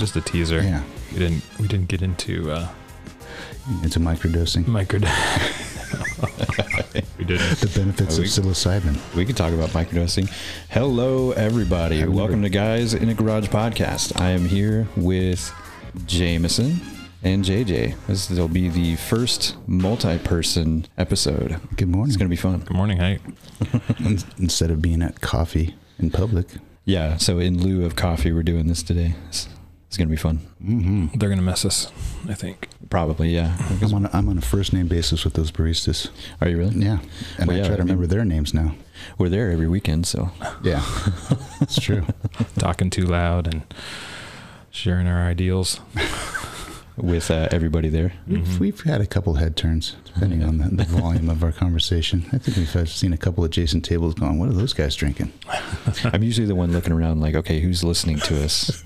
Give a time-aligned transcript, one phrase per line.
[0.00, 0.62] just a teaser.
[0.62, 0.82] Yeah.
[1.12, 2.68] We didn't we didn't get into uh,
[3.84, 4.66] Into microdosing.
[4.66, 4.98] micro.
[7.18, 7.60] we didn't.
[7.60, 8.96] The benefits Oh, of psilocybin.
[9.14, 10.30] We can talk about microdosing.
[10.70, 12.00] Hello, everybody.
[12.00, 12.16] Hello.
[12.16, 14.18] Welcome to Guys in a Garage podcast.
[14.18, 15.52] I am here with
[16.06, 16.80] Jamison
[17.22, 17.94] and JJ.
[18.06, 21.60] This will be the first multi-person episode.
[21.76, 22.08] Good morning.
[22.08, 22.60] It's going to be fun.
[22.60, 23.18] Good morning, hey.
[24.38, 26.46] Instead of being at coffee in public.
[26.86, 27.18] Yeah.
[27.18, 29.14] So in lieu of coffee, we're doing this today.
[29.90, 30.38] It's, it's going to be fun.
[30.64, 31.18] Mm-hmm.
[31.18, 31.90] They're gonna miss us.
[32.28, 32.68] I think.
[32.90, 33.30] Probably.
[33.30, 33.56] Yeah.
[33.82, 36.10] I'm on, a, I'm on a first name basis with those baristas.
[36.40, 36.76] Are you really?
[36.76, 36.98] Yeah.
[37.38, 38.74] And Well, I yeah, try I to remember their names now.
[39.18, 40.30] We're there every weekend, so
[40.62, 40.82] Yeah.
[41.60, 42.06] It's true.
[42.58, 43.62] Talking too loud and
[44.70, 45.80] sharing our ideals.
[47.02, 48.12] with uh, everybody there.
[48.26, 48.58] We've, Mhm.
[48.58, 52.26] we've had a couple head turns, depending on the, the volume of our conversation.
[52.32, 55.32] I think we've seen a couple adjacent tables going, what are those guys drinking?
[56.04, 58.82] I'm usually the one looking around like, okay, who's listening to us?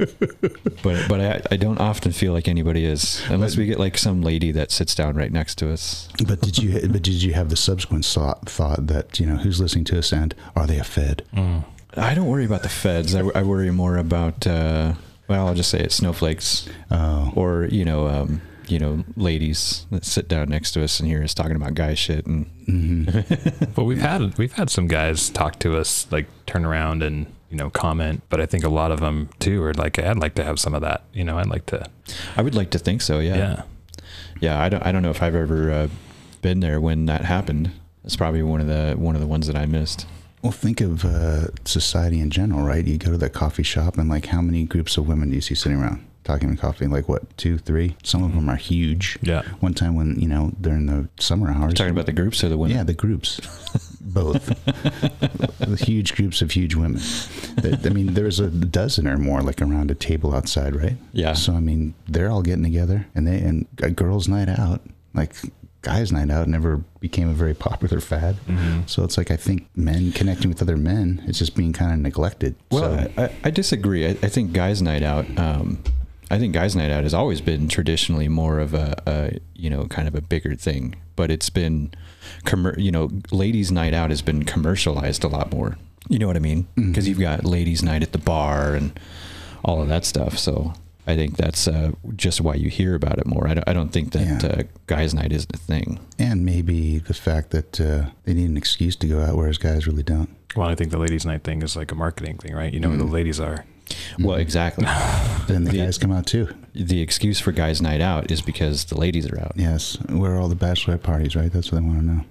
[0.82, 4.22] but but I, I don't often feel like anybody is, unless we get like some
[4.22, 6.08] lady that sits down right next to us.
[6.26, 9.60] But did you but did you have the subsequent thought, thought that, you know, who's
[9.60, 11.22] listening to us and are they a Fed?
[11.34, 11.64] Mm.
[11.96, 13.14] I don't worry about the feds.
[13.14, 14.94] I, I worry more about, uh,
[15.28, 17.32] well, I'll just say it, snowflakes Oh.
[17.34, 21.22] or you know, um, you know, ladies that sit down next to us and hear
[21.22, 23.04] us talking about guy shit and hmm
[23.74, 27.56] But we've had we've had some guys talk to us, like turn around and you
[27.56, 28.22] know comment.
[28.30, 30.74] But I think a lot of them too are like, I'd like to have some
[30.74, 31.04] of that.
[31.12, 31.86] You know, I'd like to.
[32.36, 33.18] I would like to think so.
[33.20, 33.36] Yeah.
[33.36, 33.62] Yeah.
[34.40, 34.62] Yeah.
[34.62, 34.84] I don't.
[34.86, 35.88] I don't know if I've ever uh,
[36.42, 37.70] been there when that happened.
[38.04, 40.06] It's probably one of the one of the ones that I missed.
[40.44, 42.84] Well, think of uh, society in general, right?
[42.86, 45.40] You go to the coffee shop, and like, how many groups of women do you
[45.40, 46.86] see sitting around talking about coffee?
[46.86, 47.96] Like, what, two, three?
[48.02, 49.18] Some of them are huge.
[49.22, 49.40] Yeah.
[49.60, 52.58] One time when you know during the summer hours, Talking about the groups or the
[52.58, 52.76] women?
[52.76, 53.40] yeah, the groups,
[54.02, 57.00] both, the huge groups of huge women.
[57.62, 60.96] That- I mean, there's a dozen or more like around a table outside, right?
[61.12, 61.32] Yeah.
[61.32, 64.82] So I mean, they're all getting together, and they and a girls' night out,
[65.14, 65.34] like
[65.84, 68.34] guys' night out, never became a very popular fad.
[68.46, 71.92] hmm So it's like I think men connecting with other men is just being kind
[71.92, 72.56] of neglected.
[72.72, 74.06] Well, so, I, I- disagree.
[74.06, 75.26] I, I think guys' night out.
[75.38, 75.82] Um,
[76.30, 79.84] I think guys' night out has always been traditionally more of a, a you know
[79.86, 81.92] kind of a bigger thing, but it's been,
[82.44, 85.76] commer- you know, ladies' night out has been commercialized a lot more.
[86.08, 86.66] You know what I mean?
[86.74, 87.08] Because Mhm.
[87.08, 88.98] you've got ladies' night at the bar and
[89.64, 90.38] all of that stuff.
[90.38, 90.72] So
[91.06, 93.46] I think that's uh, just why you hear about it more.
[93.46, 94.48] I don't, I don't think that Yeah.
[94.50, 96.00] uh, guys' night isn't a thing.
[96.18, 99.86] and maybe the fact that uh, they need an excuse to go out, whereas guys
[99.86, 100.30] really don't.
[100.56, 102.72] Well, I think the ladies' night thing is like a marketing thing, right?
[102.72, 103.64] You know who the ladies are.
[104.18, 104.86] Well, exactly.
[105.46, 106.48] Then the The- guys come out too.
[106.74, 109.52] the excuse for guys' night out is because the ladies are out.
[109.56, 111.52] Yes, where are all the bachelorette parties, right?
[111.52, 112.24] That's what I want to know.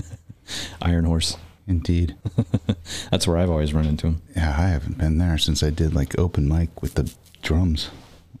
[0.82, 1.36] Iron Horse.
[1.66, 2.14] Indeed.
[3.10, 4.22] That's where I've always run into them.
[4.36, 7.10] Yeah, I haven't been there since I did like open mic with the
[7.42, 7.90] drums.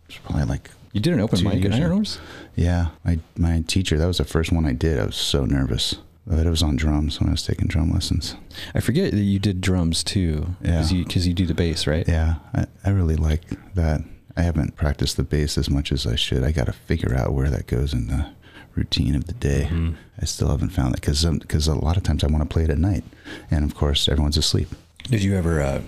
[0.08, 1.92] It's probably like You did an open Two mic at Iron.
[1.92, 2.18] Horse?
[2.54, 2.88] yeah.
[3.04, 4.98] My my teacher that was the first one I did.
[4.98, 8.36] I was so nervous, but it was on drums when I was taking drum lessons.
[8.74, 10.54] I forget that you did drums too.
[10.62, 10.98] Because Yeah.
[10.98, 12.06] you, 'cause you do the bass, right?
[12.08, 13.42] Yeah, I, I really like
[13.74, 14.02] that.
[14.36, 16.42] I haven't practiced the bass as much as I should.
[16.42, 18.26] I got to figure out where that goes in the
[18.74, 19.68] routine of the day.
[19.70, 19.94] Mhm.
[20.20, 22.64] I still haven't found it because because a lot of times I want to play
[22.64, 23.04] it at night,
[23.50, 24.68] and of course everyone's asleep.
[25.08, 25.82] Did you ever, uh,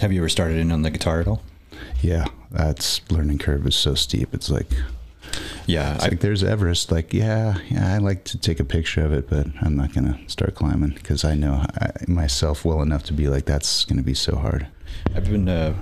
[0.00, 1.42] have you ever started in on the guitar at all?
[2.02, 4.32] Yeah, that's learning curve is so steep.
[4.34, 4.68] It's like
[5.66, 5.94] Yeah.
[5.94, 6.90] it's I, like there's Everest.
[6.92, 10.18] Like yeah, yeah, I like to take a picture of it, but I'm not gonna
[10.28, 14.14] start climbing because I know I, myself well enough to be like that's gonna be
[14.14, 14.66] so hard.
[15.14, 15.74] I've been, uh,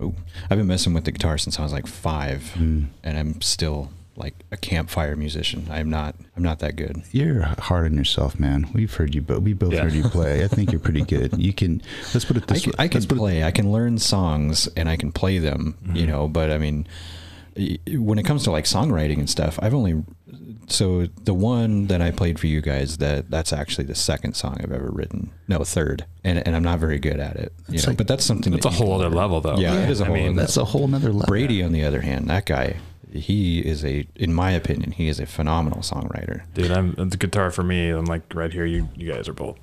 [0.00, 0.14] oh,
[0.50, 2.86] I've been messing with the guitar since I was like five Mm.
[3.02, 5.66] and I'm still like a campfire musician.
[5.70, 7.02] I'm not, I'm not that good.
[7.12, 8.68] You're hard on yourself, man.
[8.72, 9.82] We've heard you, but we both Yeah.
[9.82, 10.44] heard you play.
[10.44, 11.34] I think you're pretty good.
[11.38, 11.82] You can.
[12.14, 12.76] Let's put it I this can, way.
[12.78, 16.04] I can Let's it- play, I can learn songs and I can play them, you
[16.04, 16.08] Mhm.
[16.08, 16.86] know, but I mean,
[17.88, 20.02] when it comes to like songwriting and stuff, I've only,
[20.68, 24.58] so the one that I played for you guys, that that's actually the second song
[24.62, 25.30] I've ever written.
[25.48, 26.04] No, third.
[26.22, 28.64] And, and I'm not very good at it, you know, like- but that's something It's
[28.66, 29.56] that a whole other level, though.
[29.56, 31.26] Yeah, Yeah, it is a I whole mean, other- That's a whole nother level.
[31.28, 32.76] Brady, on the other hand, that guy,
[33.12, 36.42] he is a, in my opinion, he is a phenomenal songwriter.
[36.54, 37.90] Dude, I'm the guitar for me.
[37.90, 38.64] I'm like right here.
[38.64, 39.58] You you guys are both.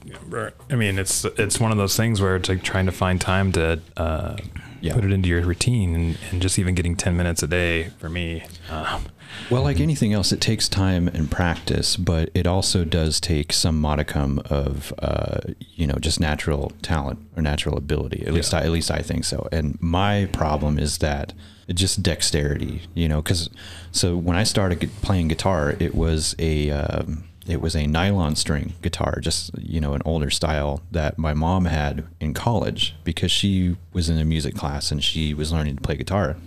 [0.69, 3.51] I mean, it's it's one of those things where it's like trying to find time
[3.54, 4.38] to uh,
[4.83, 4.94] Yeah.
[4.95, 8.09] put it into your routine, and, and just even getting ten minutes a day for
[8.09, 8.44] me.
[8.69, 9.06] Um,
[9.50, 13.80] Well, like anything else, it takes time and practice, but it also does take some
[13.81, 15.39] modicum of, uh,
[15.75, 18.24] you know, just natural talent or natural ability.
[18.27, 19.47] At least, I, at least I think so.
[19.51, 21.33] And my problem is that
[21.68, 23.50] it just dexterity, you know, because
[23.91, 28.74] so when I started playing guitar, it was a um, it was a nylon string
[28.81, 33.75] guitar, just you know, an older style that my mom had in college because she
[33.92, 36.38] was in a music class and she was learning to play guitar,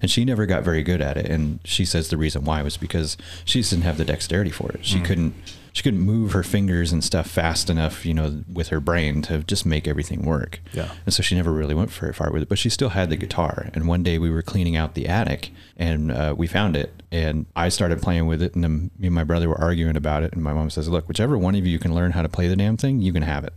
[0.00, 1.26] and she never got very good at it.
[1.26, 4.70] And she says the reason why was because she just didn't have the dexterity for
[4.72, 4.84] it.
[4.84, 5.04] She mm.
[5.04, 5.34] couldn't
[5.76, 9.40] she couldn't move her fingers and stuff fast enough, you know, with her brain to
[9.40, 10.60] just make everything work.
[10.72, 10.90] Yeah.
[11.04, 13.16] And so she never really went very far with it, but she still had the
[13.16, 13.68] guitar.
[13.74, 17.44] And one day we were cleaning out the attic and uh, we found it and
[17.54, 18.54] I started playing with it.
[18.54, 20.32] And then me and my brother were arguing about it.
[20.32, 22.56] And my mom says, look, whichever one of you can learn how to play the
[22.56, 23.52] damn thing, you can have it.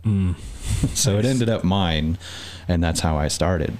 [0.92, 2.18] so it ended up mine.
[2.68, 3.78] And that's how I started.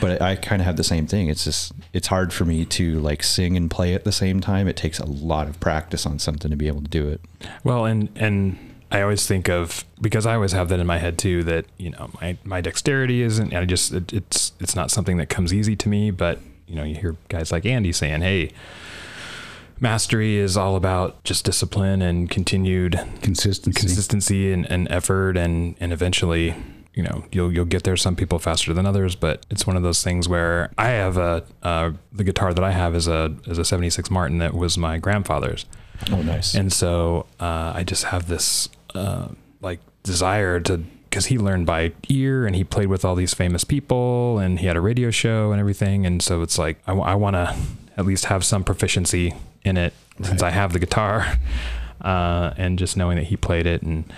[0.00, 1.28] But I kind of have the same thing.
[1.28, 4.68] It's just, it's hard for me to like sing and play at the same time.
[4.68, 7.20] It takes a lot of practice on something to be able to do it.
[7.64, 8.58] Well, and and
[8.90, 11.90] I always think of because I always have that in my head too that you
[11.90, 13.52] know my my dexterity isn't.
[13.52, 16.10] I just it, it's it's not something that comes easy to me.
[16.10, 18.52] But you know you hear guys like Andy saying, "Hey,
[19.80, 23.78] mastery is all about just discipline and continued Consistency.
[23.78, 26.54] consistency and, and effort, and and eventually."
[26.96, 27.96] You know, you'll you'll get there.
[27.96, 31.44] Some people faster than others, but it's one of those things where I have a
[31.62, 34.96] uh, the guitar that I have is a is a '76 Martin that was my
[34.98, 35.66] grandfather's,
[36.10, 36.54] Oh, nice.
[36.54, 39.28] and so uh, I just have this uh,
[39.60, 40.78] like desire to
[41.10, 44.66] because he learned by ear and he played with all these famous people and he
[44.66, 47.54] had a radio show and everything, and so it's like I, want to
[47.98, 49.34] at least have some proficiency
[49.66, 51.26] in it since I have the guitar,
[52.00, 54.10] uh, and just knowing that he played it and.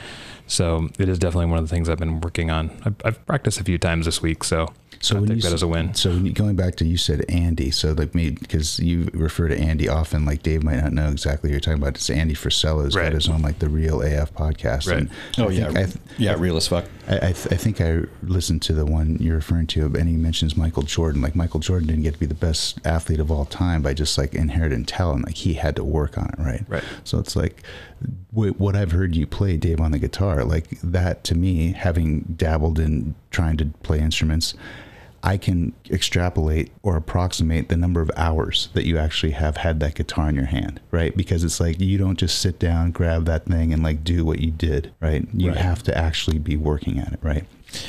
[0.49, 2.71] So it is definitely one of the things I've been working on.
[2.85, 5.52] I've, I've practiced a few times this week, so So I when take you that
[5.52, 5.94] as a win.
[5.94, 9.88] So going back to you said Andy, so like me because you refer to Andy
[9.88, 11.94] often, like Dave might not know exactly what you're talking about.
[11.94, 13.05] It's Andy Frisella's Right.
[13.05, 14.88] got his own like the Real AF podcast.
[14.88, 14.99] Right.
[14.99, 15.69] And oh, I yeah.
[15.70, 16.85] I, th- yeah, real as fuck.
[17.08, 20.17] I, I, th- I think I listened to the one you're referring to, and he
[20.17, 21.23] mentions Michael Jordan.
[21.23, 24.19] Like Michael Jordan didn't get to be the best athlete of all time by just
[24.19, 25.26] like inherited talent.
[25.26, 26.64] Like he had to work on it, right?
[26.69, 26.85] Right.
[27.05, 27.62] So it's like
[28.32, 30.44] what I've heard you play, Dave, on the guitar.
[30.44, 34.55] Like that to me, having dabbled in trying to play instruments,
[35.23, 39.94] I can extrapolate or approximate the number of hours that you actually have had that
[39.97, 41.17] guitar in your hand, right?
[41.17, 44.38] Because it's like you don't just sit down, grab that thing, and like do what
[44.41, 45.26] you did, right?
[45.35, 45.59] You Right.
[45.59, 47.44] have to actually be working at it, right?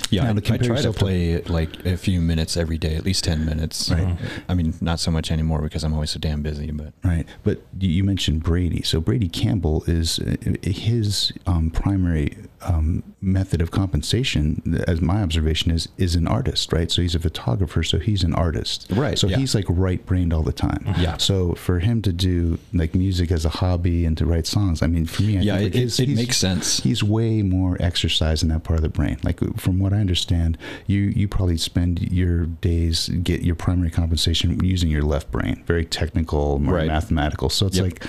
[0.10, 2.96] Yeah, Now, I, I try to yourself to- play like a few minutes every day,
[2.96, 3.90] at least ten minutes.
[3.90, 4.18] Right.
[4.50, 6.72] I mean, not so much anymore because I'm always so damn busy.
[6.72, 8.82] But Right, but you you mentioned Brady.
[8.82, 15.72] So Brady Campbell is uh, his um, primary um, method of compensation, as my observation
[15.72, 16.72] is, is an artist.
[16.72, 18.88] Right, so he's a photographer, so he's an artist.
[18.92, 19.38] Right, so yeah.
[19.38, 20.84] he's like right brained all the time.
[20.98, 21.18] Yeah.
[21.30, 24.88] So for him to do like music as a hobby and to write songs, I
[24.88, 26.80] mean, for me, I yeah, think it, his- it, it makes sense.
[26.82, 29.18] He's way more exercise in that part of the brain.
[29.22, 30.58] Like from what I understand,
[30.88, 35.86] you you probably spend your days get your primary compensation using your left brain, very
[35.86, 36.88] technical, more Right.
[36.88, 37.50] mathematical.
[37.50, 37.84] So it's Yep.
[37.84, 38.06] like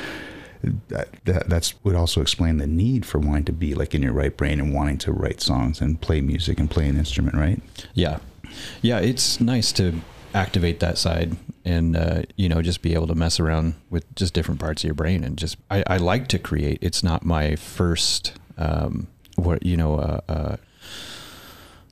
[0.88, 4.12] that, that that's would also explain the need for wanting to be like in your
[4.12, 7.60] right brain and wanting to write songs and play music and play an instrument, right?
[7.94, 8.18] Yeah,
[8.82, 10.00] yeah, it's nice to
[10.34, 14.32] activate that side and uh, you know just be able to mess around with just
[14.32, 16.78] different parts of your brain and just I, I like to create.
[16.80, 19.96] It's not my first um, what you know.
[19.96, 20.56] Uh, uh,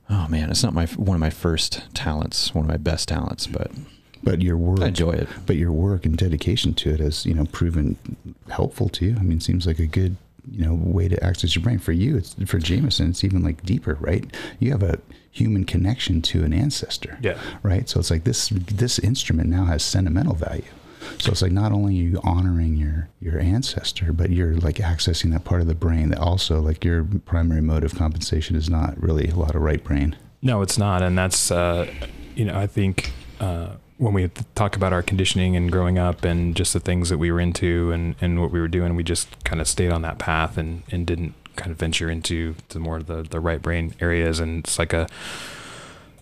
[0.09, 3.47] oh man, it's not my one of my first talents, one of my best talents,
[3.47, 3.71] but
[4.23, 5.27] But your work, I enjoy it.
[5.45, 7.97] but your work and dedication to it has you know proven
[8.49, 9.15] helpful to you.
[9.17, 10.17] I mean, it seems like a good
[10.51, 11.79] you know way to access your brain.
[11.79, 14.25] For you, it's for Jamison, it's even like deeper, right?
[14.59, 14.99] You have a
[15.31, 17.37] human connection to an ancestor, Yeah.
[17.63, 17.87] right?
[17.87, 20.63] So it's like this this instrument now has sentimental value.
[21.19, 25.31] So it's like not only are you honoring your your ancestor, but you're like accessing
[25.31, 29.01] that part of the brain that also like your primary mode of compensation is not
[29.01, 30.15] really a lot of right brain.
[30.41, 31.89] No, it's not, and that's uh,
[32.35, 36.55] you know I think uh, when we talk about our conditioning and growing up and
[36.55, 39.43] just the things that we were into and and what we were doing, we just
[39.43, 42.97] kind of stayed on that path and and didn't kind of venture into the more
[42.97, 45.07] of the the right brain areas, and it's like a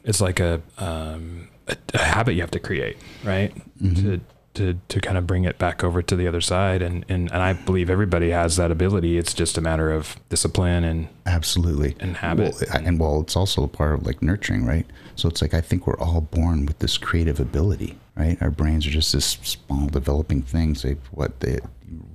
[0.04, 3.54] it's like a um, a, a habit you have to create, right?
[3.96, 4.22] To
[4.56, 7.44] to to kind of bring it back over to the other side, and and and
[7.44, 9.20] I believe everybody has that ability.
[9.20, 11.96] It's just a matter of discipline and Absolutely.
[12.00, 12.56] And habit.
[12.56, 14.86] Well, and well, it's also a part of like nurturing, right?
[15.16, 18.38] So it's like I think we're all born with this creative ability, right?
[18.42, 20.84] Our brains are just this small developing things.
[20.84, 21.60] They what they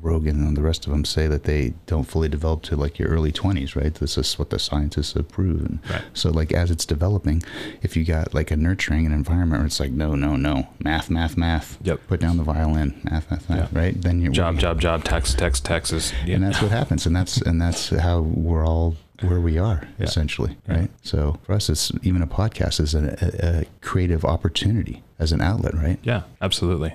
[0.01, 3.09] Rogan and the rest of them say that they don't fully develop to like your
[3.09, 3.95] early 20s, right?
[3.95, 5.81] This is what the scientists have proven.
[5.89, 6.03] Right.
[6.13, 7.43] So like as it's developing,
[7.83, 11.09] if you got like a nurturing an environment where it's like no, no, no, math,
[11.09, 11.79] math, math.
[11.83, 12.01] Yep.
[12.09, 13.73] Put down the violin, math, math, math.
[13.73, 13.79] Yeah.
[13.79, 14.01] Right.
[14.01, 16.37] Then you're job, job, job, text, text, text is yeah.
[16.37, 18.97] and that's what happens and that's and that's how we're all
[19.29, 20.07] where we are Yeah.
[20.07, 20.77] essentially Yeah.
[20.79, 25.33] right so for us it's even a podcast is a, a, a creative opportunity as
[25.33, 26.95] an outlet right yeah, absolutely.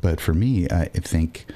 [0.00, 1.46] but for me i think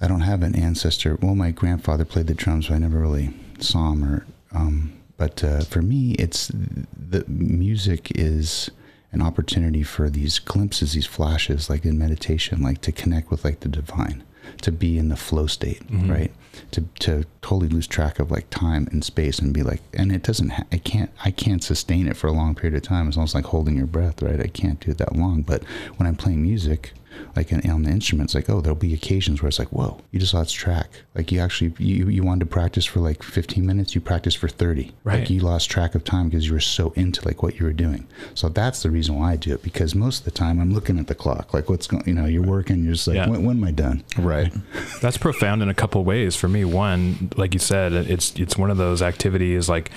[0.00, 1.16] I don't have an ancestor.
[1.22, 4.04] Well, my grandfather played the drums, but I never really saw him.
[4.04, 8.70] Or, um, but uh, for me, it's the music is
[9.12, 13.60] an opportunity for these glimpses, these flashes, like in meditation, like to connect with like
[13.60, 14.22] the divine,
[14.62, 16.10] to be in the flow state, Mhm.
[16.10, 16.32] right?
[16.72, 20.22] To to totally lose track of like time and space and be like, and it
[20.22, 23.08] doesn't, ha- I can't, I can't sustain it for a long period of time.
[23.08, 24.40] It's almost like holding your breath, right?
[24.40, 25.42] I can't do it that long.
[25.42, 25.64] But
[25.96, 26.92] when I'm playing music,
[27.36, 30.18] like in, on the instruments, like oh, there'll be occasions where it's like, whoa, you
[30.20, 30.88] just lost track.
[31.14, 34.48] Like you actually, you you wanted to practice for like 15 minutes, you practiced for
[34.48, 34.92] 30.
[35.04, 35.20] Right.
[35.20, 37.72] Like you lost track of time because you were so into like what you were
[37.72, 38.06] doing.
[38.34, 40.98] So that's the reason why I do it because most of the time I'm looking
[40.98, 43.28] at the clock, like what's going, you know, you're working, you're just like, Yeah.
[43.28, 44.04] when, when am I done?
[44.18, 44.52] Right.
[45.00, 46.64] That's profound in a couple of ways for me.
[46.64, 49.90] One, like you said, it's it's one of those activities like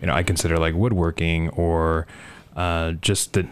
[0.00, 2.06] you know I consider like woodworking or
[2.56, 3.46] uh, just that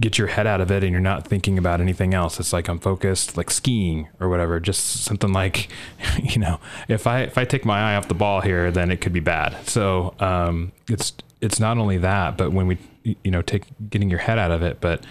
[0.00, 2.40] get your head out of it and you're not thinking about anything else.
[2.40, 4.60] It's like I'm focused, like skiing or whatever.
[4.60, 5.68] Just something like
[6.22, 9.00] you know if I if I take my eye off the ball here, then it
[9.00, 9.68] could be bad.
[9.68, 14.20] So um, it's it's not only that, but when we you know take getting your
[14.20, 15.04] head out of it, but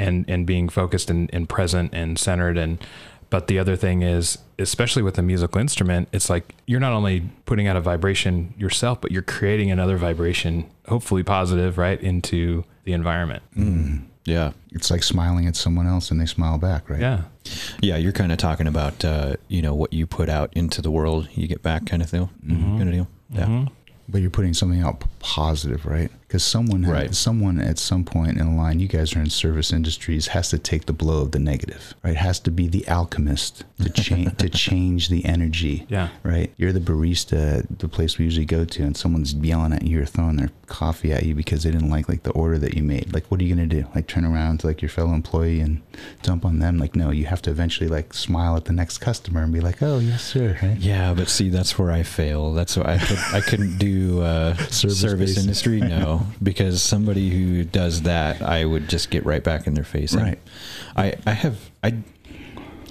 [0.00, 2.84] and and being focused and, and present and centered and
[3.28, 7.28] but the other thing is especially with a musical instrument it's like you're not only
[7.44, 12.92] putting out a vibration yourself but you're creating another vibration hopefully positive right into the
[12.92, 13.42] environment
[14.24, 14.52] Yeah.
[14.72, 17.00] It's like smiling at someone else and they smile back, right?
[17.00, 17.22] yeah
[17.80, 20.90] Yeah, you're kind of talking about uh, you know what you put out into the
[20.90, 22.30] world, you get back kind of deal.
[22.46, 23.08] Kind of deal.
[23.30, 23.46] Yeah.
[23.46, 23.68] Mhm.
[24.08, 26.10] But you're putting something out positive, right?
[26.30, 27.12] Because someone, Right.
[27.12, 30.58] someone at some point in the line, you guys are in service industries, has to
[30.58, 32.14] take the blow of the negative, right?
[32.16, 36.52] Has to be the alchemist to change to change the energy, yeah right?
[36.56, 40.06] You're the barista the place we usually go to, and someone's yelling at you or
[40.06, 43.12] throwing their coffee at you because they didn't like like the order that you made.
[43.12, 43.86] Like, what are you gonna do?
[43.92, 45.82] Like, turn around to like your fellow employee and
[46.22, 46.78] dump on them?
[46.78, 49.82] Like, no, you have to eventually like smile at the next customer and be like,
[49.82, 50.56] oh yes, sir.
[50.62, 50.76] Right?
[50.78, 52.52] Yeah, but see, that's where I fail.
[52.52, 55.80] That's why I could, I couldn't do uh, Service service, industry.
[55.80, 60.14] No, because somebody who does that, I would just get right back in their face.
[60.14, 60.38] Right.
[60.96, 61.94] I, I have, I,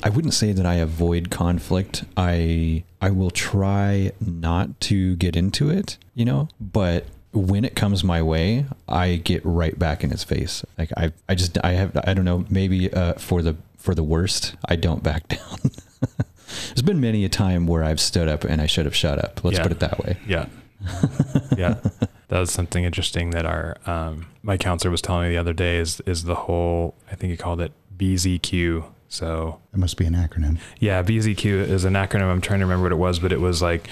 [0.03, 2.03] I wouldn't say that I avoid conflict.
[2.15, 8.03] I, I will try not to get into it, you know, but when it comes
[8.03, 10.63] my way, I get right back in his face.
[10.77, 14.03] Like I, I just, I have, I don't know, maybe uh, for the, for the
[14.03, 15.57] worst, I don't back down.
[16.69, 19.43] There's been many a time where I've stood up and I should have shut up.
[19.43, 19.63] Let's Yeah.
[19.63, 20.17] put it that way.
[20.27, 20.47] yeah
[21.57, 21.75] yeah
[22.29, 25.77] that was something interesting that our um, my counselor was telling me the other day
[25.77, 30.13] is is the whole i think he called it bzq so it must be an
[30.13, 30.59] acronym.
[30.79, 32.29] Yeah, BZQ is an acronym.
[32.29, 33.89] I'm trying to remember what it was, but it was like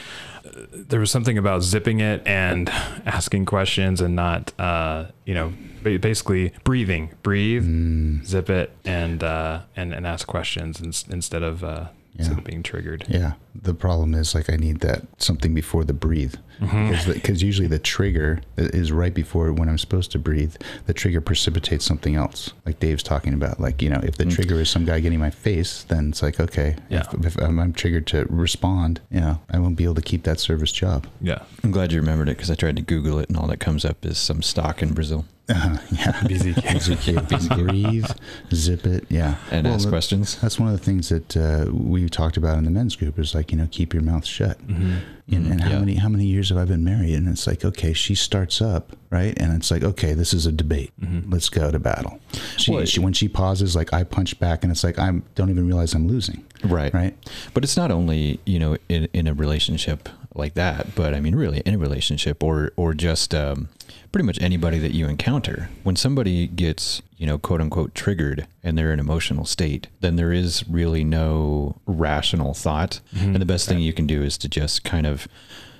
[0.73, 2.69] there was something about zipping it and
[3.05, 9.61] asking questions and not, uh, you know, basically breathing, breathe, Mm, zip it, and uh,
[9.75, 11.87] and and ask questions ins- instead of uh,
[12.17, 12.37] instead Yeah.
[12.39, 13.05] of being triggered.
[13.07, 13.33] yeah.
[13.59, 16.35] The problem is like I need that something before the breathe.
[16.61, 17.13] Mhm.
[17.13, 20.55] Because usually the trigger is right before when I'm supposed to breathe.
[20.87, 23.59] The trigger precipitates something else, like Dave's talking about.
[23.59, 24.31] Like you know, if the Mm.
[24.33, 26.75] trigger is some guy getting my face, then it's like okay.
[26.89, 27.03] Yeah.
[27.13, 30.23] If, if I'm, I'm triggered to respond, you know, I won't be able to keep
[30.23, 31.07] that service job.
[31.21, 33.59] Yeah, I'm glad you remembered it because I tried to Google it and all that
[33.59, 36.11] comes up is some stock in Brazil Uh, yeah.
[36.23, 37.55] BZQ.
[37.67, 38.05] breathe,
[38.53, 39.05] zip it.
[39.09, 39.35] Yeah.
[39.51, 40.35] and Well, ask that- questions.
[40.41, 43.33] That's one of the things that uh, we talked about in the men's group is
[43.33, 44.57] like you know keep your mouth shut.
[44.67, 44.99] Mhm.
[45.29, 45.79] And, and how Yeah.
[45.79, 47.13] many how many years have I been married?
[47.15, 50.51] And it's like okay, she starts up right, and it's like okay, this is a
[50.51, 50.91] debate.
[51.01, 51.31] Mhm.
[51.31, 52.19] Let's go to battle.
[52.57, 55.49] She, Well, she when she pauses, like I punch back, and it's like I don't
[55.49, 56.43] even realize I'm losing.
[56.63, 56.93] Right.
[56.93, 57.15] Right.
[57.53, 61.35] But it's not only, you know, in, in a relationship like that, but I mean,
[61.35, 63.69] really in a relationship or, or just um,
[64.11, 65.69] pretty much anybody that you encounter.
[65.83, 70.15] When somebody gets, you know, quote unquote triggered and they're in an emotional state, then
[70.15, 72.99] there is really no rational thought.
[73.15, 73.33] Mhm.
[73.33, 75.27] And the best thing you can do is to just kind of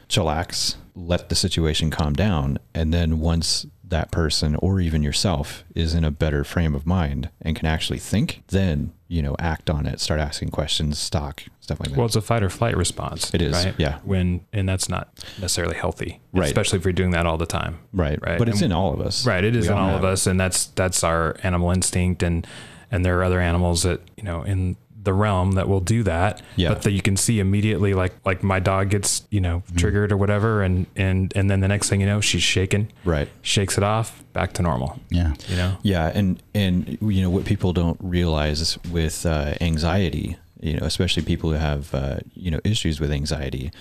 [0.09, 2.57] chillax, let the situation calm down.
[2.73, 7.29] And then once that person or even yourself is in a better frame of mind
[7.41, 11.79] and can actually think, then, you know, act on it, start asking questions, stock, stuff
[11.79, 11.97] like that.
[11.97, 13.33] Well, it's a fight or flight response.
[13.33, 13.75] It is, right?
[13.77, 13.99] yeah.
[14.03, 16.47] When and that's not necessarily healthy, Right.
[16.47, 17.79] Especially if you're doing that all the time.
[17.93, 18.19] right.
[18.21, 18.39] right.
[18.39, 19.25] But it's And- in all of us.
[19.25, 19.43] Right.
[19.43, 20.13] It is We in all have of it.
[20.13, 22.45] us, and that's that's our animal instinct, and
[22.91, 24.75] and there are other animals that you know in
[25.07, 26.41] the realm that will do that.
[26.57, 26.69] Yeah.
[26.69, 29.77] But that you can see immediately, like like my dog gets you know Mm-hmm.
[29.81, 33.29] triggered or whatever, and and and then the next thing you know, she's shaking, Right.
[33.41, 34.99] shakes it off, back to normal.
[35.09, 35.33] Yeah.
[35.49, 35.71] You know.
[35.81, 41.23] Yeah, and and you know what people don't realize with uh, anxiety, you know, especially
[41.23, 43.71] people who have uh, you know issues with anxiety,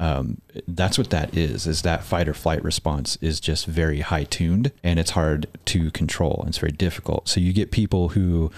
[0.00, 1.66] um, that's what that is.
[1.66, 5.90] Is that fight or flight response is just very high tuned, and it's hard to
[5.92, 6.36] control.
[6.40, 7.28] and It's very difficult.
[7.28, 8.50] So you get people who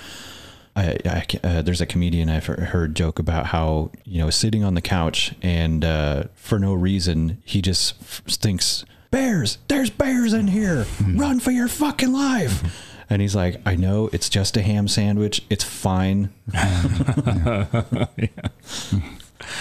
[0.77, 4.75] I, I uh, there's a comedian I've heard joke about how you know sitting on
[4.75, 10.49] the couch and uh, for no reason he just f- thinks bears, there's bears in
[10.49, 12.83] here, run for your fucking life.
[13.09, 15.41] And he's like, I know it's just a ham sandwich.
[15.49, 16.31] It's fine.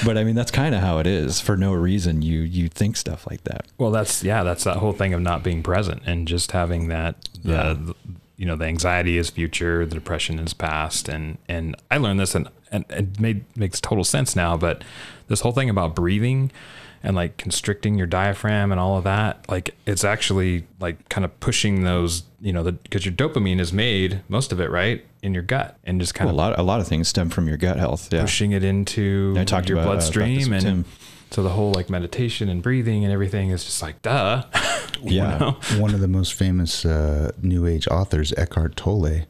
[0.03, 1.39] But I mean, that's kind of how it is.
[1.39, 3.67] For no reason, you you think stuff like that.
[3.77, 7.29] Well, that's yeah, that's that whole thing of not being present and just having that
[7.43, 7.74] the, Yeah.
[7.74, 7.95] the-
[8.38, 12.36] you know the anxiety is future, the depression is past, and and I learned this
[12.36, 14.58] and and it made makes total sense now.
[14.58, 14.84] But
[15.27, 16.51] this whole thing about breathing
[17.04, 21.39] and like constricting your diaphragm and all of that, like it's actually like kind of
[21.39, 25.44] pushing those you know because your dopamine is made most of it right in your
[25.44, 27.58] gut and just kind Well, a of lot a lot of things stem from your
[27.58, 28.12] gut health.
[28.12, 28.22] Yeah.
[28.22, 30.86] pushing it into I talked your about- uh, bloodstream with and Tim.
[31.36, 34.44] So the whole like meditation and breathing and everything is just like duh
[35.04, 35.38] Yeah.
[35.38, 35.51] know?
[35.77, 39.25] One of the most famous uh, New Age authors, Eckhart Tolle,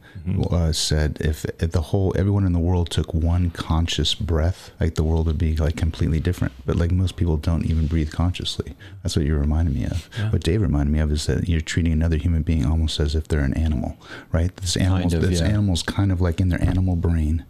[0.50, 4.94] uh, said if, if the whole everyone in the world took one conscious breath, like
[4.94, 6.52] the world would be like completely different.
[6.64, 8.74] But like most people don't even breathe consciously.
[9.02, 10.08] That's what you reminded me of.
[10.18, 10.30] Yeah.
[10.30, 13.28] What Dave reminded me of is that you're treating another human being almost as if
[13.28, 13.98] they're an animal,
[14.32, 14.54] right?
[14.56, 15.48] This animal, Kind of, this yeah.
[15.48, 17.44] animal's kind of like in their animal brain,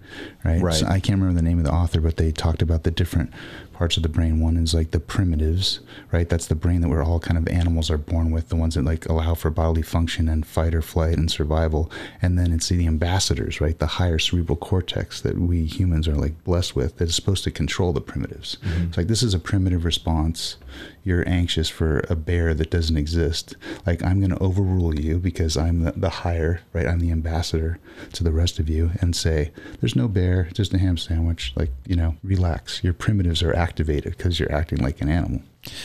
[0.45, 0.61] right?
[0.63, 0.75] Right.
[0.75, 3.31] So I can't remember the name of the author, but they talked about the different
[3.76, 4.40] parts of the brain.
[4.40, 5.80] One is like the primitives,
[6.11, 6.28] right?
[6.28, 8.85] That's the brain that we're all kind of animals are born with, the ones that
[8.85, 11.90] like allow for bodily function and fight or flight and survival.
[12.23, 13.78] And then it's the ambassadors, right?
[13.78, 17.50] The higher cerebral cortex that we humans are like blessed with that is supposed to
[17.50, 18.56] control the primitives.
[18.64, 18.85] Mm-hmm.
[18.88, 20.56] It's like this is a primitive response.
[21.04, 23.56] You're anxious for a bear that doesn't exist.
[23.87, 26.87] Like I'm going to overrule you because I'm the, the higher, right?
[26.87, 27.78] I'm the ambassador
[28.12, 31.52] to the rest of you and say, there's no bear, just a ham sandwich.
[31.56, 32.83] Like, you know, relax.
[32.83, 35.42] Your primitives are activated because you're acting like an animal.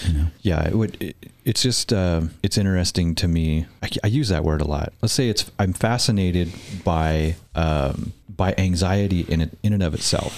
[0.07, 0.27] You know?
[0.41, 1.01] Yeah, it would.
[1.01, 3.65] It, it's just uh, it's interesting to me.
[3.81, 4.93] I, I use that word a lot.
[5.01, 6.51] Let's say it's I'm fascinated
[6.83, 10.33] by um, by anxiety in it, in and of itself,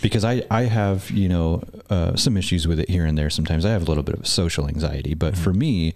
[0.00, 3.28] because I I have you know uh, some issues with it here and there.
[3.28, 5.92] Sometimes I have a little bit of social anxiety, but for me,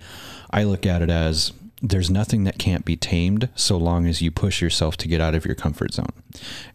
[0.51, 4.33] I look at it as there's nothing that can't be tamed so long as you
[4.33, 6.13] push yourself to get out of your comfort zone.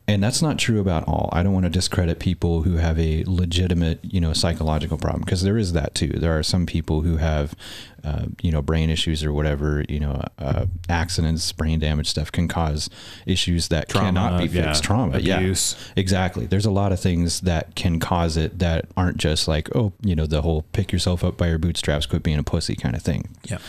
[0.08, 1.30] And that's not true about all.
[1.34, 5.42] I don't want to discredit people who have a legitimate, you know, psychological problem because
[5.42, 6.10] there is that too.
[6.10, 7.56] There are some people who have,
[8.04, 12.48] uh, you know, brain issues or whatever, you know, uh, accidents, brain damage stuff can
[12.48, 12.90] cause
[13.26, 14.84] issues that Trauma, cannot be yeah, fixed.
[14.84, 15.76] Trauma, abuse.
[15.78, 16.46] yeah, exactly.
[16.46, 20.16] There's a lot of things that can cause it that aren't just like, oh, you
[20.16, 23.02] know, the whole pick yourself up by your bootstraps, quit being a pussy kind of
[23.02, 23.60] thing yeah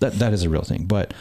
[0.00, 1.12] that that is a real thing but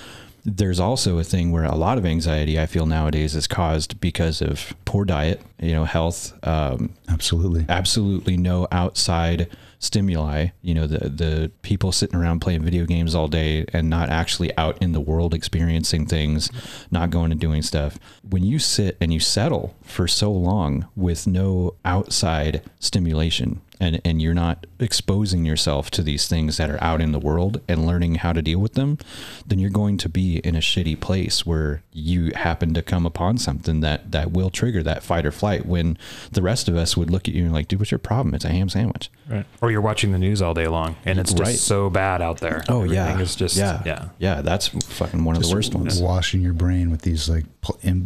[0.47, 4.43] there's also a thing where a lot of anxiety I feel nowadays is caused because
[4.43, 7.65] of poor diet, you know, health, um, Absolutely.
[7.67, 9.49] absolutely no outside
[9.86, 10.48] stimuli.
[10.62, 14.56] You know, the the people sitting around playing video games all day and not actually
[14.58, 16.50] out in the world experiencing things,
[16.91, 17.98] not going and doing stuff.
[18.28, 24.22] When you sit and you settle for so long with no outside stimulation and and
[24.22, 28.16] you're not exposing yourself to these things that are out in the world and learning
[28.16, 28.98] how to deal with them,
[29.46, 33.38] then you're going to be in a shitty place where you happen to come upon
[33.38, 35.98] something that that will trigger that fight or flight when
[36.32, 38.34] the rest of us would look at you and like, dude, what's your problem?
[38.36, 39.10] It's a ham sandwich.
[39.30, 41.56] right or you're watching the news all day long and it's just Right.
[41.56, 44.42] so bad out there Oh yeah, It's just yeah, yeah yeah.
[44.42, 46.02] That's fucking one of the worst ones.
[46.02, 47.55] Washing your brain with these like, pu- im-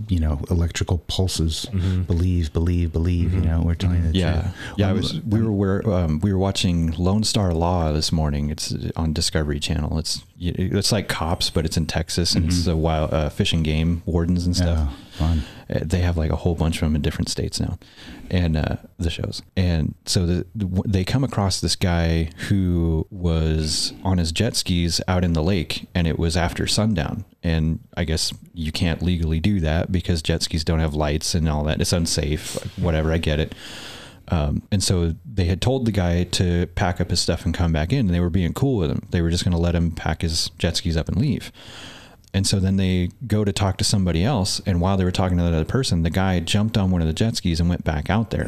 [0.07, 1.65] you know, electrical pulses.
[2.07, 3.33] Believe, believe, believe.
[3.33, 4.53] You know, we're telling the Yeah, truth.
[4.77, 4.87] yeah.
[4.87, 5.21] I Um, was.
[5.21, 5.51] We were.
[5.51, 8.49] We're, um, we were watching Lone Star Law this morning.
[8.49, 9.97] It's on Discovery Channel.
[9.99, 14.01] It's it's like cops, but it's in Texas, and it's a wild uh, fishing game
[14.05, 14.89] wardens and stuff.
[14.89, 15.43] Yeah, fun.
[15.69, 17.77] Uh, They have like a whole bunch of them in different states now,
[18.31, 19.41] and uh, the shows.
[19.57, 25.01] And so the, the, they come across this guy who was on his jet skis
[25.07, 27.25] out in the lake, and it was after sundown.
[27.43, 31.47] And I guess you can't legally do that because jet skis don't have lights and
[31.47, 31.79] all that.
[31.81, 32.55] It's unsafe.
[32.77, 33.53] Whatever, I get it.
[34.29, 37.73] Um, and so they had told the guy to pack up his stuff and come
[37.73, 39.07] back in, and they were being cool with him.
[39.09, 41.51] They were just going to let him pack his jet skis up and leave.
[42.31, 45.37] And so then they go to talk to somebody else, and while they were talking
[45.39, 47.83] to that other person, the guy jumped on one of the jet skis and went
[47.83, 48.45] back out there.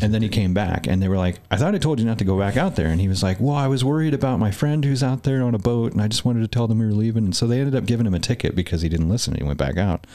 [0.00, 2.18] and then he came back, and they were like, "I thought I told you not
[2.18, 4.52] to go back out there." And he was like, "Well, I was worried about my
[4.52, 6.86] friend who's out there on a boat, and I just wanted to tell them we
[6.86, 9.32] were leaving." And so they ended up giving him a ticket because he didn't listen
[9.32, 10.06] and he went back out.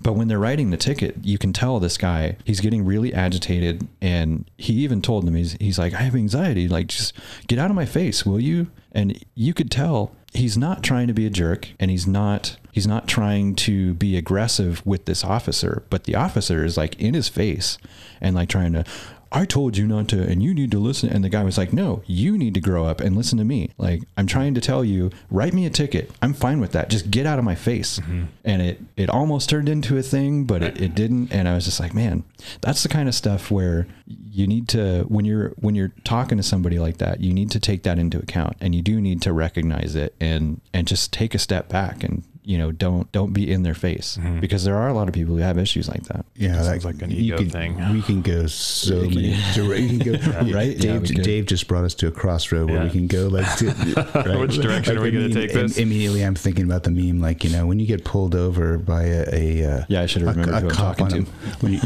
[0.00, 3.88] But when they're writing the ticket, you can tell this guy, he's getting really agitated.
[4.00, 6.68] And he even told them, he's, he's like, I have anxiety.
[6.68, 7.14] Like, just
[7.46, 8.68] get out of my face, will you?
[8.92, 12.86] And you could tell he's not trying to be a jerk and he's not, he's
[12.86, 15.82] not trying to be aggressive with this officer.
[15.88, 17.78] But the officer is like in his face
[18.20, 18.84] and like trying to,
[19.32, 21.08] I told you not to, and you need to listen.
[21.08, 23.70] And the guy was like, no, you need to grow up and listen to me.
[23.78, 26.10] Like, I'm trying to tell you, write me a ticket.
[26.22, 26.90] I'm fine with that.
[26.90, 27.98] Just get out of my face.
[27.98, 28.24] Mm-hmm.
[28.44, 31.32] And it, it almost turned into a thing, but it, it didn't.
[31.32, 32.24] And I was just like, man,
[32.60, 36.44] that's the kind of stuff where you need to, when you're, when you're talking to
[36.44, 39.32] somebody like that, you need to take that into account and you do need to
[39.32, 43.50] recognize it and, and just take a step back and, you know, don't, don't be
[43.50, 46.24] in their face because there are a lot of people who have issues like that.
[46.36, 47.92] Yeah, Sounds like an ego can- thing.
[47.92, 49.36] We can go so many.
[49.52, 50.78] direct- you can go, Right?
[50.78, 51.24] Dave, we could.
[51.24, 52.84] Dave just brought us to a crossroad where Yeah.
[52.84, 53.56] we can go like.
[53.58, 53.66] To,
[54.14, 54.38] right?
[54.38, 55.76] Which direction are we gonna take this?
[55.76, 59.02] Immediately, I'm thinking about the meme, like you know, when you get pulled over by
[59.02, 61.24] a, a uh, Yeah, I should have a- remembered a who I'm cop talking on
[61.24, 61.30] to.
[61.30, 61.78] a- when you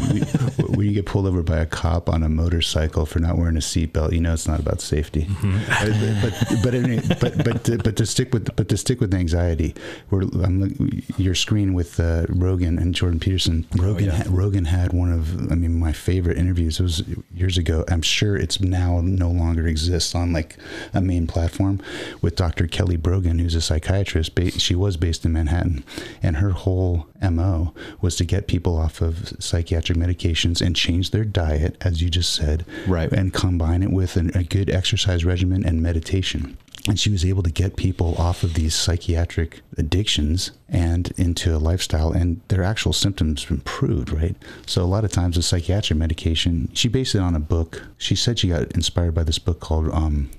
[0.75, 3.61] when you get pulled over by a cop on a motorcycle for not wearing a
[3.61, 5.23] seatbelt, you know it's not about safety.
[5.25, 6.21] Mm-hmm.
[6.21, 9.73] but but anyway, but but to, but to stick with but to stick with anxiety,
[10.11, 13.65] we're I'm look- your screen with uh, Rogan and Jordan Peterson.
[13.77, 14.23] Rogan yeah.
[14.23, 16.79] ha- Rogan had one of I mean my favorite interviews.
[16.79, 17.83] It was years ago.
[17.89, 20.57] I'm sure it's now no longer exists on like
[20.93, 21.79] a main platform
[22.21, 22.67] with Dr.
[22.67, 24.35] Kelly Brogan, who's a psychiatrist.
[24.35, 25.83] Ba- she was based in Manhattan,
[26.21, 31.23] and her whole mo was to get people off of psychiatric medications and change their
[31.23, 33.11] diet, as you just said, Right.
[33.11, 36.57] and combine it with an, a good exercise regimen and meditation.
[36.87, 41.59] And she was able to get people off of these psychiatric addictions and into a
[41.59, 44.35] lifestyle, and their actual symptoms improved, right?
[44.65, 47.83] So, a lot of times, the psychiatric medication, she based it on a book.
[47.97, 50.31] She said she got inspired by this book called um,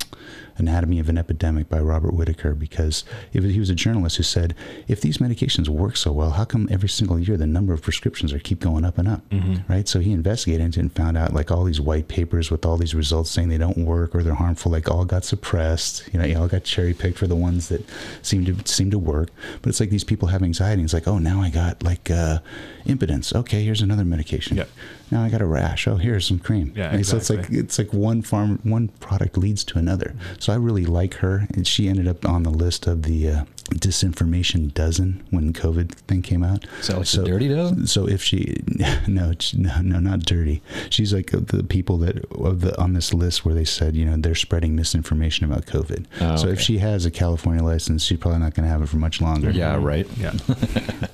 [0.57, 4.55] Anatomy of an Epidemic by Robert Whitaker because was, he was a journalist who said,
[4.89, 8.33] if these medications work so well, how come every single year the number of prescriptions
[8.33, 9.23] are keep going up and up,
[9.69, 9.89] right?
[9.89, 13.31] So he investigated and found out like all these white papers with all these results
[13.31, 16.09] saying they don't work or they're harmful, like all got suppressed.
[16.13, 17.85] You know, you all got cherry picked for the ones that
[18.23, 19.31] seem to seem to work.
[19.61, 20.81] But it's like these people have anxiety.
[20.81, 22.39] And it's like, oh, now I got like uh,
[22.87, 23.35] impotence.
[23.35, 24.57] Okay, here's another medication.
[24.57, 24.69] Yep.
[25.11, 25.87] Now I got a rash.
[25.89, 26.73] Oh, here's some cream.
[26.77, 27.05] Yeah, Right?
[27.07, 30.15] So it's like it's like one farm, one product leads to another.
[30.39, 33.45] So I really like her, and she ended up on the list of the uh,
[33.75, 36.67] disinformation dozen when COVID thing came out.
[36.81, 37.87] So like the dirty dozen?
[37.87, 38.63] So if she,
[39.07, 40.63] no, no, no, not dirty.
[40.91, 44.17] She's like the people that of the on this list where they said you know
[44.17, 46.07] they're spreading misinformation about COVID.
[46.21, 48.89] Oh, So if she has a California license, she's probably not going to have it
[48.89, 49.51] for much longer.
[49.51, 50.07] Yeah, right.
[50.17, 50.33] Yeah.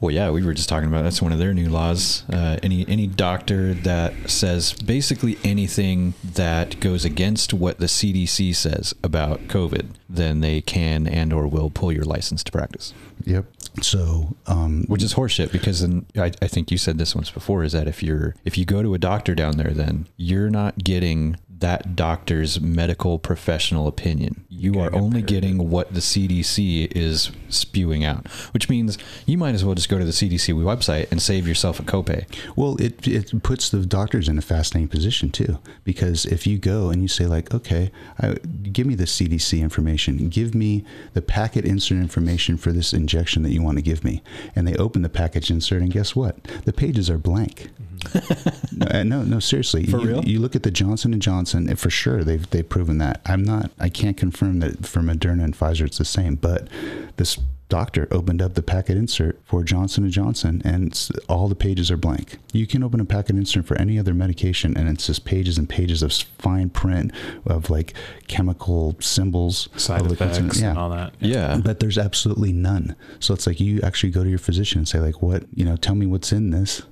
[0.00, 2.24] Well, yeah, we were just talking about that's one of their new laws.
[2.32, 8.94] Uh, any any doctor that says basically anything that goes against what the CDC says
[9.04, 12.94] about COVID, then they can and or will pull your license to practice.
[13.24, 13.44] Yep.
[13.82, 17.62] So um, Which is horseshit because then I, I think you said this once before
[17.62, 20.78] is that if you're if you go to a doctor down there, then you're not
[20.78, 24.44] getting that doctor's medical professional opinion.
[24.48, 29.54] You are getting only getting what the CDC is spewing out, which means you might
[29.54, 32.26] as well just go to the CDC website and save yourself a copay.
[32.56, 36.90] Well, it it puts the doctors in a fascinating position too, because if you go
[36.90, 38.34] and you say like, okay, I,
[38.72, 43.52] give me the CDC information, give me the packet insert information for this injection that
[43.52, 44.22] you want to give me,
[44.56, 46.42] and they open the package insert, and guess what?
[46.64, 47.70] The pages are blank.
[48.72, 49.84] no, uh, no, no, seriously.
[49.84, 50.24] For you, real?
[50.24, 53.20] you look at the Johnson and Johnson, and for sure they've they've proven that.
[53.26, 53.70] I'm not.
[53.78, 56.68] I can't confirm that for Moderna and Pfizer it's the same, but
[57.16, 57.38] this
[57.70, 61.96] doctor opened up the packet insert for Johnson and Johnson, and all the pages are
[61.96, 62.36] blank.
[62.52, 65.66] You can open a packet insert for any other medication, and it's just pages and
[65.68, 67.12] pages of fine print
[67.46, 67.94] of like
[68.28, 71.14] chemical symbols, Side of the effects consumant- and all that.
[71.20, 71.58] Yeah.
[71.64, 72.94] but there's absolutely none.
[73.20, 75.76] So it's like you actually go to your physician and say like, what, you know,
[75.76, 76.82] tell me what's in this,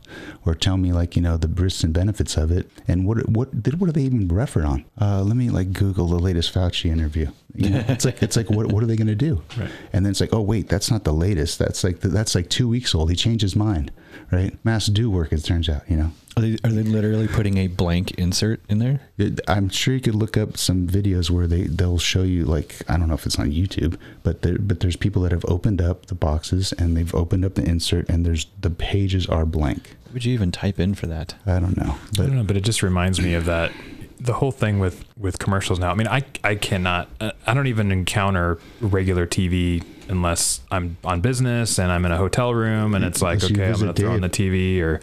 [0.47, 3.62] or tell me like, you know, the risks and benefits of it, and what what
[3.62, 4.85] did what do they even refer on?
[5.01, 7.31] Uh, let me like Google the latest Fauci interview.
[7.55, 9.43] You know, it's like it's like what what are they going to do?
[9.59, 9.71] Right.
[9.93, 11.59] And then it's like, oh wait, that's not the latest.
[11.59, 13.11] That's like that's like two weeks old.
[13.11, 13.90] He changed his mind,
[14.31, 14.57] right?
[14.64, 15.83] Masks do work, it turns out.
[15.88, 16.12] You know.
[16.37, 19.00] Are they, are they literally putting a blank insert in there?
[19.16, 22.76] It- I'm sure you could look up some videos where they they'll show you like
[22.88, 25.81] I don't know if it's on YouTube, but there but there's people that have opened
[25.83, 29.96] up the boxes and they've opened up the insert and there's the pages are blank.
[30.12, 31.35] Would you even type in for that?
[31.44, 33.72] I don't know, I don't know, but it just reminds me of that
[34.20, 35.90] the whole thing with with commercials now.
[35.90, 41.78] I mean, I I cannot I don't even encounter regular TV unless I'm on business
[41.78, 44.12] and I'm in a hotel room and it's like Unless okay, I'm going to throw
[44.12, 45.00] on the TV or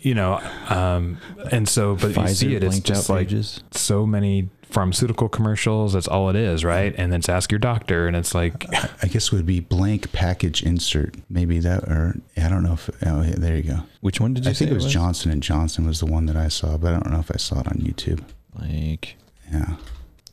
[0.00, 1.18] you know, um
[1.52, 3.62] and so but you see it it's just like pages.
[3.70, 6.94] so many pharmaceutical commercials, that's all it is, right?
[6.96, 8.66] And then it's ask your doctor and it's like
[9.02, 11.16] I guess it would be blank package insert.
[11.28, 13.80] Maybe that or I don't know if oh yeah, there you go.
[14.00, 16.26] Which one did you I say think it was Johnson and Johnson was the one
[16.26, 18.22] that I saw, but I don't know if I saw it on YouTube.
[18.58, 19.16] Like
[19.52, 19.74] Yeah.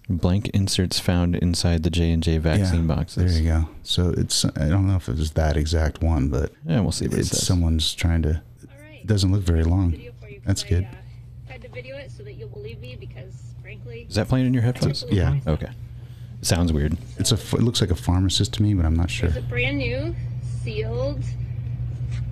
[0.10, 3.34] blank inserts found inside the J and J vaccine yeah, boxes.
[3.34, 3.70] There you go.
[3.84, 7.08] So it's I don't know if it was that exact one, but Yeah, we'll see
[7.08, 7.46] what it it's says.
[7.48, 8.42] someone's trying to.
[9.08, 9.14] All right.
[9.14, 9.92] It doesn't look very long.
[9.92, 10.84] Video for you That's I, good.
[10.86, 14.48] Uh, had to video it so that you'll believe me because, frankly, Is that playing
[14.48, 15.06] in your headphones?
[15.10, 15.40] Yeah.
[15.48, 15.70] Okay.
[16.42, 16.98] Sounds weird.
[17.18, 17.36] It's a.
[17.36, 19.30] f- It looks like a pharmacist to me, but I'm not sure.
[19.30, 20.14] It's a brand new,
[20.62, 21.24] sealed,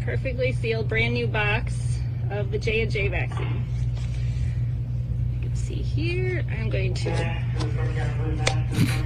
[0.01, 1.97] perfectly sealed, brand new box
[2.29, 3.63] of the J and J vaccine.
[5.33, 6.45] You can see here.
[6.59, 7.09] I'm going to,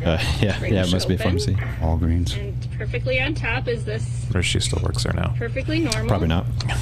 [0.05, 1.39] Uh, yeah, yeah, it must be a open.
[1.39, 1.53] pharmacy.
[1.81, 2.37] Walgreens.
[2.37, 5.33] and perfectly on top is this Or she still works there now.
[5.37, 6.45] perfectly normal Probably not.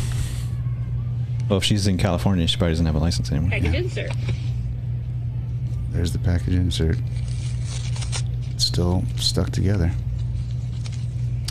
[1.49, 3.51] Well, if she's in California, she probably doesn't have a license anymore.
[3.51, 4.11] package insert.
[5.91, 6.97] There's the package insert.
[8.51, 9.91] It's still stuck together.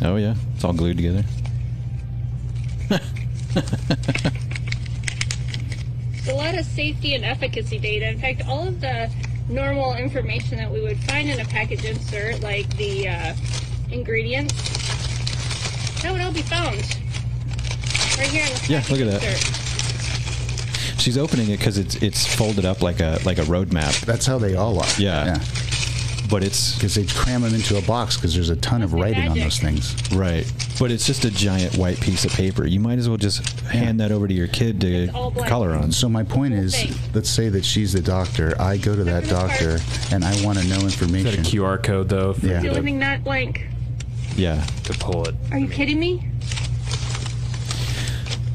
[0.02, 1.24] Oh yeah, it's all glued together.
[6.12, 8.09] It's a lot of safety and efficacy data.
[8.09, 9.11] In fact, all of the
[9.48, 13.35] normal information that we would find in a package insert, like the uh,
[13.90, 14.52] ingredients,
[16.02, 16.76] that would all be found
[18.18, 19.65] right here in the Yeah, look at that.
[20.96, 21.02] Insert.
[21.04, 24.26] She's opening it because it's it's folded up like a like a road map, That's
[24.26, 24.87] how they all are.
[24.98, 25.26] Yeah.
[25.26, 25.44] Yeah.
[26.30, 28.96] but it's Because they cram them into a box because there's a ton of Must
[28.96, 29.94] be writing on those things.
[30.12, 30.50] right.
[30.78, 32.66] But it's just a giant white piece of paper.
[32.66, 35.48] You might as well just hand that over to your kid to It's all black.
[35.48, 35.90] color on.
[35.92, 36.74] So my point is,
[37.14, 38.54] let's say that she's the doctor.
[38.61, 39.78] I go to that doctor
[40.12, 41.16] and I want to know information.
[41.18, 41.61] Is that a information.
[41.61, 42.59] QR code though for Yeah.
[42.59, 43.66] The you only to, thing not blank.
[44.37, 44.62] Yeah.
[44.85, 45.35] to pull it?
[45.52, 46.28] Are you kidding me?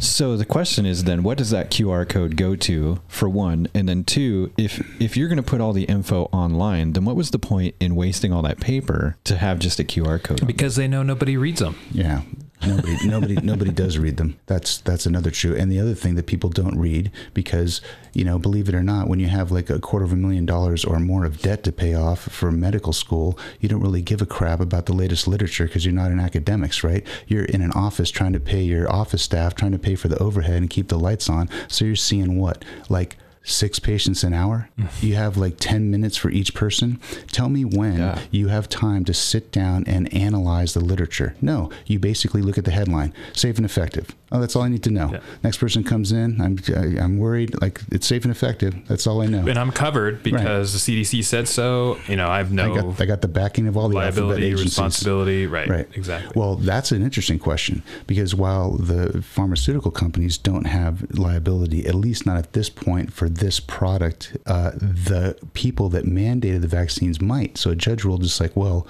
[0.02, 3.88] So the question is then, what does that QR code go to for one, and
[3.88, 7.30] then two, if if you're going to put all the info online, then what was
[7.30, 10.46] the point in wasting all that paper to have just a QR code?
[10.48, 11.78] Because they know nobody reads them.
[11.92, 12.24] Yeah.
[12.66, 14.40] Nobody, nobody, nobody does read them.
[14.46, 15.56] That's that's another true.
[15.56, 17.82] And the other thing that people don't read because
[18.14, 20.46] you know, believe it or not, when you have like a quarter of a million
[20.46, 24.22] dollars or more of debt to pay off for medical school, you don't really give
[24.22, 27.06] a crap about the latest literature because you're not in academics, right?
[27.28, 30.22] You're in an office trying to pay your office staff, trying to pay for the
[30.22, 31.50] overhead and keep the lights on.
[31.68, 34.88] So you're seeing what like six patients an hour mm.
[35.04, 37.00] you have like 10 minutes for each person
[37.32, 38.20] tell me when Yeah.
[38.30, 41.36] you have time to sit down and analyze the literature.
[41.42, 44.16] No, you basically look at the headline, safe and effective.
[44.32, 45.10] Oh, that's all I need to know.
[45.12, 45.20] Yeah.
[45.44, 47.62] Next person comes in, I'm I, I'm worried.
[47.62, 48.76] Like it's safe and effective.
[48.88, 49.46] That's all I know.
[49.46, 51.98] And I'm covered because the CDC said so.
[52.08, 55.48] You know, I've I no got I got the backing of all the liability, responsibility.
[55.48, 55.68] Right.
[55.68, 55.88] Right.
[55.94, 56.32] Exactly.
[56.36, 62.26] Well, that's an interesting question because while the pharmaceutical companies don't have liability, at least
[62.26, 67.58] not at this point for this product, uh, the people that mandated the vaccines might.
[67.58, 68.88] So a judge ruled just like, well,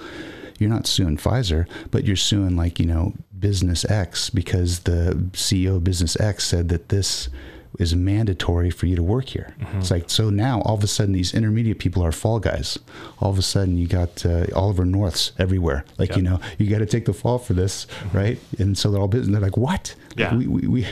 [0.62, 5.76] you're not suing Pfizer, but you're suing like you know Business X because the CEO
[5.76, 7.28] of Business X said that this
[7.78, 9.54] is mandatory for you to work here.
[9.78, 12.78] It's like so now all of a sudden these intermediate people are fall guys.
[13.18, 15.84] All of a sudden you got uh, Oliver Norths everywhere.
[15.98, 16.16] Like Yeah.
[16.16, 18.38] you know you got to take the fall for this, right?
[18.58, 19.32] And so they're all business.
[19.32, 19.94] They're like, what?
[20.10, 20.36] Like, Yeah.
[20.36, 20.86] we, we, we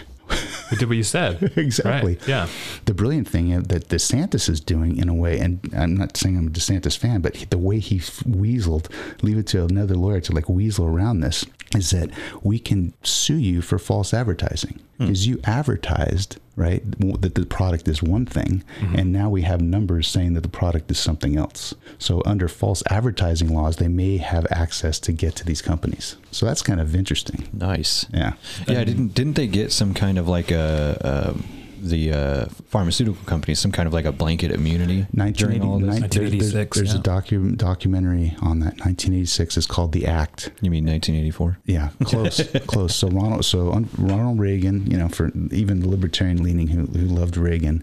[0.70, 1.52] we did what you said.
[1.56, 2.14] exactly.
[2.14, 2.28] Right.
[2.28, 2.48] Yeah.
[2.84, 6.48] The brilliant thing that DeSantis is doing in a way, and I'm not saying I'm
[6.48, 8.90] a DeSantis fan, but the way he weaseled,
[9.22, 12.10] leave it to another lawyer to like weasel around this, is that
[12.42, 16.82] we can sue you for false advertising because you advertised right
[17.22, 18.62] that the product is one thing,
[18.94, 21.74] and now we have numbers saying that the product is something else.
[21.98, 26.16] So under false advertising laws, they may have access to get to these companies.
[26.32, 27.48] So that's kind of interesting.
[27.52, 28.04] Nice.
[28.12, 28.34] Yeah.
[28.68, 31.44] Yeah, didn't didn't they get some kind of like a, um
[31.80, 36.00] the uh, pharmaceutical companies some kind of like a blanket immunity during all of this?
[36.00, 37.00] 1980 there's, 1986, there's yeah.
[37.00, 41.58] a docu- documentary on that 1986 it's called the act You mean 1984?
[41.66, 46.68] yeah close close so ronald so ronald reagan you know for even the libertarian leaning
[46.68, 47.82] who, who loved reagan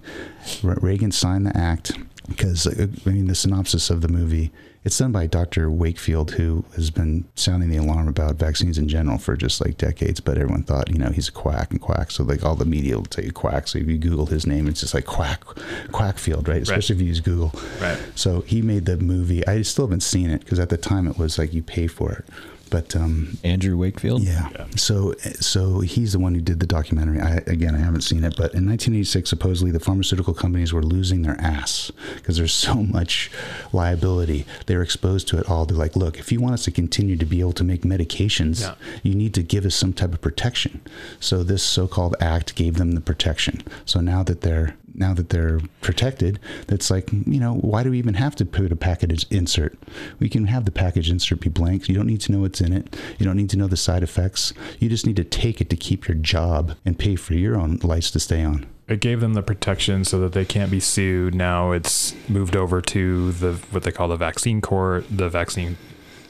[0.63, 4.51] reagan signed the act because uh, i mean the synopsis of the movie
[4.87, 5.69] it's done by Dr.
[5.69, 10.21] Wakefield, who has been sounding the alarm about vaccines in general for just like decades.
[10.21, 12.09] But everyone thought, you know, he's a quack and quack.
[12.09, 13.67] So like all the media will tell you quack.
[13.67, 15.43] So if you Google his name, it's just like quack,
[15.91, 16.61] Quackfield, right?
[16.61, 17.53] Especially if you use Google.
[17.81, 17.99] Right.
[18.15, 19.45] So he made the movie.
[19.45, 22.13] I still haven't seen it because at the time it was like you pay for
[22.13, 22.25] it.
[22.69, 24.23] But um, Andrew Wakefield?
[24.23, 24.49] yeah.
[24.57, 24.65] Yeah.
[24.75, 27.19] So so he's the one who did the documentary.
[27.21, 31.21] I again I haven't seen it, but in 1986 supposedly the pharmaceutical companies were losing
[31.23, 33.31] their ass because there's so much
[33.73, 34.45] liability.
[34.65, 35.65] They're exposed to it all.
[35.65, 38.61] They're like, look, if you want us to continue to be able to make medications,
[38.61, 38.75] Yeah.
[39.03, 40.81] you need to give us some type of protection.
[41.19, 43.61] So this so-called act gave them the protection.
[43.85, 47.99] So now that they're now that they're protected, that's like, you know, why do we
[47.99, 49.77] even have to put a package insert?
[50.19, 51.87] We can have the package insert be blank.
[51.87, 52.95] You don't need to know what's in it.
[53.17, 54.53] You don't need to know the side effects.
[54.79, 57.79] You just need to take it to keep your job and pay for your own
[57.83, 58.65] lights to stay on.
[58.87, 61.35] It gave them the protection so that they can't be sued.
[61.35, 65.77] Now it's moved over to the what they call the vaccine court, the vaccine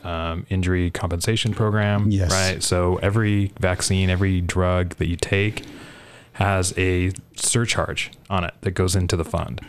[0.04, 2.10] um, injury compensation program.
[2.10, 2.32] Yes.
[2.32, 2.64] Right.
[2.64, 5.66] So every vaccine, every drug that you take
[6.34, 9.62] has a surcharge on it that goes into the fund.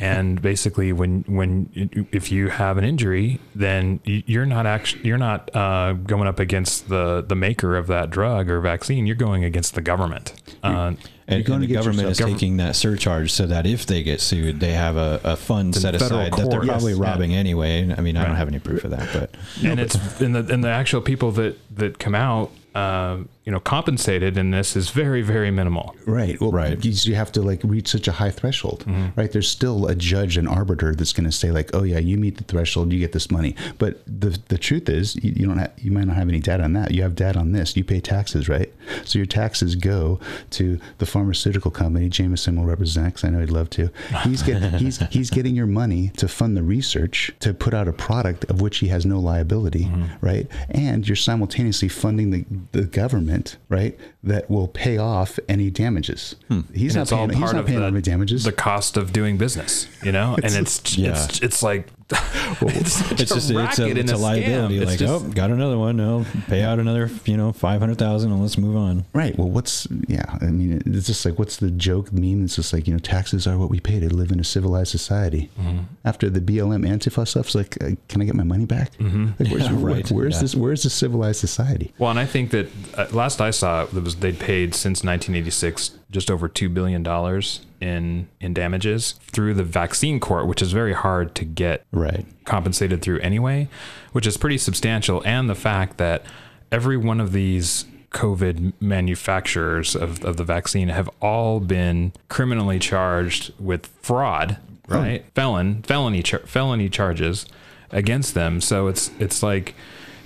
[0.00, 5.54] and basically, when when if you have an injury, then you're not actually you're not
[5.54, 9.06] uh, going up against the the maker of that drug or vaccine.
[9.06, 10.32] You're going against the government.
[10.62, 10.94] Uh,
[11.28, 14.72] and, and the government is taking that surcharge so that if they get sued, they
[14.72, 17.38] have a, a fund set aside that they're probably yes, robbing yeah.
[17.38, 17.92] anyway.
[17.96, 18.26] I mean, I right.
[18.28, 21.32] don't have any proof of that, but and it's and the and the actual people
[21.32, 25.94] that that come out uh, you know compensated in this is very very minimal.
[26.04, 26.38] Right.
[26.40, 26.84] Well right.
[26.84, 29.18] you have to like reach such a high threshold mm-hmm.
[29.18, 29.30] right?
[29.30, 32.38] There's still a judge and arbiter that's going to say like oh yeah you meet
[32.38, 33.54] the threshold you get this money.
[33.78, 36.64] But the the truth is you, you don't have you might not have any data
[36.64, 36.90] on that.
[36.90, 37.76] You have data on this.
[37.76, 38.72] You pay taxes right?
[39.04, 40.18] So your taxes go
[40.50, 42.08] to the pharmaceutical company.
[42.08, 43.90] Jamison will represent because I know he'd love to.
[44.24, 47.92] He's get, he's he's getting your money to fund the research to put out a
[47.92, 50.26] product of which he has no liability mm-hmm.
[50.26, 50.48] right?
[50.70, 53.35] And you're simultaneously funding the the government,
[53.68, 56.36] right, that will pay off any damages.
[56.48, 56.60] Hmm.
[56.74, 58.44] He's, not paying, he's not paying the, any damages.
[58.44, 61.24] The cost of doing business, you know, and it's, yeah.
[61.24, 61.88] it's it's like
[62.60, 64.78] it's, it's just it's a, it's a liability.
[64.78, 65.96] It's like, just, oh, got another one.
[65.96, 69.04] No, pay out another, you know, five hundred thousand, and let's move on.
[69.12, 69.36] Right.
[69.36, 70.24] Well, what's yeah?
[70.40, 72.44] I mean, it's just like what's the joke meme?
[72.44, 74.92] It's just like you know, taxes are what we pay to live in a civilized
[74.92, 75.50] society.
[75.58, 75.78] Mm-hmm.
[76.04, 78.96] After the BLM Antifa stuff's like, uh, can I get my money back?
[78.98, 79.42] Mm-hmm.
[79.42, 80.10] Like, where's, yeah, right.
[80.12, 80.42] where's yeah.
[80.42, 80.54] this?
[80.54, 81.92] Where's the civilized society?
[81.98, 85.90] Well, and I think that uh, last I saw, it was they'd paid since 1986
[86.12, 90.92] just over two billion dollars in in damages through the vaccine court, which is very
[90.92, 93.68] hard to get right compensated through anyway,
[94.12, 95.22] which is pretty substantial.
[95.24, 96.24] And the fact that
[96.72, 103.52] every one of these COVID manufacturers of, of the vaccine have all been criminally charged
[103.58, 104.94] with fraud, hmm.
[104.94, 105.24] right?
[105.24, 105.30] Oh.
[105.34, 107.46] Felon felony char- felony charges
[107.90, 108.60] against them.
[108.60, 109.74] So it's it's like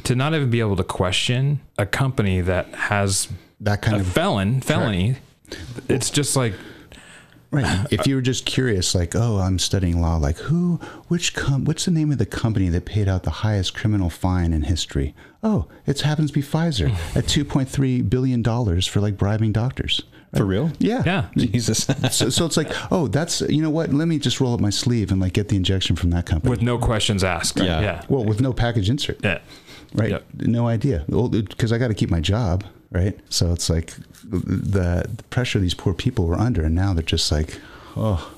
[0.04, 3.28] to not even be able to question a company that has
[3.60, 5.16] that kind of felon felony.
[5.88, 6.54] It's just like
[7.50, 7.86] Right.
[7.90, 10.76] If you were just curious, like, oh, I'm studying law, like, who,
[11.08, 14.52] which, com- what's the name of the company that paid out the highest criminal fine
[14.52, 15.14] in history?
[15.42, 20.02] Oh, it happens to be Pfizer at 2.3 billion dollars for like bribing doctors.
[20.36, 20.70] For real?
[20.78, 21.02] Yeah.
[21.04, 21.26] Yeah.
[21.36, 21.88] Jesus.
[22.12, 23.92] so, so it's like, oh, that's you know what?
[23.92, 26.50] Let me just roll up my sleeve and like get the injection from that company
[26.50, 27.58] with no questions asked.
[27.58, 27.66] Right?
[27.66, 27.80] Yeah.
[27.80, 28.02] yeah.
[28.08, 29.18] Well, with no package insert.
[29.24, 29.40] Yeah.
[29.92, 30.10] Right.
[30.10, 30.24] Yep.
[30.42, 31.04] No idea.
[31.08, 33.18] Well, because I got to keep my job right?
[33.28, 37.30] So it's like the, the pressure these poor people were under, and now they're just
[37.30, 37.58] like,
[37.96, 38.32] oh.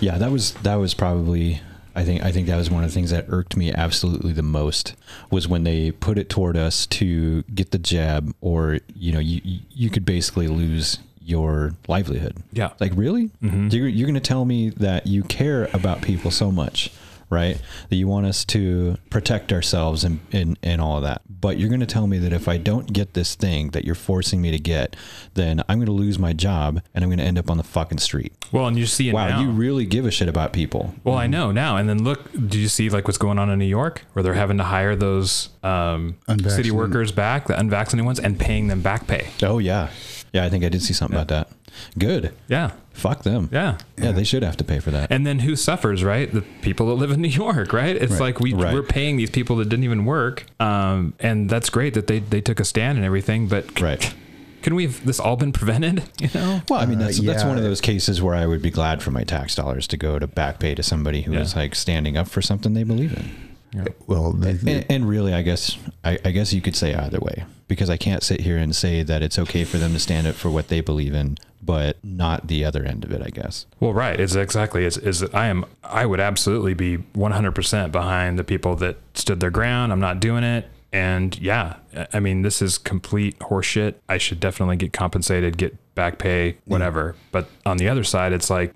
[0.00, 1.60] Yeah, that was that was probably
[1.98, 4.42] I think I think that was one of the things that irked me absolutely the
[4.42, 4.94] most
[5.32, 9.60] was when they put it toward us to get the jab, or you know, you
[9.70, 12.36] you could basically lose your livelihood.
[12.52, 13.68] Yeah, like really, mm-hmm.
[13.68, 16.92] you're, you're going to tell me that you care about people so much
[17.30, 17.60] right?
[17.88, 21.22] That you want us to protect ourselves and, and, and all of that.
[21.28, 23.94] But you're going to tell me that if I don't get this thing that you're
[23.94, 24.96] forcing me to get,
[25.34, 27.64] then I'm going to lose my job and I'm going to end up on the
[27.64, 28.32] fucking street.
[28.50, 29.40] Well, and you see it wow, now.
[29.40, 30.94] you really give a shit about people.
[31.04, 31.22] Well, mm-hmm.
[31.22, 31.76] I know now.
[31.76, 34.34] And then look, do you see like what's going on in New York where they're
[34.34, 36.16] having to hire those um,
[36.48, 39.28] city workers back, the unvaccinated ones, and paying them back pay?
[39.42, 39.90] Oh, yeah.
[40.32, 41.22] Yeah, I think I did see something yeah.
[41.22, 41.57] about that.
[41.98, 42.34] Good.
[42.48, 42.72] Yeah.
[42.92, 43.48] Fuck them.
[43.52, 43.78] Yeah.
[43.96, 45.12] Yeah, they should have to pay for that.
[45.12, 46.32] And then who suffers, right?
[46.32, 47.94] The people that live in New York, right?
[47.94, 48.20] It's right.
[48.20, 48.74] like we right.
[48.74, 50.46] we're paying these people that didn't even work.
[50.58, 54.14] Um, and that's great that they they took a stand and everything, but right.
[54.62, 56.02] Can we have this all been prevented?
[56.20, 56.60] You know?
[56.68, 57.32] Well, I mean, that's uh, yeah.
[57.32, 59.96] that's one of those cases where I would be glad for my tax dollars to
[59.96, 61.40] go to back pay to somebody who yeah.
[61.40, 63.30] is like standing up for something they believe in.
[63.72, 63.92] Yeah.
[64.08, 67.44] Well, they, and, and, really, I guess I, I, guess you could say either way
[67.68, 70.34] because I can't sit here and say that it's okay for them to stand up
[70.34, 73.22] for what they believe in, but not the other end of it.
[73.22, 73.66] I guess.
[73.78, 74.18] Well, right.
[74.18, 74.84] It's exactly.
[74.84, 75.64] It's is I am.
[75.84, 79.92] I would absolutely be 100 percent behind the people that stood their ground.
[79.92, 80.68] I'm not doing it.
[80.92, 81.76] And yeah,
[82.14, 83.96] I mean, this is complete horseshit.
[84.08, 87.14] I should definitely get compensated, get back pay, whatever.
[87.14, 87.24] Yeah.
[87.30, 88.72] But on the other side, it's like,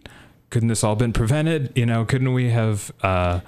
[0.51, 1.73] couldn't this all been prevented?
[1.75, 2.93] You know, couldn't we have?
[3.03, 3.41] Uh,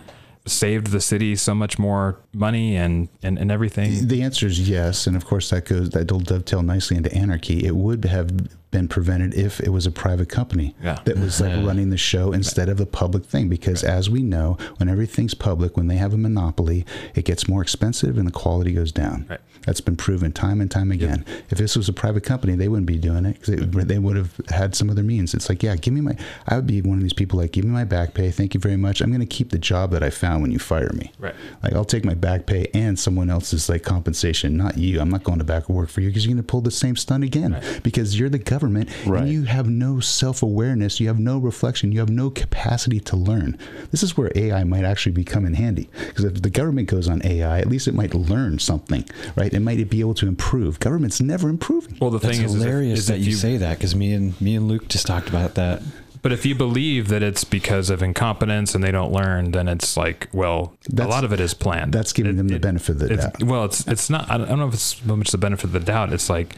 [0.46, 4.06] saved the city so much more money and, and, and everything?
[4.08, 5.06] The answer is yes.
[5.06, 7.64] And of course, that goes, that'll dovetail nicely into anarchy.
[7.64, 8.30] It would have
[8.74, 10.98] been prevented if it was a private company yeah.
[11.04, 13.48] that was like running the show instead of a public thing.
[13.48, 13.92] Because right.
[13.92, 16.84] as we know, when everything's public, when they have a monopoly,
[17.14, 19.26] it gets more expensive and the quality goes down.
[19.30, 19.38] Right.
[19.64, 21.24] That's been proven time and time again.
[21.26, 21.42] Yep.
[21.50, 23.86] If this was a private company, they wouldn't be doing it because they, mm-hmm.
[23.86, 25.32] they, would have had some other means.
[25.34, 26.16] It's like, yeah, give me my.
[26.48, 28.30] I would be one of these people like, give me my back pay.
[28.30, 29.00] Thank you very much.
[29.00, 31.12] I'm going to keep the job that I found when you fire me.
[31.18, 31.34] Right.
[31.62, 35.00] Like I'll take my back pay and someone else's like compensation, not you.
[35.00, 36.96] I'm not going to back work for you because you're going to pull the same
[36.96, 37.80] stunt again right.
[37.82, 39.22] because you're the government government Right.
[39.24, 43.58] and you have no self-awareness you have no reflection you have no capacity to learn
[43.90, 47.20] this is where ai might actually become in handy because if the government goes on
[47.26, 49.04] ai at least it might learn something
[49.36, 52.54] right it might be able to improve government's never improving Well, the That's thing is,
[52.54, 54.88] is if- hilarious is that if you, say that because me and me and Luke
[54.88, 55.82] just talked about that.
[56.22, 59.94] But if you believe that it's because of incompetence and they don't learn, then it's
[59.96, 61.92] like, well, That's- a lot of it is planned.
[61.92, 64.30] that's giving It- them the it- benefit of the it's, doubt Well, it's it's not.
[64.30, 66.12] I don't I don't know if it's so much the benefit of the doubt.
[66.14, 66.56] It's like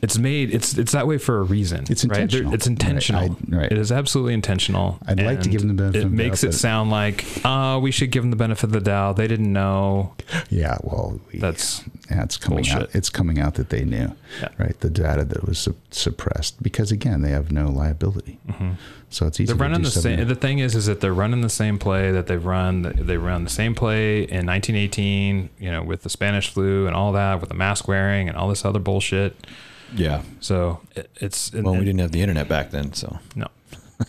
[0.00, 0.54] it's made.
[0.54, 1.84] It's it's that way for a reason.
[1.90, 2.20] It's right?
[2.20, 2.54] Intentional.
[2.54, 3.20] It's intentional.
[3.28, 3.72] Right, I- right.
[3.72, 4.98] It is absolutely intentional.
[5.06, 7.24] I'd like to give them the benefit It of the makes doubt, it sound like,
[7.44, 9.16] uh, we should give them the benefit of the doubt.
[9.16, 10.14] They didn't know.
[10.50, 14.48] yeah well we, That's yeah, it's coming out it's coming out that they knew Yeah.
[14.58, 18.38] right the data that was su- suppressed because again they have no liability
[19.10, 19.58] so it's easy Mm-hmm.
[19.58, 20.28] they're to running do the same.
[20.28, 22.82] The thing is, is that they're running the same play that they've run.
[22.82, 25.48] They run the same play in 1918.
[25.58, 28.48] You know, with the Spanish flu and all that, with the mask wearing and all
[28.48, 29.46] this other bullshit.
[29.94, 30.22] Yeah.
[30.40, 33.48] So it, it's Well, we didn't have the internet back then, so No.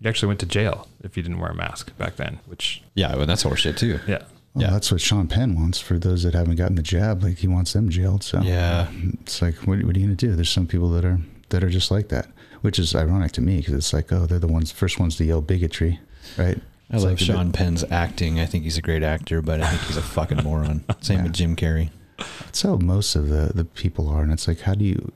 [0.00, 3.14] you actually went to jail if you didn't wear a mask back then, which yeah,
[3.16, 4.00] well, that's horseshit too.
[4.06, 4.22] yeah.
[4.54, 4.70] Well, Yeah.
[4.70, 7.22] that's what Sean Penn wants for those that haven't gotten the jab.
[7.22, 8.22] Like he wants them jailed.
[8.24, 8.88] So Yeah.
[9.22, 10.34] it's like, what, what are you going to do?
[10.34, 11.18] There's some people that are
[11.50, 12.26] that are just like that,
[12.60, 15.24] which is ironic to me because it's like, oh, they're the ones first ones to
[15.24, 15.98] yell bigotry,
[16.36, 16.58] right?
[16.90, 18.38] I It's like Sean bit- Penn's acting.
[18.40, 20.84] I think he's a great actor, but I think he's a fucking moron.
[21.00, 21.22] Same Yeah.
[21.24, 21.90] with Jim Carrey.
[22.18, 25.12] That's how most of the the people are, and it's like, how do you?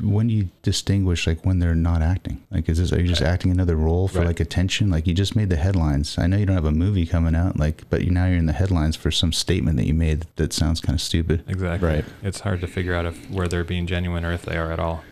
[0.00, 2.42] When do you distinguish like when they're not acting?
[2.50, 4.28] Like, is this are you just acting another role for Right.
[4.28, 4.90] like attention?
[4.90, 6.18] Like you just made the headlines.
[6.18, 8.46] I know you don't have a movie coming out, like, but you now you're in
[8.46, 11.44] the headlines for some statement that you made that sounds kind of stupid.
[11.46, 11.88] Exactly.
[11.88, 12.04] Right.
[12.22, 14.80] It's hard to figure out if where they're being genuine or if they are at
[14.80, 15.04] all.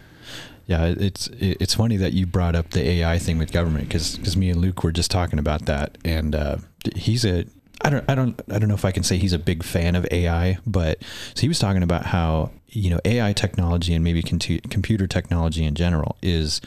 [0.67, 4.51] Yeah, it's it's funny that you brought up the AI thing with government because me
[4.51, 6.57] and Luke were just talking about that, and uh,
[6.97, 7.45] he's a
[7.83, 9.95] I don't I don't I don't know if I can say he's a big fan
[9.95, 11.03] of AI, but
[11.35, 15.75] so he was talking about how you know AI technology and maybe computer technology in
[15.75, 16.61] general is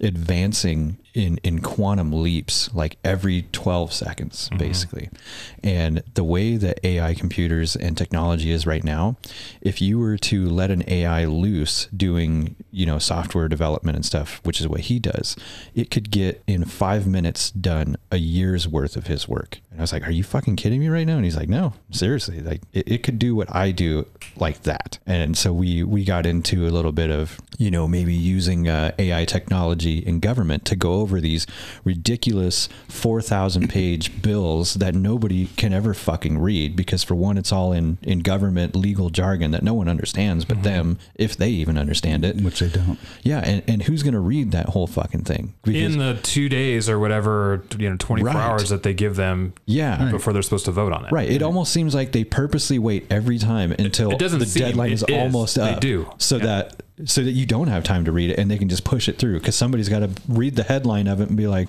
[0.00, 5.08] advancing in in quantum leaps like every 12 seconds basically.
[5.62, 9.16] And the way that ai computers and technology is right now
[9.62, 14.40] if you were to let an ai loose doing you know software development and stuff
[14.44, 15.36] which is what he does
[15.74, 19.58] it could get in five minutes done a year's worth of his work.
[19.70, 21.16] And i was like are you fucking kidding me right now?
[21.16, 24.06] And he's like no seriously like it, it could do what i do
[24.36, 24.98] like that.
[25.06, 28.92] And so we we got into a little bit of you know maybe using uh,
[28.98, 31.46] ai technology in government to go over these
[31.84, 37.72] ridiculous 4000 page bills that nobody can ever fucking read because for one it's all
[37.72, 40.64] in in government legal jargon that no one understands but mm-hmm.
[40.64, 42.98] them if they even understand it Which they don't.
[43.22, 46.48] yeah and, and who's going to read that whole fucking thing Because- In the two
[46.48, 48.36] days or whatever, you know, 24 Right.
[48.36, 51.12] hours that they give them yeah before they're supposed to vote on it.
[51.12, 51.30] Right.
[51.30, 54.90] It almost seems like they purposely wait every time until it doesn't the seem, deadline
[54.90, 55.14] it is, is.
[55.16, 55.74] almost up.
[55.74, 56.10] They do.
[56.18, 56.44] So Yeah.
[56.46, 59.08] that so that you don't have time to read it and they can just push
[59.08, 61.68] it through because somebody's got to read the headline of it and be like,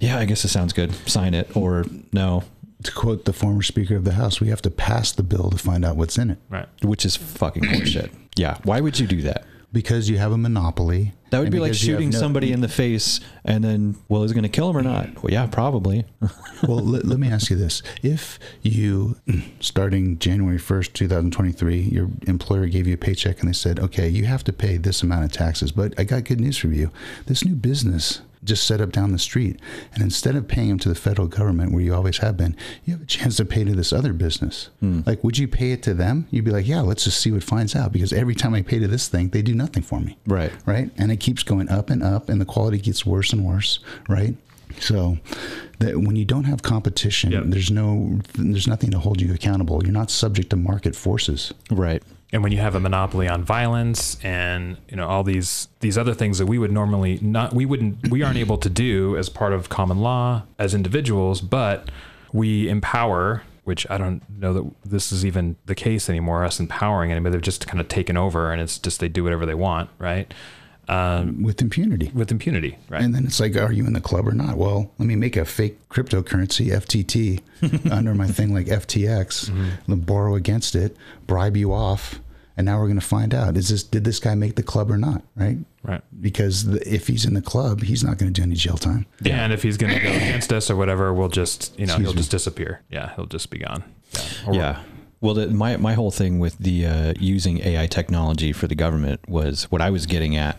[0.00, 0.92] "Yeah, I guess it sounds good.
[1.08, 2.44] Sign it." Or no,
[2.82, 5.58] To quote the former Speaker of the House, we have to pass the bill to
[5.58, 6.66] find out what's in it Right.
[6.82, 8.10] which is fucking bullshit.
[8.36, 8.56] Yeah.
[8.64, 9.44] Why would you do that?
[9.72, 11.12] Because you have a monopoly.
[11.30, 13.96] That would be like because you have shooting no- somebody in the face and then,
[14.08, 15.22] well, is it going to kill him or not?
[15.22, 16.04] Well, yeah, probably.
[16.66, 17.82] well, let, let me ask you this.
[18.02, 19.16] If you,
[19.60, 24.24] starting January 1st, 2023, your employer gave you a paycheck and they said, okay, you
[24.24, 26.90] have to pay this amount of taxes, but I got good news for you.
[27.26, 29.60] This new business just set up down the street.
[29.92, 32.94] And instead of paying them to the federal government where you always have been, you
[32.94, 34.70] have a chance to pay to this other business.
[34.80, 35.00] Hmm.
[35.04, 36.26] Like, would you pay it to them?
[36.30, 38.78] You'd be like, yeah, let's just see what finds out because every time I pay
[38.78, 40.52] to this thing, they do nothing for me Right.
[40.66, 40.90] right?
[40.96, 43.78] And it keeps going up and up, and the quality gets worse and worse,
[44.08, 44.34] right?
[44.78, 45.18] So,
[45.80, 47.42] that when you don't have competition, Yep.
[47.46, 49.82] there's no, there's nothing to hold you accountable.
[49.82, 51.52] You're not subject to market forces.
[51.70, 52.02] Right.
[52.32, 56.14] And when you have a monopoly on violence and you know all these these other
[56.14, 59.52] things that we would normally not we wouldn't we aren't able to do as part
[59.52, 61.90] of common law as individuals but
[62.32, 67.10] we empower which i don't know that this is even the case anymore us empowering
[67.10, 67.32] anybody.
[67.32, 70.32] They've just kind of taken over and it's just they do whatever they want right
[70.90, 72.10] um, with impunity.
[72.14, 74.56] with impunity right And then it's like, are you in the club or not?
[74.56, 77.40] Well, let me make a fake cryptocurrency FTT
[77.92, 79.50] under my thing like FTX,
[79.86, 82.20] then borrow against it, bribe you off,
[82.56, 84.90] and now we're going to find out is this did this guy make the club
[84.90, 85.22] or not?
[85.36, 85.58] Right?
[85.82, 88.76] right Because the, if he's in the club, he's not going to do any jail
[88.76, 89.06] time.
[89.22, 89.44] yeah.
[89.44, 92.06] and if he's going to go against us or whatever we'll just you know Excuse
[92.08, 92.18] he'll me.
[92.18, 94.82] just disappear yeah he'll just be gone yeah, Or- Yeah.
[95.20, 99.28] Well, the, my my whole thing with the uh, using AI technology for the government
[99.28, 100.56] was what I was getting at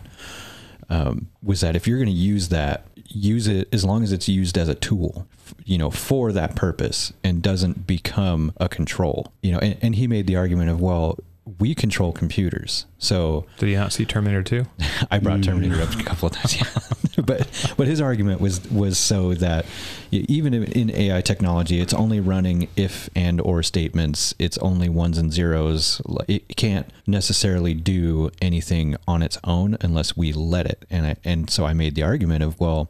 [0.88, 4.28] um, was that if you're going to use that, use it as long as it's
[4.28, 5.26] used as a tool,
[5.64, 9.32] you know, for that purpose and doesn't become a control.
[9.42, 11.18] You know, and, and he made the argument of well.
[11.58, 12.86] We control computers.
[12.98, 14.64] So Did you not see Terminator 2?
[15.10, 17.22] I brought Terminator up a couple of times, yeah.
[17.24, 19.66] but but his argument was was so that
[20.12, 24.34] even in- in AI technology, it's only running if and or statements.
[24.38, 26.00] It's only ones and zeros.
[26.28, 30.84] It can't necessarily do anything on its own unless we let it.
[30.90, 32.88] And I, and so I made the argument of well.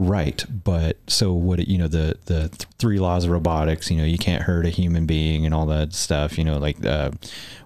[0.00, 1.66] Right, but so what?
[1.66, 3.90] You know the the th- three laws of robotics.
[3.90, 6.38] You know you can't hurt a human being and all that stuff.
[6.38, 7.10] You know like uh,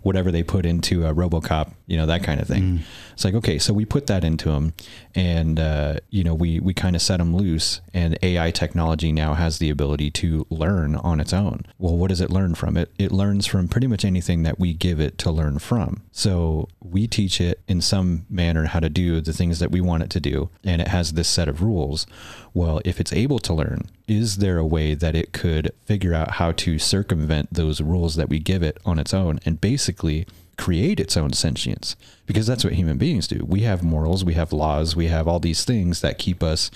[0.01, 1.72] whatever they put into a RoboCop.
[1.93, 2.80] You know that kind of thing.
[3.12, 4.72] It's like okay, so we put that into them,
[5.14, 9.34] and uh, you know we we kind of set them loose, and AI technology now
[9.34, 11.66] has the ability to learn on its own.
[11.78, 12.78] Well, what does it learn from?
[12.78, 16.01] It it learns from pretty much anything that we give it to learn from.
[16.12, 20.03] So we teach it in some manner how to do the things that we want
[20.03, 22.07] it to do, and it has this set of rules.
[22.55, 26.32] Well, if it's able to learn, is there a way that it could figure out
[26.32, 30.26] how to circumvent those rules that we give it on its own and basically
[30.59, 31.96] create its own sentience?
[32.26, 33.44] Because that's what human beings do.
[33.46, 36.70] We have morals, we have laws, we have all these things that keep us,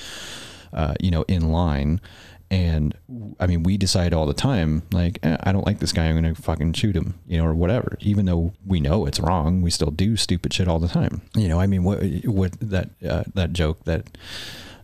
[0.72, 2.00] uh, you know, in line.
[2.48, 2.94] And
[3.40, 6.06] I mean, we decide all the time, like, eh, I don't like this guy.
[6.06, 7.98] I'm going to fucking shoot him, you know, or whatever.
[8.00, 11.22] Even though we know it's wrong, we still do stupid shit all the time.
[11.34, 14.16] You know, I mean, what, what that, uh, that joke that,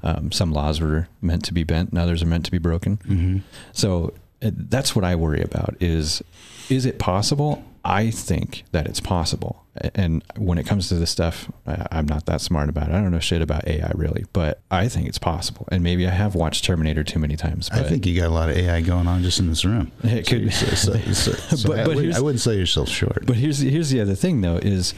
[0.03, 2.97] um, some laws were meant to be bent and others are meant to be broken.
[2.97, 3.38] Mm-hmm.
[3.72, 6.20] So uh, that's what I worry about is,
[6.68, 7.64] is it possible?
[7.85, 9.64] I think that it's possible.
[9.95, 12.95] And when it comes to this stuff, I- I'm not that smart about it.
[12.95, 15.66] I don't know shit about AI really, but I think it's possible.
[15.72, 17.70] And maybe I have watched Terminator too many times.
[17.72, 19.91] I think you got a lot of AI going on just in this room.
[20.05, 22.89] It could- So, so, so, so But- I, but wouldn't, here's- I wouldn't sell yourself
[22.89, 23.24] short.
[23.26, 24.95] But here's here's the other thing though is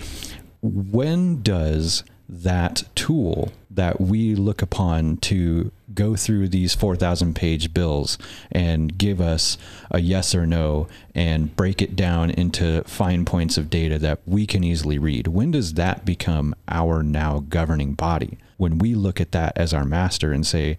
[0.62, 8.18] when does that tool that we look upon to go through these 4000 page bills
[8.50, 9.58] and give us
[9.90, 14.46] a yes or no and break it down into fine points of data that we
[14.46, 15.28] can easily read.
[15.28, 19.84] When does that become our now governing body when we look at that as our
[19.84, 20.78] master and say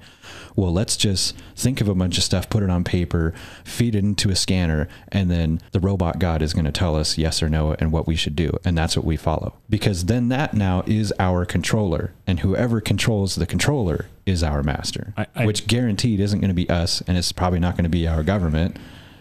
[0.55, 4.03] well let's just think of a bunch of stuff put it on paper feed it
[4.03, 7.49] into a scanner and then the robot god is going to tell us yes or
[7.49, 8.51] no and what we should do.
[8.63, 9.53] And that's what we follow.
[9.69, 15.13] Because then that now is our controller and whoever controls the controller is our master
[15.17, 17.89] I- I- which guaranteed isn't going to be us and it's probably not going to
[17.89, 18.77] be our government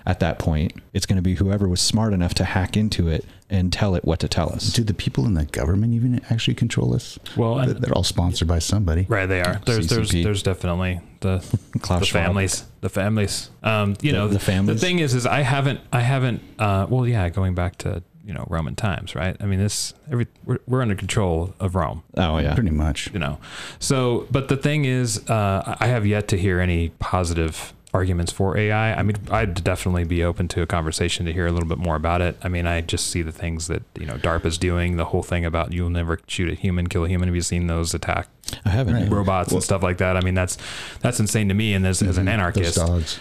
[0.07, 3.25] at that point it's going to be whoever was smart enough to hack into it
[3.51, 6.55] and tell it what to tell us Do the people in the government even actually
[6.55, 7.19] control us?
[7.37, 9.07] Well, They're- they're all sponsored by somebody.
[9.09, 9.61] Right, they are.
[9.65, 10.25] There's there's CCP.
[10.25, 11.39] there's definitely the
[11.81, 13.51] Klaus the families, the families.
[13.63, 14.81] Um, you The- know, the families?
[14.81, 16.43] The thing is, is I haven't, I haven't.
[16.59, 19.37] Uh, well, yeah, going back to you know Roman times, right?
[19.41, 22.03] I mean, this every we're, we're under control of Rome.
[22.17, 23.11] oh yeah Pretty much.
[23.13, 23.39] You know,
[23.79, 28.57] so but the thing is, uh, I have yet to hear any positive arguments for
[28.59, 28.92] AI.
[28.92, 31.95] I mean, I'd definitely be open to a conversation to hear a little bit more
[31.97, 32.36] about it.
[32.42, 35.45] I mean, I just see the things that you know DARPA's doing, the whole thing
[35.45, 37.28] about you'll never shoot a human, kill a human.
[37.28, 38.28] Have you seen those attack
[38.66, 39.11] i haven't Right.
[39.11, 40.16] robots Well- and stuff like that.
[40.16, 40.59] I mean, that's
[41.01, 41.72] that's insane to me.
[41.72, 42.30] And as, as an Mhm.
[42.30, 43.18] anarchist, dogs.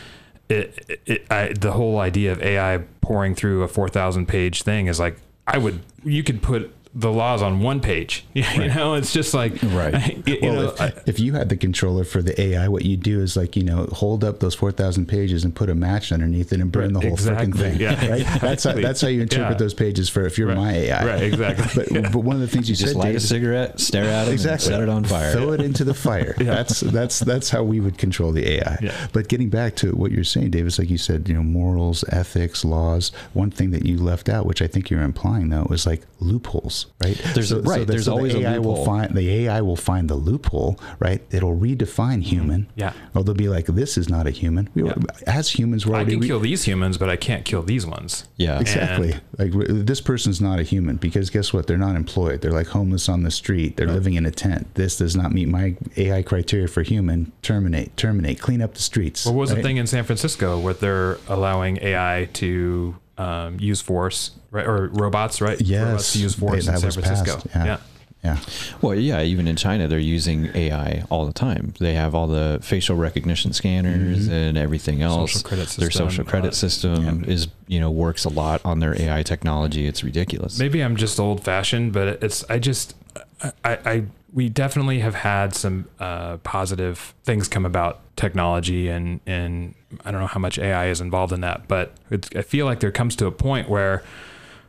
[0.49, 4.63] it, it, it I, the whole idea of AI pouring through a four thousand page
[4.63, 5.17] thing is like
[5.47, 8.23] I would you could put the laws on one page.
[8.33, 10.15] You know, it's just like Right.
[10.27, 12.85] You, you Well, know, if, I- if you had the controller for the AI, what
[12.85, 15.75] you do is like you know hold up those four thousand pages and put a
[15.75, 17.79] match underneath it and burn the whole Exactly, freaking thing.
[17.79, 18.27] yeah, right?
[18.41, 19.57] That's how, that's how you interpret Yeah.
[19.57, 21.05] those pages for if you're Right, my AI.
[21.05, 21.85] right, exactly.
[22.01, 24.27] But but one of the things you, just said, light Dave, a cigarette stare at
[24.27, 26.35] it exactly and set it on fire Throw it into the fire.
[26.37, 28.77] That's that's that's how we would control the AI.
[28.81, 29.07] Yeah.
[29.13, 32.63] But getting back to what you're saying, Davis, like you said, you know, morals, ethics,
[32.63, 33.11] laws.
[33.33, 36.82] One thing that you left out, which I think you're implying though, was like loopholes,
[37.03, 37.15] right?
[37.33, 38.85] There's- right, the- there's always a the AI will loophole.
[38.85, 41.21] find the AI will find the loophole, right?
[41.31, 42.63] It'll redefine human.
[42.63, 42.79] Mm-hmm.
[42.79, 42.93] Yeah.
[43.15, 44.69] Or they'll be like, this is not a human.
[44.73, 44.93] We Yeah.
[45.27, 47.85] as humans, we're I already can re- kill these humans, but I can't kill these
[47.85, 48.25] ones.
[48.37, 49.13] yeah Exactly.
[49.13, 49.21] And-
[49.55, 51.67] like this person's not a human because guess what?
[51.67, 52.41] They're not employed.
[52.41, 53.77] They're like homeless on the street.
[53.77, 54.73] They're living in a tent.
[54.75, 57.31] This does not meet my AI criteria for human.
[57.41, 57.95] Terminate.
[57.97, 58.39] Terminate.
[58.39, 59.25] Clean up the streets.
[59.25, 64.31] What was the thing in San Francisco where they're allowing AI to um, use force,
[64.51, 64.65] right?
[64.67, 65.59] Or robots, right?
[65.61, 67.35] Yes, robots use force That in San was Francisco.
[67.49, 67.65] passed.
[67.67, 67.77] Yeah.
[68.23, 68.37] Yeah.
[68.81, 71.73] Well, yeah, even in China, they're using AI all the time.
[71.81, 75.33] They have all the facial recognition scanners and everything else.
[75.33, 78.99] Social credit Their social credit uh, system is, you know, works a lot on their
[78.99, 79.87] AI technology.
[79.87, 80.57] It's ridiculous.
[80.57, 82.95] Maybe I'm just old fashioned, but it's I just
[83.41, 83.51] I,
[83.85, 84.03] I
[84.33, 90.21] we definitely have had some uh, positive things come about technology and and I don't
[90.21, 91.93] know how much AI is involved in that, but
[92.35, 94.03] I feel like there comes to a point where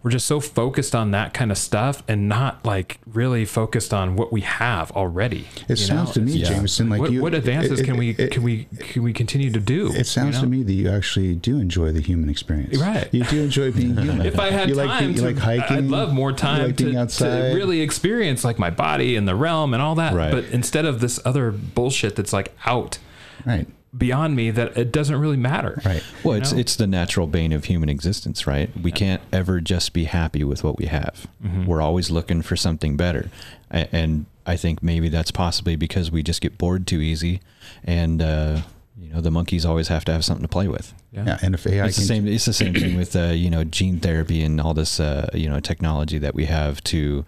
[0.04, 4.16] we're just so focused on that kind of stuff and not like really focused on
[4.16, 5.46] what we have already.
[5.66, 6.12] It sounds know?
[6.14, 6.48] to me, Yeah.
[6.50, 7.22] Jamison, like what, you.
[7.22, 9.90] what advances it- can we it- can we can we continue to do?
[9.94, 12.76] It sounds you to me that you actually do enjoy the human experience.
[12.78, 13.08] Right.
[13.12, 14.26] You do enjoy being human.
[14.26, 15.76] If I had you time like, being- you to, like hiking.
[15.78, 19.72] I'd love more time like to, to really experience like my body and the realm
[19.72, 20.12] and all that.
[20.12, 20.30] Right.
[20.32, 22.98] But instead of this other bullshit that's like out
[23.46, 23.66] Right.
[23.96, 25.80] Beyond me, that it doesn't really matter.
[25.84, 26.02] Right.
[26.22, 26.58] Well, it's know?
[26.58, 28.70] it's the natural bane of human existence, right?
[28.80, 31.26] We can't ever just be happy with what we have.
[31.44, 31.66] Mm-hmm.
[31.66, 33.30] We're always looking for something better,
[33.70, 37.40] and I think maybe that's possibly because we just get bored too easy,
[37.84, 38.60] and uh,
[38.98, 40.92] you know the monkeys always have to have something to play with.
[41.12, 41.38] Yeah.
[41.42, 42.26] And if AI it's the same.
[42.26, 45.48] It's the same thing with uh, you know gene therapy and all this uh, you
[45.48, 47.24] know technology that we have to,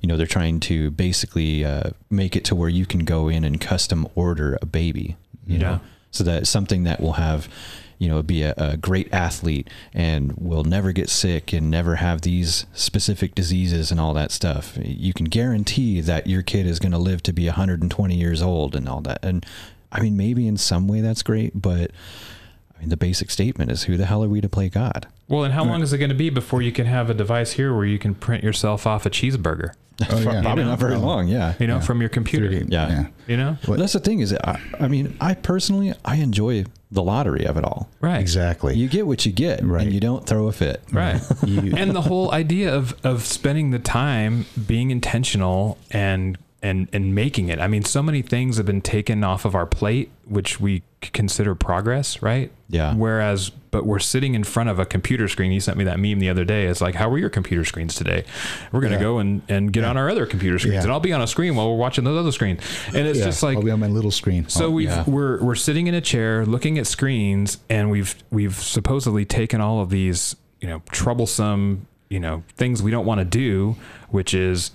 [0.00, 3.44] you know, they're trying to basically uh, make it to where you can go in
[3.44, 5.16] and custom order a baby.
[5.46, 5.58] You Yeah.
[5.62, 5.80] know,
[6.10, 7.48] so that something that will have,
[7.98, 12.22] you know, be a, a great athlete and will never get sick and never have
[12.22, 14.78] these specific diseases and all that stuff.
[14.82, 18.74] You can guarantee that your kid is going to live to be 120 years old
[18.74, 19.24] and all that.
[19.24, 19.44] And
[19.92, 21.90] I mean, maybe in some way that's great, but
[22.76, 25.06] I mean, the basic statement is who the hell are we to play God?
[25.28, 27.52] Well, and how long is it going to be before you can have a device
[27.52, 29.74] here where you can print yourself off a cheeseburger?
[30.10, 30.40] Oh, yeah.
[30.42, 31.28] Probably know, not very long.
[31.28, 31.54] Yeah.
[31.58, 31.80] You know, Yeah.
[31.80, 32.48] from your computer.
[32.48, 33.06] 3D, Yeah.
[33.26, 37.02] You know, What- That's the thing is, I, I mean, I personally, I enjoy the
[37.02, 37.88] lottery of it all.
[38.00, 38.20] right?
[38.20, 38.76] Exactly.
[38.76, 39.82] You get what you get, Right.
[39.82, 40.82] and you don't throw a fit.
[40.92, 41.20] Right.
[41.46, 47.14] You- and the whole idea of of spending the time being intentional and and and
[47.14, 47.58] making it.
[47.60, 50.82] I mean, so many things have been taken off of our plate, which we c-
[51.00, 52.50] consider progress, right?
[52.68, 52.94] Yeah.
[52.94, 55.50] Whereas, but we're sitting in front of a computer screen.
[55.50, 56.66] You sent me that meme the other day.
[56.66, 58.24] It's like, how were your computer screens today?
[58.70, 59.00] We're gonna Yeah.
[59.00, 60.82] go and and get on our other computer screens, Yeah.
[60.82, 62.60] and I'll be on a screen while we're watching those other screens.
[62.94, 64.46] And it's Yeah, just like I'll be on my little screen.
[64.48, 65.04] so Oh, we've yeah.
[65.06, 69.80] we're we're sitting in a chair looking at screens and we've we've supposedly taken all
[69.80, 73.76] of these, you know, troublesome, you know, things we don't want to do,
[74.10, 74.70] which is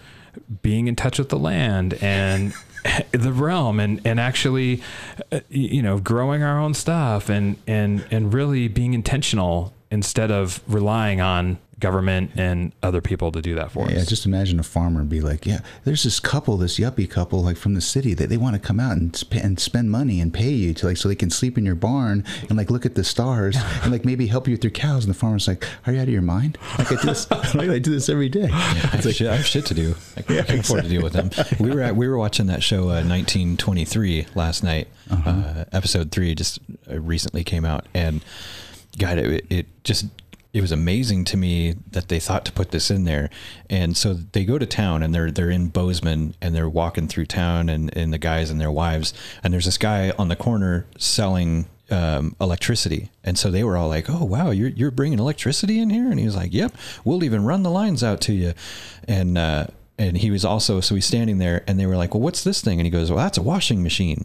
[0.61, 2.53] being in touch with the land and
[3.11, 4.81] the realm and and actually
[5.31, 10.61] uh, you know, growing our own stuff and and and really being intentional instead of
[10.67, 14.03] relying on government and other people to do that for Yeah, us.
[14.03, 17.43] Yeah, just imagine a farmer and be like, yeah, there's this couple, this yuppie couple,
[17.43, 20.21] like from the city that they want to come out and, sp- and spend money
[20.21, 22.85] and pay you to like, so they can sleep in your barn and like look
[22.85, 25.03] at the stars and like maybe help you with your cows.
[25.05, 26.57] And the farmer's like, are you out of your mind?
[26.77, 28.49] Like I do this, like, I do this every day.
[28.51, 29.95] I have, shit, I have shit to do.
[30.15, 31.29] I can, I can afford to deal with them.
[31.59, 34.87] We were at, we were watching that show uh, 1923 last night.
[35.11, 35.29] Uh-huh.
[35.29, 36.59] uh episode three just
[36.89, 38.23] uh, recently came out, and
[38.97, 40.05] God, it, it just
[40.55, 43.29] it was amazing to me that they thought to put this in there.
[43.69, 47.25] And so they go to town, and they're they're in Bozeman, and they're walking through
[47.25, 50.85] town, and and the guys and their wives, and there's this guy on the corner
[50.97, 53.11] selling um, electricity.
[53.21, 56.21] And so they were all like, "Oh wow, you're you're bringing electricity in here?" And
[56.21, 58.53] he was like, "Yep, we'll even run the lines out to you."
[59.09, 59.67] And uh,
[59.97, 62.61] and he was also so he's standing there, and they were like, "Well, what's this
[62.61, 64.23] thing?" And he goes, "Well, that's a washing machine."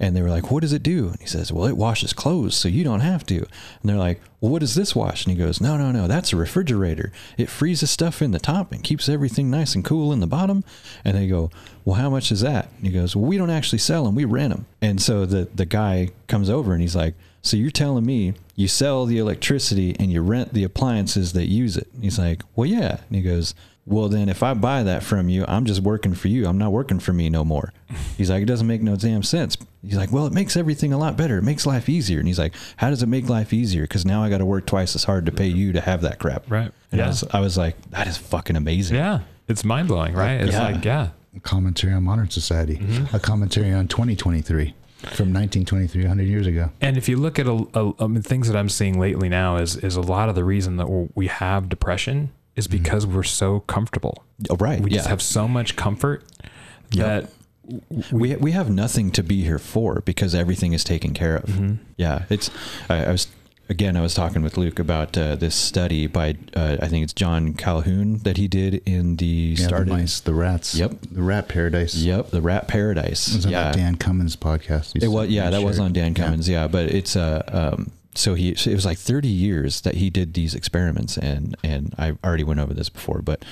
[0.00, 2.56] And they were like, "What does it do?" And he says, "Well, it washes clothes,
[2.56, 5.40] so you don't have to." And they're like, "Well, what does this wash?" And he
[5.40, 7.12] goes, "No, no, no, that's a refrigerator.
[7.38, 10.64] It freezes stuff in the top and keeps everything nice and cool in the bottom."
[11.04, 11.50] And they go,
[11.84, 14.24] "Well, how much is that?" And he goes, "Well, we don't actually sell them; we
[14.24, 18.04] rent them." And so the the guy comes over and he's like, "So you're telling
[18.04, 22.18] me you sell the electricity and you rent the appliances that use it?" And he's
[22.18, 23.54] like, "Well, yeah." And he goes,
[23.86, 26.70] well then if i buy that from you i'm just working for you i'm not
[26.72, 27.72] working for me no more
[28.16, 30.98] he's like it doesn't make no damn sense he's like well it makes everything a
[30.98, 33.82] lot better it makes life easier and he's like how does it make life easier
[33.82, 36.18] because now i got to work twice as hard to pay you to have that
[36.20, 36.70] crap Right.
[36.92, 39.20] and I, was, I was like that is fucking amazing Yeah.
[39.48, 40.40] It's mind blowing, right?
[40.40, 40.62] It's Yeah.
[40.70, 41.08] like, yeah.
[41.36, 43.14] A commentary on modern society, Mm-hmm.
[43.16, 46.70] a commentary on 2023 from 1923, 100 years ago.
[46.80, 49.56] And if you look at a, a, I mean, things that I'm seeing lately now
[49.56, 53.60] is is a lot of the reason that we have depression is because we're so
[53.60, 54.24] comfortable.
[54.50, 56.24] oh, right We yeah just have so much comfort
[56.92, 57.30] that
[58.10, 61.44] we we have nothing to be here for because everything is taken care of.
[61.44, 61.74] Mm-hmm.
[61.96, 62.50] Yeah, it's.
[62.88, 63.28] I, I was
[63.68, 63.96] again.
[63.96, 67.54] I was talking with Luke about uh, this study by uh, I think it's John
[67.54, 69.88] Calhoun that he did in the Yeah, started.
[69.88, 70.74] the mice, the rats.
[70.74, 70.96] Yep.
[71.12, 71.94] The rat paradise.
[71.94, 73.28] Yep, the Rat Paradise.
[73.28, 74.94] It was on yeah, that Dan Cummins podcast.
[74.94, 75.28] You it was.
[75.30, 76.48] Yeah, you that was on Dan Cummins.
[76.48, 80.10] Yeah, but it's uh, um, so he so it was like 30 years that he
[80.10, 83.44] did these experiments, and and I already went over this before, but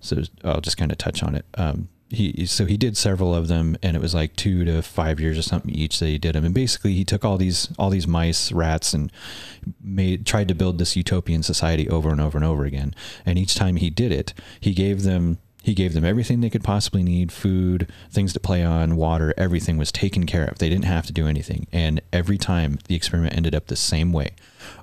[0.00, 1.44] so I'll just kind of touch on it.
[1.54, 5.20] Um, he so he did several of them, and it was like two to five
[5.20, 7.90] years or something each that he did them, and basically he took all these all
[7.90, 9.12] these mice, rats, and
[9.82, 12.94] made tried to build this utopian society over and over and over again.
[13.26, 16.64] And each time he did it, he gave them he gave them everything they could
[16.64, 20.58] possibly need food, things to play on, water, everything was taken care of.
[20.58, 21.66] They didn't have to do anything.
[21.72, 24.30] And every time the experiment ended up the same way.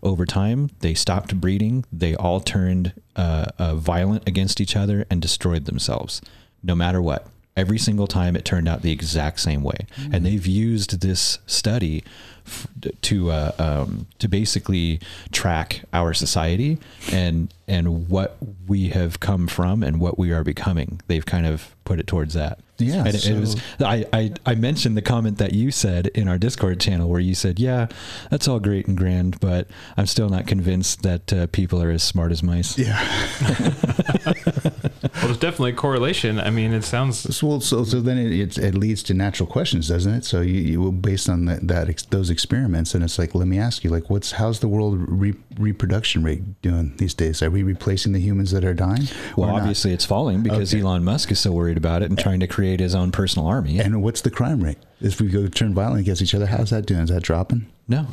[0.03, 1.85] Over time, they stopped breeding.
[1.91, 6.21] They all turned uh, uh, violent against each other and destroyed themselves,
[6.61, 7.27] no matter what.
[7.55, 12.03] Every single time it turned out the exact same way, and they've used this study
[12.45, 12.67] f-
[13.03, 14.99] to uh, um, to basically
[15.31, 16.77] track our society
[17.13, 18.35] and and what
[18.67, 20.99] we have come from and what we are becoming.
[21.07, 22.59] They've kind of put it towards that.
[22.77, 23.55] Yeah, and it, it was.
[23.79, 27.33] I, I I mentioned the comment that you said in our Discord channel where you
[27.35, 27.87] said, "Yeah,
[28.29, 32.03] that's all great and grand, but I'm still not convinced that uh, people are as
[32.03, 32.99] smart as mice." Yeah.
[35.15, 36.39] Well, there's definitely a correlation.
[36.39, 39.47] I mean, it sounds So, well, so, so then it, it, it leads to natural
[39.47, 40.25] questions, doesn't it?
[40.25, 43.57] So you, you based on that, that ex, those experiments, and it's like, let me
[43.57, 47.41] ask you, like, what's how's the world re, reproduction rate doing these days?
[47.41, 49.07] Are we replacing the humans that are dying?
[49.37, 49.61] Well, or not?
[49.61, 50.81] obviously it's falling because Okay.
[50.83, 53.79] Elon Musk is so worried about it and trying to create his own personal army.
[53.79, 54.79] And what's the crime rate?
[54.99, 57.01] If we go turn violent against each other, how's that doing?
[57.01, 57.67] Is that dropping?
[57.87, 58.07] no,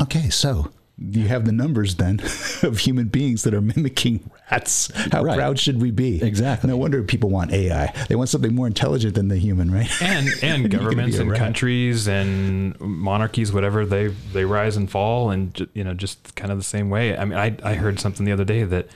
[0.00, 2.20] Okay, so you have the numbers then
[2.62, 4.90] of human beings that are mimicking rats.
[5.12, 5.36] How Right.
[5.36, 6.22] proud should we be?
[6.22, 6.68] Exactly.
[6.70, 7.92] No wonder people want AI.
[8.08, 9.90] They want something more intelligent than the human, right?
[10.02, 11.38] and and governments and rat.
[11.38, 16.58] countries and monarchies whatever they they rise and fall and you know just kind of
[16.58, 18.86] the same way i mean i i heard something the other day that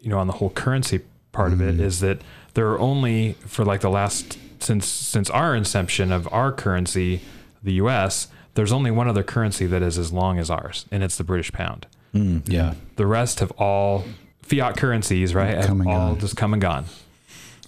[0.00, 1.00] you know on the whole currency
[1.32, 1.80] part of it mm.
[1.80, 2.20] is that
[2.54, 7.20] there are only for like the last since since our inception of our currency
[7.62, 11.16] the us there's only one other currency that is as long as ours and it's
[11.16, 14.04] the british pound Mm, yeah, the rest have all
[14.42, 16.18] fiat currencies right have Come and all gone.
[16.20, 16.84] just come and gone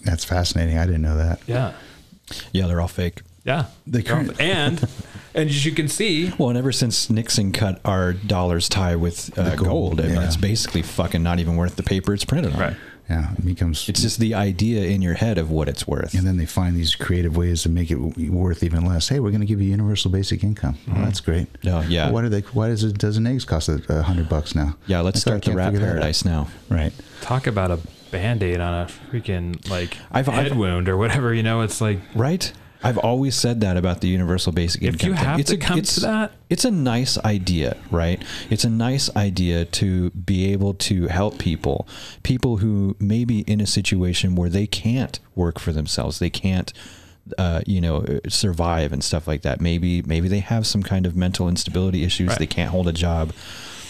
[0.02, 0.76] That's fascinating.
[0.76, 1.40] I didn't know that.
[1.46, 1.72] yeah
[2.52, 3.22] yeah, they're all fake.
[3.44, 4.86] yeah The current- and
[5.34, 9.36] and as you can see Well, and ever since Nixon cut our dollars tie with
[9.38, 10.26] uh, gold, gold, I mean, yeah.
[10.26, 12.60] it's basically fucking not even worth the paper it's printed on.
[12.60, 12.76] right
[13.10, 13.86] Yeah, it becomes.
[13.88, 16.14] It's just the idea in your head of what it's worth.
[16.14, 19.08] and then they find these creative ways to make it worth even less.
[19.08, 20.78] Hey, we're going to give you universal basic income.
[20.86, 21.04] Well, mm-hmm.
[21.04, 21.48] that's great.
[21.66, 22.10] Oh, yeah.
[22.10, 22.40] Why do they?
[22.40, 24.76] Why does a dozen eggs cost a a hundred bucks now?
[24.86, 25.92] Yeah, let's I thought I start the can't rat figure that out.
[26.00, 26.48] paradise now.
[26.70, 26.92] Right.
[27.20, 27.78] talk about a
[28.10, 31.98] band-aid on a freaking like I've- head I've- wound or whatever you know it's like
[32.14, 32.52] Right?
[32.84, 35.08] I've always said that about the universal basic If income.
[35.10, 35.24] you thing.
[35.24, 38.22] have it's to a, come it's, to that- it's a nice idea, right?
[38.50, 41.88] It's a nice idea to be able to help people,
[42.22, 46.72] people who may be in a situation where they can't work for themselves, they can't,
[47.38, 49.60] uh, you know, survive and stuff like that.
[49.60, 52.28] Maybe maybe they have some kind of mental instability issues.
[52.28, 52.38] Right.
[52.38, 53.32] They can't hold a job.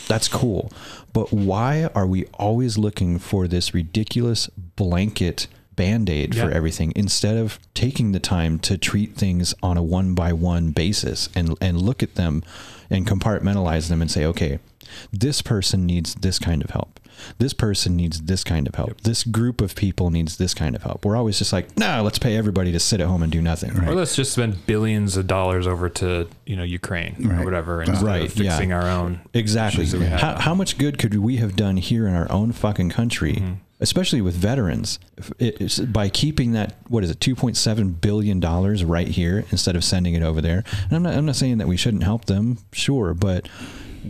[0.06, 0.70] That's cool,
[1.12, 5.46] but why are we always looking for this ridiculous blanket?
[5.76, 10.32] Band-aid for everything instead of taking the time to treat things on a one by
[10.32, 12.42] one basis and and look at them
[12.90, 14.58] and compartmentalize them and say okay
[15.12, 17.00] this person needs this kind of help.
[17.38, 19.00] This person needs this kind of help.
[19.02, 21.04] This group of people needs this kind of help.
[21.04, 23.70] We're always just like no let's pay everybody to sit at home and do nothing.
[23.78, 28.04] Or let's just spend billions of dollars over to you know Ukraine or whatever instead
[28.04, 28.82] Right, of fixing yeah.
[28.82, 29.84] our own Exactly.
[29.84, 30.20] that we have.
[30.20, 33.52] How, how much good could we have done here in our own fucking country, mm-hmm.
[33.84, 34.98] Especially with veterans,
[35.38, 39.76] it's by keeping that what is it, two point seven billion dollars right here instead
[39.76, 40.64] of sending it over there?
[40.84, 43.46] And I'm not I'm not saying that we shouldn't help them, sure, but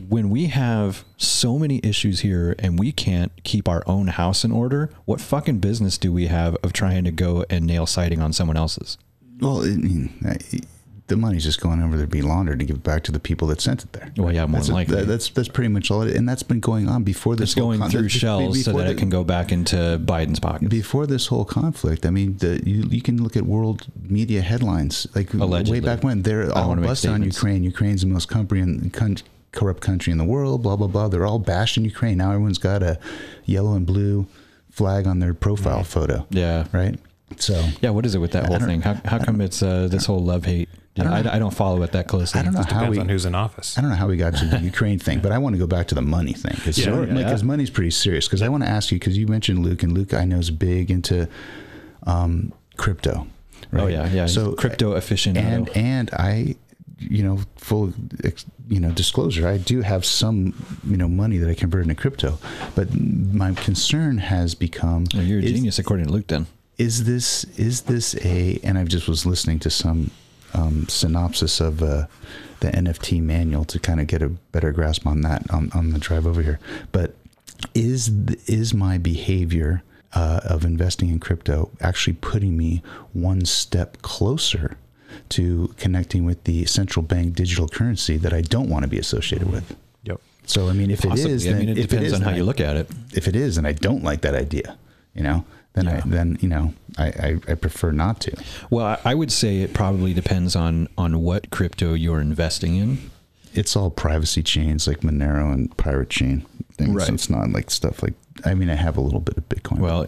[0.09, 4.53] when we have so many issues here and we can't keep our own house in
[4.53, 8.33] order, what fucking business do we have of trying to go and nail siding on
[8.33, 8.97] someone else's?
[9.41, 10.13] Well, I mean,
[11.09, 13.21] the money's just going over there to be laundered to give it back to the
[13.21, 14.11] people that sent it there.
[14.17, 14.97] Well, yeah, more that's a- likely.
[14.97, 16.17] that- that's that's pretty much all it.
[16.17, 17.51] And that's been going on before this.
[17.51, 20.41] It's whole going con- through shells so that the- it can go back into Biden's
[20.41, 20.71] pocket.
[20.71, 25.07] before this whole conflict, I mean, the, you, you can look at world media headlines
[25.15, 25.81] like Allegedly.
[25.81, 27.23] way back when they're all busting on.
[27.23, 27.63] Ukraine.
[27.65, 29.19] Ukraine's the most compre- con-
[29.53, 30.63] corrupt country in the world.
[30.63, 31.09] Blah blah blah.
[31.09, 32.17] They're all bashing Ukraine.
[32.19, 32.99] Now everyone's got a
[33.45, 34.27] yellow and blue
[34.71, 36.27] flag on their profile photo.
[36.31, 36.65] Yeah.
[36.73, 36.99] Right.
[37.37, 38.81] So Yeah, what is it with that I whole thing?
[38.83, 40.69] How, how come it's uh, this whole love hate?
[40.97, 41.35] I don't I.
[41.35, 42.41] I don't follow it that closely.
[42.41, 43.01] I don't know how depends we.
[43.01, 45.33] on who's in office I don't know how we got to the Ukraine thing, but
[45.33, 47.37] I want to go back to the money thing because Sure, yeah.
[47.43, 48.27] money's pretty serious.
[48.29, 50.51] Because I want to ask you because you mentioned Luke, and Luke I know is
[50.51, 51.29] big into
[52.07, 53.27] um, crypto.
[53.73, 54.27] Oh yeah, yeah.
[54.27, 56.55] So crypto efficient and and I,
[56.99, 57.93] you know, full
[58.69, 60.55] you know disclosure, I do have some
[60.87, 62.39] you know money that I convert into crypto,
[62.77, 66.29] but my concern has become Well, you're a is- genius according to Luke.
[66.29, 66.47] Then
[66.79, 70.11] is this is this a and I just was listening to some
[70.55, 72.07] um, synopsis of uh,
[72.61, 75.99] the NFT manual to kind of get a better grasp on that on, on the
[75.99, 76.59] drive over here.
[76.93, 77.15] But
[77.75, 78.09] is
[78.47, 79.83] is my behavior
[80.13, 82.83] uh, of investing in crypto actually putting me
[83.13, 84.77] one step closer
[85.31, 89.51] to connecting with the central bank digital currency that I don't want to be associated
[89.51, 89.77] with?
[90.03, 91.33] yep So I mean, if Possibly.
[91.33, 92.89] it is, I mean, it depends is, on how you look at it.
[93.15, 94.77] if it is and I don't like that idea,
[95.15, 95.45] you know,
[95.75, 96.03] then Yeah.
[96.05, 98.37] I then you know I, I, I prefer not to.
[98.71, 103.11] Well, I, would say it probably depends on on what crypto you're investing in.
[103.53, 106.45] It's all privacy chains like Monero and Pirate Chain.
[106.77, 106.95] Things.
[106.95, 107.07] Right.
[107.07, 108.15] So it's not like stuff like.
[108.45, 109.79] I mean, I have a little bit of Bitcoin.
[109.79, 110.07] Well,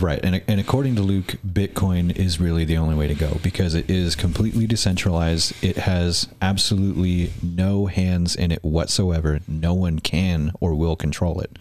[0.00, 3.74] right, and and according to Luke, Bitcoin is really the only way to go because
[3.74, 5.54] it is completely decentralized.
[5.62, 9.40] It has absolutely no hands in it whatsoever.
[9.46, 11.56] No one can or will control it.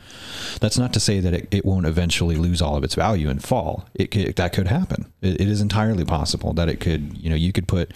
[0.59, 3.41] That's not to say that it, it won't eventually lose all of its value and
[3.41, 3.87] fall.
[3.93, 5.11] It could, that could happen.
[5.21, 7.15] It, it is entirely possible that it could.
[7.17, 7.91] You know, you could put.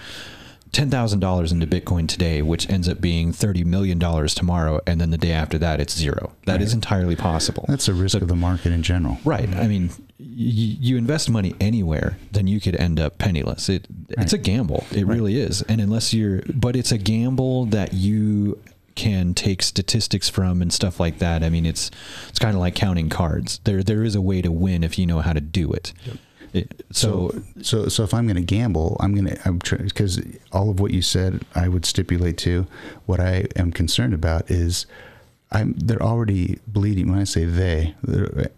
[0.76, 5.00] Ten thousand dollars into Bitcoin today, which ends up being thirty million dollars tomorrow, and
[5.00, 6.34] then the day after that, it's zero.
[6.48, 7.64] That is entirely possible.
[7.70, 9.18] that's a risk of the market in general.
[9.24, 9.48] Right.
[9.56, 9.88] I mean,
[10.20, 13.70] y- you invest money anywhere, then you could end up penniless.
[13.70, 14.84] It it's a gamble.
[14.92, 15.62] It really is.
[15.62, 18.60] And unless you're, but it's a gamble that you
[18.96, 21.42] can take statistics from and stuff like that.
[21.42, 21.90] I mean, it's
[22.28, 23.62] it's kind of like counting cards.
[23.64, 25.94] There there is a way to win if you know how to do it.
[26.06, 26.20] It-
[26.92, 30.70] so, So, so, so if I'm going to gamble, I'm going to, I'm because all
[30.70, 32.66] of what you said, I would stipulate to.
[33.06, 34.86] What I am concerned about is,
[35.52, 37.10] I'm they're already bleeding.
[37.10, 37.94] When I say they,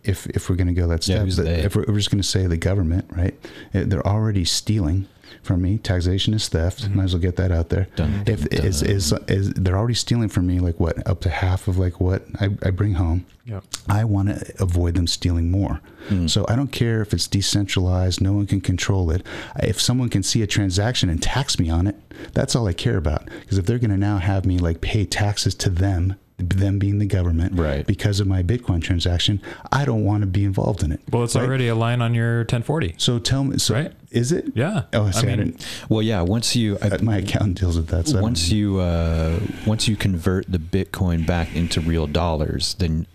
[0.04, 2.28] if if we're going to go that step, that- if we're, we're just going to
[2.28, 3.36] say the government, right?
[3.74, 5.08] They're already stealing
[5.41, 5.78] from me.
[5.78, 6.84] Taxation is theft.
[6.84, 6.97] Mm-hmm.
[6.97, 7.88] Might as well get that out there.
[7.95, 11.30] Dun, if dun, is, is is they're already stealing from me, like what up to
[11.30, 13.25] half of like what I, I bring home.
[13.45, 13.63] Yep.
[13.88, 15.80] I want to avoid them stealing more.
[16.09, 16.28] Hmm.
[16.28, 19.25] So I don't care if it's decentralized, no one can control it.
[19.63, 21.95] If someone can see a transaction and tax me on it,
[22.34, 23.25] that's all I care about.
[23.25, 26.99] Because if they're going to now have me like pay taxes to them, them being
[26.99, 27.85] the government, Right.
[27.88, 30.99] because of my Bitcoin transaction, I don't want to be involved in it.
[31.11, 31.43] Well, it's Right?
[31.43, 32.93] already a line on your 1040.
[32.97, 33.91] So tell me, so Right.
[34.11, 34.51] is it?
[34.53, 34.83] Yeah.
[34.93, 35.65] Oh, I see, I, mean, didn't.
[35.89, 36.21] well, yeah.
[36.21, 38.07] Once you I, uh, My accountant deals with that.
[38.07, 43.07] So once you uh, once you convert the Bitcoin back into real dollars, then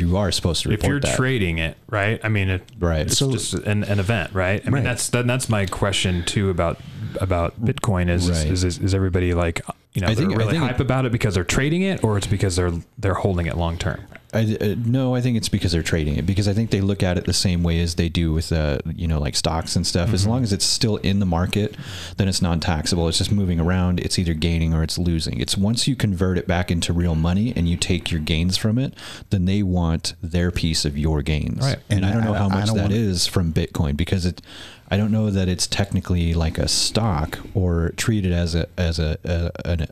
[0.00, 1.16] you are supposed to report if you're that.
[1.16, 2.20] trading it, right?
[2.22, 3.02] I mean, it, Right.
[3.06, 4.62] It's So- just an, an event, right?
[4.66, 6.78] I mean, that's that, that's my question too about
[7.20, 8.46] about Bitcoin is Right.
[8.46, 9.62] is, is is everybody like
[9.94, 12.04] you know I they're think- really think it- hype about it because they're trading it,
[12.04, 14.00] or it's because they're they're holding it long term?
[14.34, 17.02] I, uh, no, I think it's because they're trading it because I think they look
[17.02, 19.86] at it the same way as they do with uh, you know like stocks and
[19.86, 20.12] stuff.
[20.12, 21.76] As long as it's still in the market,
[22.18, 23.08] then it's non-taxable.
[23.08, 24.00] It's just moving around.
[24.00, 25.40] It's either gaining or it's losing.
[25.40, 28.78] It's once you convert it back into real money and you take your gains from
[28.78, 28.94] it,
[29.30, 31.62] then they want their piece of your gains.
[31.62, 31.78] Right.
[31.88, 34.42] And, I don't know I- how much that is from Bitcoin because it.
[34.90, 39.18] I don't know that it's technically like a stock or treated as a as a,
[39.24, 39.86] a an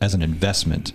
[0.00, 0.92] as an investment.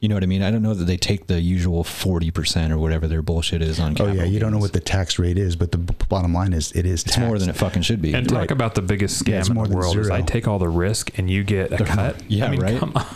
[0.00, 0.42] You know what I mean?
[0.42, 3.80] I don't know that they take the usual forty percent or whatever their bullshit is
[3.80, 3.96] on.
[3.98, 6.32] Oh yeah, capital you don't know what the tax rate is, but the b- bottom
[6.32, 8.14] line is it is It's more than it fucking should be.
[8.14, 10.08] And talk about the biggest scam Yeah, in the than world is.
[10.10, 12.22] I take all the risk and you get a cut.
[12.28, 12.78] Yeah, I mean, right.
[12.78, 13.06] Come on.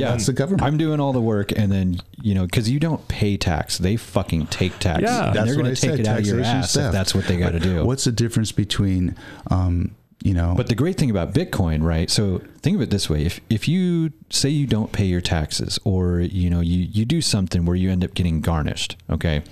[0.00, 0.62] yeah, That's the government.
[0.64, 3.96] I'm doing all the work, and then you know, because you don't pay tax, they
[3.96, 5.02] fucking take tax.
[5.02, 5.28] Yeah.
[5.28, 6.86] and That's they're what going to take said, it out of your taxation ass stuff.
[6.86, 7.84] if that's what they got to do.
[7.84, 9.14] What's the difference between,
[9.52, 12.10] um, you know, But the great thing about Bitcoin, right?
[12.10, 15.78] So think of it this way: if if you say you don't pay your taxes,
[15.84, 19.42] or you know you you do something where you end up getting garnished, okay,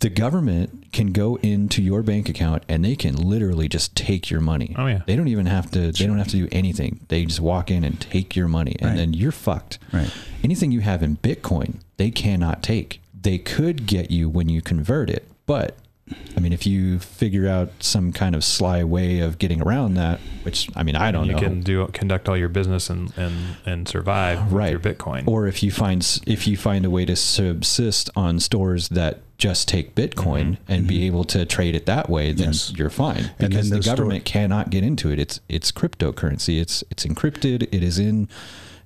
[0.00, 4.40] the government can go into your bank account and they can literally just take your
[4.40, 4.74] money.
[4.78, 5.02] Oh, yeah.
[5.06, 5.92] they don't even have to.
[5.92, 7.00] They don't have to do anything.
[7.08, 8.96] They just walk in and take your money, and Right.
[8.96, 9.78] then you're fucked.
[9.92, 10.10] Right.
[10.42, 13.02] Anything you have in Bitcoin, they cannot take.
[13.22, 15.76] They could get you when you convert it, but
[16.36, 20.20] I mean, if you figure out some kind of sly way of getting around that,
[20.42, 23.12] which I mean, I don't you know, You can do conduct all your business and
[23.16, 24.72] and and survive right?
[24.72, 25.26] with your Bitcoin.
[25.26, 29.68] Or if you find if you find a way to subsist on stores that just
[29.68, 30.72] take Bitcoin mm-hmm.
[30.72, 31.04] and be mm-hmm.
[31.04, 32.72] able to trade it that way, then Yes.
[32.76, 35.18] you're fine then because the those store- government cannot get into it.
[35.18, 36.60] It's it's cryptocurrency.
[36.60, 37.68] It's it's encrypted.
[37.72, 38.28] It is in.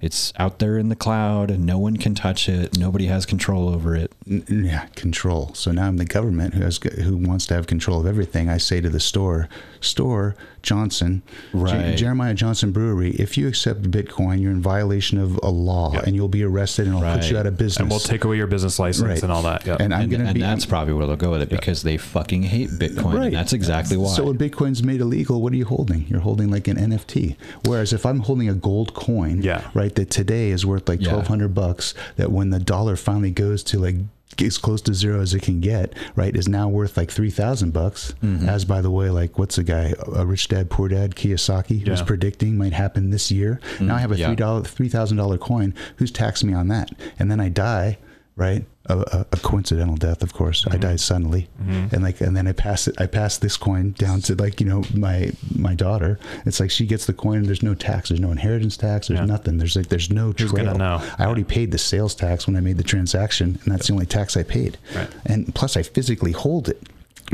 [0.05, 2.77] It's out there in the cloud, and no one can touch it.
[2.77, 4.13] Nobody has control over it.
[4.27, 5.55] Yeah, control.
[5.55, 8.51] So now I'm the government who has who wants to have control of everything.
[8.51, 9.49] I say to the store,
[9.81, 11.97] store Johnson, Right.
[11.97, 13.11] Jeremiah Johnson Brewery.
[13.13, 16.03] If you accept Bitcoin, you're in violation of a law, Yeah.
[16.07, 17.77] and you'll be arrested, and I'll put you out of business.
[17.81, 19.23] and we'll take away your business license Right.
[19.23, 19.65] and all that.
[19.67, 19.77] Yeah.
[19.79, 20.41] And I'm gonna and be.
[20.41, 23.97] that's probably where they'll go with it because they fucking hate Bitcoin, and that's exactly
[23.97, 24.09] why.
[24.09, 26.07] So when Bitcoin's made illegal, what are you holding?
[26.09, 27.37] You're holding like an NFT.
[27.67, 29.61] Whereas if I'm holding a gold coin, Yeah.
[29.75, 31.11] right, that today is worth like Yeah.
[31.11, 33.97] twelve hundred bucks, that when the dollar finally goes to like
[34.43, 37.73] as close to zero as it can get, right, is now worth like three thousand
[37.73, 38.15] bucks.
[38.23, 38.49] Mm-hmm.
[38.49, 42.01] As by the way, like what's the guy, a rich dad, poor dad, Kiyosaki was
[42.01, 42.07] Yeah.
[42.07, 43.61] predicting might happen this year.
[43.81, 45.75] now I have a Mm, three dollar, three thousand dollar coin.
[45.97, 46.91] Who's taxed me on that?
[47.19, 47.99] And then I die.
[48.37, 50.67] Right, a, a, a coincidental death, of course.
[50.67, 50.81] I mm-hmm.
[50.81, 51.95] died suddenly, mm-hmm.
[51.95, 53.01] and like, and then I pass it.
[53.01, 56.19] I pass this coin down to like you know my my daughter.
[56.45, 57.39] It's like she gets the coin.
[57.39, 58.09] and There's no tax.
[58.09, 59.07] There's no inheritance tax.
[59.07, 59.27] There's Yeah.
[59.27, 59.59] nothing.
[59.59, 60.69] There's like there's no Who's trail.
[61.17, 64.07] I already paid the sales tax when I made the transaction, and that's the only
[64.07, 64.79] tax I paid.
[64.97, 65.09] Right.
[65.27, 66.83] And plus, I physically hold it.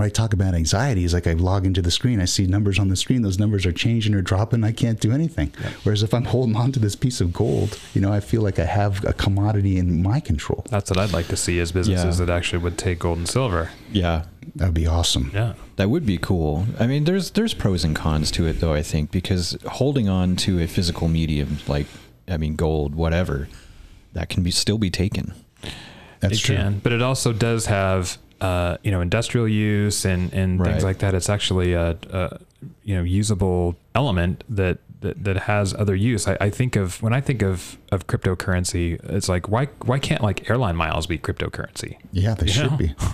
[0.00, 2.78] When I talk about anxiety, is like I log into the screen, I see numbers
[2.78, 5.52] on the screen, those numbers are changing or dropping, I can't do anything.
[5.82, 8.58] Whereas if I'm holding on to this piece of gold, you know, I feel like
[8.58, 10.64] I have a commodity in my control.
[10.70, 12.24] That's what I'd like to see as businesses Yeah.
[12.24, 13.70] that actually would take gold and silver.
[13.92, 14.24] Yeah.
[14.56, 15.30] That would be awesome.
[15.34, 15.52] Yeah.
[15.76, 16.66] That would be cool.
[16.78, 18.72] I mean, there's there's pros and cons to it, though.
[18.72, 21.86] I think because holding on to a physical medium, like
[22.26, 23.48] I mean, gold, whatever,
[24.14, 25.34] that can be still be taken.
[26.20, 26.56] That's it true.
[26.56, 30.70] can, but it also does have uh, you know industrial use and and Right.
[30.70, 31.14] things like that.
[31.14, 32.38] It's actually a, a
[32.84, 36.28] you know usable element that that, that has other use.
[36.28, 40.22] I, I think of when I think of of cryptocurrency, it's like why why can't
[40.22, 41.96] like airline miles be cryptocurrency?
[42.12, 42.76] Yeah, they You should know?
[42.76, 42.94] be.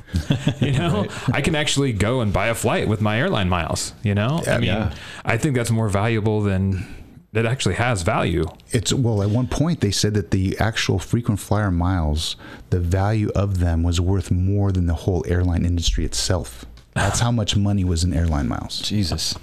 [0.60, 3.92] You know, I can actually go and buy a flight with my airline miles.
[4.02, 4.94] You know, I mean, Yeah.
[5.24, 6.84] I think that's more valuable than
[7.32, 8.46] that actually has value.
[8.70, 12.36] It's well, at one point they said that the actual frequent flyer miles,
[12.70, 16.64] the value of them was worth more than the whole airline industry itself.
[16.94, 18.80] That's how much money was in airline miles.
[18.80, 19.34] Jesus.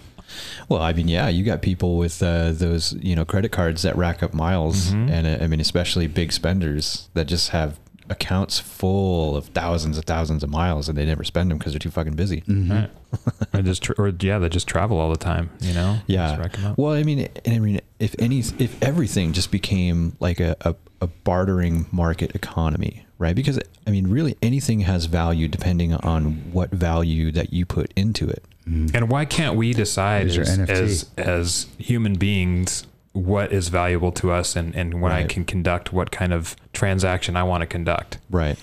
[0.67, 3.95] Well, I mean, yeah, you got people with uh, those, you know, credit cards that
[3.95, 7.79] rack up miles, and uh, I mean, especially big spenders that just have
[8.09, 11.79] accounts full of thousands and thousands of miles, and they never spend them because they're
[11.79, 12.43] too fucking busy.
[12.47, 12.89] Right.
[13.53, 15.49] or just tr- or yeah, they just travel all the time.
[15.59, 15.99] You know.
[16.07, 16.37] Yeah.
[16.37, 16.77] rack 'em up.
[16.77, 20.75] Well, I mean, and I mean, if any, if everything just became like a, a,
[21.01, 23.35] a bartering market economy, right?
[23.35, 28.27] Because I mean, really, anything has value depending on what value that you put into
[28.29, 28.43] it.
[28.65, 34.55] And why can't we decide as, as as human beings what is valuable to us
[34.55, 38.17] and, and when I can conduct what kind of transaction I want to conduct?
[38.29, 38.57] Right.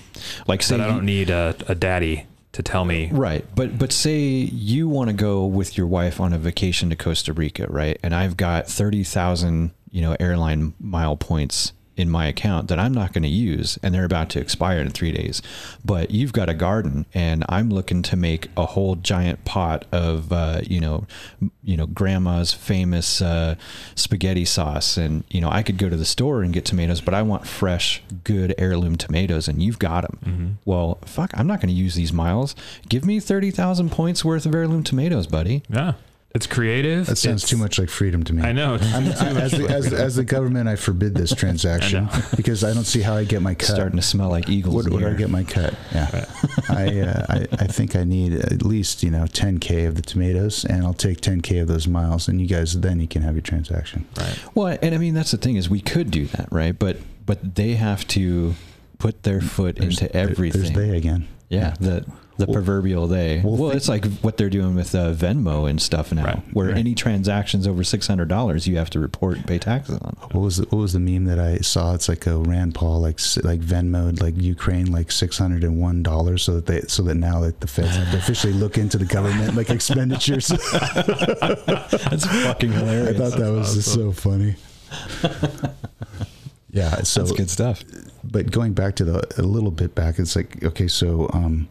[0.46, 3.08] Like say That I don't need a, a daddy to tell me.
[3.12, 6.96] Right, but but say you want to go with your wife on a vacation to
[6.96, 7.98] Costa Rica, right?
[8.02, 12.92] And I've got thirty thousand, you know, airline mile points in my account that I'm
[12.92, 15.42] not going to use, and they're about to expire in three days.
[15.84, 20.32] But you've got a garden, and I'm looking to make a whole giant pot of,
[20.32, 21.06] uh, you know,
[21.62, 23.54] you know, grandma's famous uh,
[23.94, 27.14] spaghetti sauce, and you know, I could go to the store and get tomatoes, but
[27.14, 30.18] I want fresh, good heirloom tomatoes, and you've got them.
[30.24, 30.48] Mm-hmm.
[30.64, 32.54] Well, fuck, I'm not going to use these miles.
[32.88, 35.62] Give me thirty thousand points worth of heirloom tomatoes, buddy.
[35.68, 35.94] Yeah.
[36.32, 37.06] It's creative.
[37.06, 38.42] That sounds It's- too much like freedom to me.
[38.42, 38.74] I know.
[38.80, 42.84] I'm, I, as, the, as, as the government, I forbid this transaction because I don't
[42.84, 43.70] see how I get my cut.
[43.74, 44.74] Starting to smell like eagles.
[44.76, 45.74] Where, in where do I get my cut?
[45.92, 46.24] Yeah,
[46.68, 50.64] I, uh, I I think I need at least you know 10k of the tomatoes,
[50.64, 53.42] and I'll take 10k of those miles, and you guys then you can have your
[53.42, 54.06] transaction.
[54.16, 54.38] Right.
[54.54, 56.78] Well, and I mean that's the thing is we could do that, right?
[56.78, 58.54] But but they have to
[58.98, 60.62] put their foot There's- into there- everything.
[60.62, 61.26] There's they again.
[61.48, 62.04] Yeah, the
[62.40, 63.40] the Well- proverbial they.
[63.44, 66.68] well, Well, it's like what they're doing with uh, Venmo and stuff now, Right, where
[66.68, 66.76] right.
[66.76, 70.16] any transactions over six hundred dollars you have to report and pay taxes on.
[70.32, 71.94] What was the, what was the meme that I saw?
[71.94, 76.02] It's like a Rand Paul like like Venmo like Ukraine like six hundred and one
[76.02, 78.98] dollars, so that they so that now like the feds have to officially look into
[78.98, 80.48] the government like expenditures.
[80.72, 83.20] That's fucking hilarious.
[83.20, 84.56] I thought that was just so funny.
[86.72, 87.82] Yeah, so That's good stuff.
[88.22, 91.68] but going back to the a little bit back, it's like okay, so um,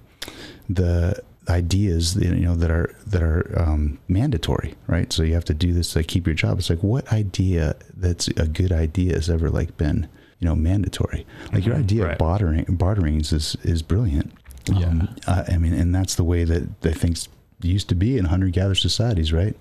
[0.70, 5.12] the ideas you know that are that are um, mandatory, right?
[5.12, 6.60] So you have to do this to keep your job.
[6.60, 10.08] It's like what idea that's a good idea has ever like been
[10.40, 11.26] you know mandatory?
[11.52, 12.12] Like your Mhm, idea right.
[12.14, 14.32] of bartering barterings is is brilliant.
[14.70, 17.28] Um, uh, I mean, and that's the way that that things
[17.62, 19.56] used to be in hunter gatherer societies, right?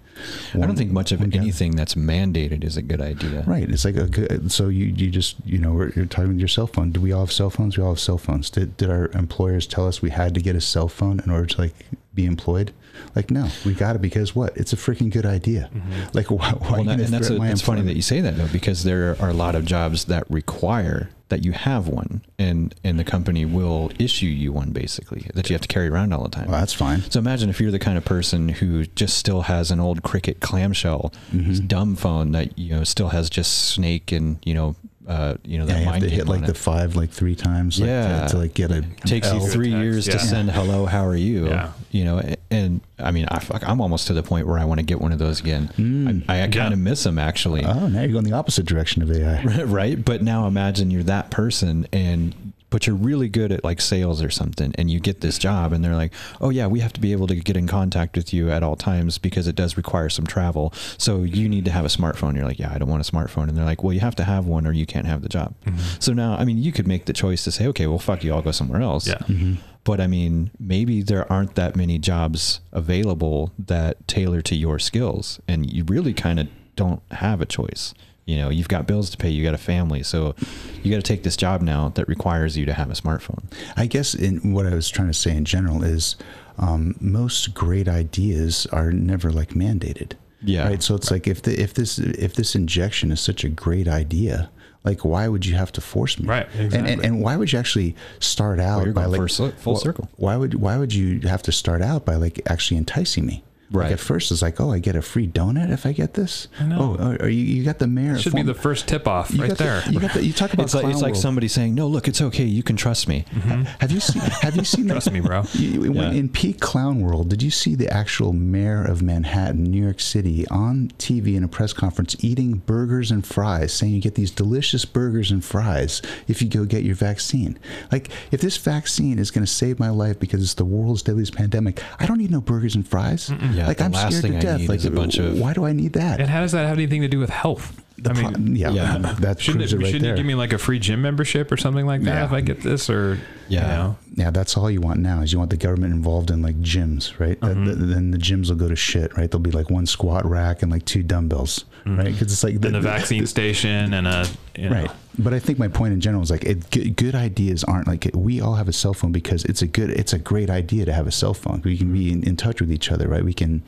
[0.55, 3.45] I don't think much of anything that's mandated is a good idea.
[3.47, 3.69] Right.
[3.71, 6.49] It's like a good, so you you just you know we're, you're talking with your
[6.49, 6.91] cell phone.
[6.91, 7.77] Do we all have cell phones?
[7.79, 8.51] We all have cell phones.
[8.51, 11.47] Did did our employers tell us we had to get a cell phone in order
[11.47, 11.75] to like
[12.15, 12.73] be employed?
[13.15, 14.57] Like no, we got it because what?
[14.57, 15.71] It's a freaking good idea.
[16.15, 16.51] Like why?
[16.53, 16.73] why Mm-hmm.
[16.73, 19.31] Well, that- and that's, a, it's funny that you say that though, because there are
[19.31, 23.91] a lot of jobs that require that you have one, and and the company will
[23.99, 26.49] issue you one basically that you have to carry around all the time.
[26.51, 27.03] Well, that's fine.
[27.11, 30.41] So imagine if you're the kind of person who just still has an old Cricket
[30.41, 31.67] clamshell Mm-hmm.
[31.67, 34.77] dumb phone that you know still has just Snake and you know
[35.09, 37.35] uh, you know Yeah, that you have to hit like on the five like three
[37.35, 37.81] times.
[37.81, 40.85] Like, yeah To, to like get a takes you three Text, years to send hello
[40.87, 41.73] how are you Yeah.
[41.91, 44.65] you know and, and I mean I fuck, I'm almost to the point where I
[44.67, 46.25] want to get one of those again Mm.
[46.29, 46.73] I, I kind Yeah.
[46.73, 49.43] of miss them actually Oh, now you're going the opposite direction of AI.
[49.65, 54.23] right but now imagine you're that person and but you're really good at like sales
[54.23, 57.01] or something and you get this job and they're like oh yeah we have to
[57.01, 60.09] be able to get in contact with you at all times because it does require
[60.09, 63.07] some travel so you need to have a smartphone you're like yeah i don't want
[63.07, 65.23] a smartphone and they're like well you have to have one or you can't have
[65.23, 65.55] the job
[65.99, 68.33] so now i mean you could make the choice to say okay well fuck you
[68.35, 69.15] i'll go somewhere else Yeah.
[69.19, 69.55] Mm-hmm.
[69.85, 75.41] but I mean, maybe there aren't that many jobs available that tailor to your skills,
[75.49, 77.95] and you really kind of don't have a choice.
[78.29, 80.35] You know, you've got bills to pay, you got a family, so
[80.83, 83.43] you got to take this job now that requires you to have a smartphone.
[83.75, 86.15] I guess in what I was trying to say in general is
[86.59, 90.13] um, most great ideas are never like mandated.
[90.43, 90.69] Yeah.
[90.69, 90.83] Right.
[90.83, 94.51] So it's like if the if this if this injection is such a great idea,
[94.85, 96.29] like why would you have to force me?
[96.29, 97.07] Right, And and, exactly.
[97.07, 100.11] and why would you actually start out you're by going like full cir- full circle.
[100.17, 103.43] Why would why would you have to start out by like actually enticing me?
[103.71, 103.93] Like Right.
[103.93, 106.49] at first, it's like, oh, I get a free donut if I get this.
[106.59, 106.97] I know.
[106.99, 108.15] Oh, are you, you got the mayor?
[108.15, 109.83] It Should be the first tip off you right got the- there.
[109.91, 112.09] you got the, you talk about It's like it's Clown like somebody saying, "No, look,
[112.09, 112.45] it's okay.
[112.45, 113.63] You can trust me." Mm-hmm.
[113.81, 114.23] Have you seen?
[114.23, 114.89] Have you seen?
[114.89, 115.43] Trust that- me, bro.
[115.53, 116.11] You, when- Yeah.
[116.13, 120.47] In peak clown world, did you see the actual mayor of Manhattan, New York City,
[120.49, 124.85] on TV in a press conference eating burgers and fries, saying you get these delicious
[124.87, 127.59] burgers and fries if you go get your vaccine?
[127.93, 131.35] Like, if this vaccine is going to save my life because it's the world's deadliest
[131.35, 133.31] pandemic, I don't need no burgers and fries.
[133.59, 134.61] Yeah, like the I'm last scared thing to I death.
[134.61, 136.21] need like, is a bunch of- why do I need that?
[136.21, 137.83] And how does that have anything to do with health?
[138.01, 138.99] The I pro- mean, yeah, yeah.
[139.21, 140.13] that shouldn't, it, it right shouldn't there.
[140.13, 142.25] you give me like a free gym membership or something like that Yeah.
[142.27, 142.89] if I get this?
[142.89, 143.63] Or Yeah.
[143.63, 143.97] you know?
[144.15, 147.19] Yeah, that's all you want now is you want the government involved in like gyms,
[147.19, 147.39] right?
[147.41, 147.65] Mm-hmm.
[147.65, 149.29] that- then the gyms will go to shit, right?
[149.29, 151.65] There'll be like one squat rack and like two dumbbells,
[151.97, 152.13] right?
[152.13, 154.27] Because it's like and the vaccine station and a
[154.57, 154.91] you know, Right.
[155.21, 158.09] But I think my point in general is like it, good, good ideas aren't like
[158.15, 160.93] we all have a cell phone because it's a good, it's a great idea to
[160.93, 161.61] have a cell phone.
[161.65, 163.25] We can be in, in touch with each other, right?
[163.25, 163.65] We can,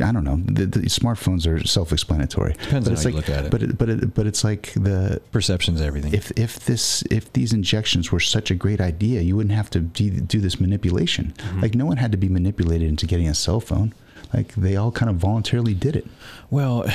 [0.00, 0.40] I don't know.
[0.44, 2.52] The, the smartphones are self-explanatory.
[2.52, 3.50] Depends but on it's how you like, look at it.
[3.50, 6.14] But it, but it, but it's like the Perception's everything.
[6.14, 9.80] if if this if these injections were such a great idea, you wouldn't have to
[9.80, 11.34] do, do this manipulation.
[11.38, 11.60] Mm-hmm.
[11.60, 13.94] Like no one had to be manipulated into getting a cell phone.
[14.32, 16.06] Like they all kind of voluntarily did it.
[16.50, 16.86] Well,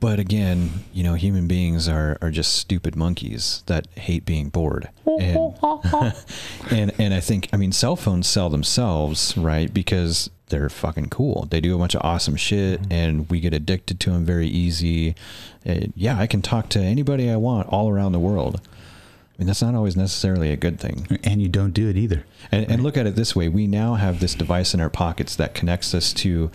[0.00, 4.88] but again, you know, human beings are, are just stupid monkeys that hate being bored.
[5.06, 5.54] And,
[6.70, 9.72] and and I think I mean cell phones sell themselves, right?
[9.72, 11.46] Because they're fucking cool.
[11.50, 15.14] They do a bunch of awesome shit and we get addicted to them very easy.
[15.66, 18.60] Uh, yeah, I can talk to anybody I want all around the world.
[19.34, 21.18] I mean, that's not always necessarily a good thing.
[21.24, 22.24] And you don't do it either.
[22.52, 25.34] And, and look at it this way we now have this device in our pockets
[25.36, 26.52] that connects us to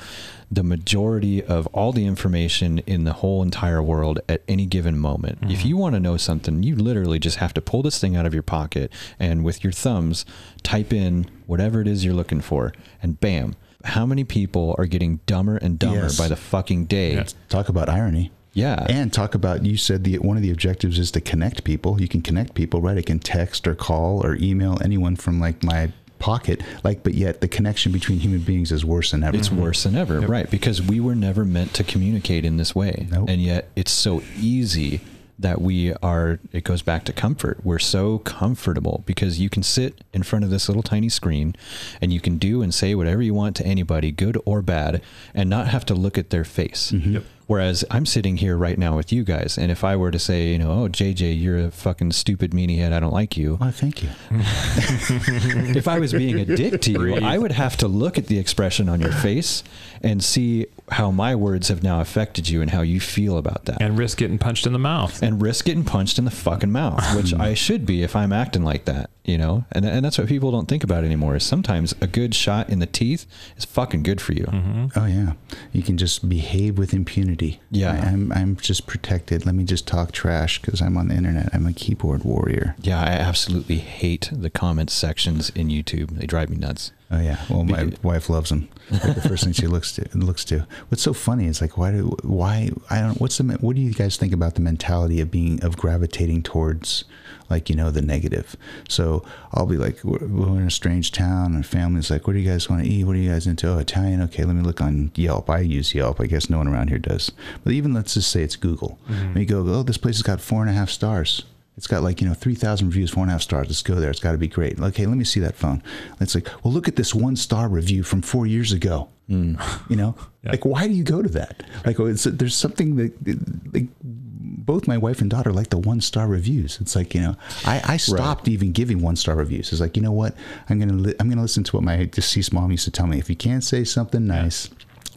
[0.50, 5.40] the majority of all the information in the whole entire world at any given moment.
[5.42, 5.68] If mm-hmm.
[5.68, 8.34] you want to know something, you literally just have to pull this thing out of
[8.34, 10.26] your pocket and with your thumbs
[10.64, 12.74] type in whatever it is you're looking for,
[13.04, 13.56] and bam.
[13.84, 16.18] How many people are getting dumber and dumber Yes.
[16.18, 17.16] by the fucking day?
[17.16, 17.26] Yeah.
[17.48, 18.32] Talk about irony.
[18.54, 18.86] Yeah.
[18.90, 22.02] And talk about you said the one of the objectives is to connect people.
[22.02, 22.98] You can connect people, right?
[22.98, 26.62] I can text or call or email anyone from like my pocket.
[26.84, 29.38] Like, but yet the connection between human beings is worse than ever.
[29.38, 29.62] It's mm-hmm.
[29.62, 30.50] worse than ever, right?
[30.50, 33.08] Because we were never meant to communicate in this way.
[33.10, 33.30] Nope.
[33.30, 35.02] And yet it's so easy
[35.40, 37.60] that we are, it goes back to comfort.
[37.64, 41.56] We're so comfortable because you can sit in front of this little tiny screen
[42.02, 45.02] and you can do and say whatever you want to anybody, good or bad,
[45.34, 46.92] and not have to look at their face.
[46.92, 47.14] Mm-hmm.
[47.14, 47.24] Yep.
[47.50, 50.50] Whereas I'm sitting here right now with you guys, and if I were to say,
[50.50, 53.56] you know, oh, JJ, you're a fucking stupid meanie head, I don't like you.
[53.56, 54.10] Why, thank you.
[54.30, 57.24] if I was being a dick to you, Breathe.
[57.24, 59.64] I would have to look at the expression on your face
[60.04, 63.82] and see how my words have now affected you and how you feel about that.
[63.82, 65.24] and risk getting punched in the mouth.
[65.24, 68.64] And risk getting punched in the fucking mouth, which I should be if I'm acting
[68.64, 69.66] like that, you know?
[69.72, 72.80] And, and that's what people don't think about anymore is sometimes a good shot in
[72.80, 73.26] the teeth
[73.58, 74.46] is fucking good for you.
[74.46, 75.00] Mm-hmm.
[75.00, 75.34] Oh yeah,
[75.72, 77.62] you can just behave with impunity.
[77.72, 77.92] Yeah.
[77.92, 79.46] I, am I'm just protected.
[79.46, 81.50] Let me just talk trash because I'm on the internet.
[81.54, 82.76] I'm a keyboard warrior.
[82.82, 86.18] Yeah, I absolutely hate the comment sections in YouTube.
[86.18, 86.92] They drive me nuts.
[87.12, 87.44] Oh yeah.
[87.50, 88.70] Well, my Beca- wife loves them.
[88.92, 90.68] Like the first thing she looks to looks to.
[90.90, 93.94] What's so funny is like why do why I don't what's the what do you
[93.94, 97.06] guys think about the mentality of being of gravitating towards
[97.50, 98.56] like you know the negative?
[98.88, 102.40] So I'll be like we're, we're in a strange town and family's like what do
[102.40, 103.06] you guys want to eat?
[103.06, 103.68] What are you guys into?
[103.68, 104.22] Oh Italian.
[104.24, 105.50] Okay, let me look on Yelp.
[105.50, 106.22] I use Yelp.
[106.22, 107.32] I guess no one around here does.
[107.64, 109.00] But even let's just say it's Google.
[109.08, 109.34] Mm-hmm.
[109.34, 111.44] When you go oh this place has got four and a half stars.
[111.80, 113.68] It's got like, you know, 3,000 reviews, four and a half stars.
[113.68, 114.10] Let's go there.
[114.10, 114.78] It's got to be great.
[114.82, 115.82] Okay, let me see that phone.
[116.20, 119.08] It's like, well, look at this one star review from four years ago.
[119.30, 119.58] Mm.
[119.90, 120.52] You know, Yeah.
[120.52, 121.64] like, why do you go to that?
[121.86, 126.28] Like, oh, there's something that, like, both my wife and daughter like the one star
[126.28, 126.80] reviews.
[126.82, 129.72] It's like, you know, I, I stopped even giving one star reviews.
[129.72, 130.36] It's like, you know what?
[130.70, 132.92] I'm going to, li- I'm going to listen to what my deceased mom used to
[132.92, 133.20] tell me.
[133.20, 134.70] If you can't say something nice,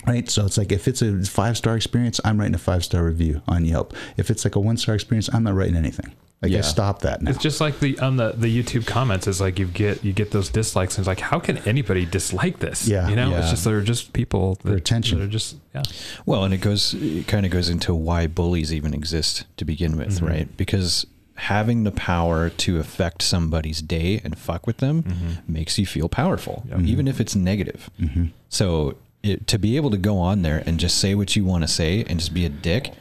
[0.06, 0.28] Right.
[0.28, 3.42] So it's like if it's a five star experience, I'm writing a five star review
[3.46, 3.94] on Yelp.
[4.16, 6.12] If it's like a one star experience, I'm not writing anything.
[6.42, 6.60] Like I Yeah.
[6.62, 7.30] stopped that now.
[7.30, 10.32] It's just like the on the, the YouTube comments is like you get you get
[10.32, 12.88] those dislikes and it's like how can anybody dislike this?
[12.88, 13.08] Yeah.
[13.08, 13.40] you know, Yeah.
[13.40, 15.18] it's just they're just people that, attention.
[15.20, 15.82] They're just yeah.
[16.26, 19.96] Well, and it goes, it kind of goes into why bullies even exist to begin
[19.96, 20.26] with, mm-hmm.
[20.26, 20.56] right?
[20.56, 21.06] Because
[21.36, 25.52] having the power to affect somebody's day and fuck with them mm-hmm.
[25.52, 26.86] makes you feel powerful, mm-hmm.
[26.86, 27.88] even if it's negative.
[28.48, 31.62] So it, to be able to go on there and just say what you want
[31.62, 32.92] to say and just be a dick,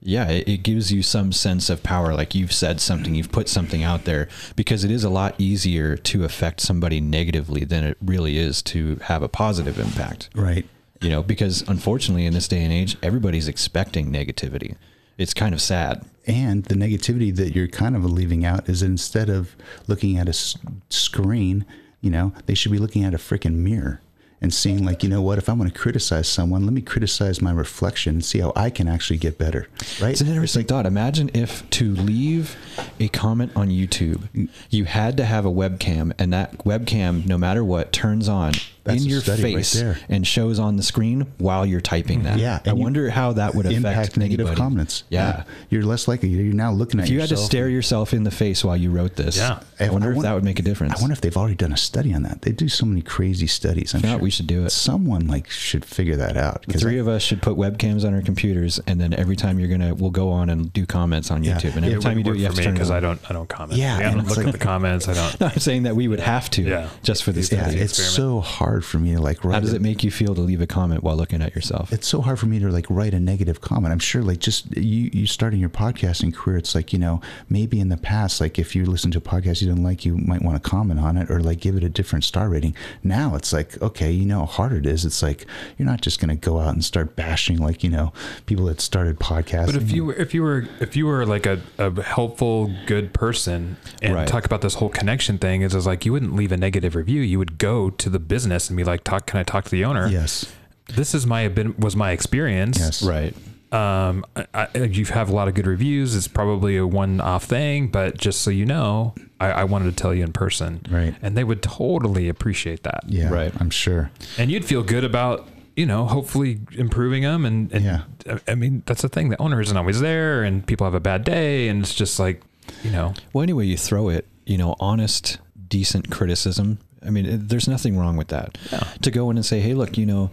[0.00, 2.14] yeah, it, it gives you some sense of power.
[2.14, 5.96] Like you've said something, you've put something out there because it is a lot easier
[5.96, 10.30] to affect somebody negatively than it really is to have a positive impact.
[10.34, 10.66] Right.
[11.00, 14.76] You know, because unfortunately in this day and age, everybody's expecting negativity.
[15.18, 16.04] It's kind of sad.
[16.26, 19.56] And the negativity that you're kind of leaving out is instead of
[19.86, 20.56] looking at a s-
[20.88, 21.64] screen,
[22.00, 24.00] you know, they should be looking at a freaking mirror
[24.40, 27.40] and seeing like, you know what, if I'm going to criticize someone, let me criticize
[27.40, 29.68] my reflection and see how I can actually get better.
[30.00, 30.10] Right.
[30.10, 30.86] It's an interesting thought.
[30.86, 32.56] Imagine if to leave
[33.00, 34.48] a comment on YouTube, mm.
[34.70, 38.52] you had to have a webcam, and that webcam, no matter what, turns on
[38.86, 39.98] That's in your study right face there.
[40.08, 42.38] and shows on the screen while you're typing that.
[42.38, 44.60] Yeah, I wonder how that would affect impact negative anybody.
[44.60, 45.04] comments.
[45.10, 45.44] Yeah.
[45.70, 46.28] You're less likely.
[46.30, 48.90] You're now looking at If you had to stare yourself in the face while you
[48.90, 49.60] wrote this, Yeah.
[49.80, 50.94] I wonder I if that would make a difference.
[50.98, 52.42] I wonder if they've already done a study on that.
[52.42, 53.94] They do so many crazy studies.
[53.94, 54.70] I'm If not, sure we should do it.
[54.70, 56.64] Someone like should figure that out.
[56.66, 59.68] The three of us should put webcams on our computers, and then every time you're
[59.68, 61.56] gonna, we'll go on and do comments on Yeah.
[61.56, 61.76] YouTube.
[61.76, 62.96] And every It time you do, it, you have to me turn it because on.
[62.96, 63.78] I don't I don't comment.
[63.78, 65.08] Yeah, I don't look like- at the comments.
[65.08, 65.40] I don't.
[65.40, 66.88] No, I'm saying that we would have to, Yeah.
[67.02, 67.80] just for these yeah, studies.
[67.82, 69.54] it's so hard for me to like write.
[69.54, 71.92] How does a- it make you feel to leave a comment while looking at yourself?
[71.92, 73.92] It's so hard for me to like write a negative comment.
[73.92, 77.80] I'm sure like just you you starting your podcasting career, it's like you know maybe
[77.80, 80.42] in the past like if you listen to a podcast you didn't like, you might
[80.42, 82.74] want to comment on it or like give it a different star rating.
[83.02, 85.04] Now it's like okay, you know how hard it is.
[85.04, 85.46] It's like
[85.78, 88.12] you're not just gonna go out and start bashing like you know
[88.46, 89.66] people that started podcasting.
[89.66, 93.12] But if you were if you were if you were like a, a helpful good
[93.12, 94.26] person and Right.
[94.28, 97.20] talk about this whole connection thing, is is like you wouldn't leave a negative review.
[97.20, 99.84] You would go to the business and be like, "Talk, can I talk to the
[99.84, 100.52] owner?" yes,
[100.94, 102.78] This is my been was my experience.
[102.78, 103.34] yes, right.
[103.72, 106.14] Um, I, I, you have a lot of good reviews.
[106.14, 110.14] It's probably a one-off thing, but just so you know, I, I wanted to tell
[110.14, 111.14] you in person, Right.
[111.20, 113.52] And they would totally appreciate that, yeah, Right.
[113.60, 114.10] I'm sure.
[114.38, 117.44] and you'd feel good about you know hopefully improving them.
[117.44, 118.02] And, and Yeah.
[118.30, 119.28] I- I mean that's the thing.
[119.30, 122.42] The owner isn't always there, and people have a bad day, and it's just like
[122.84, 125.38] you know, Well, anyway, you throw it, you know, honest,
[125.68, 126.78] decent criticism.
[127.04, 128.56] I mean, it, there's nothing wrong with that.
[128.72, 128.80] Yeah.
[129.02, 130.30] To go in and say, hey, look, you know,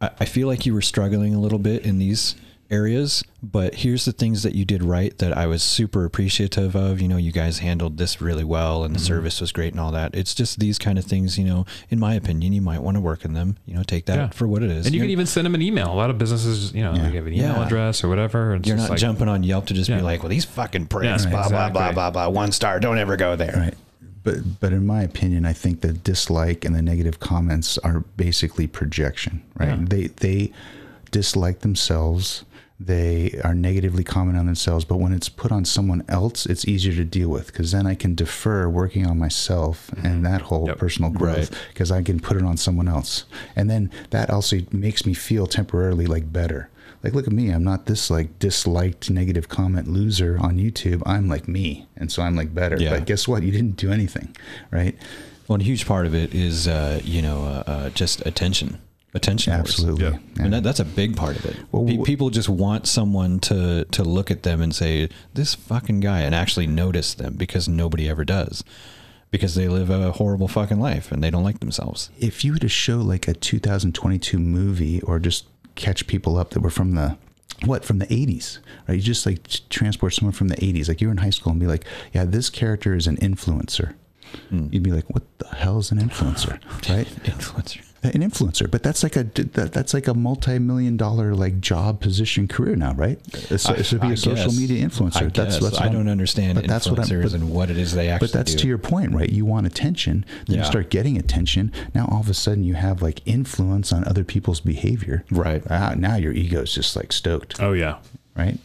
[0.00, 2.34] I, I feel like you were struggling a little bit in these
[2.70, 7.00] areas, but here's the things that you did right that I was super appreciative of.
[7.00, 9.06] You know, you guys handled this really well and the Mm-hmm.
[9.06, 10.14] service was great and all that.
[10.14, 13.00] It's just these kind of things, you know, in my opinion, you might want to
[13.02, 14.28] work in them, you know, take that Yeah.
[14.30, 14.86] for what it is.
[14.86, 15.92] and you You're- can even send them an email.
[15.92, 17.08] A lot of businesses, you know, Yeah.
[17.10, 17.66] they have an email Yeah.
[17.66, 18.54] address or whatever.
[18.56, 21.24] It's you're not like, jumping on Yelp to just be like, well, these fucking pricks,
[21.24, 21.94] Yeah, blah, blah, blah, exactly.
[21.94, 22.80] blah, blah, one star.
[22.80, 23.54] Don't ever go there.
[23.54, 23.74] Right.
[24.24, 28.66] But but in my opinion, I think the dislike and the negative comments are basically
[28.66, 29.68] projection, right?
[29.78, 29.84] Yeah.
[29.86, 30.52] They they
[31.10, 32.44] dislike themselves.
[32.80, 36.92] They are negatively commenting on themselves, but when it's put on someone else, it's easier
[36.94, 40.22] to deal with because then I can defer working on myself and mm-hmm.
[40.24, 40.78] that whole Yep.
[40.78, 41.68] personal growth Right.
[41.68, 45.46] because I can put it on someone else, and then that also makes me feel
[45.46, 46.68] temporarily like better.
[47.04, 47.50] Like, look at me.
[47.50, 51.02] I'm not this like disliked negative comment loser on YouTube.
[51.04, 51.86] I'm like me.
[51.96, 52.76] And so I'm like better.
[52.78, 52.90] Yeah.
[52.90, 53.42] But guess what?
[53.42, 54.34] You didn't do anything.
[54.70, 54.96] Right.
[55.46, 58.80] Well, a huge part of it is, uh, you know, uh, uh, just attention.
[59.12, 59.52] Attention.
[59.52, 60.06] Absolutely.
[60.06, 60.18] Yeah.
[60.36, 60.42] Yeah.
[60.42, 61.56] And that, that's a big part of it.
[61.70, 66.00] Well, Pe- people just want someone to to look at them and say, "This fucking
[66.00, 68.64] guy," and actually notice them because nobody ever does,
[69.30, 72.10] because they live a horrible fucking life and they don't like themselves.
[72.18, 75.44] if you were to show like a 2022 movie or just
[75.74, 77.16] catch people up that were from the
[77.64, 78.96] what from the 80s right?
[78.96, 81.66] You just like transport someone from the 80s like you're in high school and be
[81.66, 83.94] like yeah this character is an influencer.
[84.48, 84.68] Hmm.
[84.70, 86.60] You'd be like what the hell is an influencer?
[86.90, 87.06] Right?
[87.24, 87.83] Influencer.
[88.04, 92.46] An influencer but that's like a that, that's like a multi-million dollar like job position
[92.46, 93.18] career now right
[93.58, 94.58] so, I- so be I a social guess.
[94.58, 95.80] media influencer I that's guess.
[95.80, 98.28] I don't understand but that's what I'm- influencers but- and what it is they actually
[98.28, 98.32] do.
[98.32, 98.58] but that's do.
[98.58, 99.30] to your point, right?
[99.30, 100.24] You want attention.
[100.46, 100.62] Then Yeah.
[100.62, 101.72] you start getting attention.
[101.94, 105.24] Now all of a sudden you have like influence on other people's behavior.
[105.30, 105.62] Right.
[105.70, 107.96] Ah, now your ego is just like stoked, oh yeah,
[108.36, 108.58] right?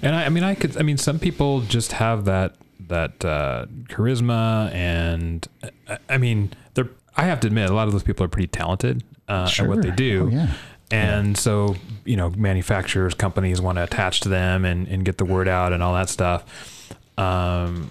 [0.00, 0.76] And I, I mean, I could.
[0.78, 2.54] I mean, some people just have that
[2.88, 5.46] that uh, charisma, and
[5.88, 6.88] I, I mean, they're.
[7.18, 9.82] I have to admit, a lot of those people are pretty talented uh, at what
[9.82, 10.28] they do.
[10.32, 10.54] Oh, yeah.
[10.90, 11.76] And so,
[12.06, 15.74] you know, manufacturers, companies want to attach to them and, and get the word out
[15.74, 16.90] and all that stuff.
[17.18, 17.90] Um,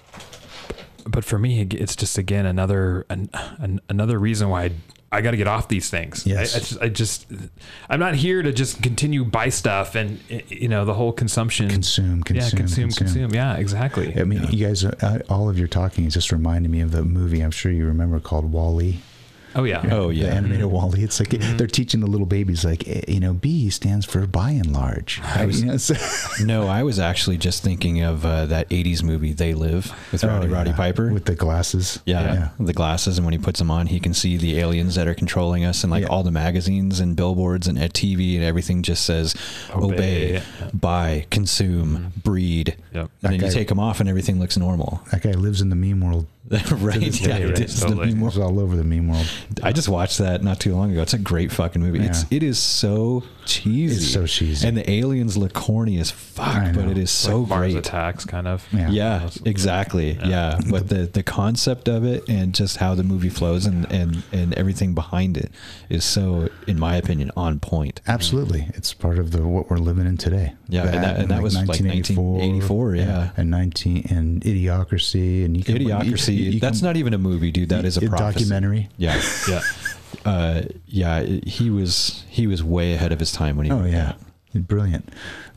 [1.06, 4.70] but for me, it's just again another an, an, another reason why I,
[5.12, 6.26] I got to get off these things.
[6.26, 6.54] Yes.
[6.54, 7.26] I, I, just, I just
[7.88, 10.18] I'm not here to just continue buy stuff and
[10.48, 11.68] you know the whole consumption.
[11.68, 13.06] Consume, yeah, consume, consume, consume.
[13.06, 13.34] consume.
[13.34, 14.18] Yeah, exactly.
[14.20, 14.84] I mean, you guys,
[15.28, 17.42] all of your talking is just reminding me of the movie.
[17.42, 19.00] I'm sure you remember called Wall-E.
[19.54, 19.82] Oh yeah.
[19.90, 20.24] Oh yeah.
[20.24, 20.34] the yeah.
[20.36, 21.02] animated Wall-E.
[21.02, 21.56] It's like Mm-hmm.
[21.56, 25.20] they're teaching the little babies like eh, you know B stands for Buy n Large.
[25.44, 25.94] was- you know, so-
[26.44, 30.46] No, I was actually just thinking of uh, that '80s movie "They Live" with Roddy,
[30.46, 30.72] Oh, Roddy.
[30.72, 31.12] Piper.
[31.12, 32.00] with the glasses.
[32.06, 35.06] yeah, the glasses, and when he puts them on, he can see the aliens that
[35.08, 36.08] are controlling us, and like Yeah.
[36.08, 39.34] all the magazines and billboards and at TV and everything just says
[39.74, 40.42] obey, Obey.
[40.74, 42.76] buy, consume, breed.
[42.94, 43.10] Yep.
[43.22, 45.02] And then you take them off, and everything looks normal.
[45.10, 46.26] That guy lives in the meme world.
[46.70, 46.98] right?
[47.00, 47.60] this Yeah, day, it right?
[47.60, 48.06] is the Totally.
[48.08, 48.34] meme world.
[48.34, 49.26] It's all over the meme world.
[49.62, 51.02] I just watched that not too long ago.
[51.02, 51.98] It's a great fucking movie.
[52.00, 52.36] It's Yeah.
[52.38, 53.96] it is so cheesy.
[53.96, 54.66] It's so cheesy.
[54.66, 57.86] And the aliens look corny as fuck, but it is so like Mars great.
[57.86, 58.66] attacks, kind of.
[58.72, 58.88] Yeah.
[58.90, 60.18] Yeah, exactly.
[60.24, 60.58] Yeah.
[60.70, 64.54] but the the concept of it and just how the movie flows and and and
[64.54, 65.50] everything behind it
[65.90, 68.00] is so, in my opinion, on point.
[68.06, 70.54] Absolutely, it's part of the what we're living in today.
[70.70, 73.30] Yeah, and that- and that was like 1984, yeah.
[73.36, 76.37] and nineteen and Idiocracy, and you can, Idiocracy.
[76.38, 77.68] You- you that's can- not even a movie, dude.
[77.70, 78.88] That is a, a documentary.
[78.96, 79.60] Yeah, Yeah.
[80.24, 81.22] uh, yeah.
[81.22, 83.72] He was he was way ahead of his time when he.
[83.72, 84.14] Oh yeah,
[84.52, 84.68] that.
[84.68, 85.08] brilliant.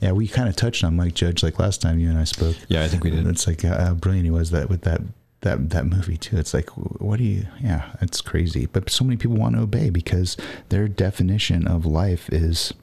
[0.02, 2.56] Yeah, we kind of touched on Mike Judge like last time you and I spoke.
[2.68, 3.26] Yeah, I think we did.
[3.28, 5.02] It's like uh, how brilliant he was that with that
[5.42, 6.38] that that movie too.
[6.38, 7.46] It's like what do you?
[7.62, 8.66] Yeah, it's crazy.
[8.66, 10.38] But so many people want to obey because
[10.70, 12.74] their definition of life is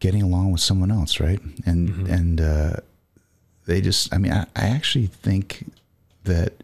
[0.00, 1.40] getting along with someone else, right?
[1.64, 2.12] And Mm-hmm.
[2.12, 2.72] and uh,
[3.66, 4.12] they just.
[4.12, 5.66] I mean, I, I actually think
[6.24, 6.62] that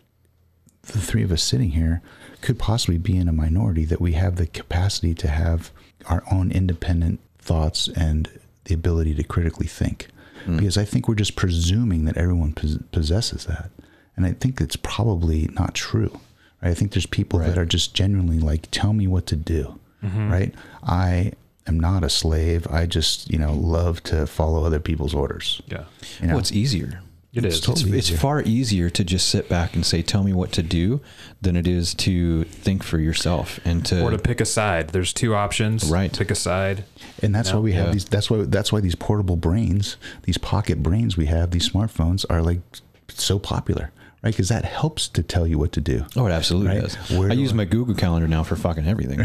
[0.82, 2.00] the three of us sitting here
[2.40, 5.70] could possibly be in a minority that we have the capacity to have
[6.06, 8.30] our own independent thoughts and
[8.64, 10.08] the ability to critically think.
[10.44, 10.56] Hmm.
[10.56, 12.52] Because I think we're just presuming that everyone
[12.92, 13.70] possesses that.
[14.16, 16.20] And I think it's probably not true.
[16.62, 16.70] Right?
[16.70, 17.48] I think there's people Right.
[17.48, 19.78] that are just genuinely like, tell me what to do.
[20.04, 20.30] Mm-hmm.
[20.30, 20.54] Right?
[20.84, 21.32] I
[21.66, 22.66] am not a slave.
[22.70, 25.60] I just, you know, love to follow other people's orders.
[25.66, 25.84] Yeah.
[26.20, 26.32] You know?
[26.34, 27.00] Well, it's easier.
[27.38, 27.60] It It's is.
[27.60, 30.62] totally- It's, it's far easier to just sit back and say, "Tell me what to
[30.62, 31.00] do,"
[31.40, 34.02] than it is to think for yourself and to.
[34.02, 34.88] or to pick a side.
[34.90, 35.84] There's two options.
[35.90, 36.12] Right.
[36.16, 36.84] Pick a side.
[37.22, 37.92] and that's No, why we have yeah.
[37.92, 42.24] these that's why that's why these portable brains these pocket brains we have these smartphones
[42.30, 42.60] are like
[43.08, 43.90] so popular
[44.28, 46.82] right because that helps to tell you what to do Oh, it absolutely Right.
[46.82, 46.94] does.
[47.10, 49.20] Where I do use I- my Google Calendar now for fucking everything.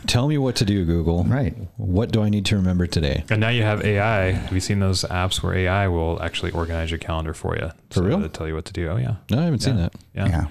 [0.06, 1.24] Tell me what to do, Google.
[1.24, 1.54] Right.
[1.76, 3.24] What do I need to remember today?
[3.30, 4.32] And now you have AI.
[4.32, 7.70] Have you seen those apps where AI will actually organize your calendar for you?
[7.90, 8.20] For real?
[8.20, 8.88] To tell you what to do.
[8.88, 9.16] Oh yeah.
[9.30, 9.92] No, I haven't seen that.
[10.14, 10.28] Yeah.
[10.28, 10.44] Yeah.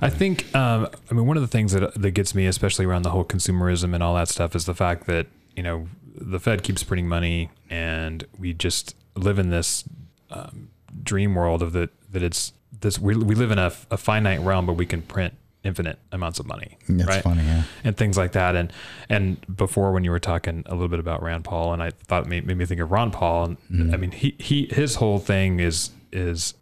[0.00, 3.02] I think, um, I mean, one of the things that, that gets me, especially around
[3.02, 6.62] the whole consumerism and all that stuff, is the fact that, you know, the Fed
[6.62, 9.84] keeps printing money and we just live in this
[10.30, 10.68] um,
[11.02, 12.52] dream world of that, that it's
[12.84, 15.34] this, we, we live in a, a finite realm, but we can print
[15.64, 16.76] infinite amounts of money.
[16.88, 17.22] that's right?
[17.22, 18.54] funny yeah and things like that.
[18.54, 18.70] And
[19.08, 22.24] and before when you were talking a little bit about Rand Paul, and I thought
[22.24, 23.44] it made, made me think of Ron Paul.
[23.46, 23.94] And Mm-hmm.
[23.94, 26.54] I mean, he he his whole thing is is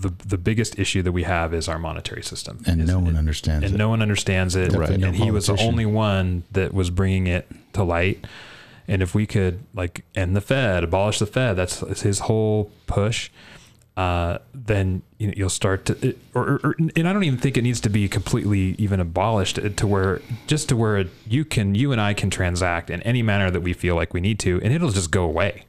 [0.00, 3.16] the the biggest issue that we have is our monetary system, and Is- no one
[3.16, 4.72] understands it- understands and it no one understands it.
[4.72, 8.24] No And he was the only one that was bringing it to light.
[8.88, 13.30] And if we could like end the Fed, abolish the Fed, that's his whole push.
[13.96, 17.62] Uh, then you know, you'll start to, or, or, and I don't even think it
[17.62, 22.00] needs to be completely even abolished to where just to where you can, you and
[22.00, 24.92] I can transact in any manner that we feel like we need to, and it'll
[24.92, 25.64] just go away.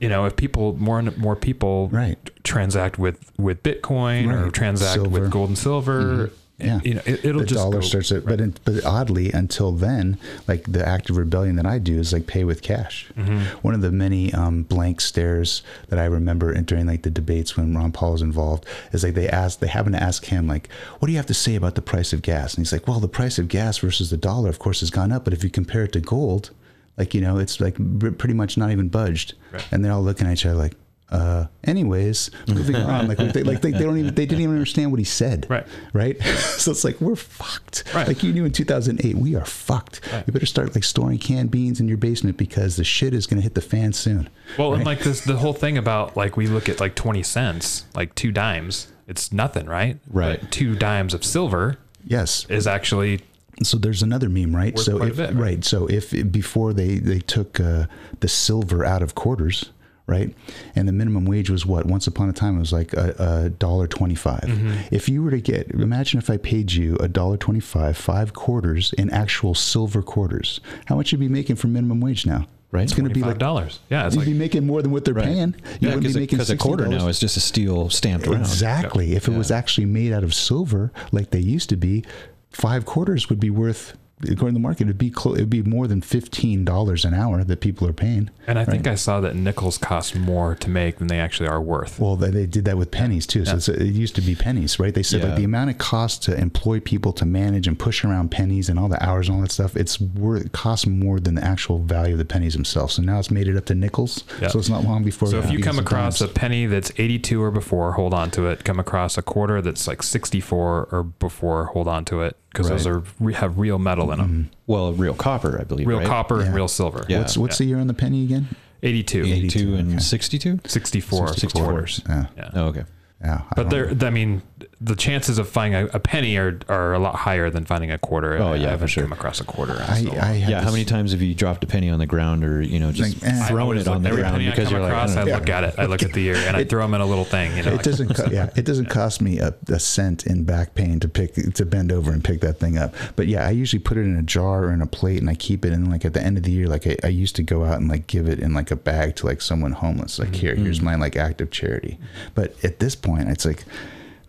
[0.00, 1.96] You know, if people more and more people Mm-hmm.
[1.96, 2.30] Right.
[2.42, 5.10] transact with with Bitcoin or transact Silver.
[5.20, 6.80] with gold and silver, Yeah.
[6.82, 9.70] you know, it, it'll the just dollar go, starts it, but in, but oddly, until
[9.70, 10.18] then,
[10.48, 13.06] like the act of rebellion that I do is like pay with cash.
[13.16, 13.58] Mm-hmm.
[13.62, 17.76] One of the many um, blank stares that I remember during like the debates when
[17.76, 20.68] Ron Paul was involved is like they ask they happen to ask him like,
[20.98, 22.98] "What do you have to say about the price of gas?" And he's like, "Well,
[22.98, 25.50] the price of gas versus the dollar, of course, has gone up, but if you
[25.50, 26.50] compare it to gold,
[26.96, 27.76] like you know, it's like
[28.18, 29.64] pretty much not even budged." Right.
[29.70, 30.74] And they're all looking at each other like.
[31.10, 33.08] Uh, anyways, moving on.
[33.08, 35.66] Like, they, like they, they don't even they didn't even understand what he said Right.
[35.94, 36.20] right?
[36.58, 37.84] so it's like we're fucked.
[37.94, 38.06] Right.
[38.06, 40.00] Like you knew in 2008, we are fucked.
[40.12, 40.24] Right.
[40.26, 43.38] You better start like storing canned beans in your basement because the shit is going
[43.38, 44.28] to hit the fan soon.
[44.58, 47.86] Well, and like this, the whole thing about like we look at like twenty cents,
[47.94, 49.98] like two dimes, it's nothing, right?
[50.10, 50.40] Right.
[50.40, 52.44] But two dimes of silver Yes.
[52.50, 53.20] is actually
[53.62, 54.78] So there's another meme, right?
[54.78, 55.34] So if, bit, right?
[55.42, 55.64] right.
[55.64, 57.86] So if before they they took uh,
[58.20, 59.70] the silver out of quarters,
[60.08, 60.34] right,
[60.74, 61.86] and the minimum wage was what?
[61.86, 63.14] Once upon a time, it was like a,
[63.44, 64.74] a dollar 25 Mm-hmm.
[64.90, 68.32] If you were to get, imagine if I paid you a dollar twenty five, five
[68.34, 72.46] quarters in actual silver quarters, how much you'd be making for minimum wage now?
[72.70, 72.82] Right.
[72.84, 73.78] It's going to be like dollars.
[73.88, 75.24] Yeah, it's you'd like be making more than what they're Right.
[75.24, 75.54] paying.
[75.80, 78.40] You Yeah, wouldn't be making because a quarter now is just a steel stamped around.
[78.40, 79.14] Exactly.
[79.14, 82.04] If it was actually made out of silver, like they used to be,
[82.50, 85.86] five quarters would be worth according to the market, it'd be clo- it'd be more
[85.86, 88.30] than fifteen dollars an hour that people are paying.
[88.46, 91.60] And I think I saw that nickels cost more to make than they actually are
[91.60, 92.00] worth.
[92.00, 93.44] Well, they, they did that with pennies too.
[93.44, 93.56] So Yeah.
[93.56, 94.94] it's, it used to be pennies, right?
[94.94, 95.28] They said Yeah.
[95.28, 98.78] like the amount it costs to employ people to manage and push around pennies and
[98.78, 99.76] all the hours and all that stuff.
[99.76, 102.94] It's worth it costs more than the actual value of the pennies themselves.
[102.94, 104.24] So now it's made it up to nickels.
[104.40, 104.48] Yeah.
[104.48, 105.28] So it's not long before.
[105.28, 108.64] So if you come across a penny that's 82 or before, hold on to it.
[108.64, 112.86] Come across a quarter that's like 64 or before, hold on to it because those
[112.86, 113.02] are
[113.34, 114.52] have real metal in them, mm-hmm.
[114.66, 115.86] Well, real copper, I believe.
[115.86, 116.06] real right?
[116.06, 116.46] copper Yeah.
[116.46, 117.04] and real silver.
[117.08, 117.18] Yeah.
[117.18, 118.48] what's what's the year on the penny again?
[118.82, 119.98] 82, 82 and okay.
[119.98, 120.60] 62?
[120.64, 121.64] 64, 64.
[121.64, 122.00] quarters.
[122.08, 122.50] Yeah, Yeah.
[122.54, 122.84] Oh, okay.
[123.20, 123.40] yeah.
[123.50, 124.42] I But don't- there, I mean,
[124.80, 127.98] the chances of finding a, a penny are, are a lot higher than finding a
[127.98, 128.38] quarter.
[128.38, 129.02] Oh, yeah, I for haven't sure.
[129.02, 129.74] come across a quarter.
[129.74, 130.20] in I.
[130.20, 132.62] I had Yeah, how many times have you dropped a penny on the ground or,
[132.62, 133.46] you know, just Like, eh.
[133.48, 135.16] Thrown it on look- the every ground penny I because come you're like, I across,
[135.16, 135.32] I know.
[135.34, 135.74] look at it.
[135.78, 137.56] I look at the year and I throw them in a little thing.
[137.56, 138.14] You know, it like- doesn't.
[138.14, 141.66] Co- yeah, it doesn't cost me a, a cent in back pain to pick to
[141.66, 142.94] bend over and pick that thing up.
[143.16, 145.34] But yeah, I usually put it in a jar or in a plate and I
[145.34, 145.72] keep it.
[145.72, 147.80] And like at the end of the year, like I, I used to go out
[147.80, 150.20] and like give it in like a bag to like someone homeless.
[150.20, 151.98] Like here, here's my like act of charity.
[152.36, 153.64] But at this point, it's like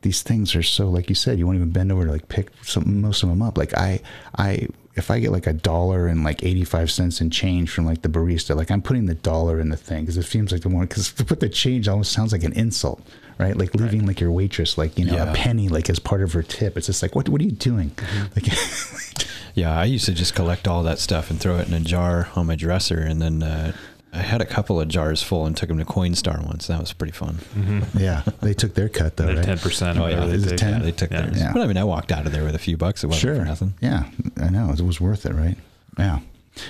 [0.02, 2.50] these things are so like you said, you won't even bend over to like pick
[2.64, 3.58] some most of them up.
[3.58, 4.02] Like I
[4.38, 4.68] I.
[4.96, 8.10] If I get like a dollar and like 85 cents in change from like the
[8.10, 10.82] barista, like I'm putting the dollar in the thing because it seems like the more,
[10.82, 13.02] because to put the change almost sounds like an insult,
[13.38, 13.56] right?
[13.56, 15.32] Like leaving like your waitress, like, you know, Yeah.
[15.32, 16.76] a penny, like as part of her tip.
[16.76, 17.92] It's just like, what, what are you doing?
[18.36, 18.48] Like,
[19.56, 22.28] Yeah, I used to just collect all that stuff and throw it in a jar
[22.36, 23.00] on my dresser.
[23.00, 23.72] And then uh,
[24.12, 26.66] I had a couple of jars full and took them to Coinstar once.
[26.68, 27.38] That was pretty fun.
[27.98, 29.46] yeah, they took their cut though, They're right?
[29.46, 30.00] ten percent.
[30.00, 30.24] Oh, yeah.
[30.26, 30.74] Is it 10?
[30.74, 31.22] Yeah, they took Yeah.
[31.22, 31.38] theirs.
[31.38, 31.54] Yeah.
[31.54, 33.04] But I mean, I walked out of there with a few bucks.
[33.04, 33.36] It wasn't Sure.
[33.36, 33.76] for nothing.
[33.82, 34.06] Yeah,
[34.38, 34.72] I know.
[34.72, 35.58] It was worth it, right?
[35.98, 36.20] Yeah.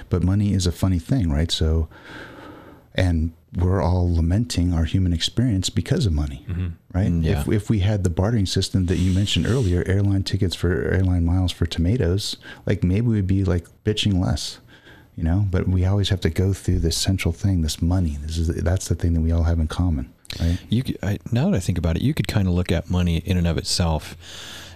[0.10, 1.49] But money is a funny thing, right?
[1.52, 1.88] So,
[2.95, 6.45] and we're all lamenting our human experience because of money,
[6.94, 7.07] right?
[7.07, 7.41] Mm, yeah.
[7.41, 11.26] If, if we had the bartering system that you mentioned earlier, airline tickets for airline
[11.26, 12.38] miles for tomatoes,
[12.68, 14.60] like maybe we'd be like bitching less,
[15.20, 15.46] you know.
[15.52, 18.18] But we always have to go through this central thing, this money.
[18.22, 20.58] This is that's the thing that we all have in common, right?
[20.70, 22.90] You could, I, now that I think about it, you could kind of look at
[22.90, 24.16] money in and of itself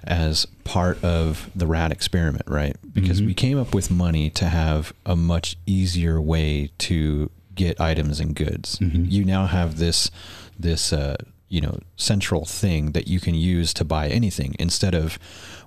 [0.04, 2.76] as part of the rat experiment, right?
[2.94, 3.28] Because Mhm.
[3.28, 8.36] we came up with money to have a much easier way to get items and
[8.36, 8.78] goods.
[8.80, 9.10] Mhm.
[9.10, 10.12] You now have this
[10.60, 11.16] this uh,
[11.48, 15.18] you know central thing that you can use to buy anything instead of,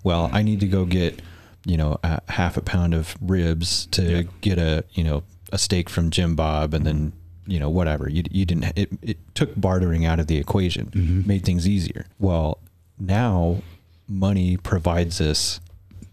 [0.04, 1.20] well, I need to go get
[1.66, 4.22] you know a half a pound of ribs to Yeah.
[4.40, 5.22] get a you know
[5.52, 7.12] a steak from Jim Bob and then
[7.46, 11.26] you know whatever you you didn't it, it took bartering out of the equation Mhm.
[11.26, 12.58] made things easier well
[12.98, 13.62] now
[14.08, 15.60] money provides us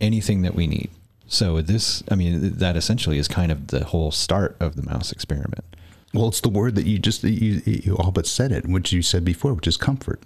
[0.01, 0.89] anything that we need
[1.27, 5.11] so this i mean that essentially is kind of the whole start of the mouse
[5.11, 5.63] experiment
[6.13, 9.01] Well, it's the word that you just you, you all but said it, which you
[9.01, 10.21] said before, which is comfort.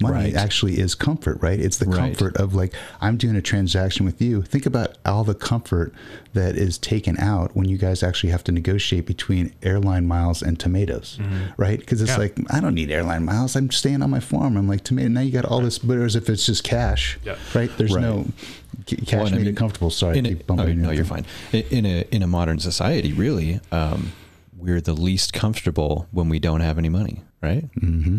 [0.00, 0.34] Money Right.
[0.36, 1.58] actually is comfort, right?
[1.58, 1.96] It's the Right.
[2.16, 4.42] comfort of like I'm doing a transaction with you.
[4.42, 5.92] Think about all the comfort
[6.34, 10.60] that is taken out when you guys actually have to negotiate between airline miles and
[10.60, 11.18] tomatoes,
[11.56, 11.80] right?
[11.80, 12.18] Because it's Yeah.
[12.18, 13.56] like I don't need airline miles.
[13.56, 14.56] I'm staying on my farm.
[14.56, 15.08] I'm like tomato.
[15.08, 17.34] Now you got all this, but as if it's just cash, Yeah.
[17.52, 17.70] right?
[17.78, 18.26] There's no
[18.86, 19.90] cash Well, and I mean, it comfortable.
[19.90, 21.26] Sorry, I a, keep bumping oh, no, you're fine.
[21.52, 24.12] In in a in a modern society, really, um,
[24.62, 27.64] we're the least comfortable when we don't have any money, right?
[27.80, 28.18] hmm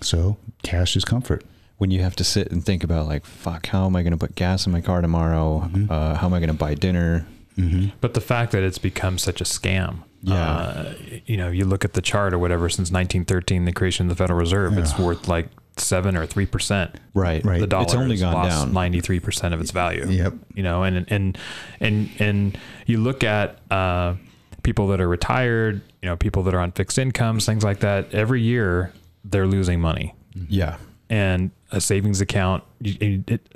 [0.00, 1.44] So cash is comfort.
[1.78, 4.18] When you have to sit and think about like, fuck, how am I going to
[4.18, 5.68] put gas in my car tomorrow?
[5.72, 5.90] Mhm.
[5.90, 7.26] Uh, how am I going to buy dinner?
[7.56, 10.02] hmm But the fact that it's become such a scam.
[10.22, 10.34] Yeah.
[10.50, 10.94] Uh,
[11.24, 14.22] you know, you look at the chart or whatever since 1913, the creation of the
[14.22, 15.48] Federal Reserve, it's worth like
[15.78, 16.96] seven or three percent.
[17.14, 17.42] Right.
[17.42, 17.58] Right.
[17.60, 18.72] The dollar It's only has gone lost down.
[18.74, 20.06] 93 percent of its value.
[20.06, 20.34] Yep.
[20.54, 21.38] You know, and and
[21.80, 24.16] and and you look at uh,
[24.62, 28.12] people that are retired, you know, people that are on fixed incomes, things like that.
[28.14, 28.92] Every year
[29.24, 30.14] they're losing money,
[30.48, 30.76] Yeah.
[31.08, 32.62] and a savings account.
[32.80, 33.46] you- It,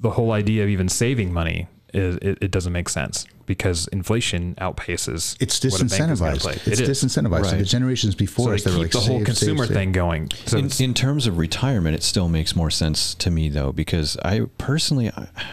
[0.00, 4.54] the whole idea of even saving money is it, it doesn't make sense because inflation
[4.60, 5.36] outpaces.
[5.40, 6.40] It's what a bank is disincentivized.
[6.40, 6.52] play.
[6.66, 7.02] It's It is.
[7.02, 7.46] disincentivized.
[7.46, 9.68] So the generations before So us, to they keep like the whole save, consumer save,
[9.68, 9.76] save.
[9.76, 10.30] thing going.
[10.46, 14.16] So in, in terms of retirement, it still makes more sense to me though, because
[14.24, 15.44] I personally, I, I-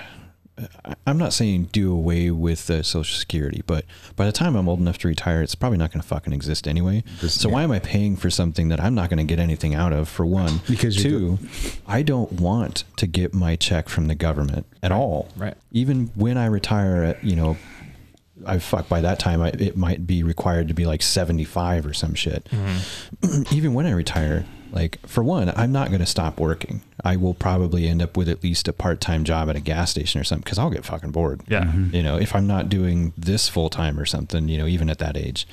[1.06, 3.84] I'm not saying do away with uh, Social Security, but
[4.16, 6.68] by the time I'm old enough to retire, it's probably not going to fucking exist
[6.68, 7.04] anyway.
[7.22, 9.76] This- so why am I paying for something that I'm not going to get anything
[9.76, 10.08] out of?
[10.08, 11.40] For one, Because two,
[11.88, 15.28] I don't want to get my check from the government at all.
[15.36, 15.56] right.
[15.72, 17.58] Even when I retire at you know.
[18.46, 21.94] I fuck by that time I, it might be required to be like 75 or
[21.94, 22.50] some shit
[23.52, 24.46] even when I retire,
[24.76, 26.82] like for one, I'm not going to stop working.
[27.04, 30.20] I will probably end up with at least a part-time job at a gas station
[30.20, 31.42] or something because I'll get fucking bored.
[31.48, 31.64] Yeah.
[31.64, 31.96] Mm-hmm.
[31.96, 35.00] You know, if I'm not doing this full time or something, you know, even at
[35.00, 35.48] that age.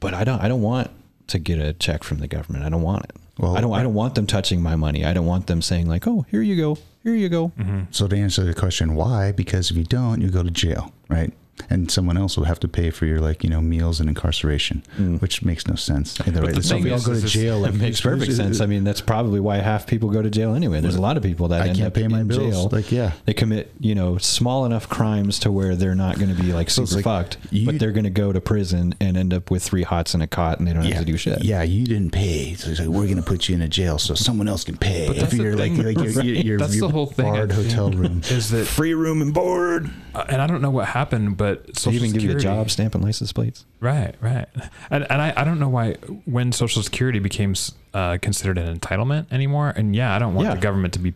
[0.00, 0.40] But I don't.
[0.40, 0.90] I don't want
[1.28, 2.64] to get a check from the government.
[2.64, 3.12] I don't want it.
[3.38, 3.72] Well, I don't.
[3.72, 5.04] I don't want them touching my money.
[5.04, 7.62] I don't want them saying like, "Oh, here you go, here you go." Mm-hmm.
[7.62, 7.84] Mm-hmm.
[7.92, 9.30] So to answer the question, why?
[9.30, 11.32] Because if you don't, you go to jail, right?
[11.70, 14.82] And someone else will have to pay for your like you know meals and incarceration,
[15.20, 16.20] which makes no sense.
[16.20, 17.64] Either But way, the so thing we all go to this- jail.
[17.72, 18.60] It makes perfect sense.
[18.60, 20.80] I mean, that's probably why half people go to jail anyway.
[20.80, 22.38] There's a lot of people that I end can't up pay my bills.
[22.54, 22.68] jail.
[22.70, 23.12] Like, yeah.
[23.24, 26.70] they commit you know small enough crimes to where they're not going to be like
[26.70, 29.50] So super like, fucked, you- but they're going to go to prison and end up
[29.50, 31.44] with three hots and a cot, and they don't yeah, have to do shit.
[31.44, 34.14] Yeah, you didn't pay, so it's like, we're gonna put you in a jail so
[34.14, 35.06] someone else can pay.
[35.06, 35.82] But if the you're like, thing.
[35.84, 38.22] like your, your, your, That's your the whole thing, I barred hotel room.
[38.30, 39.90] Is that free room and board?
[40.14, 42.44] uh, and I don't know what happened, but They Social even give you a Security-
[42.44, 43.64] job, stamping license plates.
[43.80, 44.46] Right, right.
[44.90, 47.54] And, and I, I don't know why when Social Security became
[47.94, 49.72] uh, considered an entitlement anymore.
[49.76, 50.54] And yeah, I don't want Yeah.
[50.54, 51.14] the government to be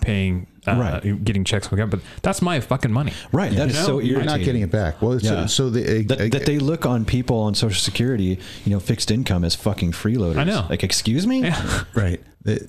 [0.00, 1.24] paying, uh, Right.
[1.24, 3.12] getting checks from the government, but that's my fucking money.
[3.32, 3.50] Right.
[3.52, 5.00] That You is know, so you're You're not getting it back.
[5.02, 5.46] Well, so, Yeah.
[5.46, 9.10] so the, that, uh, that they look on people on Social Security, you know, fixed
[9.10, 10.36] income as fucking freeloaders.
[10.38, 10.66] I know.
[10.70, 11.42] Like, excuse me?
[11.42, 11.84] Yeah.
[11.94, 12.20] right.
[12.42, 12.66] The-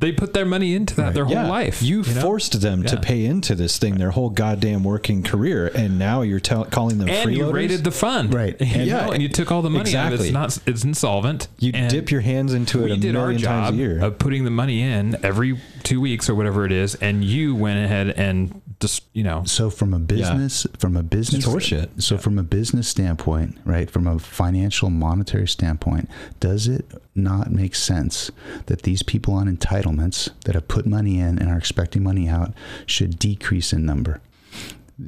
[0.00, 1.82] They put their money into that their whole Yeah, life.
[1.82, 2.20] You, know?
[2.22, 6.40] forced them to pay into this thing their whole goddamn working career, and now you're
[6.40, 7.52] tell, calling them and you freeloaders?
[7.52, 8.56] raided the fund, Right.
[8.60, 10.24] You And- know, and you took all the money out of it.
[10.26, 10.32] It's Exactly.
[10.32, 10.58] not.
[10.74, 11.48] It's insolvent.
[11.58, 15.16] You dip your hands into it We did our job of putting the money in
[15.22, 19.44] every two weeks or whatever it is, and you went ahead and just you know
[19.44, 22.02] So from a business, from a business, horseshit.
[22.02, 26.08] So from a business standpoint, right, from a financial monetary standpoint,
[26.40, 28.30] does it not make sense
[28.66, 32.52] that these people on entitlements that have put money in and are expecting money out
[32.86, 34.20] should decrease in number?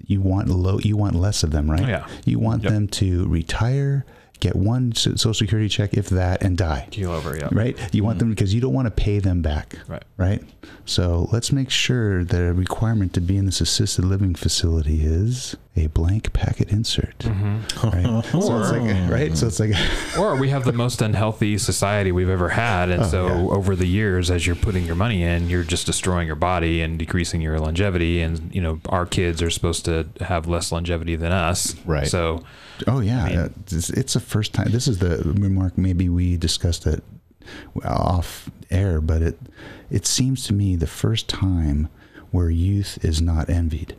[0.07, 1.86] You want low, you want less of them, right?
[1.89, 2.07] Yeah.
[2.24, 2.73] You want Yep.
[2.73, 4.05] them to retire,
[4.43, 6.89] get one social security check, if that, and die.
[6.90, 7.36] keel over.
[7.36, 7.48] Yeah.
[7.52, 7.78] Right?
[7.94, 10.02] You want them because you don't want to pay them back Right.
[10.16, 10.43] right?
[10.85, 15.56] So let's make sure that a requirement to be in this assisted living facility is
[15.77, 17.89] a blank packet insert, Mm-hmm.
[17.89, 18.24] right?
[18.32, 19.36] so it's like, right?
[19.39, 19.74] So it's like,
[20.19, 23.35] or we have the most unhealthy society we've ever had and Oh, so yeah.
[23.56, 26.98] over the years as you're putting your money in you're just destroying your body and
[26.98, 31.31] decreasing your longevity and you know our kids are supposed to have less longevity than
[31.32, 32.06] us Right.
[32.09, 32.43] so
[32.86, 34.70] oh yeah, mean- uh, it's, it's the first time.
[34.70, 35.76] This is the remark.
[35.78, 37.02] Maybe we discussed it
[37.84, 39.38] off air, but it
[39.90, 41.88] it seems to me the first time
[42.30, 43.96] where youth is not envied.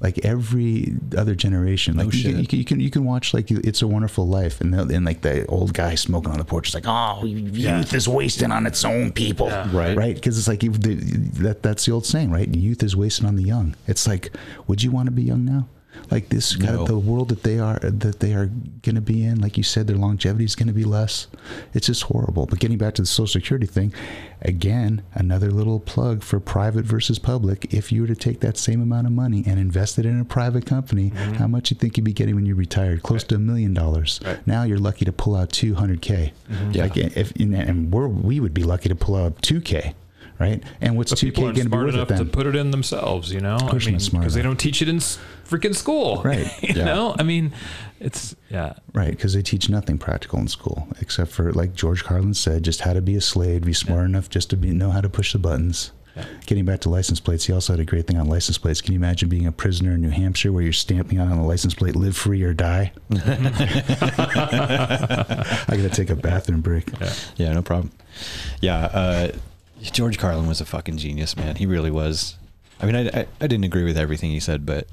[0.00, 2.40] Like every other generation, like No you, can, shit.
[2.40, 5.04] you can you can you can watch like It's a Wonderful Life, and the- and
[5.04, 8.64] like the old guy smoking on the porch is like, oh, youth is wasting on
[8.66, 9.94] its own people, Right.
[9.94, 10.14] Right?
[10.14, 10.94] Because it's like if the,
[11.42, 12.48] that that's the old saying, right?
[12.48, 13.76] Youth is wasting on the young.
[13.86, 14.30] It's like,
[14.68, 15.68] would you want to be young now?
[16.10, 16.82] Like this, kind No.
[16.82, 18.46] of the world that they are that they are
[18.82, 19.40] going to be in.
[19.40, 21.26] Like you said, their longevity is going to be less.
[21.74, 22.46] It's just horrible.
[22.46, 23.94] But getting back to the Social Security thing,
[24.42, 27.72] again, another little plug for private versus public.
[27.72, 30.24] If you were to take that same amount of money and invest it in a
[30.24, 31.34] private company, mm-hmm.
[31.34, 33.02] how much you think you'd be getting when you retired?
[33.02, 34.20] Close to a million dollars.
[34.24, 34.46] Right.
[34.46, 36.32] Now you're lucky to pull out 200k.
[36.50, 36.70] Mm-hmm.
[36.72, 36.82] Yeah.
[36.82, 39.94] Like if and we're we would be lucky to pull out 2k.
[40.42, 42.24] Right, and what's but two people k aren't going to be smart worth enough it
[42.24, 44.82] to put it in themselves you know course i mean smart because they don't teach
[44.82, 46.50] it in freaking school Right.
[46.62, 46.84] you Yeah.
[46.84, 47.52] know i mean
[48.00, 52.34] it's yeah Right, because they teach nothing practical in school except for, like George Carlin
[52.34, 55.00] said, just how to be a slave, be smart enough just to be know how
[55.00, 55.92] to push the buttons.
[56.16, 56.24] Yeah.
[56.44, 58.82] Getting back to license plates, he also had a great thing on license plates.
[58.82, 61.44] Can you imagine being a prisoner in New Hampshire where you're stamping out on the
[61.46, 62.92] license plate, "Live free or die"?
[63.12, 63.16] I
[65.68, 66.90] gotta take a bathroom break.
[67.36, 67.92] Yeah, no problem.
[68.60, 69.28] Yeah, uh,
[69.90, 71.56] George Carlin was a fucking genius, man.
[71.56, 72.36] He really was.
[72.80, 74.86] I mean, I, I, I didn't agree with everything he said, but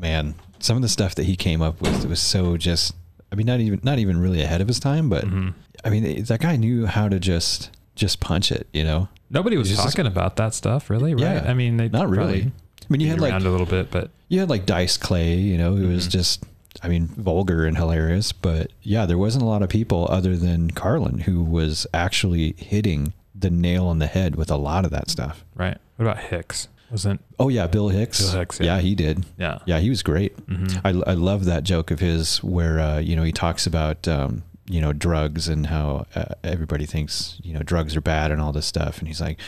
[0.00, 2.94] man, some of the stuff that he came up with was so just.
[3.32, 5.48] I mean, not even not even really ahead of his time, but Mm-hmm.
[5.84, 9.08] I mean, that guy knew how to just just punch it, you know.
[9.30, 11.44] nobody was It's just- talking about that stuff really right Yeah.
[11.50, 12.42] i mean they Not really.
[12.42, 15.56] I mean, you had like a little bit but you had like Dice Clay, you
[15.58, 16.10] know, it was Mhm.
[16.10, 16.44] just,
[16.82, 18.32] I mean, vulgar and hilarious.
[18.32, 23.12] But yeah, there wasn't a lot of people other than Carlin who was actually hitting
[23.44, 25.44] the nail on the head with a lot of that stuff.
[25.54, 28.20] right what about hicks wasn't Oh yeah, Bill Hicks.
[28.20, 28.76] Bill Hicks, yeah.
[28.76, 28.80] yeah.
[28.80, 29.24] he did.
[29.38, 30.36] yeah Yeah, he was great.
[30.46, 30.80] Mhm.
[30.84, 34.42] I, I love that joke of his where uh, you know he talks about um,
[34.68, 38.52] you know drugs and how uh, everybody thinks you know drugs are bad and all
[38.52, 39.38] this stuff, and he's like.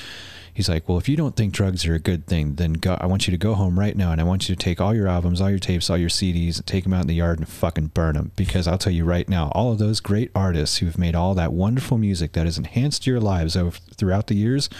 [0.56, 3.04] He's like, well, if you don't think drugs are a good thing, then go, I
[3.04, 5.06] want you to go home right now and I want you to take all your
[5.06, 7.46] albums, all your tapes, all your CDs, and take them out in the yard and
[7.46, 8.32] fucking burn them.
[8.36, 11.52] Because I'll tell you right now, all of those great artists who've made all that
[11.52, 14.70] wonderful music that has enhanced your lives over, throughout the years,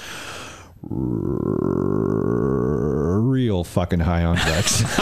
[3.29, 4.81] real fucking high on drugs.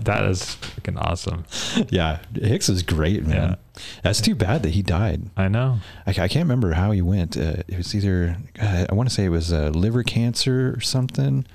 [0.00, 1.44] that is fucking awesome
[1.90, 3.56] yeah, Hicks is great, man.
[4.02, 5.30] That's too bad that he died.
[5.36, 7.36] i know I, I can't remember how he went.
[7.36, 10.80] Uh, it was either uh, I want to say it was uh, liver cancer or
[10.80, 11.46] something.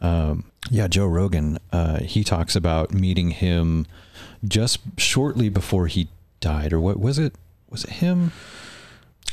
[0.00, 1.58] Um, yeah, Joe Rogan.
[1.72, 3.86] Uh, he talks about meeting him
[4.46, 6.08] just shortly before he
[6.40, 7.34] died, or what was it?
[7.70, 8.32] Was it him?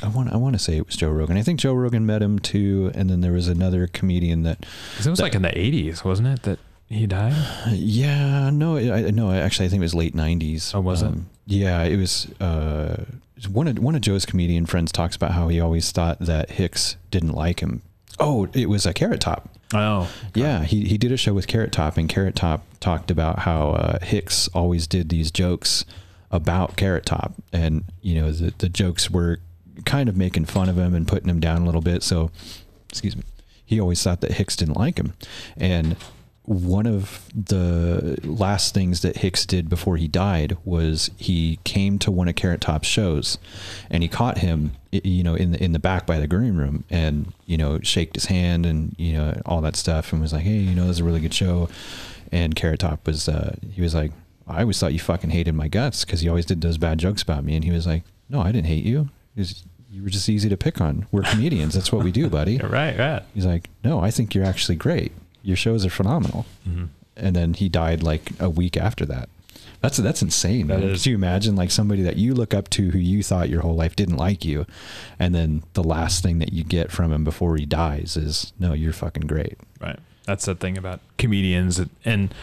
[0.02, 1.36] I want I want to say it was Joe Rogan.
[1.36, 4.60] I think Joe Rogan met him too, and then there was another comedian that.
[4.98, 6.42] it was That- like in the 80s, wasn't it?
[6.42, 7.34] That he died?
[7.70, 10.74] Yeah, no, I no, actually, I think it was late '90s.
[10.74, 11.14] Oh, was it?
[11.46, 12.30] Yeah, it was.
[12.40, 13.04] Uh,
[13.50, 16.96] one of one of Joe's comedian friends talks about how he always thought that Hicks
[17.10, 17.82] didn't like him.
[18.18, 19.48] Oh, it was a Carrot Top.
[19.74, 20.08] Oh.
[20.34, 23.70] Yeah, he he did a show with Carrot Top, and Carrot Top talked about how
[23.70, 25.84] uh, Hicks always did these jokes
[26.30, 29.40] about Carrot Top, and you know the the jokes were
[29.84, 32.02] kind of making fun of him and putting him down a little bit.
[32.02, 32.30] So,
[32.90, 33.22] excuse me,
[33.64, 35.14] he always thought that Hicks didn't like him,
[35.56, 35.96] and
[36.44, 42.10] one of the last things that Hicks did before he died was he came to
[42.10, 43.38] one of Carrot Top's shows,
[43.90, 46.84] and he caught him, you know, in the in the back by the green room,
[46.90, 50.42] and you know, shaked his hand and you know all that stuff, and was like,
[50.42, 51.68] hey, you know, this is a really good show,
[52.32, 54.10] and Carrot Top was, uh, he was like,
[54.48, 57.22] I always thought you fucking hated my guts because you always did those bad jokes
[57.22, 59.10] about me, and he was like, no, I didn't hate you.
[59.34, 59.62] He was-
[59.94, 61.06] you were just easy to pick on.
[61.12, 61.74] We're comedians.
[61.74, 62.56] That's what we do, buddy.
[62.62, 63.22] Right, right.
[63.34, 65.12] He's like, no, I think you're actually great.
[65.42, 66.46] Your shows are phenomenal.
[66.68, 66.88] Mhm.
[67.16, 69.28] And then he died like a week after that.
[69.80, 70.68] That's that's insane.
[70.68, 70.90] That man.
[70.90, 71.00] is.
[71.02, 73.74] Could you imagine like somebody that you look up to who you thought your whole
[73.74, 74.64] life didn't like you,
[75.18, 78.72] and then the last thing that you get from him before he dies is, no,
[78.74, 79.58] you're fucking great.
[79.80, 79.98] Right.
[80.24, 81.78] That's the thing about comedians.
[81.80, 82.34] and- And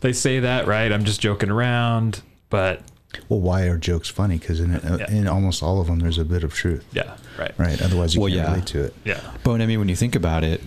[0.00, 0.90] they say that, right?
[0.90, 2.22] I'm just joking around.
[2.48, 2.80] But
[3.28, 4.38] Well, why are jokes funny?
[4.38, 5.10] Because in Yeah.
[5.10, 7.52] in almost all of them, there's a bit of truth, yeah, right.
[7.58, 7.80] right?
[7.82, 8.50] Otherwise, you Well, can't yeah.
[8.50, 8.94] relate to it.
[9.04, 9.20] Yeah.
[9.44, 10.62] But I mean, when you think about it,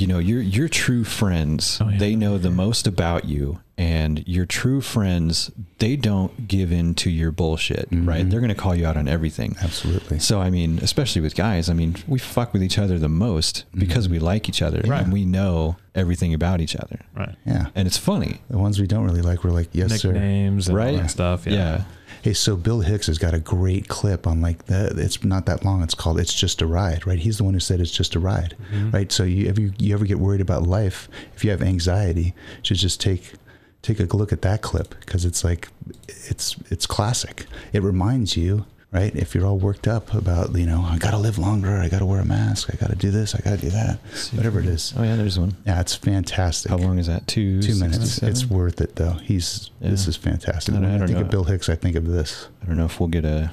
[0.00, 1.98] you know, your your true friends, Oh, yeah.
[1.98, 7.10] they know the most about you, and your true friends, they don't give in to
[7.10, 8.20] your bullshit, right?
[8.20, 8.28] Mm-hmm.
[8.30, 9.56] They're going to call you out on everything.
[9.62, 10.18] Absolutely.
[10.18, 13.64] So I mean, especially with guys, I mean, we fuck with each other the most
[13.74, 14.14] because mm-hmm.
[14.14, 15.02] we like each other Right.
[15.02, 17.34] and we know everything about each other, Right.
[17.46, 17.66] Yeah.
[17.74, 20.12] and it's funny, The ones we don't really like, we're like, yes, sir.
[20.12, 20.94] Nicknames and right?
[20.94, 21.46] all that stuff.
[21.46, 21.52] Yeah.
[21.52, 21.84] yeah.
[22.22, 24.92] Hey, so Bill Hicks has got a great clip on like the.
[24.96, 25.82] It's not that long.
[25.82, 27.18] It's called "It's Just a Ride." Right?
[27.18, 28.56] He's the one who said it's just a ride.
[28.72, 28.90] Mm-hmm.
[28.90, 29.10] Right?
[29.10, 31.08] So you ever you ever get worried about life?
[31.34, 33.34] If you have anxiety, you should just take
[33.82, 35.68] take a look at that clip because it's like
[36.06, 37.46] it's it's classic.
[37.72, 38.66] It reminds you.
[38.92, 42.04] Right, if you're all worked up about, you know, I gotta live longer, I gotta
[42.04, 44.00] wear a mask, I gotta do this, I gotta do that,
[44.34, 44.92] whatever it is.
[44.96, 45.56] Oh yeah, there's one.
[45.64, 46.70] Yeah, it's fantastic.
[46.72, 47.28] How long is that?
[47.28, 47.62] Two.
[47.62, 47.98] Two minutes.
[48.14, 48.28] 67?
[48.28, 49.12] It's worth it though.
[49.12, 50.74] He's this is fantastic.
[50.74, 51.24] I don't- When I I, don't think know.
[51.24, 52.48] of Bill Hicks, I think of this.
[52.62, 53.52] I don't know if we'll get a.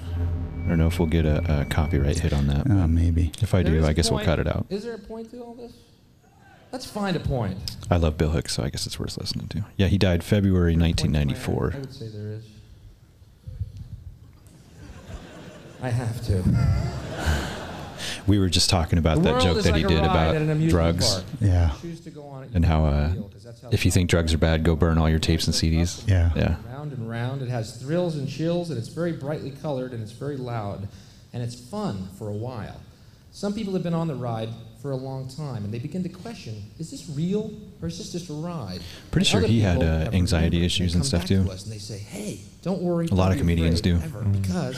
[0.65, 2.67] I don't know if we'll get a, a copyright hit on that.
[2.69, 3.31] Uh, maybe.
[3.39, 4.65] If I There do, I I a guess we'll cut it out.
[4.71, 5.71] Is there a point to all this?
[6.71, 7.57] Let's find a point.
[7.91, 9.65] I love Bill Hicks, so I guess it's worth listening to.
[9.77, 11.73] Yeah, he died February Is there a point to my- 1994.
[11.75, 12.43] I would say there is.
[15.81, 16.43] I have to.
[18.27, 20.49] We were just talking about The that joke that like he did about at an
[20.49, 21.25] amusement drugs park.
[21.39, 21.71] Yeah.
[22.03, 24.75] To go on it, and how uh, how if you think drugs are bad, go
[24.75, 26.07] burn all your tapes and CDs.
[26.07, 26.31] Yeah.
[26.35, 26.55] Yeah.
[26.69, 27.41] round and round.
[27.41, 30.87] It has thrills and chills, and it's very brightly colored, and it's very loud,
[31.33, 32.81] and it's fun for a while.
[33.31, 34.49] Some people have been on the ride
[34.81, 37.51] for a long time, and they begin to question: Is this real,
[37.81, 38.81] or is this just a ride?
[39.11, 41.43] Pretty And sure he had, uh, anxiety issues and stuff, too.
[41.45, 44.03] To and they say, "Hey, don't worry." A lot of comedians afraid, do.
[44.05, 44.41] ever, Mm.
[44.41, 44.77] because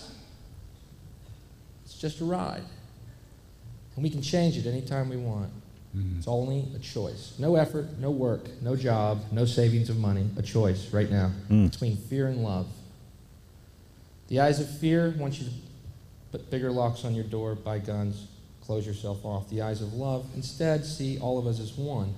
[2.01, 2.63] just a ride.
[3.95, 5.51] And we can change it anytime we want.
[6.17, 7.33] It's only a choice.
[7.37, 10.25] No effort, no work, no job, no savings of money.
[10.37, 11.69] A choice right now Mm.
[11.69, 12.65] between fear and love.
[14.29, 15.51] The eyes of fear want you to
[16.31, 18.27] put bigger locks on your door, buy guns,
[18.61, 19.49] close yourself off.
[19.49, 22.13] The eyes of love instead see all of us as one.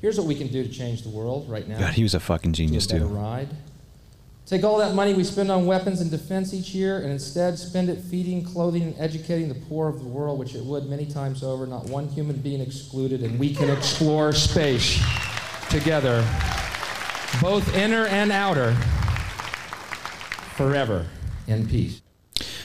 [0.00, 1.78] Here's what we can do to change the world right now.
[1.78, 3.14] God, he was a fucking genius to a better too.
[3.14, 3.48] ride.
[4.50, 7.88] Take all that money we spend on weapons and defense each year and instead spend
[7.88, 11.44] it feeding, clothing, and educating the poor of the world, which it would many times
[11.44, 15.00] over, not one human being excluded, and we can explore space
[15.68, 16.28] together,
[17.40, 18.74] both inner and outer,
[20.56, 21.06] forever
[21.46, 22.02] in peace.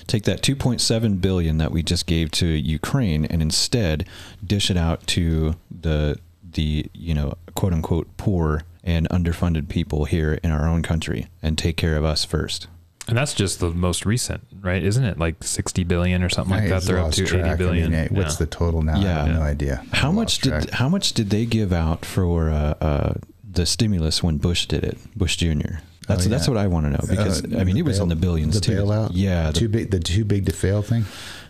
[0.08, 4.08] Take that 2.7 billion that we just gave to Ukraine and instead
[4.44, 6.18] dish it out to the
[6.56, 11.58] the you know quote unquote poor and underfunded people here in our own country and
[11.58, 12.68] take care of us first.
[13.08, 14.82] And that's just the most recent, right?
[14.82, 16.84] Isn't it like 60 billion or something like I that?
[16.84, 17.60] They're up lost to track.
[17.60, 18.38] 80 I mean, what's Yeah.
[18.40, 18.96] the total now?
[18.96, 19.26] I Yeah.
[19.26, 19.84] have no idea.
[19.92, 20.70] How I much did track.
[20.72, 23.14] how much did they give out for uh, uh,
[23.48, 24.98] the stimulus when Bush did it?
[25.16, 25.80] Bush Jr.
[26.08, 27.98] That's Oh, that's what I want to know because Uh, I mean the it was
[27.98, 28.72] bail- in the billions the too.
[28.74, 29.12] bailout.
[29.14, 29.92] Yeah, the, too big.
[29.92, 31.06] The too big to fail thing.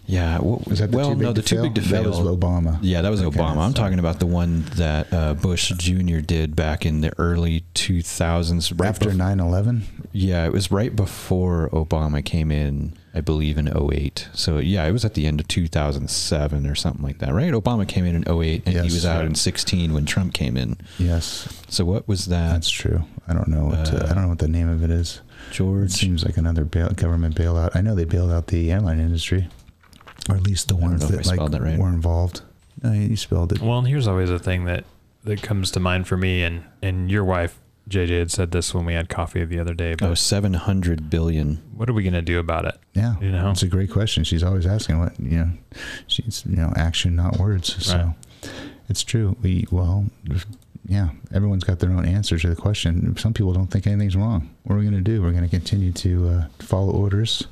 [0.08, 0.38] Yeah.
[0.40, 1.64] What, Was that the well, no, the too fail?
[1.64, 2.78] big to That was Obama.
[2.82, 3.58] Yeah, that was Okay, Obama.
[3.58, 6.20] I'm so- talking about the one that uh, Bush Jr.
[6.20, 8.80] did back in the early 2000s.
[8.80, 9.82] Right After bef- 9/11.
[10.12, 14.30] yeah, it was right before Obama came in, I believe in 08.
[14.34, 17.52] So yeah, it was at the end of 2007 or something like that, right?
[17.54, 18.94] Obama came in in 08 and he Yes.
[18.94, 19.26] was out Right.
[19.28, 20.78] in 16 when Trump came in.
[21.00, 22.54] Yes, So what was that?
[22.54, 23.04] that's true.
[23.28, 25.22] I don't know what Uh, I don't know what the name of it is.
[25.52, 25.92] George.
[25.92, 27.76] It seems like another bail, government bailout.
[27.76, 29.48] I know they bailed out the airline industry,
[30.30, 31.78] or at least the ones know if I that like that right.
[31.80, 32.42] were involved.
[32.84, 33.62] No, you spelled it.
[33.62, 34.84] Well, and here's always a thing that
[35.24, 38.84] that comes to mind for me, and and your wife JJ had said this when
[38.86, 39.94] we had coffee the other day.
[39.96, 41.62] But Oh, 700 billion.
[41.76, 42.76] what are we gonna do about it?
[42.94, 43.52] Yeah, You know?
[43.52, 44.24] it's a great question.
[44.24, 45.50] She's always asking what you know.
[46.08, 47.76] She's you know action, not words.
[47.86, 48.52] So Right.
[48.90, 49.36] it's true.
[49.42, 50.06] We well,
[50.88, 51.10] yeah.
[51.34, 53.16] Everyone's got their own answer to the question.
[53.18, 54.50] Some people don't think anything's wrong.
[54.64, 55.22] What are we going to do?
[55.22, 57.46] We're going to continue to uh, follow orders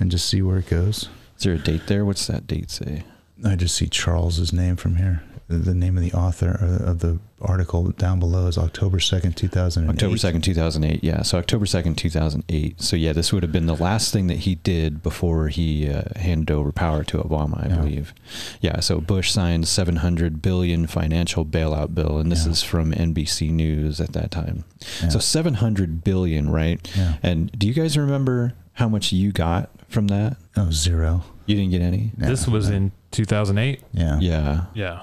[0.00, 1.08] and just see where it goes.
[1.36, 2.04] Is there a date there?
[2.04, 3.04] What's that date say?
[3.44, 5.22] I just see Charles's name from here.
[5.48, 6.52] The- name of the author
[6.86, 9.90] of the article down below is October second, two thousand.
[9.90, 11.04] October 2nd, 2008.
[11.04, 11.20] Yeah.
[11.20, 12.80] So October 2nd, 2008.
[12.80, 16.04] So yeah, this would have been the last thing that he did before he uh,
[16.16, 17.76] handed over power to Obama, I Yeah.
[17.76, 18.14] believe.
[18.62, 18.80] Yeah.
[18.80, 22.16] So Bush signed 700 billion financial bailout bill.
[22.18, 22.52] And this Yeah.
[22.52, 24.64] is from NBC News at that time.
[25.02, 25.10] Yeah.
[25.10, 26.80] So 700 billion, right?
[26.96, 27.16] Yeah.
[27.22, 30.36] And do you guys remember how much you got from that?
[30.56, 31.24] Oh, zero.
[31.46, 32.12] You didn't get any?
[32.18, 32.76] Yeah, this was no.
[32.76, 33.82] in 2008.
[33.92, 34.18] Yeah.
[34.20, 34.64] Yeah.
[34.74, 35.02] Yeah,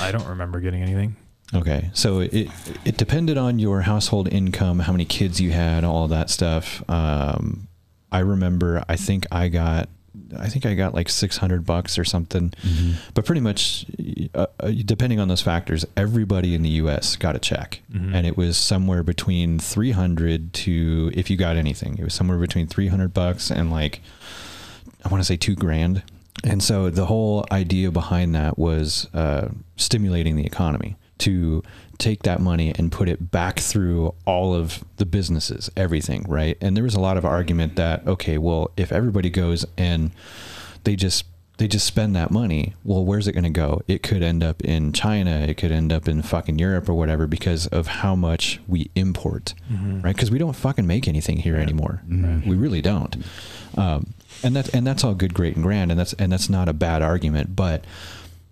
[0.00, 1.16] I don't remember getting anything.
[1.54, 2.48] Okay, so it
[2.84, 6.82] it depended on your household income, how many kids you had, all that stuff.
[6.88, 7.68] Um,
[8.10, 9.88] I remember, I think I got,
[10.38, 12.52] I think I got like six hundred bucks or something.
[12.62, 12.94] Mhm.
[13.14, 13.86] But pretty much,
[14.34, 17.16] uh, uh, depending on those factors, everybody in the U.S.
[17.16, 18.14] got a check, Mhm.
[18.14, 22.38] and it was somewhere between three hundred to, if you got anything, it was somewhere
[22.38, 24.00] between three hundred bucks and like,
[25.04, 26.02] I want to say two grand.
[26.44, 31.62] And so the whole idea behind that was uh, stimulating the economy to
[31.98, 36.56] take that money and put it back through all of the businesses, everything, right?
[36.60, 40.10] And there was a lot of argument that okay, well, if everybody goes and
[40.84, 41.24] they just
[41.58, 43.82] they just spend that money, well, where's it going to go?
[43.86, 47.26] It could end up in China, it could end up in fucking Europe or whatever
[47.28, 50.14] because of how much we import, right?
[50.16, 52.02] Because we don't fucking make anything here anymore.
[52.08, 52.46] Mhm.
[52.46, 53.16] We really don't.
[53.76, 56.68] Um, and that and that's all good, great, and grand, and that's and that's not
[56.68, 57.54] a bad argument.
[57.54, 57.84] But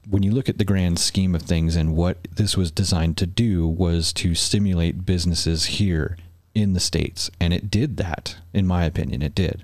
[0.09, 3.27] when you look at the grand scheme of things and what this was designed to
[3.27, 6.16] do was to stimulate businesses here
[6.55, 9.62] in the states, and it did that, in my opinion, it did.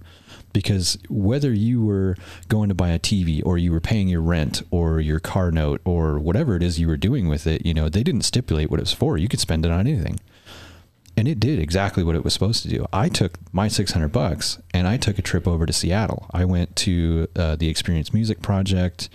[0.53, 2.17] Because whether you were
[2.49, 5.83] going to buy a TV or you were paying your rent or your car note
[5.85, 8.81] or whatever it is you were doing with it, you know, they didn't stipulate what
[8.81, 9.19] it was for.
[9.19, 10.19] You could spend it on anything
[11.17, 12.87] and it did exactly what it was supposed to do.
[12.93, 16.27] I took my 600 bucks and I took a trip over to Seattle.
[16.31, 19.09] I went to uh, the Experience Music Project,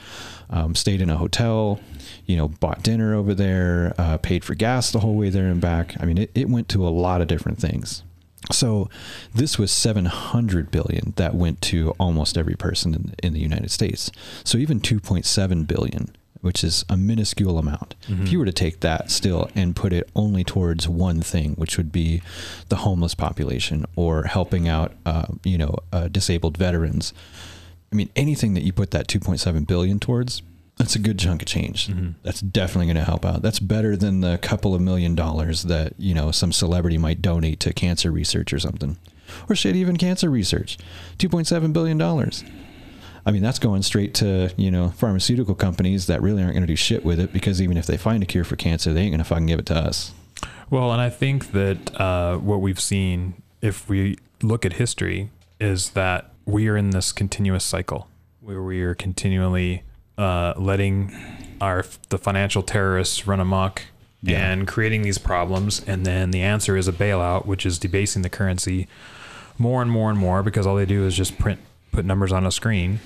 [0.51, 1.79] um, stayed in a hotel,
[2.25, 5.61] you know, bought dinner over there, uh, paid for gas the whole way there and
[5.61, 5.95] back.
[5.99, 8.03] I mean, it, it went to a lot of different things.
[8.51, 8.89] So
[9.33, 14.11] this was 700 billion that went to almost every person in, in the United States.
[14.43, 17.95] So even 2.7 billion, which is a minuscule amount.
[18.23, 21.77] If you were to take that still and put it only towards one thing, which
[21.77, 22.23] would be
[22.69, 27.13] the homeless population or helping out, uh, you know, uh, disabled veterans.
[27.91, 30.41] I mean, anything that you put that 2.7 billion towards,
[30.77, 31.87] that's a good chunk of change.
[31.89, 32.15] Mhm.
[32.23, 33.41] That's definitely going to help out.
[33.41, 37.59] That's better than the couple of million dollars that, you know, some celebrity might donate
[37.61, 38.97] to cancer research or something.
[39.49, 40.77] Or shit, even cancer research.
[41.19, 42.01] $2.7 billion.
[43.23, 46.67] I mean, that's going straight to, you know, pharmaceutical companies that really aren't going to
[46.67, 49.11] do shit with it because even if they find a cure for cancer, they ain't
[49.11, 50.13] going to fucking give it to us.
[50.71, 55.91] Well, and I think that uh, what we've seen, if we look at history, is
[55.91, 58.07] that we are in this continuous cycle
[58.39, 59.83] where we are continually
[60.17, 61.15] uh, letting
[61.61, 63.83] our the financial terrorists run amok
[64.23, 64.51] Yeah.
[64.51, 68.29] and creating these problems, and then the answer is a bailout, which is debasing the
[68.29, 68.87] currency
[69.57, 71.59] more and more and more because all they do is just print
[71.91, 72.99] put numbers on a screen.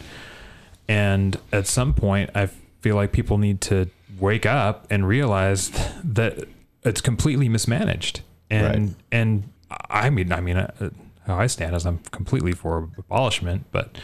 [0.88, 2.48] And at some point, I
[2.82, 3.90] feel like people need to
[4.20, 5.72] wake up and realize
[6.04, 6.46] that
[6.84, 8.22] it's completely mismanaged.
[8.50, 8.96] And Right.
[9.12, 9.50] and
[9.90, 10.90] I mean, I mean, uh,
[11.26, 13.97] how I stand is I'm completely for abolishment, but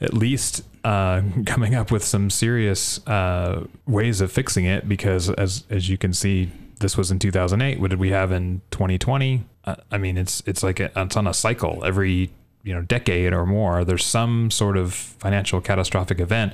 [0.00, 4.88] at least uh, coming up with some serious uh, ways of fixing it.
[4.88, 7.80] Because as as you can see, this was in 2008.
[7.80, 9.44] What did we have in 2020?
[9.64, 12.30] Uh, I mean, it's it's like a, it's on a cycle every
[12.62, 13.84] you know decade or more.
[13.84, 16.52] There's some sort of financial catastrophic event,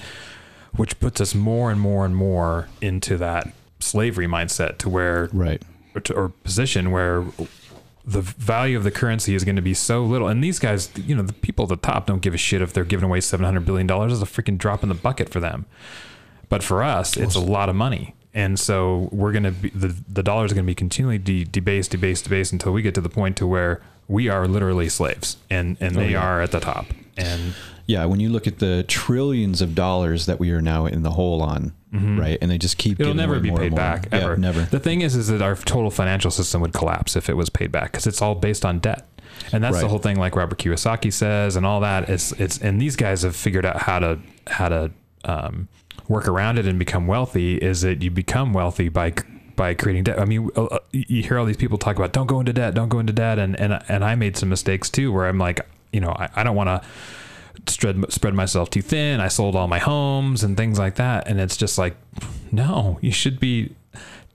[0.77, 5.61] which puts us more and more and more into that slavery mindset to where Right.
[5.95, 7.25] or, to, or position where
[8.05, 10.29] the value of the currency is going to be so little.
[10.29, 12.73] And these guys, you know, the people at the top don't give a shit if
[12.73, 14.13] they're giving away seven hundred billion dollars.
[14.13, 15.67] It's a freaking drop in the bucket for them.
[16.49, 18.15] But for us, it's a lot of money.
[18.35, 21.45] And so we're going to be the the dollars are going to be continually de-
[21.45, 25.37] debased, debased, debased until we get to the point to where we are literally slaves,
[25.49, 26.27] and and oh, they yeah.
[26.27, 26.87] are at the top.
[27.17, 27.55] And
[27.87, 31.11] Yeah, when you look at the trillions of dollars that we are now in the
[31.11, 34.37] hole on, right, and they just keep It'll never be paid back Yeah, ever.
[34.37, 34.63] never.
[34.63, 37.73] The thing is, is that our total financial system would collapse if it was paid
[37.73, 39.07] back because it's all based on debt,
[39.53, 40.17] and that's the whole thing.
[40.19, 42.09] Like Robert Kiyosaki says, and all that.
[42.09, 44.91] It's it's and these guys have figured out how to how to
[45.25, 45.69] um,
[46.09, 47.57] work around it and become wealthy.
[47.57, 49.13] Is that you become wealthy by
[49.57, 50.19] by creating debt.
[50.19, 52.75] I mean, uh, uh, you hear all these people talk about don't go into debt,
[52.75, 55.61] don't go into debt, and and and I made some mistakes too, where I'm like,
[55.93, 56.89] you know, I, I don't want to
[57.67, 59.21] spread spread myself too thin.
[59.21, 61.97] I sold all my homes and things like that, and it's just like,
[62.51, 63.75] no, you should be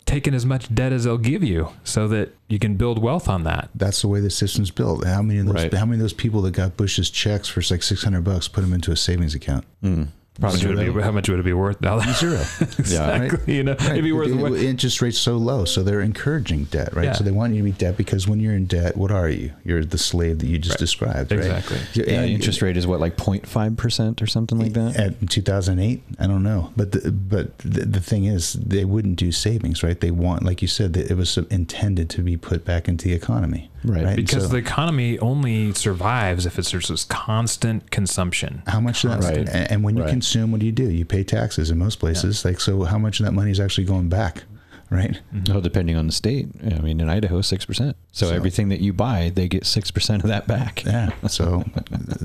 [0.05, 3.43] taking as much debt as they'll give you, so that you can build wealth on
[3.43, 3.69] that.
[3.75, 5.05] That's the way the system's built.
[5.05, 5.55] How many of those?
[5.55, 5.73] Right.
[5.73, 8.61] How many of those people that got Bush's checks for like six hundred bucks put
[8.61, 9.65] them into a savings account?
[9.83, 10.07] How
[10.39, 11.99] much, would it be, how much would it be worth now?
[12.13, 12.39] Zero.
[12.79, 13.55] exactly.
[13.55, 14.29] You know, it'd be worth.
[14.29, 17.05] The- what- the interest rate's so low, so they're encouraging debt, right?
[17.05, 17.13] Yeah.
[17.13, 19.51] So they want you to be debt because when you're in debt, what are you?
[19.63, 20.79] You're the slave that you just Right.
[20.79, 21.39] described, right?
[21.39, 21.77] Exactly.
[21.93, 24.95] Yeah, And- interest rate is what like 0.5 percent or something like that.
[24.95, 29.31] At 2008, I don't know, but the, but the, the thing is, they wouldn't do
[29.31, 29.99] savings, right?
[29.99, 33.13] They want, like you said, that it was intended to be put back into the
[33.13, 34.03] economy, Right.
[34.05, 38.63] And because so the economy only survives if it's there's this constant consumption.
[38.67, 39.37] how much of that, Right.
[39.49, 40.09] and, and when you Right.
[40.09, 40.89] consume, what do you do?
[40.89, 42.43] You pay taxes in most places.
[42.43, 44.43] Like, so how much of that money is actually going back,
[44.89, 45.19] right?
[45.49, 46.47] Oh, depending on the state.
[46.65, 47.95] I mean, in Idaho, six percent.
[48.11, 50.83] So, So- everything that you buy, they get six percent of that back.
[50.85, 51.11] Yeah.
[51.27, 51.63] So,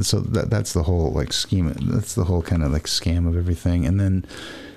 [0.00, 1.72] so that that's the whole like scheme.
[1.82, 3.84] That's the whole kind of like scam of everything.
[3.86, 4.24] And then,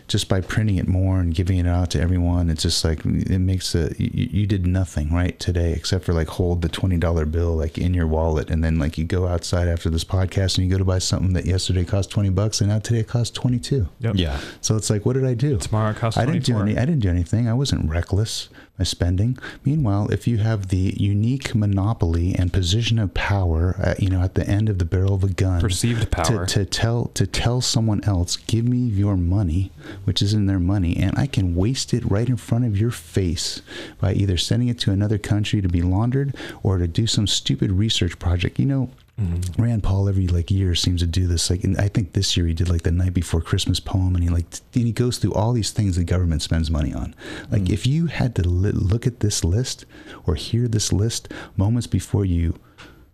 [0.07, 3.39] just by printing it more and giving it out to everyone, it's just like it
[3.39, 7.25] makes a you, you did nothing right today except for like hold the twenty dollar
[7.25, 10.65] bill like in your wallet, and then like you go outside after this podcast and
[10.65, 13.31] you go to buy something that yesterday cost twenty bucks and now today it costs
[13.31, 13.87] twenty two.
[13.99, 14.15] Yep.
[14.17, 14.39] Yeah.
[14.61, 15.57] So it's like, what did I do?
[15.57, 16.77] Tomorrow it costs I didn't do any.
[16.77, 17.47] I didn't do anything.
[17.47, 19.37] I wasn't reckless by spending.
[19.63, 24.35] Meanwhile, if you have the unique monopoly and position of power, at, you know, at
[24.35, 26.45] the end of the barrel of a gun, Perceived power.
[26.45, 29.71] to, to tell to tell someone else, give me your money,
[30.03, 32.91] which is in their money, and I can waste it right in front of your
[32.91, 33.61] face
[33.99, 37.71] by either sending it to another country to be laundered or to do some stupid
[37.71, 38.59] research project.
[38.59, 38.89] You know.
[39.19, 39.61] Mm-hmm.
[39.63, 41.49] Rand Paul every like year seems to do this.
[41.49, 44.23] Like, and I think this year he did like the night before Christmas poem, and
[44.23, 47.15] he like and he goes through all these things the government spends money on.
[47.49, 47.69] Like, Mm.
[47.71, 49.85] if you had to li- look at this list
[50.25, 52.55] or hear this list moments before you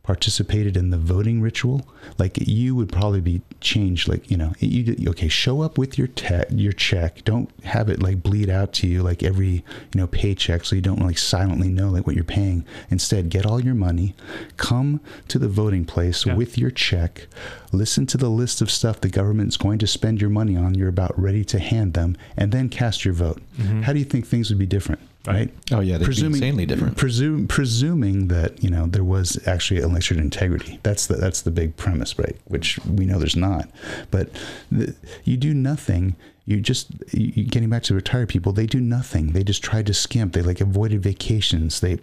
[0.03, 1.87] participated in the voting ritual,
[2.17, 4.07] like you would probably be changed.
[4.07, 7.23] Like you know, you okay, show up with your te- your check.
[7.23, 9.63] Don't have it like bleed out to you like every you
[9.95, 12.65] know paycheck, so you don't like silently know like what you're paying.
[12.89, 14.15] Instead, get all your money,
[14.57, 16.35] come to the voting place Yeah.
[16.35, 17.27] with your check,
[17.71, 20.73] listen to the list of stuff the government's going to spend your money on.
[20.75, 23.41] You're about ready to hand them, and then cast your vote.
[23.57, 23.81] Mm-hmm.
[23.83, 25.01] How do you think things would be different?
[25.27, 25.35] Right.
[25.35, 25.53] Right.
[25.71, 26.97] Oh yeah, they'd be insanely different.
[26.97, 30.79] Presume, presuming that you know there was actually election integrity.
[30.83, 32.35] That's the that's the big premise, right?
[32.45, 33.69] Which we know there's not.
[34.09, 34.29] But
[34.71, 36.15] the, you do nothing.
[36.45, 38.51] You just you, you- getting back to retired people.
[38.51, 39.33] They do nothing.
[39.33, 40.33] They just try to skimp.
[40.33, 41.81] They like avoided vacations.
[41.81, 41.99] They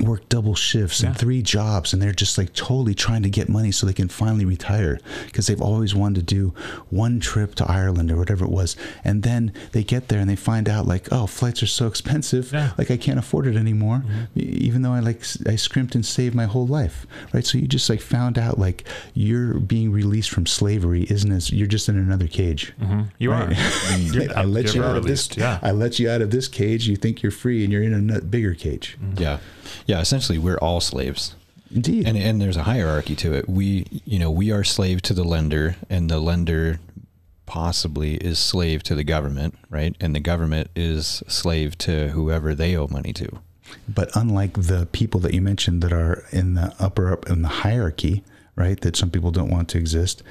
[0.00, 1.08] work double shifts Yeah.
[1.10, 4.08] and three jobs and they're just like totally trying to get money so they can
[4.08, 6.54] finally retire because they've always wanted to do
[6.90, 8.74] one trip to Ireland or whatever it was
[9.04, 12.52] and then they get there and they find out like oh flights are so expensive
[12.52, 12.72] Yeah.
[12.78, 14.02] like I can't afford it anymore
[14.34, 17.68] e- even though I like I scrimped and saved my whole life right so you
[17.68, 18.84] just like found out like
[19.14, 23.02] you're being released from slavery isn't as you're just in another cage Mm-hmm.
[23.18, 23.56] You Right.
[23.56, 23.98] are.
[23.98, 25.58] You're- I let you're you out of this Yeah.
[25.62, 28.20] I let you out of this cage you think you're free and you're in a
[28.22, 29.38] bigger cage Yeah.
[29.86, 30.00] Yeah.
[30.00, 31.34] Essentially, we're all slaves.
[31.74, 33.48] indeed And and there's a hierarchy to it.
[33.48, 36.80] We you know we are slave to the lender, and the lender
[37.46, 39.94] possibly is slave to the government, right?
[40.00, 43.28] And the government is slave to whoever they owe money to.
[43.88, 47.48] But unlike the people that you mentioned that are in the upper up in the
[47.48, 48.22] hierarchy,
[48.56, 48.80] right?
[48.80, 50.22] That some people don't want to exist,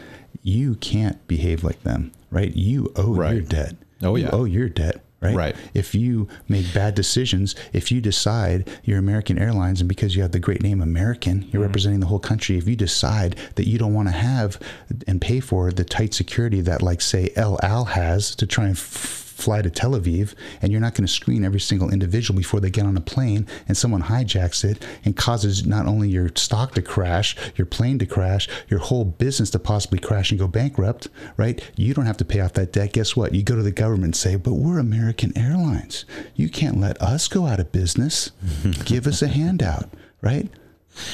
[0.43, 2.55] you can't behave like them, right?
[2.55, 3.33] You owe Right.
[3.33, 3.75] your debt.
[4.01, 4.29] Oh, You yeah.
[4.31, 5.03] owe your debt.
[5.21, 5.35] Right?
[5.35, 5.55] Right.
[5.75, 10.31] If you make bad decisions, if you decide you're American Airlines and because you have
[10.31, 11.61] the great name American, you're mm-hmm.
[11.61, 12.57] representing the whole country.
[12.57, 14.59] If you decide that you don't want to have
[15.07, 18.75] and pay for the tight security that, like, say, El Al has to try and
[18.75, 22.59] f- fly to Tel Aviv, and you're not going to screen every single individual before
[22.59, 26.73] they get on a plane, and someone hijacks it and causes not only your stock
[26.75, 31.07] to crash, your plane to crash, your whole business to possibly crash and go bankrupt,
[31.37, 31.61] right?
[31.75, 32.93] You don't have to pay off that debt.
[32.93, 33.33] Guess what?
[33.33, 36.05] You go to the government and say, but we're American Airlines.
[36.35, 38.31] You can't let us go out of business.
[38.85, 39.89] Give us a handout.
[40.21, 40.49] right?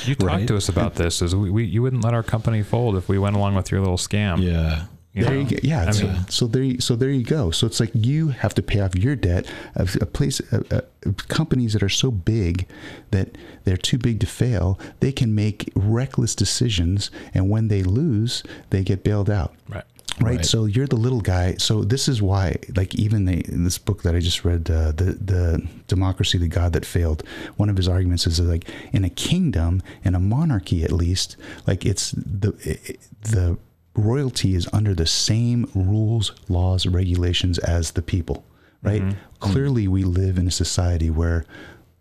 [0.06, 0.48] You talked Right.
[0.48, 1.22] to us about this.
[1.22, 3.80] Is we, we you wouldn't let our company fold if we went along with your
[3.80, 4.42] little scam.
[4.42, 4.86] Yeah.
[5.18, 5.40] You there know?
[5.42, 5.58] you go.
[5.64, 5.92] Yeah.
[5.92, 7.52] So, mean, so there, you, so there you go.
[7.52, 9.50] So it's like you have to pay off your debt.
[9.76, 12.68] A, a place, a, a, companies that are so big
[13.12, 18.44] that they're too big to fail, they can make reckless decisions, and when they lose,
[18.70, 19.54] they get bailed out.
[19.68, 19.84] right.
[20.20, 20.38] Right.
[20.38, 20.46] Right.
[20.46, 21.56] So you're the little guy.
[21.58, 24.92] So this is why, like, even they, in this book that I just read, uh,
[24.92, 27.22] the the democracy, the God that failed.
[27.58, 31.38] One of his arguments is that, like in a kingdom, in a monarchy, at least,
[31.68, 33.60] like it's the it, the
[33.98, 38.46] royalty is under the same rules, laws, regulations as the people.
[38.84, 39.02] Right.
[39.02, 39.18] Mm-hmm.
[39.40, 41.46] Clearly, we live in a society where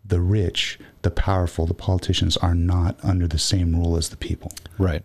[0.05, 4.51] the rich, the powerful, the politicians are not under the same rule as the people.
[4.77, 5.03] Right.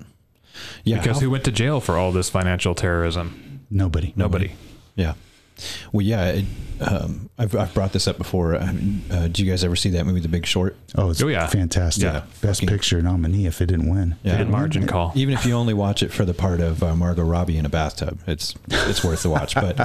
[0.84, 0.98] Yeah.
[1.00, 3.60] Because how- who went to jail for all this financial terrorism?
[3.70, 4.12] Nobody.
[4.16, 4.52] Nobody.
[4.94, 5.14] Yeah.
[5.92, 6.26] Well, yeah.
[6.30, 6.44] It,
[6.80, 8.56] um, I've, I've brought this up before.
[8.56, 10.74] I mean, uh, do you guys ever see that movie, The Big Short?
[10.96, 11.46] Oh, it's Oh, yeah.
[11.46, 12.02] fantastic.
[12.04, 12.22] Yeah.
[12.40, 14.16] Best Fucking- picture nominee if it didn't win.
[14.24, 14.38] Yeah.
[14.38, 15.12] Good margin call.
[15.14, 17.68] Even if you only watch it for the part of uh, Margot Robbie in a
[17.68, 19.54] bathtub, it's it's worth the watch.
[19.54, 19.78] But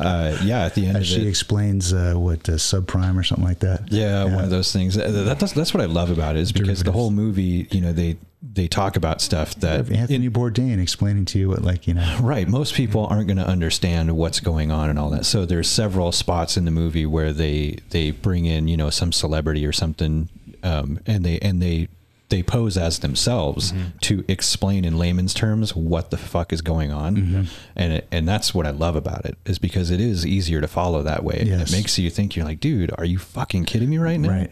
[0.00, 3.22] uh, yeah, at the end As of she it, explains uh, what uh, subprime or
[3.22, 3.92] something like that.
[3.92, 4.96] Yeah, one of those things.
[4.96, 7.80] Uh, That, that's that's what I love about it is because the whole movie, you
[7.82, 11.94] know, they they talk about stuff that Anthony Bourdain explaining to you what, like you
[11.94, 12.48] know, right.
[12.48, 15.26] Most people aren't going to understand what's going on and all that.
[15.26, 19.12] So there's several spots in the movie where they they bring in you know some
[19.12, 20.28] celebrity or something,
[20.62, 21.88] um, and they and they
[22.30, 23.98] they pose as themselves mm-hmm.
[24.00, 27.42] to explain in layman's terms what the fuck is going on, mm-hmm.
[27.76, 30.68] and it, and that's what I love about it is because it is easier to
[30.68, 31.38] follow that way.
[31.40, 34.30] And it makes you think you're like, dude, are you fucking kidding me right now?
[34.30, 34.50] Right.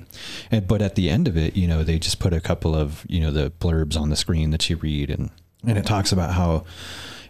[0.50, 3.04] And, but at the end of it, you know, they just put a couple of,
[3.08, 5.30] you know, the blurbs on the screen that you read and,
[5.66, 6.64] and it talks about how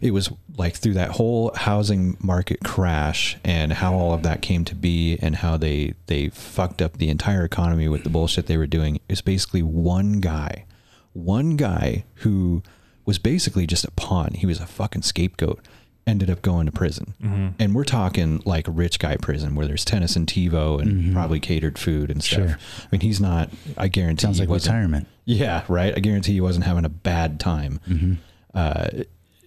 [0.00, 4.64] it was like through that whole housing market crash and how all of that came
[4.64, 8.56] to be and how they, they fucked up the entire economy with the bullshit they
[8.56, 10.64] were doing is basically one guy,
[11.12, 12.62] one guy who
[13.04, 14.34] was basically just a pawn.
[14.34, 15.60] He was a fucking scapegoat
[16.06, 17.12] ended up going to prison.
[17.22, 17.48] Mm-hmm.
[17.58, 21.78] And we're talking like rich guy prison where there's tennis and TiVo and probably catered
[21.78, 22.38] food and stuff.
[22.40, 22.48] Mm-hmm.
[22.48, 22.58] Sure.
[22.84, 25.08] I mean, he's not, I guarantee sounds he like wasn't- retirement.
[25.26, 25.92] Yeah, right.
[25.94, 27.80] I guarantee he wasn't having a bad time.
[27.86, 28.14] Mm-hmm.
[28.54, 28.88] Uh,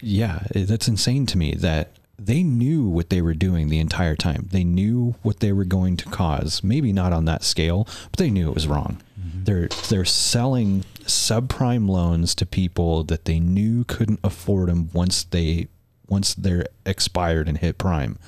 [0.02, 4.48] yeah, that's insane to me that they knew what they were doing the entire time.
[4.52, 6.64] They knew what they were going to cause.
[6.64, 9.02] Maybe not on that scale, but they knew it was wrong.
[9.20, 9.44] Mm-hmm.
[9.46, 15.68] They're they're selling subprime loans to people that they knew couldn't afford them once they
[16.08, 18.20] once they're expired and hit prime.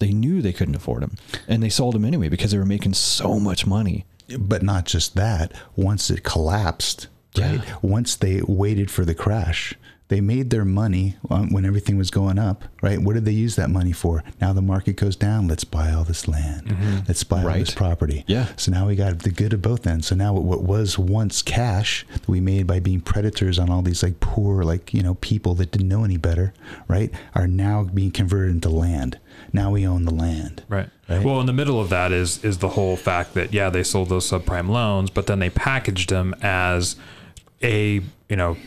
[0.00, 1.14] They knew they couldn't afford them,
[1.46, 4.04] and they sold them anyway because they were making so much money.
[4.36, 5.52] But not just that.
[5.76, 7.06] Once it collapsed,
[7.38, 7.60] right?
[7.64, 7.76] Yeah.
[7.82, 9.74] Once they waited for the crash,
[10.12, 12.98] they made their money when everything was going up, right?
[12.98, 14.22] What did they use that money for?
[14.42, 15.48] Now the market goes down.
[15.48, 16.66] Let's buy all this land.
[16.66, 16.98] Mm-hmm.
[17.08, 18.22] Let's buy all this property.
[18.26, 18.48] Yeah.
[18.58, 20.08] So now we got the good of both ends.
[20.08, 24.02] So now what was once cash that we made by being predators on all these
[24.02, 26.52] like poor, like, you know, people that didn't know any better,
[26.88, 27.10] right?
[27.34, 29.18] Are now being converted into land.
[29.50, 30.62] Now we own the land.
[30.68, 30.90] Right.
[31.08, 31.24] Right.
[31.24, 34.10] Well, in the middle of that is is the whole fact that yeah, they sold
[34.10, 36.96] those subprime loans, but then they packaged them as
[37.62, 38.58] a you know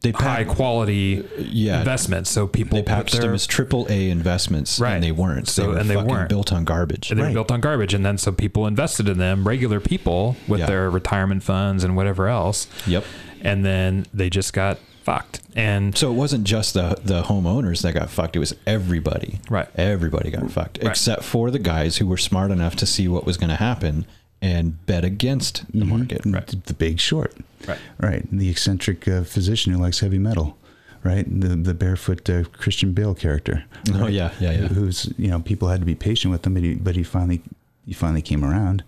[0.00, 1.78] They high pack- quality yeah.
[1.80, 2.30] investments.
[2.30, 4.94] So people They packaged their- them as triple A investments, Right.
[4.94, 5.48] and they weren't.
[5.48, 6.28] So- they were and they weren't.
[6.28, 7.10] built on garbage.
[7.10, 10.36] and they were built on garbage, and then so people invested in them, regular people
[10.46, 10.66] with Yeah.
[10.66, 12.68] their retirement funds and whatever else.
[12.86, 13.04] Yep.
[13.42, 15.40] And then they just got fucked.
[15.56, 18.36] And So it wasn't just the the homeowners that got fucked.
[18.36, 19.40] It was everybody.
[19.50, 19.66] Right.
[19.74, 20.90] Everybody got fucked, Right.
[20.90, 24.04] except for the guys who were smart enough to see what was going to happen
[24.40, 25.88] and bet against the Mm-hmm.
[25.98, 26.20] market.
[26.24, 26.46] Right.
[26.66, 27.34] The big short.
[27.66, 27.78] Right.
[27.98, 28.26] Right.
[28.30, 30.56] The eccentric uh, physician who likes heavy metal.
[31.04, 31.26] Right.
[31.40, 33.64] The the barefoot uh, Christian Bale character.
[33.94, 34.68] Oh, yeah, yeah, yeah.
[34.68, 37.40] Who's you know people had to be patient with him, but he but he finally
[37.86, 38.82] he finally came around.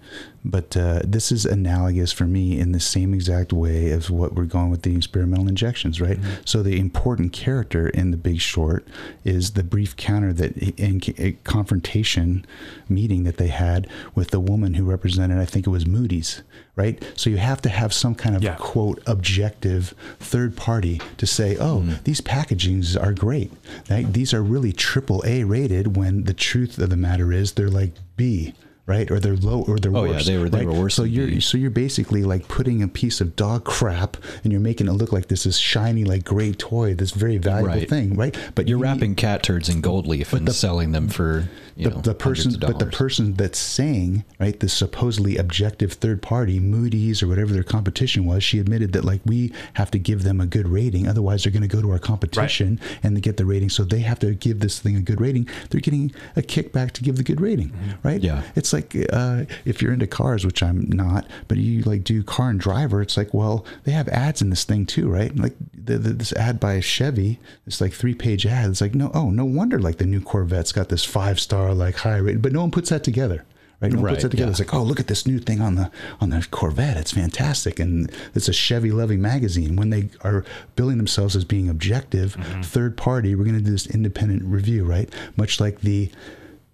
[0.44, 4.44] But uh, this is analogous for me in the same exact way as what we're
[4.44, 6.18] going with the experimental injections, right?
[6.46, 8.88] So the important character in The Big Short
[9.22, 12.46] is the brief counter that in a confrontation
[12.88, 16.42] meeting that they had with the woman who represented, I think it was Moody's,
[16.74, 17.02] right?
[17.16, 18.56] So you have to have some kind of Yeah.
[18.58, 23.52] quote objective third party to say, oh, these packagings are great.
[23.90, 24.10] Right?
[24.10, 27.92] These are really triple A rated when the truth of the matter is they're like
[28.16, 28.54] B.
[28.90, 30.26] Right, or they're low, or they're Oh, yeah, worse.
[30.26, 30.66] they were- they right?
[30.66, 34.50] were worse So you're so you're basically like putting a piece of dog crap, and
[34.52, 37.88] you're making it look like this is shiny, like great toy, this very valuable Right.
[37.88, 38.34] thing, right?
[38.56, 41.90] But You're you- wrapping cat turds in gold leaf and the- selling them for the,
[41.90, 47.22] know the person, but the person that's saying, right, the supposedly objective third party, Moody's
[47.22, 50.46] or whatever their competition was, she admitted that like we have to give them a
[50.46, 53.70] good rating, otherwise they're going to go to our competition and they get the rating.
[53.70, 55.48] So they have to give this thing a good rating.
[55.70, 57.72] They're getting a kickback to give the good rating,
[58.02, 58.20] right?
[58.20, 58.42] Yeah.
[58.56, 62.22] It's like like uh, if you're into cars, which I'm not, but you like do
[62.22, 63.02] car and driver.
[63.02, 65.34] It's like, well, they have ads in this thing too, right?
[65.36, 68.70] Like the, the, this ad by Chevy, it's like three page ad.
[68.70, 71.96] It's like, no, oh, no wonder like the new Corvette's got this five star like
[71.96, 73.44] high rate, but no one puts that together.
[73.80, 74.48] Right, no one puts Right, that together.
[74.48, 74.50] yeah.
[74.50, 75.90] It's like, oh, look at this new thing on the
[76.20, 76.98] on the Corvette.
[76.98, 79.74] It's fantastic, and it's a Chevy loving magazine.
[79.76, 80.44] When they are
[80.76, 82.60] billing themselves as being objective, mm-hmm.
[82.60, 85.08] third party, we're going to do this independent review, right?
[85.36, 86.10] Much like the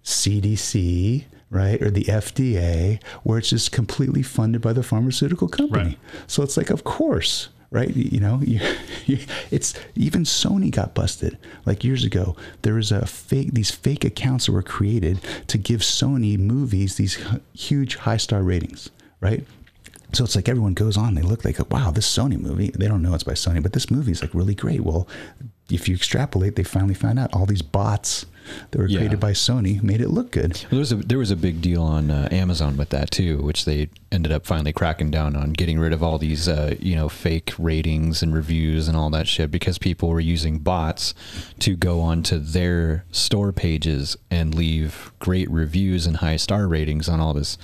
[0.03, 5.83] CDC, right, or the FDA, where it's just completely funded by the pharmaceutical company.
[5.83, 5.97] Right.
[6.27, 7.95] So it's like, of course, right?
[7.95, 8.59] You know, you,
[9.05, 9.19] you,
[9.51, 12.35] it's even Sony got busted like years ago.
[12.61, 17.23] There was a fake, these fake accounts that were created to give Sony movies these
[17.53, 18.89] huge high star ratings,
[19.19, 19.45] right?
[20.13, 23.01] So it's like everyone goes on, they look like, wow, this Sony movie, they don't
[23.01, 24.81] know it's by Sony, but this movie is like really great.
[24.81, 25.07] Well,
[25.69, 28.25] if you extrapolate, they finally found out all these bots
[28.71, 28.99] that were Yeah.
[28.99, 30.53] created by Sony made it look good.
[30.69, 33.65] There was a there was a big deal on uh, Amazon with that too, which
[33.65, 37.09] they ended up finally cracking down on, getting rid of all these uh, you know
[37.09, 41.13] fake ratings and reviews and all that shit because people were using bots
[41.59, 47.19] to go onto their store pages and leave great reviews and high star ratings on
[47.19, 47.57] all this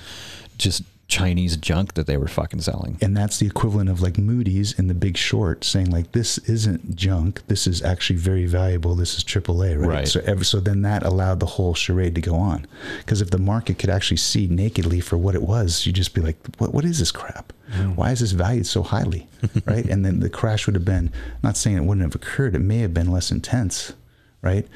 [0.58, 2.96] just Chinese junk that they were fucking selling.
[3.00, 6.96] and that's the equivalent of like Moody's in The Big Short saying like this isn't
[6.96, 9.88] junk, this is actually very valuable, this is AAA, right?
[9.88, 10.08] Right.
[10.08, 12.66] So ever, so then that allowed the whole charade to go on,
[12.98, 16.20] because if the market could actually see nakedly for what it was, you'd just be
[16.20, 17.52] like, what what is this crap?
[17.72, 17.96] Mm.
[17.96, 19.26] Why is this valued so highly,
[19.66, 19.84] right?
[19.84, 21.10] and then the crash would have been
[21.42, 23.92] not saying it wouldn't have occurred, it may have been less intense,
[24.42, 24.66] right?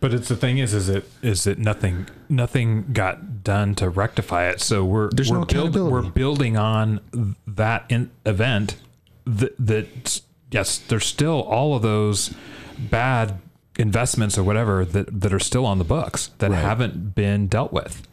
[0.00, 4.48] But it's the thing is, is it is that nothing nothing got done to rectify
[4.48, 4.60] it.
[4.60, 7.00] So we're There's we're no build, we're building on
[7.46, 8.76] that in, event
[9.24, 10.20] that that
[10.50, 12.32] yes, there's still all of those
[12.78, 13.38] bad
[13.76, 16.58] investments or whatever that that are still on the books that Right.
[16.60, 18.06] haven't been dealt with.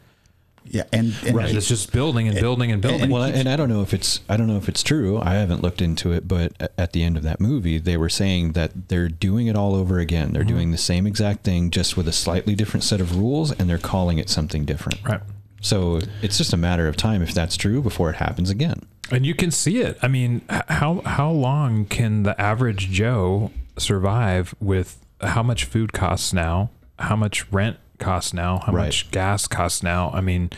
[0.68, 3.10] Yeah, and, and And it's just building and building and building.
[3.10, 5.20] well, and I don't know if it's I don't know if it's true.
[5.20, 8.54] I haven't looked into it, but at the end of that movie, they were saying
[8.54, 10.34] that they're doing it all over again.
[10.34, 10.52] They're uh-huh.
[10.52, 13.78] doing the same exact thing, just with a slightly different set of rules, and they're
[13.78, 15.04] calling it something different.
[15.04, 15.22] right.
[15.62, 18.86] So it's just a matter of time if that's true before it happens again.
[19.12, 19.98] And you can see it.
[20.02, 26.34] I mean, how how long can the average Joe survive with how much food costs
[26.34, 26.70] now,
[27.00, 28.86] how much rent costs now, how Right.
[28.86, 30.12] much gas costs now?
[30.14, 30.50] I mean,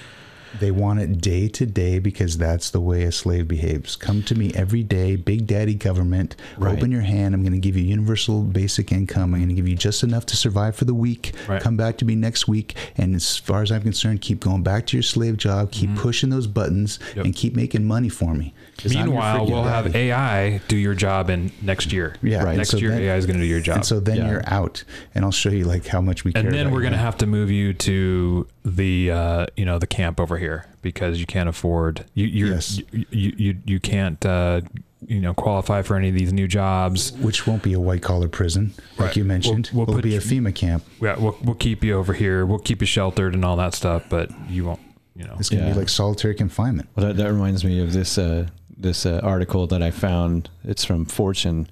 [0.62, 3.96] They want it day to day because that's the way a slave behaves.
[3.98, 6.36] Come to me every day, big daddy government.
[6.58, 6.76] Right.
[6.76, 7.36] Open your hand.
[7.36, 9.34] I'm going to give you universal basic income.
[9.36, 11.34] I'm going to give you just enough to survive for the week.
[11.50, 11.62] Right.
[11.62, 12.76] Come back to me next week.
[12.96, 15.70] And as far as I'm concerned, keep going back to your slave job.
[15.72, 17.18] Keep pushing those buttons Mm-hmm.
[17.18, 17.26] Yep.
[17.26, 18.54] and keep making money for me.
[18.78, 20.10] 'Cause I'm your meanwhile, we'll have daddy.
[20.12, 22.16] AI do your job in next year.
[22.22, 22.58] Yeah, Right.
[22.58, 23.78] Next so year, then- AI is going to do your job.
[23.78, 24.30] And so then Yeah.
[24.30, 24.84] you're out,
[25.16, 26.44] and I'll show you like how much we care.
[26.44, 29.80] and then about we're going to have to move you to the uh, you know
[29.80, 32.80] the camp over here because you can't afford you you're, Yes.
[32.92, 34.62] you, you you you can't uh,
[35.08, 37.14] you know qualify for any of these new jobs.
[37.14, 39.18] which won't be a white collar prison, like Right.
[39.18, 39.70] you mentioned.
[39.74, 40.84] We'll- we'll It'll put be a FEMA camp.
[41.02, 42.46] Yeah, we'll we'll keep you over here.
[42.46, 44.82] We'll keep you sheltered and all that stuff, but you won't.
[45.16, 45.36] You know.
[45.40, 45.74] It's going to Yeah.
[45.74, 46.90] be like solitary confinement.
[46.96, 48.48] Well, that, that reminds me of this uh,
[48.78, 50.50] this uh, article that I found.
[50.64, 51.68] It's from Fortune,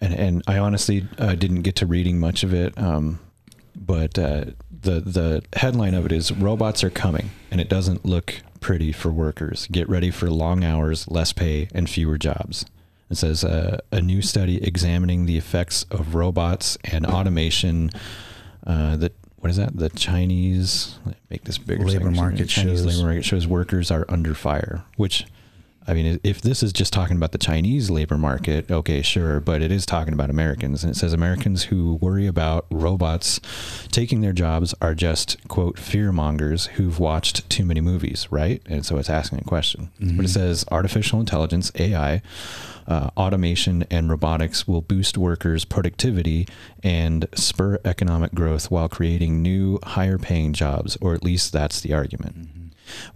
[0.00, 2.76] and and I honestly uh, didn't get to reading much of it.
[2.78, 3.20] Um,
[3.76, 8.40] but uh, the the headline of it is "Robots are coming," and it doesn't look
[8.60, 9.68] pretty for workers.
[9.70, 12.64] Get ready for long hours, less pay, and fewer jobs.
[13.10, 17.90] It says uh, a new study examining the effects of robots and automation.
[18.66, 19.76] Uh, that what is that?
[19.76, 20.98] The Chinese
[21.30, 21.84] make this bigger.
[21.84, 22.22] Labor can see it.
[22.22, 24.82] market Chinese shows- labor market shows workers are under fire.
[24.96, 25.26] Which,
[25.88, 29.62] I mean, if this is just talking about the Chinese labor market, okay, sure, but
[29.62, 33.40] it is talking about Americans, and it says Americans who worry about robots
[33.90, 38.62] taking their jobs are just quote fear mongers who've watched too many movies, right?
[38.66, 39.90] And so it's asking a question.
[40.16, 42.20] But it says artificial intelligence (AI)
[42.86, 46.46] uh, automation and robotics will boost workers' productivity
[46.82, 51.94] and spur economic growth while creating new, higher paying jobs, or at least that's the
[51.94, 52.48] argument.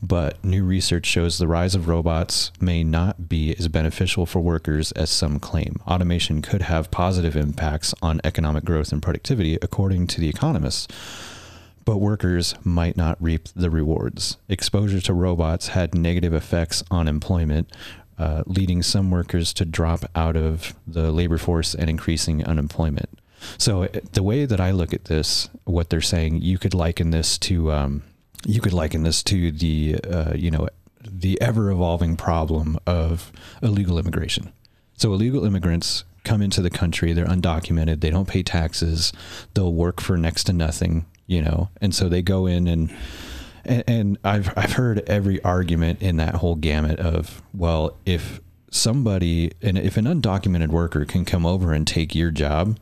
[0.02, 4.92] But new research shows the rise of robots may not be as beneficial for workers
[4.92, 5.80] as some claim.
[5.86, 10.92] Automation could have positive impacts on economic growth and productivity, according to The Economist
[11.84, 14.36] but workers might not reap the rewards.
[14.48, 17.68] Exposure to robots had negative effects on employment,
[18.18, 23.08] uh, leading some workers to drop out of the labor force and increasing unemployment.
[23.58, 27.10] So uh, the way that I look at this, what they're saying, you could liken
[27.10, 28.02] this to, um,
[28.46, 30.68] you could liken this to the, uh, you know,
[31.00, 33.32] the ever evolving problem of
[33.62, 34.52] illegal immigration.
[34.96, 39.12] So illegal immigrants come into the country, they're undocumented, they don't pay taxes,
[39.54, 42.92] they'll work for next to nothing, you know, and so they go in and
[43.64, 48.40] And, and I've I've heard every argument in that whole gamut of well, if
[48.72, 52.76] somebody and if an undocumented worker can come over and take your job,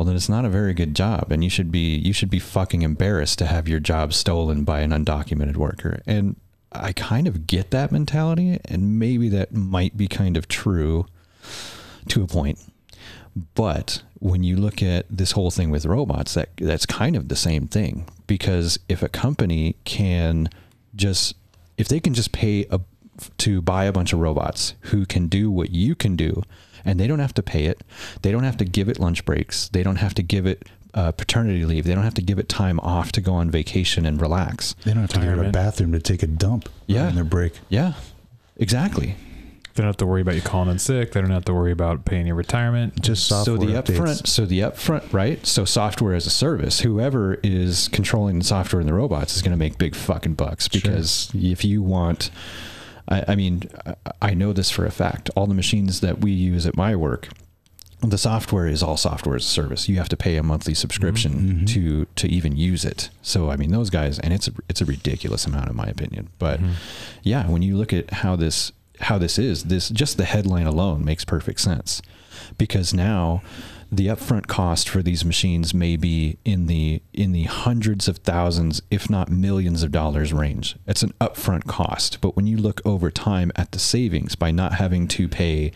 [0.00, 2.38] well then it's not a very good job, and you should be you should be
[2.38, 6.00] fucking embarrassed to have your job stolen by an undocumented worker.
[6.06, 6.36] And
[6.72, 11.04] I kind of get that mentality, and maybe that might be kind of true
[12.08, 12.60] to a point.
[13.54, 17.36] But when you look at this whole thing with robots, that that's kind of the
[17.36, 18.08] same thing.
[18.26, 20.48] Because if a company can
[20.96, 21.36] just
[21.76, 22.80] if they can just pay a
[23.36, 26.42] to buy a bunch of robots who can do what you can do,
[26.84, 27.82] and they don't have to pay it,
[28.22, 31.12] they don't have to give it lunch breaks, they don't have to give it uh,
[31.12, 34.20] paternity leave, they don't have to give it time off to go on vacation and
[34.20, 34.74] relax.
[34.84, 37.06] They don't have to go to a bathroom to take a dump Yeah.
[37.06, 37.52] on their break.
[37.68, 37.92] Yeah,
[38.56, 39.16] exactly.
[39.74, 41.12] They don't have to worry about you calling in sick.
[41.12, 43.00] They don't have to worry about paying your retirement.
[43.00, 43.96] Just software so the updates.
[43.98, 48.80] upfront so the upfront right so software as a service whoever is controlling the software
[48.80, 52.30] and the robots is going to make big fucking bucks because if you want
[53.10, 53.62] I, I mean
[54.22, 55.30] I- know this for a fact.
[55.36, 57.28] All the machines that we use at my work
[58.02, 59.86] the software is all software as a service.
[59.86, 61.66] You have to pay a monthly subscription Mhm.
[61.74, 63.10] to to even use it.
[63.20, 66.30] So i mean those guys and it's a, it's a ridiculous amount in my opinion.
[66.38, 66.60] But
[67.22, 71.04] yeah when you look at how this how this is this just the headline alone
[71.04, 72.00] makes perfect sense.
[72.56, 73.42] Because now
[73.92, 78.80] the upfront cost for these machines may be in the in the hundreds of thousands
[78.90, 80.76] if not millions of dollars range.
[80.86, 82.20] It's an upfront cost.
[82.20, 85.72] But when you look over time at the savings by not having to pay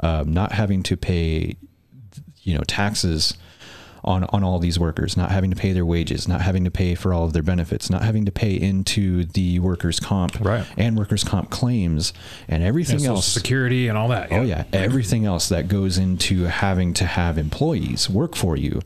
[0.00, 1.56] um, not having to pay
[2.42, 3.34] you know taxes
[4.06, 6.94] on on all these workers, not having to pay their wages, not having to pay
[6.94, 10.64] for all of their benefits, not having to pay into the workers' comp Right.
[10.76, 12.12] and workers' comp claims
[12.48, 13.26] and everything Social else.
[13.26, 14.28] security and all that.
[14.30, 18.80] Oh yeah, everything else that goes into having to have employees work for you,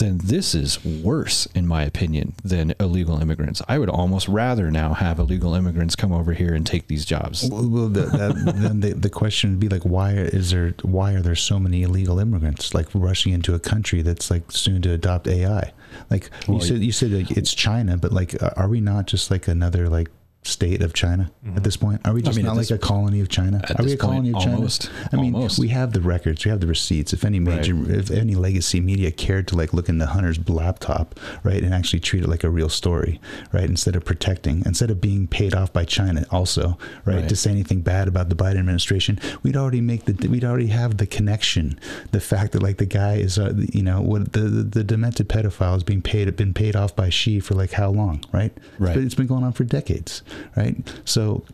[0.00, 3.62] then this is worse, in my opinion, than illegal immigrants.
[3.68, 7.48] I would almost rather now have illegal immigrants come over here and take these jobs.
[7.48, 10.74] Well, well the, that, then the, the question would be like, why is there?
[10.82, 14.82] Why are there so many illegal immigrants like rushing into a country that's like soon
[14.82, 15.72] to adopt AI?
[16.08, 19.48] Like you said, you said like, it's China, but like, are we not just like
[19.48, 20.08] another like
[20.42, 22.00] state of China at this point?
[22.06, 23.60] Are we just mean, not like a colony of China?
[23.76, 24.56] Are we a colony point, of China?
[24.56, 24.90] almost.
[25.12, 25.58] I mean, Almost.
[25.58, 27.12] we have the records, we have the receipts.
[27.12, 31.62] If any major, if any legacy media cared to like look into Hunter's laptop, right,
[31.62, 33.20] and actually treat it like a real story,
[33.52, 37.28] right, instead of protecting, instead of being paid off by China, also, right, Right.
[37.28, 40.96] to say anything bad about the Biden administration, we'd already make the, we'd already have
[40.96, 41.78] the connection,
[42.12, 45.28] the fact that like the guy is, uh, you know, what the, the the demented
[45.28, 48.52] pedophile is being paid, been paid off by Xi for like how long, right?
[48.78, 48.94] Right.
[48.94, 50.22] But it's been going on for decades,
[50.56, 50.76] right?
[51.04, 51.44] So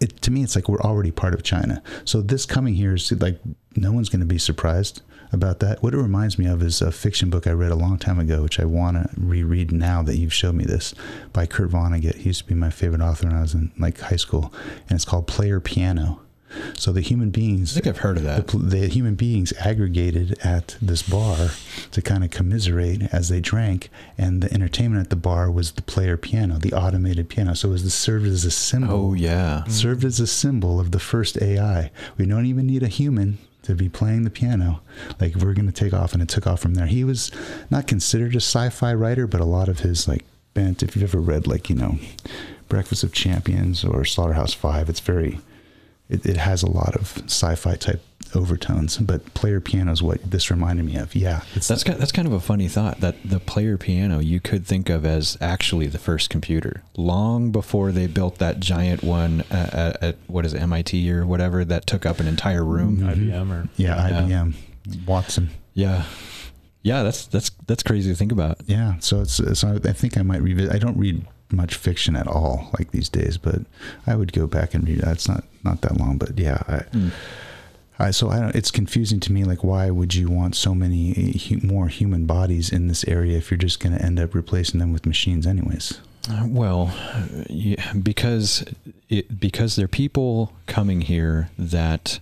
[0.00, 1.82] it, to me, it's like we're already part of China.
[2.04, 3.38] So this coming here is like
[3.76, 5.02] no one's going to be surprised
[5.32, 5.82] about that.
[5.82, 8.42] What it reminds me of is a fiction book I read a long time ago,
[8.42, 10.94] which I want to reread now that you've showed me this,
[11.32, 12.16] by Kurt Vonnegut.
[12.16, 14.52] He used to be my favorite author when I was in like high school,
[14.88, 16.20] and it's called Player Piano.
[16.76, 18.46] So the human beings, I think I've heard of that.
[18.46, 21.50] pl- the human beings aggregated at this bar
[21.92, 25.82] to kind of commiserate as they drank, and the entertainment at the bar was the
[25.82, 27.54] player piano, the automated piano.
[27.54, 29.60] So it was the, served as a symbol Oh yeah.
[29.62, 29.70] Mm-hmm.
[29.70, 31.90] served as a symbol of the first AI.
[32.16, 34.80] We don't even need a human to be playing the piano.
[35.20, 36.86] Like we're going to take off, and it took off from there.
[36.86, 37.30] He was
[37.70, 40.24] not considered a sci-fi writer, but a lot of his like
[40.54, 40.82] bent.
[40.82, 41.98] If you've ever read like you know,
[42.68, 45.38] Breakfast of Champions or Slaughterhouse Five, it's very.
[46.10, 48.02] It, it has a lot of sci-fi type
[48.34, 51.14] overtones, but player piano is what this reminded me of.
[51.14, 54.38] Yeah, it's That's ki- that's kind of a funny thought that the player piano you
[54.40, 59.42] could think of as actually the first computer, long before they built that giant one
[59.50, 62.98] at, at, at what is it, MIT or whatever that took up an entire room.
[62.98, 64.22] IBM or yeah, Yeah.
[64.22, 64.54] IBM,
[65.06, 65.50] Watson.
[65.74, 66.04] Yeah,
[66.82, 68.58] yeah, that's that's that's crazy to think about.
[68.66, 70.72] Yeah, so it's so I think I might revisit.
[70.74, 73.60] I don't read much fiction at all like these days, but
[74.06, 75.00] I would go back and read.
[75.00, 76.62] That's not not that long, but yeah.
[76.68, 76.84] I,
[77.98, 79.44] I, so I don't, it's confusing to me.
[79.44, 83.50] Like, why would you want so many hu- more human bodies in this area if
[83.50, 86.00] you're just going to end up replacing them with machines, anyways?
[86.30, 86.92] Uh, Well,
[87.48, 88.64] yeah, because
[89.10, 92.20] it because there are people coming here that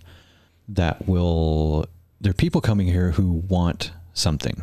[0.69, 1.87] that will
[2.21, 4.63] there are people coming here who want something,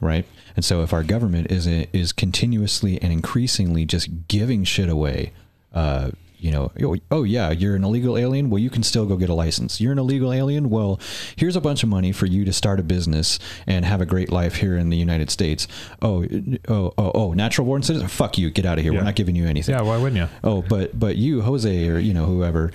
[0.00, 0.24] right?
[0.56, 5.32] And so if our government is is continuously and increasingly just giving shit away,
[5.72, 8.48] uh, you know, oh, oh yeah, you're an illegal alien.
[8.48, 9.80] Well, you can still go get a license.
[9.80, 10.70] You're an illegal alien.
[10.70, 11.00] Well,
[11.34, 14.30] here's a bunch of money for you to start a business and have a great
[14.30, 15.66] life here in the United States.
[16.00, 16.24] Oh,
[16.68, 18.06] oh, oh, oh, natural born citizen.
[18.06, 18.50] Fuck you.
[18.50, 18.92] Get out of here.
[18.92, 19.00] Yeah.
[19.00, 19.82] We're not giving you anything yeah.
[19.82, 20.28] Why wouldn't you?
[20.44, 22.72] oh but but you jose or you know whoever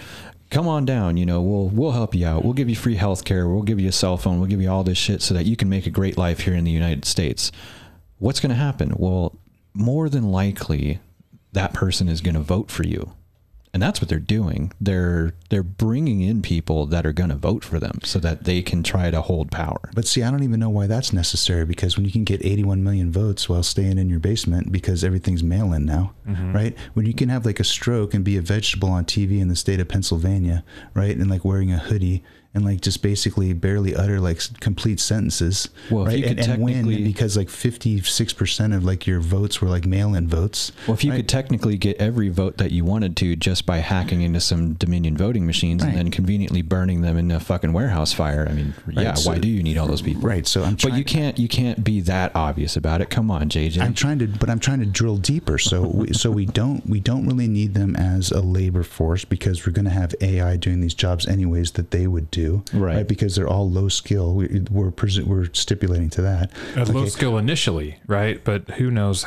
[0.54, 2.44] come on down you know we'll we'll help you out.
[2.44, 4.40] We'll give you free health care we'll give you a cell phone.
[4.40, 6.54] We'll give you all this shit so that you can make a great life here
[6.54, 7.52] in the united states.
[8.20, 8.94] What's going to happen?
[8.96, 9.38] Well
[9.74, 11.00] more than likely
[11.54, 13.14] that person is going to vote for you.
[13.74, 14.72] And that's what they're doing.
[14.80, 18.62] They're they're bringing in people that are going to vote for them so that they
[18.62, 19.90] can try to hold power.
[19.96, 22.84] But see, I don't even know why that's necessary because when you can get 81
[22.84, 26.54] million votes while staying in your basement because everything's mail in now, mm-hmm.
[26.54, 26.78] right?
[26.94, 29.56] When you can have like a stroke and be a vegetable on TV in the
[29.56, 30.64] state of Pennsylvania,
[30.94, 31.18] right?
[31.18, 32.24] And like wearing a hoodie
[32.56, 36.18] and like just basically barely utter like complete sentences, Well, if right?
[36.20, 39.86] you and, could and win technically- because like 56% of like your votes were like
[39.86, 40.72] mail in votes.
[40.88, 41.18] Well, if you right?
[41.18, 45.18] could technically get every vote that you wanted to just by hacking into some Dominion
[45.18, 45.90] voting machines Right.
[45.90, 49.40] and then conveniently burning them in a fucking warehouse fire, I mean, yeah, so- why
[49.40, 50.22] do you need all those people?
[50.22, 50.46] Right.
[50.46, 53.10] So I'm But you can't you can't be that obvious about it.
[53.10, 53.82] Come on, JJ.
[53.82, 55.58] I'm trying to, but I'm trying to drill deeper.
[55.58, 59.66] So, we, so we don't, we don't really need them as a labor force because
[59.66, 62.43] we're going to have AI doing these jobs anyways that they would do,
[62.74, 63.08] Right.
[63.08, 64.34] Because they're all low skill.
[64.34, 66.52] We, we're presu- we're stipulating to that.
[66.76, 68.44] At low skill initially, right?
[68.44, 69.26] But who knows?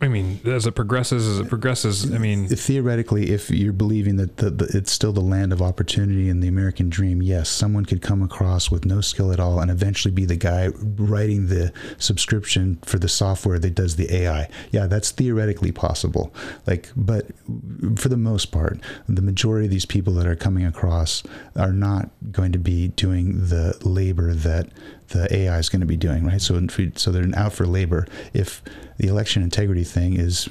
[0.00, 4.36] I mean, as it progresses, as it progresses, I mean, Theoretically, if you're believing that
[4.36, 8.02] the, the, it's still the land of opportunity and the American dream, yes, someone could
[8.02, 10.68] come across with no skill at all and eventually be the guy
[10.98, 14.48] writing the subscription for the software that does the AI.
[14.70, 16.32] Yeah, that's theoretically possible.
[16.66, 17.26] Like, but
[17.96, 21.22] for the most part, the majority of these people that are coming across
[21.56, 22.10] are not
[22.40, 24.64] going to be doing the labor that
[25.08, 26.40] the AI is going to be doing, right?
[26.40, 28.06] So, if we- so they're out for labor.
[28.32, 28.62] If
[28.98, 30.48] the election integrity thing is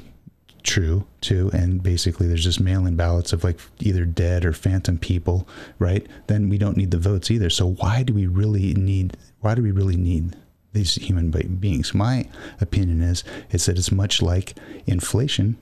[0.62, 5.48] true too and basically there's just mail-in ballots of like either dead or phantom people
[5.78, 6.06] right?
[6.26, 7.48] Then we don't need the votes either.
[7.48, 10.36] So why do we really need why do we really need
[10.74, 11.94] these human beings?
[11.94, 12.28] My
[12.60, 14.54] opinion is is that it's much like
[14.86, 15.56] inflation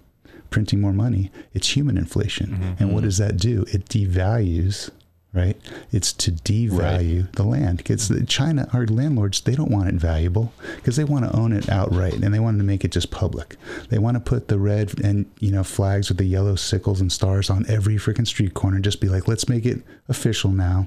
[0.50, 1.30] printing more money.
[1.54, 2.48] It's human inflation.
[2.50, 2.82] Mm-hmm.
[2.82, 3.64] And what does that do?
[3.68, 4.90] It devalues
[5.38, 5.56] right
[5.92, 10.96] it's to devalue the land because china our landlords they don't want it valuable because
[10.96, 13.56] they want to own it outright and they want to make it just public
[13.90, 17.12] they want to put the red and you know flags with the yellow sickles and
[17.12, 20.86] stars on every freaking street corner and just be like let's make it official now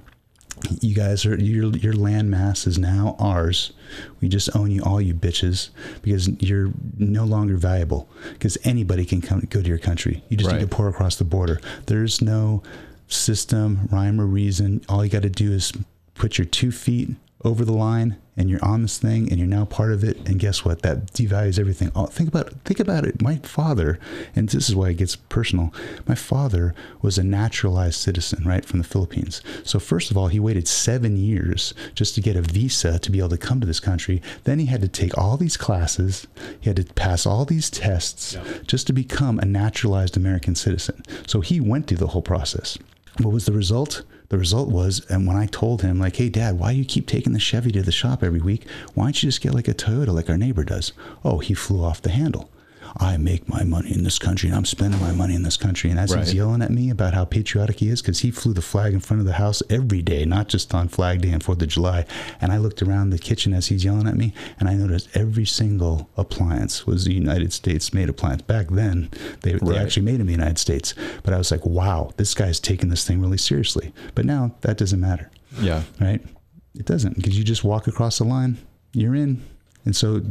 [0.81, 3.73] you guys are your your land mass is now ours.
[4.19, 5.69] We just own you all, you bitches,
[6.03, 8.07] because you're no longer valuable.
[8.33, 10.23] Because anybody can come go to your country.
[10.29, 10.59] You just Right.
[10.59, 11.59] need to pour across the border.
[11.87, 12.61] There's no
[13.13, 14.83] system, rhyme or reason.
[14.89, 15.73] All you got to do is
[16.15, 17.09] put your two feet
[17.43, 20.17] over the line, and you're on this thing, and you're now part of it.
[20.29, 20.83] And guess what?
[20.83, 21.91] That devalues everything.
[21.95, 23.21] Oh, think about think about it.
[23.21, 23.99] My father,
[24.35, 25.73] and this is why it gets personal.
[26.07, 29.41] My father was a naturalized citizen, right, from the Philippines.
[29.63, 33.19] So first of all, he waited seven years just to get a visa to be
[33.19, 34.21] able to come to this country.
[34.43, 36.27] Then he had to take all these classes.
[36.59, 41.03] He had to pass all these tests just to become a naturalized American citizen.
[41.25, 42.77] So he went through the whole process.
[43.17, 44.03] What was the result?
[44.29, 47.07] The result was, and when I told him, like, hey, dad, why do you keep
[47.07, 48.65] taking the Chevy to the shop every week?
[48.93, 50.93] Why don't you just get like a Toyota like our neighbor does?
[51.25, 52.49] Oh, he flew off the handle.
[52.97, 55.89] I make my money in this country and I'm spending my money in this country.
[55.89, 56.23] And as Right.
[56.23, 58.99] he's yelling at me about how patriotic he is, because he flew the flag in
[58.99, 62.05] front of the house every day, not just on Flag Day and 4th of July.
[62.39, 65.45] And I looked around the kitchen as he's yelling at me and I noticed every
[65.45, 68.41] single appliance was a United States made appliance.
[68.41, 69.09] Back then,
[69.41, 70.93] they, they actually made them in the United States.
[71.23, 73.93] But I was like, wow, this guy's taking this thing really seriously.
[74.15, 75.83] But now that doesn't matter yeah.
[75.99, 76.21] right?
[76.75, 78.57] It doesn't because you just walk across the line,
[78.93, 79.43] you're in,
[79.85, 80.21] and so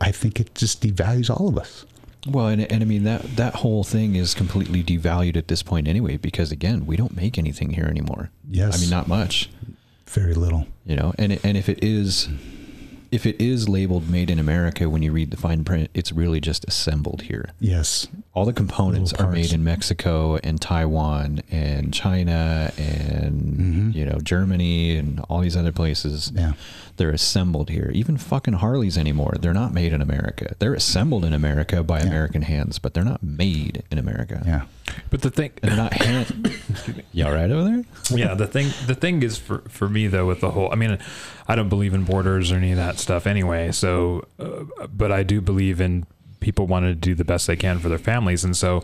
[0.00, 1.84] I think it just devalues all of us.
[2.28, 5.88] Well, and, and I mean that that whole thing is completely devalued at this point
[5.88, 8.30] anyway because again, we don't make anything here anymore.
[8.50, 8.76] Yes.
[8.76, 9.48] I mean not much.
[10.06, 10.66] Very little.
[10.84, 12.28] you know and and if it is
[13.12, 16.40] if it is labeled made in america when you read the fine print it's really
[16.40, 22.72] just assembled here Yes, all the components are made in mexico and taiwan and china
[22.76, 23.94] and Mhm.
[23.94, 26.52] you know germany and all these other places yeah,
[27.00, 31.32] they're assembled here even fucking harleys anymore they're not made in america they're assembled in
[31.32, 32.06] america by Yeah.
[32.08, 34.62] american hands but they're not made in america yeah.
[35.08, 36.60] but the thing, and they're not hand
[37.12, 40.26] you all right over there yeah, the thing, the thing is for for me though
[40.26, 40.70] with the whole.
[40.72, 40.98] I mean,
[41.46, 43.70] I don't believe in borders or any of that stuff anyway.
[43.70, 46.06] So, uh, but I do believe in
[46.40, 48.82] people wanting to do the best they can for their families, and so,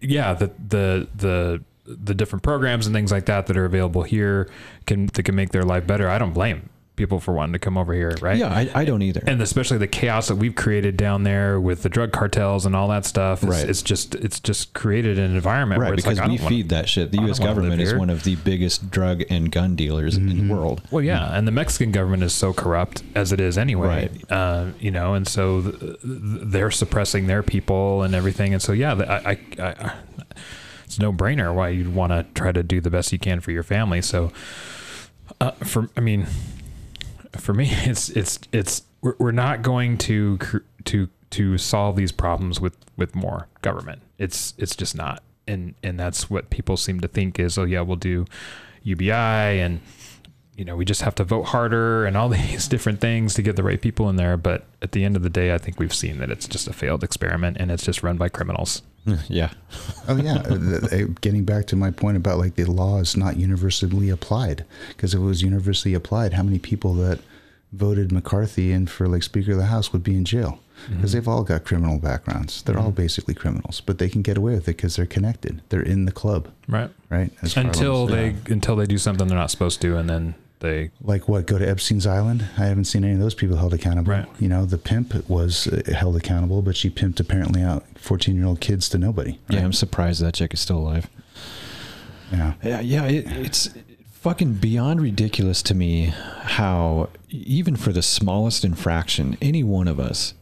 [0.00, 4.48] yeah, the the the the different programs and things like that that are available here
[4.86, 6.08] can that can make their life better.
[6.08, 8.38] I don't blame people for wanting to come over here, right?
[8.38, 11.82] yeah I, I don't either and especially the chaos that we've created down there with
[11.82, 13.42] the drug cartels and all that stuff.
[13.42, 13.68] It's, Right.
[13.68, 16.68] it's just it's just created an environment Right, where it's because like, we wanna- feed
[16.70, 17.12] that shit.
[17.12, 17.38] The U.S.
[17.38, 20.82] government is one of the biggest drug and gun dealers in the world.
[20.90, 24.08] Well, yeah, and the Mexican government is so corrupt as it is anyway.
[24.10, 24.32] Right.
[24.32, 28.72] Uh, you know, and so th- th- they're suppressing their people and everything, and so
[28.72, 29.92] yeah, the- I, I, I, I
[30.86, 33.50] it's no brainer why you'd want to try to do the best you can for
[33.50, 34.00] your family.
[34.00, 34.30] So,
[35.40, 36.26] uh, for I mean,
[37.32, 40.38] for me, it's it's it's we're, we're not going to
[40.84, 44.02] to to solve these problems with with more government.
[44.18, 47.80] It's it's just not, and and that's what people seem to think is, oh yeah,
[47.80, 48.26] we'll do
[48.82, 49.80] UBI and
[50.56, 53.56] you know we just have to vote harder and all these different things to get
[53.56, 54.36] the right people in there.
[54.36, 56.72] But at the end of the day, I think we've seen that it's just a
[56.72, 58.82] failed experiment and it's just run by criminals.
[59.28, 59.50] yeah.
[60.08, 60.54] Oh yeah, Uh,
[60.92, 65.14] uh, getting back to my point about like the law is not universally applied because
[65.14, 67.20] if it was universally applied, how many people that
[67.72, 70.60] voted McCarthy in for like Speaker of the House would be in jail
[70.90, 72.62] because they've all got criminal backgrounds.
[72.62, 75.62] They're all basically criminals, but they can get away with it because they're connected.
[75.70, 76.90] They're in the club, Right.
[77.10, 77.30] right?
[77.42, 78.16] As Until said.
[78.46, 81.58] they until they do something they're not supposed to, and then they like what go
[81.58, 82.44] to Epstein's Island.
[82.56, 84.12] I haven't seen any of those people held accountable.
[84.12, 84.26] Right.
[84.38, 88.88] You know, the pimp was uh, held accountable, but she pimped apparently out fourteen-year-old kids
[88.90, 89.38] to nobody.
[89.48, 89.60] Yeah.
[89.60, 91.08] I'm surprised that chick is still alive.
[92.32, 92.54] yeah.
[92.62, 93.70] Yeah, yeah, it, it's
[94.10, 96.12] fucking beyond ridiculous to me
[96.42, 100.34] how even for the smallest infraction, any one of us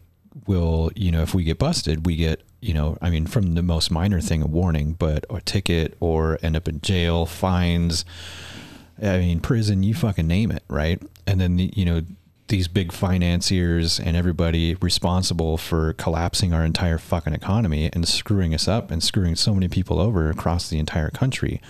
[0.47, 3.62] will, you know, if we get busted, we get, you know, I mean, from the
[3.62, 8.05] most minor thing, a warning, but a ticket or end up in jail, fines.
[9.03, 11.03] I mean, prison, you fucking name it, right?
[11.27, 12.03] And then, the, you know,
[12.49, 18.69] these big financiers and everybody responsible for collapsing our entire fucking economy and screwing us
[18.69, 21.61] up and screwing so many people over across the entire country.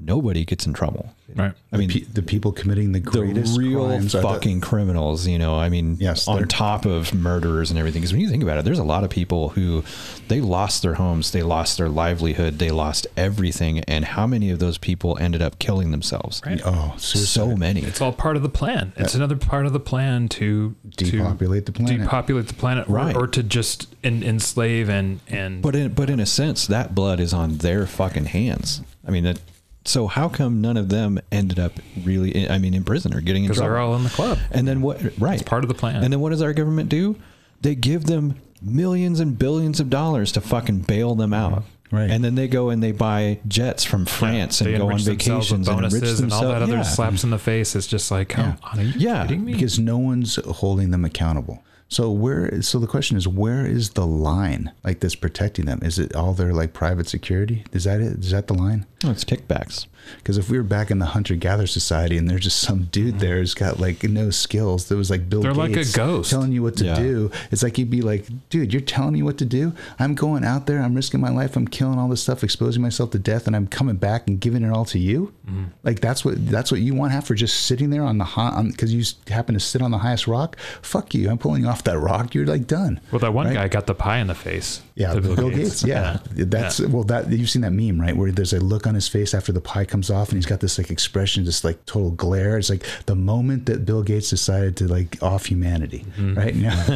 [0.00, 1.12] Nobody gets in trouble.
[1.34, 1.52] right.
[1.72, 4.60] I mean, Pe- the people committing the greatest the greatest real crimes are the- fucking
[4.60, 8.00] criminals, you know, I mean, Yes, on top of murderers and everything.
[8.00, 9.82] Because when you think about it, there's a lot of people who
[10.28, 13.80] they lost their homes, they lost their livelihood, they lost everything.
[13.80, 16.40] And how many of those people ended up killing themselves?
[16.46, 16.60] Right.
[16.64, 17.26] oh, suicide.
[17.26, 17.80] So many.
[17.82, 18.92] It's all part of the plan.
[18.96, 22.00] It's another part of the plan to Depopulate to the planet.
[22.02, 23.16] depopulate the planet, or, Right.
[23.16, 27.18] or to just en- enslave and and But in but in a sense, that blood
[27.20, 28.80] is on their fucking hands.
[29.06, 29.38] I mean, that,
[29.84, 31.72] so how come none of them ended up
[32.04, 32.48] really?
[32.48, 33.74] I mean, in prison or getting in because trouble?
[33.74, 34.38] they're all in the club.
[34.50, 35.00] and then what?
[35.18, 36.02] Right, It's part of the plan.
[36.02, 37.16] And then what does our government do?
[37.60, 41.52] They give them millions and billions of dollars to fucking bail them out.
[41.52, 41.96] Mm-hmm.
[41.96, 42.10] Right.
[42.10, 45.04] And then they go and they buy jets from France They and go on enrich
[45.06, 47.74] themselves with vacations and enrich bonuses and, all that other slaps in the face.
[47.74, 48.68] It's just like, come Yeah.
[48.70, 49.52] on, are you Yeah, kidding me?
[49.54, 51.62] because no one's holding them accountable.
[51.88, 52.60] So where?
[52.60, 55.80] So the question is, where is the line like that's protecting them?
[55.82, 57.64] Is it all their like private security?
[57.72, 58.18] Is that it?
[58.18, 58.86] Is that the line?
[59.04, 59.86] It's kickbacks.
[60.16, 63.20] Because if we were back in the hunter gatherer society and there's just some dude
[63.20, 66.30] there who's got like no skills, that was like Bill They're like a Gates ghost.
[66.30, 66.94] telling you what to Yeah.
[66.96, 67.30] do.
[67.50, 69.72] It's like you'd be like, dude, you're telling me what to do.
[69.98, 73.10] I'm going out there, I'm risking my life, I'm killing all this stuff, exposing myself
[73.12, 75.32] to death, and I'm coming back and giving it all to you.
[75.48, 75.64] Mm-hmm.
[75.82, 78.64] Like that's what that's what you want half for just sitting there on the hot
[78.66, 80.56] because you happen to sit on the highest rock.
[80.82, 81.30] Fuck you!
[81.30, 82.34] I'm pulling you off that rock.
[82.34, 83.00] You're like done.
[83.10, 83.54] well, that one Right?
[83.54, 84.82] guy got the pie in the face.
[84.98, 85.84] Yeah, to Bill, Gates.
[85.84, 87.04] Yeah, that's well.
[87.04, 88.16] That you've seen that meme, right?
[88.16, 90.58] Where there's a look on his face after the pie comes off, and he's got
[90.60, 92.58] this like expression, just like total glare.
[92.58, 96.54] It's like the moment that Bill Gates decided to like off humanity, right?
[96.58, 96.74] Yeah,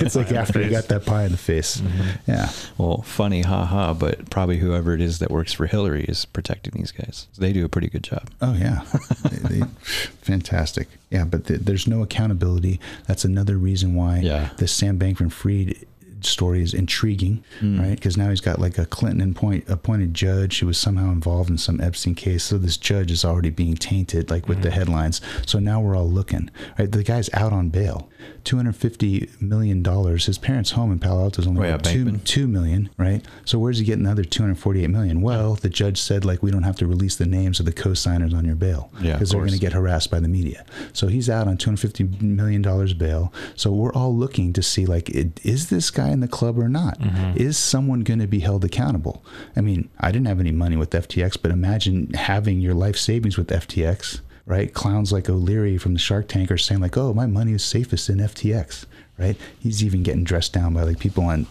[0.00, 1.82] it's like Pie in the after he got that pie in the face.
[2.26, 6.72] Yeah, Well, funny, haha, but probably whoever it is that works for Hillary is protecting
[6.76, 7.28] these guys.
[7.36, 8.30] They do a pretty good job.
[8.40, 8.84] Oh yeah,
[9.30, 9.66] They- they-
[10.22, 10.88] fantastic.
[11.10, 12.80] Yeah, but th- there's no accountability.
[13.06, 14.50] That's another reason why Yeah.
[14.56, 15.76] the Sam Bankman-Fried
[16.24, 17.80] story is intriguing, hmm.
[17.80, 17.94] right?
[17.94, 21.58] Because now he's got like a Clinton appoint, appointed judge who was somehow involved in
[21.58, 22.44] some Epstein case.
[22.44, 24.76] So this judge is already being tainted, like with the hmm.
[24.76, 25.20] headlines.
[25.46, 26.50] So now we're all looking.
[26.78, 28.08] Right, the guy's out on bail,
[28.44, 30.26] two hundred fifty million dollars.
[30.26, 33.24] His parents' home in Palo Alto is only Oh, yeah, two two million, right?
[33.44, 35.20] So where's he getting another two hundred forty-eight million?
[35.20, 38.32] Well, the judge said like we don't have to release the names of the co-signers
[38.34, 40.64] on your bail Yeah, because they're going to get harassed by the media.
[40.92, 43.32] So he's out on two hundred fifty million dollars bail.
[43.56, 46.68] So we're all looking to see like it, is this guy in the club or
[46.68, 46.98] not?
[47.36, 49.24] Is someone going to be held accountable?
[49.56, 53.36] I mean, I didn't have any money with FTX, but imagine having your life savings
[53.36, 54.20] with FTX.
[54.50, 57.62] Right, clowns like O'Leary from the Shark Tank are saying like, "Oh, my money is
[57.62, 58.84] safest in FTX."
[59.16, 61.46] Right, he's even getting dressed down by like people on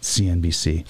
[0.00, 0.84] CNBC.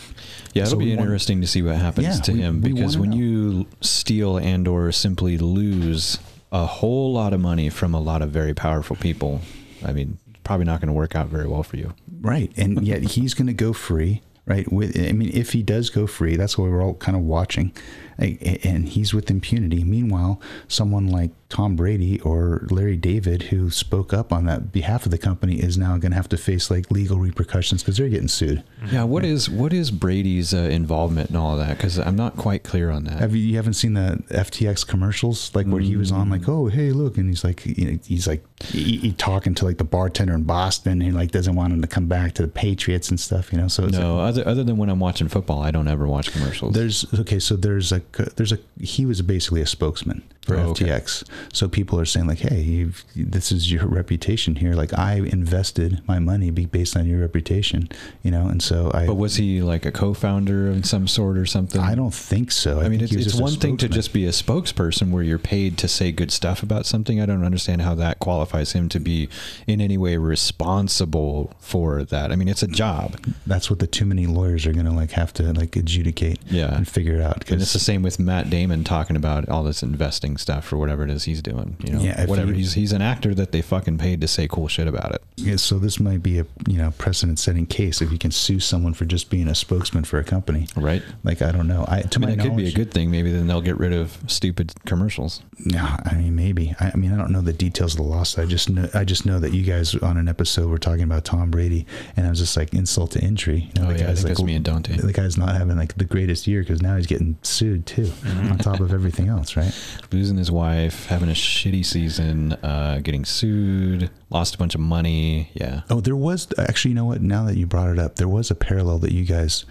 [0.54, 2.60] Yeah, it'll So be we want- interesting to see what happens Yeah, to we- him
[2.60, 3.16] because when know.
[3.16, 6.18] you steal and or simply lose
[6.52, 9.40] a whole lot of money from a lot of very powerful people,
[9.84, 11.92] I mean, probably not going to work out very well for you.
[12.20, 12.50] Right.
[12.56, 14.70] And yet he's going to go free, right?
[14.72, 17.72] With I mean, if he does go free, that's what we're all kind of watching.
[18.20, 19.82] And he's with impunity.
[19.82, 25.10] Meanwhile, someone like Tom Brady or Larry David, who spoke up on that behalf of
[25.10, 28.28] the company, is now going to have to face like legal repercussions because they're getting
[28.28, 28.62] sued.
[28.92, 31.76] Yeah, what is what is Brady's uh, involvement in all of that?
[31.76, 33.18] Because I'm not quite clear on that.
[33.18, 36.66] Have you, you haven't seen the FTX commercials, like where he was on, like, oh,
[36.66, 39.84] hey, look, and he's like, you know, he's like, he, he talking to like the
[39.84, 43.10] bartender in Boston, and he like doesn't want him to come back to the Patriots
[43.10, 43.66] and stuff, you know.
[43.66, 46.30] So it's no, like, other other than when I'm watching football, I don't ever watch
[46.30, 46.74] commercials.
[46.74, 50.86] There's okay, so there's a there's a he was basically a spokesman for Oh, okay.
[50.86, 51.24] FTX.
[51.52, 54.72] So people are saying like, hey, you've, this is your reputation here.
[54.72, 57.88] Like I invested my money based on your reputation,
[58.22, 58.46] you know.
[58.46, 61.80] And so I, but was he like a co-founder of some sort or something?
[61.80, 62.80] I don't think so.
[62.80, 65.88] I, mean, it's, it's one thing to just be a spokesperson where you're paid to
[65.88, 67.20] say good stuff about something.
[67.20, 69.28] I don't understand how that qualifies him to be
[69.66, 72.32] in any way responsible for that.
[72.32, 73.18] I mean, it's a job.
[73.46, 76.74] That's what the too many lawyers are gonna like have to like adjudicate, Yeah.
[76.74, 77.50] and figure it out.
[77.50, 80.76] And it's the Because same with Matt Damon talking about all this investing stuff or
[80.76, 81.76] whatever it is he's doing.
[81.84, 82.52] You know, Yeah, whatever.
[82.52, 85.22] you- he's he's an actor that they fucking paid to say cool shit about it.
[85.36, 88.60] yeah, so this might be a you know precedent setting case if you can sue
[88.60, 90.68] someone for just being a spokesman for a company.
[90.76, 91.02] Right.
[91.24, 91.84] Like I don't know.
[91.88, 93.10] I to I mean, my it could be a good thing.
[93.10, 95.42] Maybe then they'll get rid of stupid commercials.
[95.66, 96.74] Yeah, I mean maybe.
[96.78, 98.44] I, I mean I don't know the details of the lawsuit.
[98.44, 101.24] I just know I just know that you guys on an episode were talking about
[101.24, 101.86] Tom Brady,
[102.16, 103.70] and I was just like insult to injury.
[103.74, 104.96] You know, Oh, the yeah, I think like, that's me and Dante.
[104.96, 108.52] The guy's not having like the greatest year because now he's getting sued too, Mm-hmm.
[108.52, 109.72] on top of everything else, right?
[110.12, 115.50] Losing his wife, having a shitty season, uh, getting sued, lost a bunch of money.
[115.54, 115.82] Yeah.
[115.90, 116.90] Oh, there was actually.
[116.90, 117.20] You know what?
[117.22, 119.64] Now that you brought it up, there was a parallel that you guys,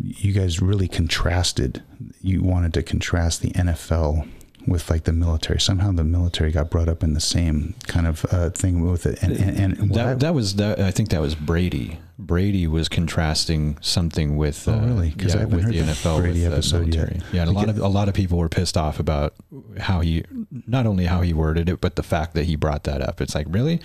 [0.00, 1.82] you guys really contrasted.
[2.22, 4.28] You wanted to contrast the NFL
[4.66, 5.60] with like the military.
[5.60, 9.22] Somehow the military got brought up in the same kind of uh, thing with it,
[9.22, 10.80] and and, and what I- That, that was that.
[10.80, 11.98] I think that was Brady.
[12.18, 14.68] Brady was contrasting something with.
[14.68, 15.10] Oh, uh, really?
[15.12, 16.96] 'Cause I yeah, haven't with heard the the NFL Brady with, uh, episode yet.
[17.08, 17.20] military.
[17.32, 19.34] Yeah, a lot of a lot of people were pissed off about
[19.78, 20.24] how he,
[20.66, 23.20] not only how he worded it, but the fact that he brought that up.
[23.22, 23.80] It's like really,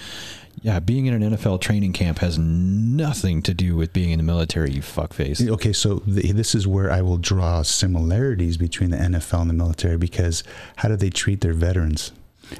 [0.61, 4.23] yeah, being in an NFL training camp has nothing to do with being in the
[4.23, 4.71] military.
[4.71, 5.47] You fuckface.
[5.47, 9.53] Okay, so the, this is where I will draw similarities between the NFL and the
[9.53, 10.43] military because
[10.77, 12.11] how do they treat their veterans?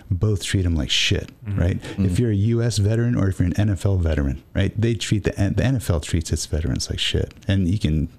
[0.10, 1.60] Both treat them like shit, mm-hmm.
[1.60, 1.76] right?
[1.78, 2.22] If mm-hmm.
[2.22, 2.80] you're a U.S.
[2.80, 4.74] veteran or if you're an NFL veteran, right?
[4.80, 8.10] They treat the the NFL treats its veterans like shit, and you can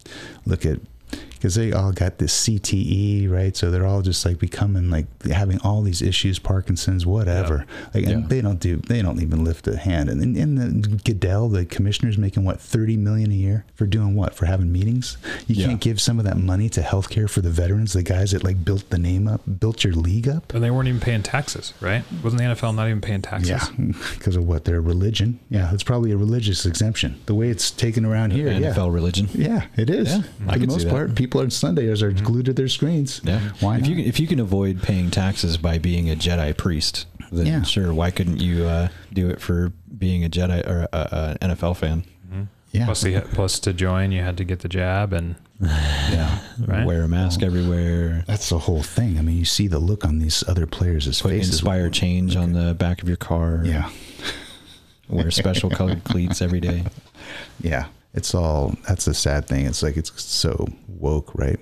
[0.44, 0.78] look at
[1.36, 3.56] because they all got this CTE, right?
[3.56, 7.66] So they're all just like becoming like having all these issues, Parkinson's, whatever.
[7.94, 8.26] Like, and Yeah.
[8.28, 10.08] they don't do, they don't even lift a hand.
[10.08, 14.14] And, and, and the Goodell, the commissioner's making what thirty million a year for doing
[14.14, 14.34] what?
[14.34, 15.16] For having meetings.
[15.46, 15.66] You Yeah.
[15.68, 18.64] can't give some of that money to healthcare for the veterans, the guys that like
[18.64, 20.52] built the name up, built your league up.
[20.54, 22.04] And they weren't even paying taxes, right?
[22.22, 23.50] Wasn't the NFL not even paying taxes?
[23.50, 23.66] Yeah,
[24.14, 25.38] because of what their religion.
[25.50, 27.20] Yeah, it's probably a religious exemption.
[27.26, 28.50] The way it's taken around here.
[28.50, 28.72] yeah.
[28.72, 29.28] NFL religion.
[29.34, 30.08] Yeah, it is.
[30.08, 33.20] Yeah, I For the most part, people on Sundays are glued to their screens.
[33.24, 33.40] Yeah.
[33.60, 33.90] Why if not?
[33.90, 37.62] you can, if you can avoid paying taxes by being a Jedi priest, then Yeah.
[37.62, 37.92] sure.
[37.94, 42.04] Why couldn't you uh, do it for being a Jedi or a, a NFL fan?
[42.72, 42.84] yeah.
[42.84, 46.38] Plus, you had, plus to join, you had to get the jab, and yeah.
[46.60, 46.84] Right.
[46.86, 48.22] Wear a mask everywhere.
[48.26, 49.18] That's the whole thing.
[49.18, 51.52] I mean, you see the look on these other players' Put faces.
[51.54, 53.62] inspire change on the back of your car.
[53.64, 53.88] Yeah.
[55.08, 56.84] Wear special colored cleats every day.
[57.60, 57.86] Yeah.
[58.16, 59.66] It's all, that's the sad thing.
[59.66, 61.60] It's like, it's so woke, right?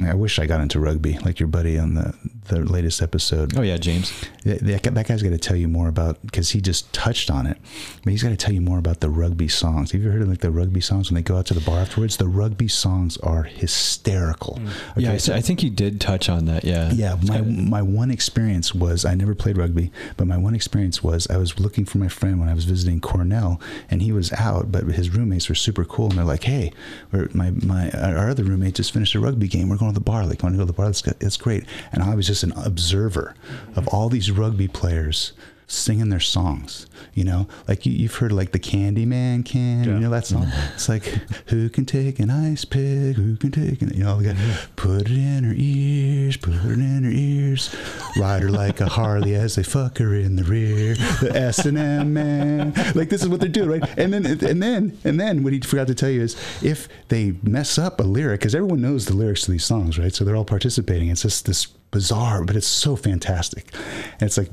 [0.00, 2.14] I wish I got into rugby like your buddy on the,
[2.48, 3.56] the latest episode.
[3.58, 4.12] Oh yeah, James.
[4.44, 7.30] That, that guy- that guy's got to tell you more about because he just touched
[7.30, 7.58] on it,
[8.04, 9.92] but he's got to tell you more about the rugby songs.
[9.92, 11.78] Have you heard of like the rugby songs when they go out to the bar
[11.80, 12.16] afterwards?
[12.16, 14.58] The rugby songs are hysterical.
[14.60, 14.70] Mm.
[14.96, 16.64] yeah, I, so- I think he did touch on that.
[16.64, 16.90] Yeah.
[16.92, 21.26] yeah, my my one experience was I never played rugby, but my one experience was
[21.28, 23.60] I was looking for my friend when I was visiting Cornell,
[23.90, 26.72] and he was out, but his roommates were super cool, and they're like, "Hey,
[27.12, 29.68] we're, my my our other roommate just finished a rugby game.
[29.68, 30.26] We're going to the bar.
[30.26, 30.86] Like, want to go to the bar?
[30.86, 33.34] That's that's great." And I was just an observer
[33.74, 35.32] of all these rugby players
[35.66, 36.86] singing their songs.
[37.14, 40.44] You know, like you, you've heard like the Candyman can, you know that song.
[40.44, 40.74] Mm-hmm.
[40.74, 41.04] It's like
[41.48, 43.16] who can take an ice pick?
[43.16, 44.16] Who can take an you know?
[44.16, 44.36] Like,
[44.76, 47.74] put it in her ears, put it in her ears.
[48.16, 50.94] Ride her like a Harley as they fuck her in the rear.
[50.94, 52.72] The S and M man.
[52.94, 53.98] Like this is what they're doing, right?
[53.98, 57.34] And then and then and then what he forgot to tell you is if they
[57.42, 60.14] mess up a lyric, because everyone knows the lyrics to these songs, right?
[60.14, 61.08] So they're all participating.
[61.08, 63.74] It's just this bizarre, but it's so fantastic.
[64.12, 64.50] And it's like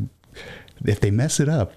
[0.86, 1.74] if they mess it up,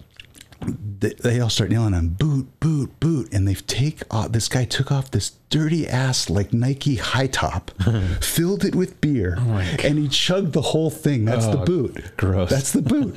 [0.61, 4.33] they, they all start yelling on boot, boot, boot, and they take off.
[4.33, 7.71] This guy took off this dirty ass like Nike high top,
[8.21, 11.25] filled it with beer, oh and he chugged the whole thing.
[11.25, 12.03] That's the Oh, boot.
[12.17, 12.51] gross.
[12.51, 13.17] That's the boot.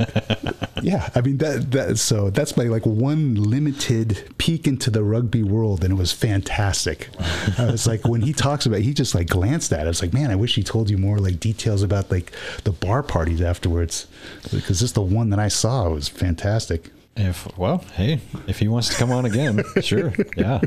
[0.83, 1.71] yeah, I mean that.
[1.71, 6.11] That so that's my like one limited peek into the rugby world, and it was
[6.11, 7.09] fantastic.
[7.57, 9.81] I was like when he talks about, it, he just like glanced at.
[9.81, 9.83] it.
[9.83, 12.31] I was like, man, I wish he told you more like details about like
[12.65, 14.07] the bar parties afterwards,
[14.51, 16.91] because just the one that I saw was fantastic.
[17.19, 20.13] If well, hey, if he wants to come on again, sure.
[20.37, 20.61] Yeah.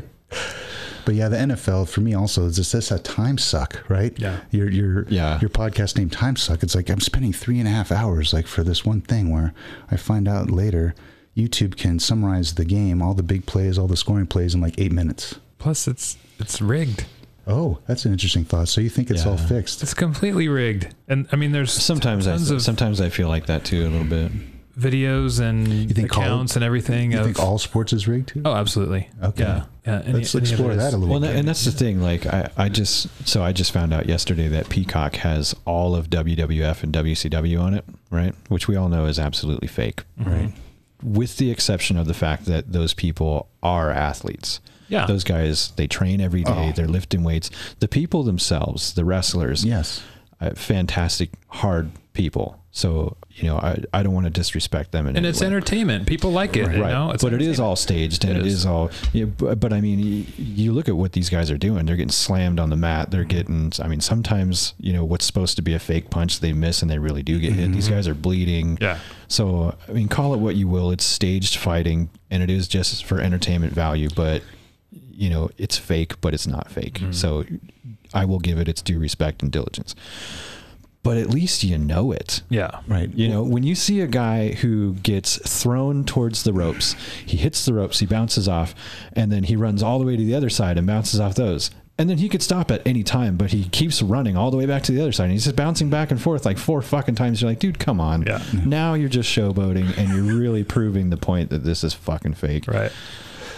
[1.05, 4.17] But yeah, the NFL for me also is just this a time suck, right?
[4.17, 4.39] Yeah.
[4.51, 5.39] Your your Yeah.
[5.41, 6.63] your podcast named Time Suck.
[6.63, 9.53] It's like I'm spending three and a half hours like for this one thing where
[9.91, 10.95] I find out later
[11.35, 14.75] YouTube can summarize the game, all the big plays, all the scoring plays in like
[14.79, 15.35] eight minutes.
[15.57, 17.05] Plus, it's it's rigged.
[17.45, 18.69] Oh, that's an interesting thought.
[18.69, 19.83] So you think it's all fixed?
[19.83, 20.93] It's completely rigged.
[21.09, 24.07] And I mean, there's Sometimes I of sometimes I feel like that too a little
[24.07, 24.31] bit.
[24.77, 27.11] Videos and think all- accounts and everything.
[27.11, 28.41] You of, think all sports is rigged too?
[28.45, 29.09] Oh, absolutely.
[29.21, 29.43] Okay.
[29.43, 29.63] Yeah.
[29.85, 30.01] yeah.
[30.03, 31.35] Any- Let's any explore that a little Well, bit.
[31.35, 32.01] and that's the thing.
[32.01, 36.09] Like, I, I just so I just found out yesterday that Peacock has all of
[36.09, 38.33] WWF and WCW on it, right?
[38.49, 40.51] Which we all know is absolutely fake, right?
[41.03, 44.59] With the exception of the fact that those people are athletes.
[44.89, 45.05] Yeah.
[45.05, 46.69] Those guys, they train every day.
[46.69, 46.71] Oh.
[46.71, 47.49] They're lifting weights.
[47.79, 50.03] The people themselves, the wrestlers, yes.
[50.39, 52.62] uh, fantastic, hard people.
[52.75, 55.05] So you know, I, I don't want to disrespect them.
[55.05, 55.47] In and it's way.
[55.47, 56.07] entertainment.
[56.07, 56.71] People like it.
[56.71, 57.11] You know?
[57.11, 58.53] It's but it is all staged and It it is.
[58.53, 58.89] is, all.
[59.13, 61.85] Yeah, but, but I mean, you, you look at what these guys are doing.
[61.85, 63.11] They're getting slammed on the mat.
[63.11, 63.29] They're mm-hmm.
[63.29, 63.73] getting.
[63.79, 66.89] I mean, sometimes you know what's supposed to be a fake punch, they miss and
[66.89, 67.71] they really do get hit.
[67.71, 67.93] These mm-hmm.
[67.93, 68.79] guys are bleeding.
[68.81, 68.97] Yeah.
[69.27, 70.89] So I mean, call it what you will.
[70.89, 74.09] It's staged fighting, and it is just for entertainment value.
[74.15, 74.41] But
[75.11, 76.95] you know, it's fake, but it's not fake.
[76.95, 77.11] Mm-hmm.
[77.11, 77.45] So
[78.15, 79.95] I will give it its due respect and diligence.
[81.03, 82.41] But at least you know it.
[82.49, 82.79] Yeah.
[82.87, 83.13] Right.
[83.13, 87.65] You know, when you see a guy who gets thrown towards the ropes, he hits
[87.65, 88.73] the ropes, he bounces off,
[89.11, 91.71] and then he runs all the way to the other side and bounces off those.
[91.97, 94.65] And then he could stop at any time, but he keeps running all the way
[94.65, 95.25] back to the other side.
[95.25, 97.41] And he's just bouncing back and forth like four fucking times.
[97.41, 98.23] You're like, dude, come on.
[98.23, 98.41] Yeah.
[98.65, 102.67] Now you're just showboating and you're really proving the point that this is fucking fake.
[102.67, 102.91] Right.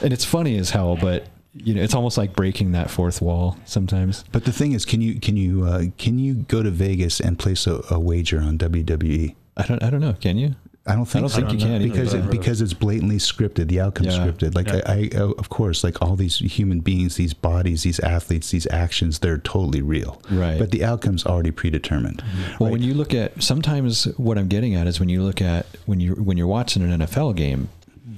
[0.02, 3.58] And it's funny as hell, but you know, it's almost like breaking that fourth wall
[3.66, 4.24] sometimes.
[4.32, 7.40] But the thing is, can you can you uh, can you go to Vegas and
[7.40, 9.36] place a, a wager on WWE?
[9.58, 10.14] I don't, I don't know.
[10.14, 10.56] Can you?
[10.88, 11.36] I don't think I don't so.
[11.48, 13.70] think you can because but- it, because it's blatantly scripted.
[13.70, 14.28] The outcome's Yeah.
[14.28, 14.54] scripted.
[14.54, 14.82] Like Yeah.
[14.86, 19.18] I, I, of course, like all these human beings, these bodies, these athletes, these actions,
[19.18, 20.22] they're totally real.
[20.30, 20.60] Right.
[20.60, 22.22] But the outcome's already predetermined.
[22.60, 22.72] Well, right?
[22.74, 26.00] when you look at sometimes what I'm getting at is when you look at when
[26.00, 27.70] you when you're watching an NFL game,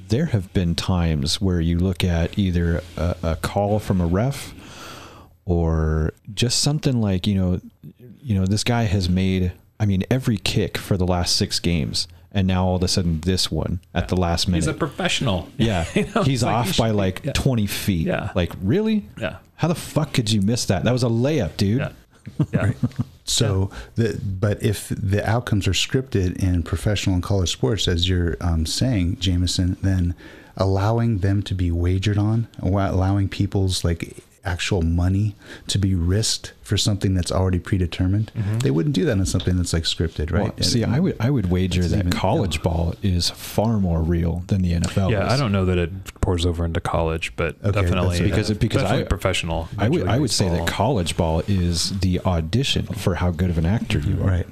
[0.10, 4.54] there have been times where you look at either a, a call from a ref
[5.46, 7.62] or just something like you know,
[8.22, 12.08] you know this guy has made I mean every kick for the last six games,
[12.32, 14.58] and now all of a sudden this one at the last minute.
[14.58, 15.50] He's a professional.
[15.58, 17.34] yeah, You know, he's it's like off by like yeah.
[17.34, 18.08] 20 feet.
[18.08, 18.32] Yeah.
[18.36, 19.08] Like, really?
[19.20, 19.38] Yeah.
[19.56, 20.84] How the fuck could you miss that?
[20.84, 21.80] That was a layup, dude.
[21.80, 21.92] Yeah.
[22.52, 22.74] Yeah.
[23.26, 28.38] So, the, but if the outcomes are scripted in professional and college sports, as you're
[28.40, 30.16] um, saying, Jamison, then
[30.56, 34.16] allowing them to be wagered on, allowing people's like
[34.46, 35.36] actual money
[35.68, 38.32] to be risked for something that's already predetermined,
[38.62, 40.54] they wouldn't do that on something that's like scripted, right?
[40.58, 44.44] Well, see, I would I would wager that even- college ball is far more real
[44.48, 45.10] than the NFL.
[45.12, 45.34] Yeah, is.
[45.34, 45.92] I don't know that it
[46.22, 49.70] pours over into college, but Okay, definitely that's- Because- uh, because definitely I- professional.
[49.78, 53.58] I would I would say that college ball is the audition for how good of
[53.58, 54.28] an actor you are.
[54.28, 54.48] Right.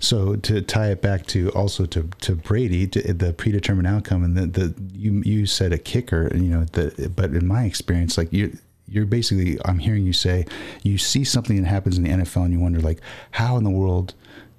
[0.00, 4.36] So to tie it back to also to, to Brady, to the predetermined outcome, and
[4.36, 8.32] the, the you you said a kicker, you know, the but in my experience, like
[8.32, 8.56] you
[8.90, 10.46] you're basically I'm hearing you say
[10.82, 13.00] you see something that happens in the NFL and you wonder like
[13.32, 14.14] how in the world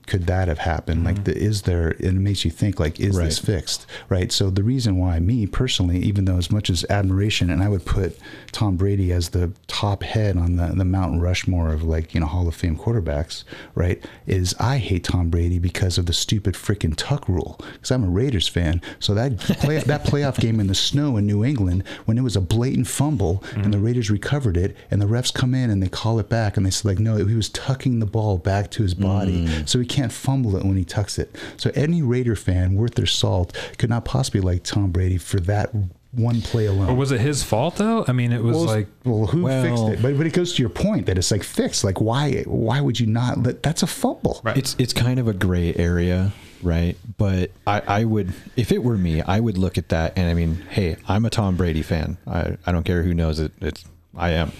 [0.10, 1.04] could that have happened?
[1.04, 1.24] Like, mm-hmm.
[1.26, 1.92] the, is there?
[2.00, 3.86] It makes you think like, is this fixed?
[4.10, 4.32] Right.
[4.32, 7.86] So the reason why me personally, even though as much as admiration, and I would
[7.86, 8.18] put
[8.52, 12.26] Tom Brady as the top head on the the Mount Rushmore of like you know
[12.26, 13.44] Hall of Fame quarterbacks,
[13.76, 14.04] right?
[14.26, 17.60] Is I hate Tom Brady because of the stupid freaking tuck rule.
[17.74, 21.28] Because I'm a Raiders fan, so that play, that playoff game in the snow in
[21.28, 23.86] New England when it was a blatant fumble and the mm-hmm.
[23.86, 26.72] Raiders recovered it, and the refs come in and they call it back, and they
[26.72, 29.70] said like, no, he was tucking the ball back to his body, mm.
[29.70, 31.36] so he can't fumble it when he tucks it.
[31.58, 35.72] So any Raider fan worth their salt could not possibly like Tom Brady for that
[36.12, 36.90] one play alone.
[36.90, 38.06] Or was it his fault though?
[38.08, 40.02] I mean, it was well, like well, who Well- fixed it?
[40.02, 41.84] But but it goes to your point that it's like fixed.
[41.84, 43.62] Like why why would you not let?
[43.62, 44.42] That's a fumble.
[44.44, 44.58] Right.
[44.58, 46.32] It's it's kind of a gray area,
[46.64, 46.98] right?
[47.18, 50.34] But I, I would if it were me, I would look at that and I
[50.34, 52.18] mean, hey, I'm a Tom Brady fan.
[52.26, 53.52] I, I don't care who knows it.
[53.62, 53.86] It's
[54.16, 54.52] I am.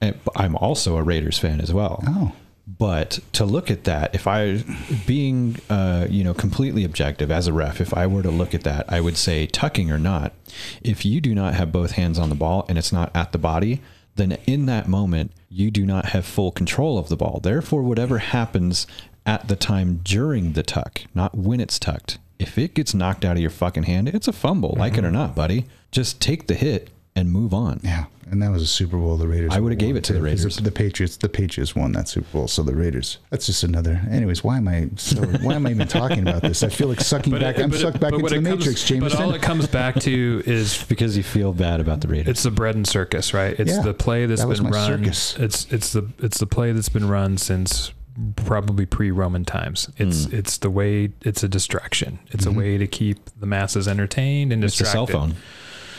[0.00, 2.04] And I'm also a Raiders fan as well.
[2.06, 2.32] Oh.
[2.76, 4.62] But to look at that, if I,
[5.06, 8.64] being, uh, you know, completely objective as a ref, if I were to look at
[8.64, 10.34] that, I would say tucking or not,
[10.82, 13.38] if you do not have both hands on the ball and it's not at the
[13.38, 13.80] body,
[14.16, 17.40] then in that moment, you do not have full control of the ball.
[17.42, 18.86] Therefore, whatever happens
[19.24, 23.36] at the time during the tuck, not when it's tucked, if it gets knocked out
[23.36, 25.66] of your fucking hand, it's a fumble, like it or not, buddy.
[25.90, 27.80] Just take the hit and move on.
[27.84, 29.52] Yeah, and that was a Super Bowl the Raiders.
[29.52, 30.56] I would've gave it to the Raiders.
[30.56, 33.18] The Patriots, the Patriots won that Super Bowl, so the Raiders.
[33.30, 34.00] That's just another.
[34.10, 35.22] Anyways, why am I so?
[35.42, 36.62] why am I even talking about this?
[36.62, 37.58] I feel like sucking back.
[37.58, 39.18] it- I'm it- sucked back into the comes- Matrix, Jamison.
[39.18, 42.28] But all it comes back to is Because you feel bad about the Raiders.
[42.28, 43.58] it's the bread and circus, right?
[43.58, 44.86] It's Yeah, the play that's that was been my run.
[44.98, 45.36] circus.
[45.38, 47.92] It's it's the it's the play that's been run since
[48.34, 49.88] probably pre-Roman times.
[49.96, 50.34] It's Hmm.
[50.36, 52.18] it's the way it's a distraction.
[52.32, 55.36] It's a way to keep the masses entertained and It's a cell phone.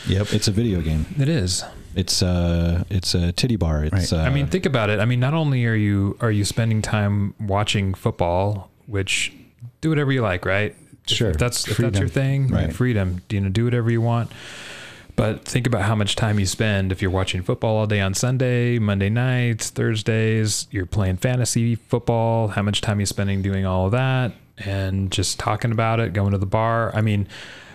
[0.06, 0.32] Yep.
[0.32, 1.06] It's a video game.
[1.18, 1.64] It is.
[1.94, 3.84] It's uh, it's a titty bar.
[3.84, 4.12] It's.
[4.12, 4.12] Right.
[4.12, 5.00] Uh, I mean, think about it.
[5.00, 9.32] I mean, not only are you are you spending time watching football, which
[9.80, 10.74] do whatever you like, right?
[11.06, 11.30] Sure.
[11.30, 12.72] If that's if that's your thing, Right.
[12.72, 13.22] freedom.
[13.30, 14.30] You know, do whatever you want.
[15.16, 18.14] But think about how much time you spend if you're watching football all day on
[18.14, 20.66] Sunday, Monday nights, Thursdays.
[20.70, 22.48] You're playing fantasy football.
[22.48, 26.30] How much time you're spending doing all of that and just talking about it, going
[26.32, 26.94] to the bar.
[26.94, 27.26] I mean,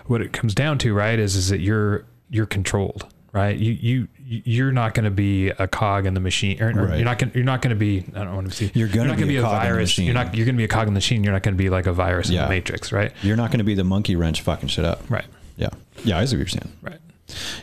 [0.06, 3.56] what it comes down to, right, is is that you're you're controlled, right?
[3.56, 6.96] You you you're not going to be a cog in the machine, or, Right.
[6.96, 8.04] you're not going you're not going to be.
[8.14, 8.70] I don't want to see.
[8.74, 9.98] You're gonna not gonna be a cog in the virus.
[9.98, 10.34] You're not.
[10.34, 11.22] You're going to be a cog in the machine.
[11.22, 13.12] You're not going to be like a virus in the matrix, right?
[13.22, 15.08] you're not going to be the monkey wrench fucking shit up.
[15.10, 15.26] Right.
[15.56, 15.68] Yeah.
[16.04, 16.18] Yeah.
[16.18, 16.72] I see what you're saying.
[16.82, 16.98] Right.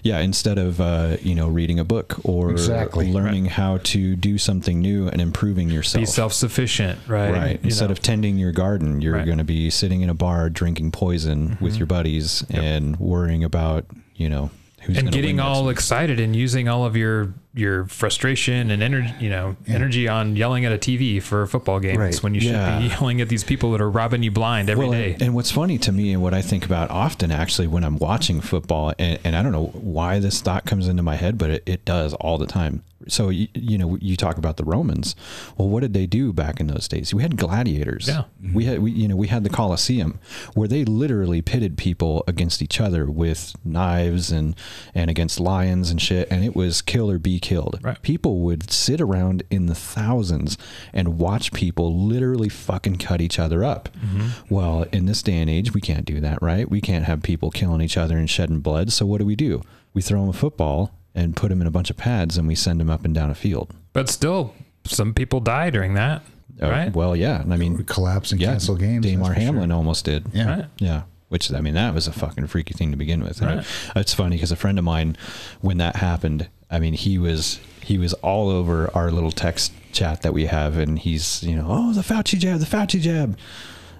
[0.03, 3.11] Yeah, instead of uh, you know reading a book or Exactly.
[3.13, 6.01] learning how to do something new and improving yourself.
[6.01, 7.31] Be self-sufficient, right?
[7.31, 7.51] right.
[7.61, 7.93] You Instead know.
[7.93, 9.19] of tending your garden, you're Right.
[9.19, 9.25] Mm-hmm.
[9.27, 13.85] going to be sitting in a bar drinking poison with your buddies and worrying about
[14.15, 14.49] you know
[14.81, 19.29] who's and getting all excited and using all of your your frustration and energy, you
[19.29, 21.97] know, energy on yelling at a TV for a football game.
[21.97, 22.15] Right.
[22.23, 22.79] when you should Yeah.
[22.79, 25.13] be yelling at these people that are robbing you blind every well, day.
[25.13, 27.99] And, and what's funny to me and what I think about often actually when I'm
[27.99, 31.51] watching football, and, and I don't know why this thought comes into my head, but
[31.51, 32.81] it, it does all the time.
[33.07, 35.15] So, you, you know, you talk about the Romans.
[35.57, 37.13] Well, what did they do back in those days?
[37.13, 38.07] We had gladiators.
[38.07, 38.23] Yeah.
[38.53, 40.19] We had, we, you know, we had the Colosseum
[40.53, 44.55] where they literally pitted people against each other with knives and,
[44.93, 46.27] and against lions and shit.
[46.31, 47.79] And it was kill or be killed.
[47.81, 48.01] Right.
[48.01, 50.57] People would sit around in the thousands
[50.93, 53.89] and watch people literally fucking cut each other up.
[53.97, 54.53] Mm-hmm.
[54.53, 56.69] Well, in this day and age, we can't do that, right?
[56.69, 58.91] We can't have people killing each other and shedding blood.
[58.91, 59.61] So what do we do?
[59.93, 62.55] We throw them a football and put them in a bunch of pads and we
[62.55, 63.73] send them up and down a field.
[63.93, 64.53] but still,
[64.85, 66.21] some people die during that,
[66.61, 66.93] Uh, right?
[66.93, 67.43] Well, yeah.
[67.49, 69.05] I mean, collapse and yeah, cancel games.
[69.05, 69.77] Damar Hamlin sure.
[69.77, 70.25] almost did.
[70.33, 70.49] Yeah.
[70.49, 70.65] Right.
[70.79, 71.01] Yeah.
[71.29, 73.41] Which I mean, that was a fucking freaky thing to begin with.
[73.41, 73.65] And Right.
[73.95, 75.17] It's funny because a friend of mine,
[75.61, 80.21] when that happened, I mean, he was he was all over our little text chat
[80.21, 83.37] that we have, and he's you know, oh, the Fauci jab, the Fauci jab.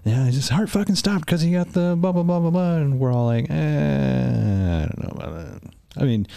[0.06, 3.00] Yeah, his heart fucking stopped because he got the blah blah blah blah blah, and
[3.00, 5.72] we're all like, eh, I don't know about that.
[5.98, 6.28] I mean,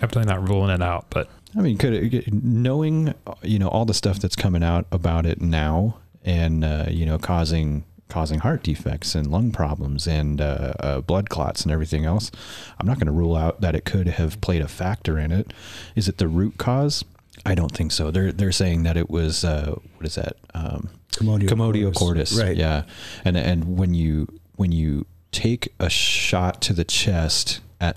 [0.00, 3.94] Definitely not ruling it out, but I mean, could it, knowing you know all the
[3.94, 9.14] stuff that's coming out about it now, and uh, you know causing causing heart defects
[9.14, 12.30] and lung problems and uh, uh, blood clots and everything else,
[12.78, 15.52] I'm not going to rule out that it could have played a factor in it.
[15.94, 17.04] Is it the root cause?
[17.44, 18.10] I don't think so.
[18.10, 20.36] They're they're saying that it was uh, what is that?
[20.54, 21.98] Um, Commotio Commotio cordis.
[21.98, 22.40] cordis.
[22.40, 22.56] Right.
[22.56, 22.84] Yeah.
[23.24, 27.96] And and when you when you take a shot to the chest at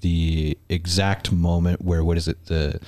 [0.00, 2.78] the exact moment where what is it the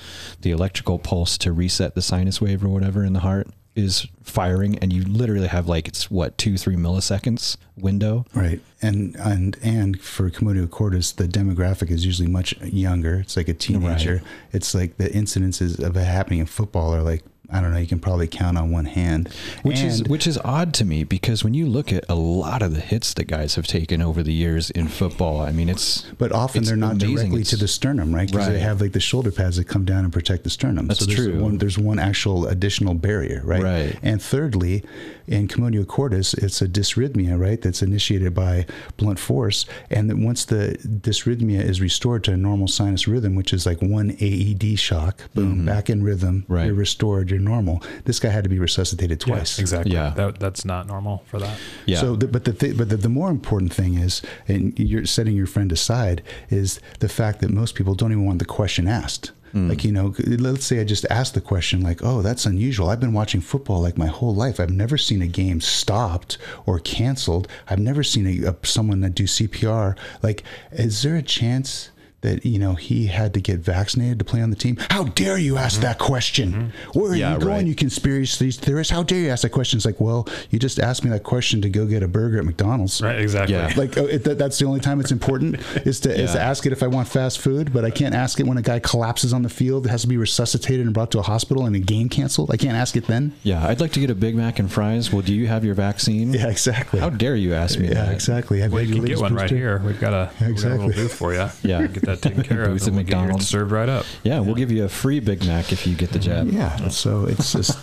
[0.41, 4.77] the electrical pulse to reset the sinus wave or whatever in the heart is firing
[4.79, 9.99] and you literally have like it's what two three milliseconds window Right, and and and
[9.99, 13.15] for Commotio cordis, the demographic is usually much younger.
[13.15, 14.15] It's like a teenager.
[14.15, 14.23] Right.
[14.51, 17.77] It's like the incidences of it happening in football are like I don't know.
[17.77, 19.29] You can probably count on one hand.
[19.63, 22.73] which is which is odd to me because when you look at a lot of
[22.73, 26.31] the hits that guys have taken over the years in football i mean it's But
[26.31, 27.15] often it's they're not amazing.
[27.15, 28.27] directly to the sternum, right?
[28.29, 28.53] Because Right.
[28.53, 30.87] they have like the shoulder pads that come down and protect the sternum.
[30.87, 31.41] That's so there's true.
[31.41, 33.61] One, there's one actual additional barrier, right?
[33.63, 33.99] Right.
[34.01, 34.83] And thirdly,
[35.27, 37.61] in Commotio cordis, it's a dysrhythmia, right?
[37.61, 38.65] That's initiated by
[38.97, 43.53] blunt force, and that once the dysrhythmia is restored to a normal sinus rhythm, which
[43.53, 46.53] is like one AED shock, boom, back in rhythm, Mm-hmm.
[46.53, 46.65] Right.
[46.67, 47.81] you're restored, you're normal.
[48.05, 49.59] This guy had to be resuscitated twice.
[49.59, 49.93] exactly.
[49.93, 50.11] Yeah.
[50.11, 51.57] That, that's not normal for that.
[51.85, 55.05] yeah So, the, but the th- but the, the more important thing is, and you're
[55.05, 58.87] setting your friend aside, is the fact that most people don't even want the question
[58.87, 59.31] asked.
[59.51, 59.67] Hmm.
[59.67, 62.89] Like you know, let's say I just asked the question, like, "Oh, that's unusual.
[62.89, 64.61] I've been watching football like my whole life.
[64.61, 67.49] I've never seen a game stopped or canceled.
[67.69, 69.97] I've never seen a, a someone that do CPR.
[70.23, 71.89] Like, is there a chance?"
[72.21, 74.77] That you know he had to get vaccinated to play on the team.
[74.89, 75.83] How dare you ask mm-hmm.
[75.83, 76.51] that question?
[76.51, 76.99] Mm-hmm.
[76.99, 77.65] Where are Yeah, you going, right.
[77.65, 78.91] you conspiracy theorist?
[78.91, 79.77] How dare you ask that question?
[79.77, 82.45] It's like, well, you just asked me that question to go get a burger at
[82.45, 83.01] McDonald's.
[83.01, 83.19] Right.
[83.19, 83.55] Exactly.
[83.55, 83.73] Yeah.
[83.75, 86.65] Like oh, it, that, that's the only time it's important is to is to ask
[86.65, 89.33] it if I want fast food, but I can't ask it when a guy collapses
[89.33, 92.07] on the field, has to be resuscitated and brought to a hospital, and a game
[92.09, 92.51] canceled.
[92.51, 93.33] I can't ask it then.
[93.43, 95.73] yeah i'd like to get a big mac and fries well do you have your
[95.75, 96.99] vaccine Yeah, exactly.
[96.99, 98.59] how dare you ask me yeah, that exactly.
[98.59, 99.81] Have Well, had you can get latest one right here.
[99.85, 101.47] We've got a, we've got a little booth for you.
[101.63, 101.87] Yeah.
[101.87, 102.71] Get that taken care of.
[102.71, 103.47] Booth at and we'll get McDonald's.
[103.47, 104.05] served right up.
[104.23, 106.47] Yeah, we'll give you a free Big Mac if you get the jab.
[106.49, 106.89] Yeah.
[106.89, 107.77] So it's just,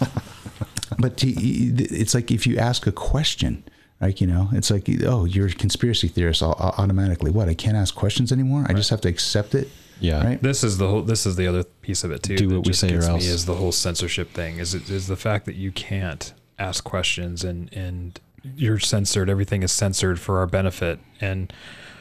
[0.99, 3.65] but to, it's like if you ask a question,
[4.01, 6.43] like you know, it's like oh, you're a conspiracy theorist.
[6.43, 7.49] I'll, I'll automatically what?
[7.49, 8.67] I can't ask questions anymore.
[8.69, 9.69] I just have to accept it.
[10.01, 10.25] Yeah.
[10.25, 10.43] Right.
[10.43, 11.03] This is the whole.
[11.03, 12.37] This is the other piece of it too.
[12.37, 13.25] Do what we say or else.
[13.25, 14.59] Is the whole censorship thing.
[14.59, 18.21] Is it is the fact that you can't ask questions and and
[18.57, 19.29] you're censored.
[19.29, 21.01] Everything is censored for our benefit.
[21.21, 21.53] And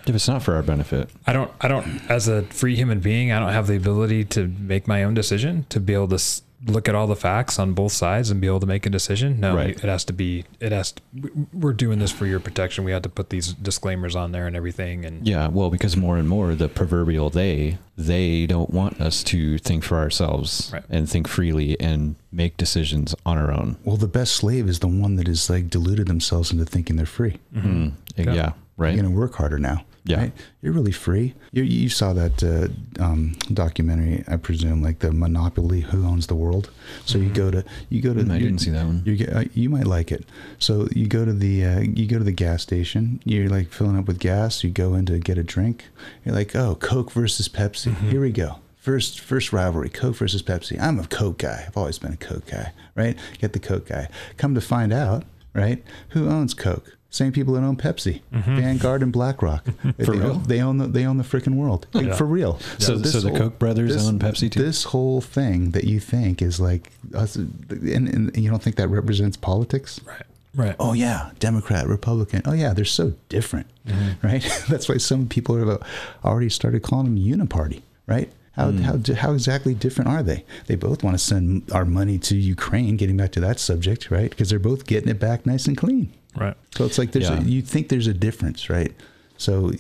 [0.08, 3.32] If it's not for our benefit, I don't, I don't, as a free human being,
[3.32, 6.42] I don't have the ability to make my own decision, to be able to s-
[6.66, 9.40] look at all the facts on both sides and be able to make a decision.
[9.40, 9.72] No, Right.
[9.77, 12.84] it has to be, it has to, we- we're doing this for your protection.
[12.84, 15.06] We had to put these disclaimers on there and everything.
[15.06, 19.58] And yeah, well, because more and more the proverbial they they don't want us to
[19.60, 20.84] think for ourselves Right.
[20.90, 23.76] and think freely and make decisions on our own.
[23.84, 27.06] Well, the best slave is the one that is like deluded themselves into thinking they're
[27.08, 27.38] free.
[27.56, 28.34] Mm, Yeah.
[28.34, 28.52] yeah.
[28.77, 28.94] right.
[28.94, 29.84] You're going to work harder now.
[30.08, 30.18] Yeah.
[30.22, 30.34] right?
[30.61, 31.34] You're really free.
[31.52, 36.36] You, you saw that uh, um, documentary, I presume, like the Monopoly, Who Owns the
[36.36, 36.69] World.
[37.06, 38.22] So you go to you go to.
[38.22, 39.03] Mm, I you- didn't see that one.
[39.06, 40.26] You uh, you might like it.
[40.60, 43.19] So you go to the uh, you go to the gas station.
[43.26, 44.64] You're like filling up with gas.
[44.64, 45.86] You go in to get a drink.
[46.26, 47.94] You're like, oh, Coke versus Pepsi.
[48.10, 48.60] Here we go.
[48.77, 50.80] First first rivalry, Coke versus Pepsi.
[50.82, 51.66] I'm a Coke guy.
[51.68, 53.18] I've always been a Coke guy, right?
[53.40, 54.08] Get the Coke guy.
[54.38, 55.84] Come to find out, right?
[56.10, 56.97] Who owns Coke?
[57.10, 59.66] Same people that own Pepsi, Vanguard and BlackRock.
[59.82, 60.32] For they real?
[60.32, 61.88] Own, they own the they own the freaking world.
[61.94, 62.16] Like, Yeah.
[62.16, 62.60] For real.
[62.80, 64.61] So- so the Koch brothers own Pepsi too?
[64.61, 68.90] This whole thing that you think is like us, and, and you don't think that
[68.90, 70.02] represents politics?
[70.06, 70.22] right,
[70.56, 70.76] right.
[70.80, 72.42] oh yeah, Democrat, Republican.
[72.45, 74.27] Oh yeah, they're so different, Mm-hmm.
[74.27, 74.64] right?
[74.69, 75.82] That's why some people have
[76.26, 78.30] already started calling them uniparty, right?
[78.52, 78.82] How, Mm.
[78.82, 80.44] how, how exactly different are they?
[80.66, 84.30] They both want to send our money to Ukraine, getting back to that subject, right?
[84.32, 86.11] Because they're both getting it back nice and clean.
[86.38, 86.56] Right.
[86.75, 87.40] So it's like there's Yeah.
[87.40, 88.93] a, you think there's a difference, right?
[89.38, 89.72] So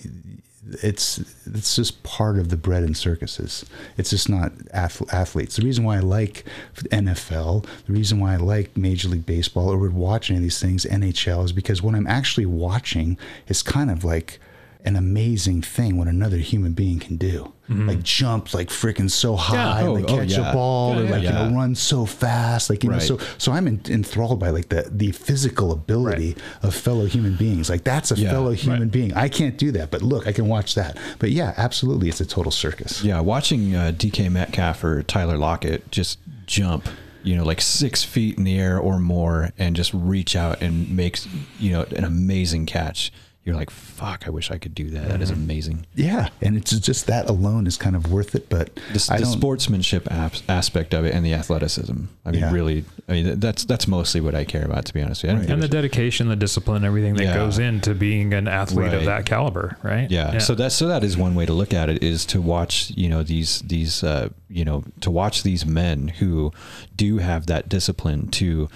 [0.83, 3.63] it's it's just part of the bread and circuses.
[3.97, 5.55] It's just not ath- athletes.
[5.55, 6.43] The reason why I like
[6.91, 10.59] NFL, the reason why I like Major League Baseball or would watch any of these
[10.59, 14.39] things, NHL, is because what I'm actually watching is kind of like
[14.87, 17.53] an amazing thing what another human being can do.
[17.69, 20.51] Like jump like freaking so high, Oh, like oh, catch yeah.
[20.51, 21.11] a ball, Yeah, or yeah.
[21.11, 22.99] like you know run so fast, like you know.
[22.99, 27.69] So so I'm en- enthralled by like the the physical ability of fellow human beings.
[27.69, 28.91] Like that's a Yeah, fellow human right.
[28.91, 29.13] being.
[29.15, 30.97] I can't do that, but look, I can watch that.
[31.19, 33.03] But yeah, absolutely, it's a total circus.
[33.03, 36.87] Yeah, watching uh, DK Metcalf or Tyler Lockett just jump,
[37.21, 40.89] you know, like six feet in the air or more, and just reach out and
[40.95, 41.27] makes,
[41.59, 43.11] you know, an amazing catch.
[43.47, 45.07] You're like, fuck, I wish I could do that.
[45.07, 45.85] That is amazing.
[45.95, 48.49] Yeah, and it's just that alone is kind of worth it.
[48.49, 51.95] But The, the sportsmanship ap- aspect of it and the athleticism.
[52.25, 52.51] I mean, Yeah.
[52.51, 55.23] really, I mean, that's that's mostly what I care about, to be honest.
[55.23, 55.37] with you.
[55.39, 55.49] Right.
[55.49, 57.35] And the dedication, the discipline, everything that Yeah.
[57.35, 58.93] goes into being an athlete Right.
[58.95, 60.11] of that caliber, right?
[60.11, 60.39] Yeah.
[60.39, 63.07] So that's so that is one way to look at it is to watch you
[63.07, 64.27] know these these uh,
[64.57, 66.51] you know to watch these men who
[66.95, 68.67] do have that discipline to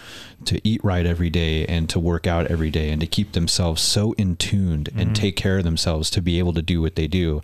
[0.46, 3.82] to eat right every day and to work out every day and to keep themselves
[3.82, 5.14] so in tuned and mm-hmm.
[5.14, 7.42] take care of themselves to be able to do what they do,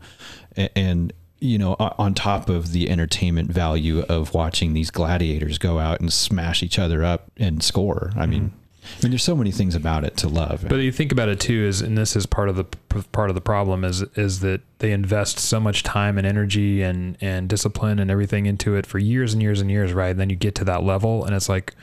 [0.55, 5.79] A- and you know on top of the entertainment value of watching these gladiators go
[5.79, 8.11] out and smash each other up and score.
[8.15, 8.43] I mean.
[8.49, 8.57] Mm-hmm.
[8.97, 10.65] I mean, there's so many things about it to love.
[10.67, 12.63] But you think about it too, is and this is part of the
[13.11, 17.17] part of the problem is is that they invest so much time and energy and
[17.21, 20.09] and discipline and everything into it for years and years and years, right?
[20.09, 21.75] And then you get to that level, and it's like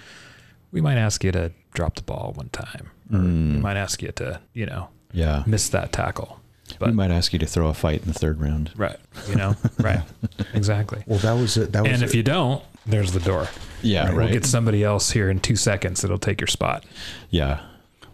[0.72, 4.12] we might ask you to drop the ball one time, or we might ask you
[4.12, 5.44] to you know yeah.
[5.46, 6.40] miss that tackle,
[6.80, 8.70] we might ask you to throw a fight in the third round.
[8.76, 8.96] right,
[9.28, 10.02] you know, right,
[10.54, 11.02] exactly.
[11.06, 11.92] well, that was a, that was.
[11.92, 13.48] And a- if you don't, there's the door.
[13.82, 14.16] Yeah, right.
[14.16, 16.84] We'll get somebody else here in two seconds that'll take your spot.
[17.30, 17.60] yeah.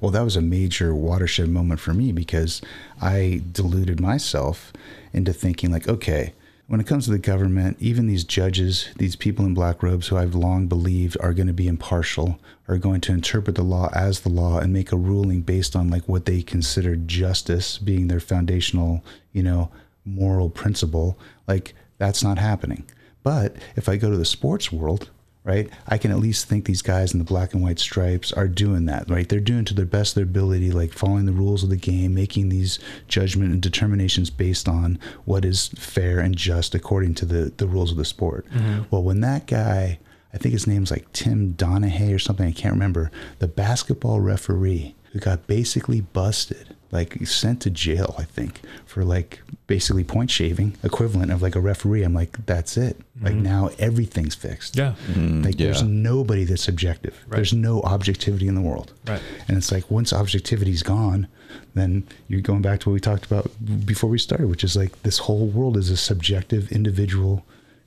[0.00, 2.62] Well, that was a major watershed moment for me because
[3.02, 4.72] I deluded myself
[5.12, 6.32] into thinking, like, okay,
[6.70, 10.16] when it comes to the government, even these judges, these people in black robes who
[10.16, 14.20] I've long believed are going to be impartial, are going to interpret the law as
[14.20, 18.20] the law and make a ruling based on like what they consider justice being their
[18.20, 19.72] foundational, you know,
[20.04, 21.18] moral principle.
[21.48, 22.88] Like, that's not happening.
[23.24, 25.10] But if I go to the sports world,
[25.42, 25.70] right?
[25.86, 28.84] I can at least think these guys in the black and white stripes are doing
[28.86, 29.28] that, right?
[29.28, 32.14] They're doing to their best of their ability, like following the rules of the game,
[32.14, 32.78] making these
[33.08, 37.90] judgment and determinations based on what is fair and just according to the, the rules
[37.90, 38.46] of the sport.
[38.50, 38.82] Mm-hmm.
[38.90, 39.98] Well, when that guy,
[40.32, 44.94] I think his name's like Tim Donahue or something, I can't remember, the basketball referee
[45.12, 50.76] who got basically busted, like sent to jail, I think, for like basically point shaving,
[50.82, 52.02] equivalent of like a referee.
[52.02, 52.96] I'm like, that's it.
[53.22, 53.42] Like mm-hmm.
[53.42, 54.76] now everything's fixed.
[54.76, 54.94] Yeah.
[55.08, 55.42] Mm-hmm.
[55.42, 57.16] Like there's nobody that's objective.
[57.28, 57.36] Right.
[57.36, 58.92] There's no objectivity in the world.
[59.06, 59.22] Right.
[59.46, 61.28] And it's like once objectivity's gone,
[61.74, 63.50] then you're going back to what we talked about
[63.86, 67.44] before we started, which is like this whole world is a subjective individual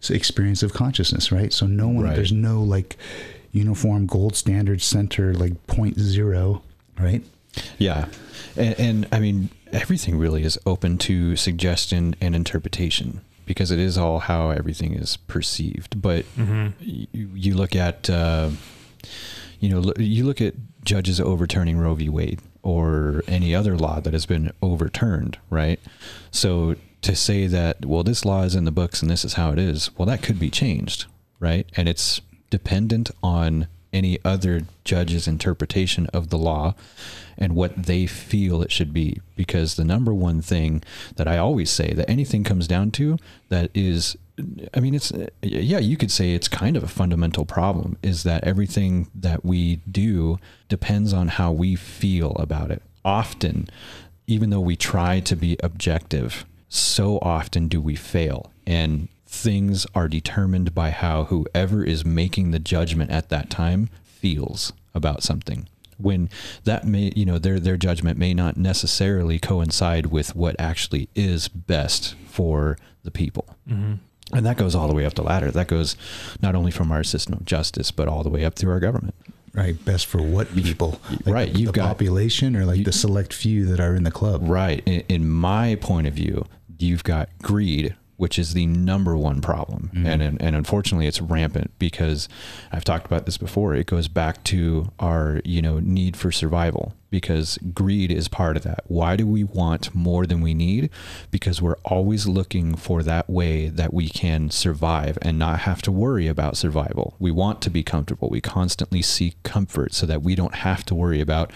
[0.10, 1.52] experience of consciousness, right?
[1.52, 2.16] So no one Right.
[2.16, 2.98] there's no like
[3.52, 6.62] uniform gold standard center like point zero,
[7.00, 7.24] right?
[7.78, 8.08] Yeah.
[8.56, 13.98] And, and I mean, everything really is open to suggestion and interpretation because it is
[13.98, 16.02] all how everything is perceived.
[16.02, 16.26] But
[16.80, 18.52] you, you look at, uh,
[19.60, 22.10] you know, you look at judges overturning Roe v.
[22.10, 25.80] Wade or any other law that has been overturned, right?
[26.32, 29.52] So to say that, well, this law is in the books and this is how
[29.52, 31.06] it is, well, that could be changed,
[31.40, 31.68] right?
[31.76, 36.74] And it's dependent on any other judge's interpretation of the law
[37.38, 39.22] and what they feel it should be.
[39.36, 40.84] Because the number one thing
[41.16, 43.18] that I always say that anything comes down to
[43.50, 44.18] that is,
[44.74, 48.44] I mean, it's, yeah, you could say it's kind of a fundamental problem is that
[48.44, 50.40] everything that we do
[50.70, 52.82] depends on how we feel about it.
[53.06, 53.70] Often,
[54.28, 58.52] even though we try to be objective, so often do we fail.
[58.66, 64.72] And things are determined by how whoever is making the judgment at that time feels
[64.94, 65.68] about something.
[65.98, 66.30] When
[66.66, 71.48] that may you know their their judgment may not necessarily coincide with what actually is
[71.48, 73.58] best for the people.
[73.68, 73.94] Mm-hmm.
[74.36, 75.52] and that goes all the way up the ladder.
[75.52, 75.98] That goes
[76.42, 79.16] not only from our system of justice but all the way up through our government.
[79.54, 79.84] Right.
[79.86, 81.00] Best for what people?
[81.26, 81.56] Like right.
[81.56, 84.42] You've the got population or like you, the select few that are in the club?
[84.44, 84.82] Right.
[84.86, 86.46] In, in my point of view
[86.80, 89.92] you've got greed which is the number one problem.
[89.94, 90.06] Mm-hmm.
[90.08, 92.30] And, and unfortunately it's rampant because
[92.72, 93.76] I've talked about this before.
[93.76, 98.64] It goes back to our, you know, need for survival because greed is part of
[98.64, 98.86] that.
[98.88, 100.90] Why do we want more than we need?
[101.32, 105.92] Because we're always looking for that way that we can survive and not have to
[105.92, 107.18] worry about survival.
[107.20, 108.30] We want to be comfortable.
[108.30, 111.52] We constantly seek comfort so that we don't have to worry about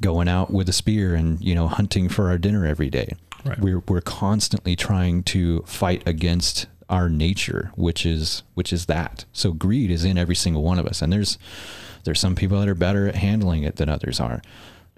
[0.00, 3.12] going out with a spear and, you know, hunting for our dinner every day.
[3.44, 3.58] Right.
[3.58, 9.24] We're we're constantly trying to fight against our nature, which is which is that.
[9.32, 11.38] So greed is in every single one of us, and there's
[12.04, 14.42] there's some people that are better at handling it than others are.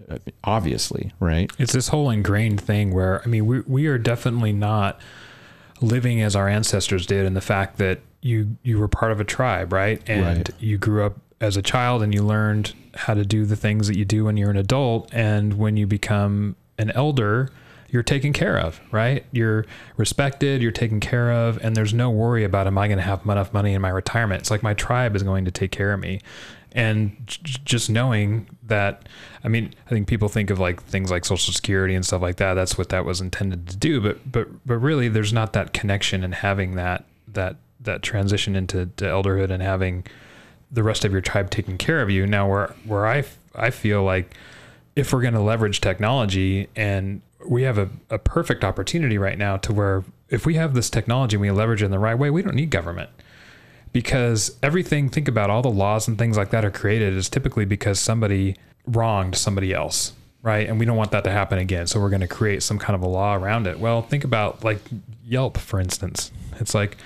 [0.08, 1.50] Uh, obviously, right?
[1.58, 5.00] It's this whole ingrained thing where I mean, we we are definitely not
[5.80, 9.24] living as our ancestors did in the fact that you you were part of a
[9.24, 10.02] tribe, right?
[10.08, 10.50] And right.
[10.58, 13.96] you grew up as a child and you learned how to do the things that
[13.96, 17.50] you do when you're an adult and when you become an elder
[17.90, 19.24] you're taken care of, right?
[19.32, 23.04] You're respected, you're taken care of, and there's no worry about am I going to
[23.04, 24.40] have enough money in my retirement?
[24.40, 26.20] It's like my tribe is going to take care of me.
[26.72, 27.16] And
[27.64, 29.08] just knowing that,
[29.42, 32.36] I mean, I think people think of like things like Social Security and stuff like
[32.36, 32.54] that.
[32.54, 34.00] That's what that was intended to do.
[34.00, 38.86] But but but really, there's not that connection and having that that that transition into
[38.98, 40.04] elderhood and having
[40.70, 42.26] the rest of your tribe taking care of you.
[42.26, 43.24] Now, where where I
[43.54, 44.34] I feel like
[44.96, 49.56] if we're going to leverage technology and we have a, a perfect opportunity right now
[49.58, 52.30] to where if we have this technology and we leverage it in the right way,
[52.30, 53.10] we don't need government.
[53.92, 57.64] Because everything, think about all the laws and things like that are created is typically
[57.64, 60.68] because somebody wronged somebody else, right?
[60.68, 61.86] And we don't want that to happen again.
[61.88, 63.80] So we're going to create some kind of a law around it.
[63.80, 64.78] Well, think about like
[65.24, 66.30] Yelp, for instance.
[66.60, 66.98] It's like,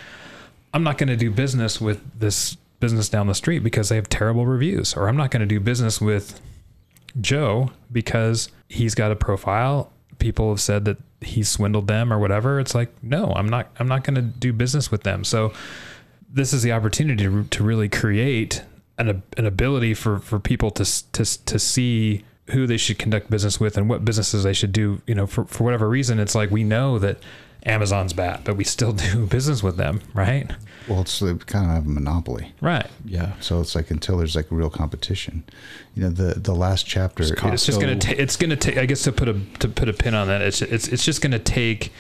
[0.75, 4.11] I'm not going to do business with this business down the street because they have
[4.11, 6.39] terrible reviews, or I'm not going to do business with
[7.19, 12.61] Joe because he's got a profile people have said that he swindled them or whatever.
[12.61, 15.25] It's like, no, I'm not, I'm not going to do business with them.
[15.25, 15.53] So
[16.31, 18.63] this is the opportunity to, to really create
[18.99, 23.59] an, an ability for, for people to, to, to see who they should conduct business
[23.59, 26.51] with and what businesses they should do, you know, for, for whatever reason, it's like,
[26.51, 27.19] we know that
[27.65, 30.51] Amazon's bad, but we still do business with them, right?
[30.89, 32.87] Well, it's they kind of have a monopoly, right?
[33.05, 33.33] Yeah.
[33.41, 35.45] So it's like until there's like real competition,
[35.95, 36.11] you know.
[36.11, 38.19] The the last chapter, it's, it's just gonna take.
[38.19, 38.77] It's gonna take.
[38.77, 41.23] I guess to put a to put a pin on that, it's it's it's just
[41.23, 41.93] gonna take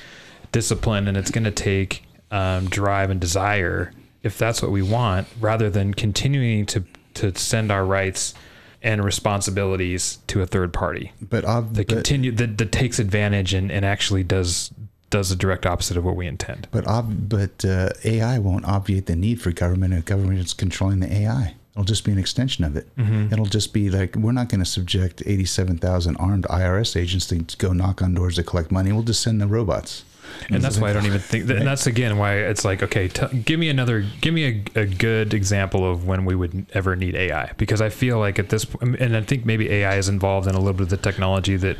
[0.52, 5.70] discipline and it's gonna take um, drive and desire if that's what we want, rather
[5.70, 6.84] than continuing to
[7.14, 8.34] to send our rights
[8.82, 11.12] and responsibilities to a third party.
[11.20, 14.70] But uh, that continue that, that takes advantage and, and actually does
[15.14, 16.66] does the direct opposite of what we intend.
[16.72, 20.98] But ob- but uh, AI won't obviate the need for government if government is controlling
[20.98, 21.54] the AI.
[21.72, 22.88] It'll just be an extension of it.
[22.96, 23.32] Mm-hmm.
[23.32, 27.72] It'll just be like we're not going to subject 87,000 armed IRS agents to go
[27.72, 28.90] knock on doors to collect money.
[28.90, 30.04] We'll just send the robots.
[30.50, 31.46] And that's why I don't even think.
[31.46, 34.80] That, and that's again why it's like, okay, t- give me another, give me a,
[34.80, 38.48] a good example of when we would ever need AI, because I feel like at
[38.48, 41.56] this, and I think maybe AI is involved in a little bit of the technology
[41.58, 41.76] that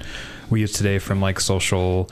[0.51, 2.09] we use today from like social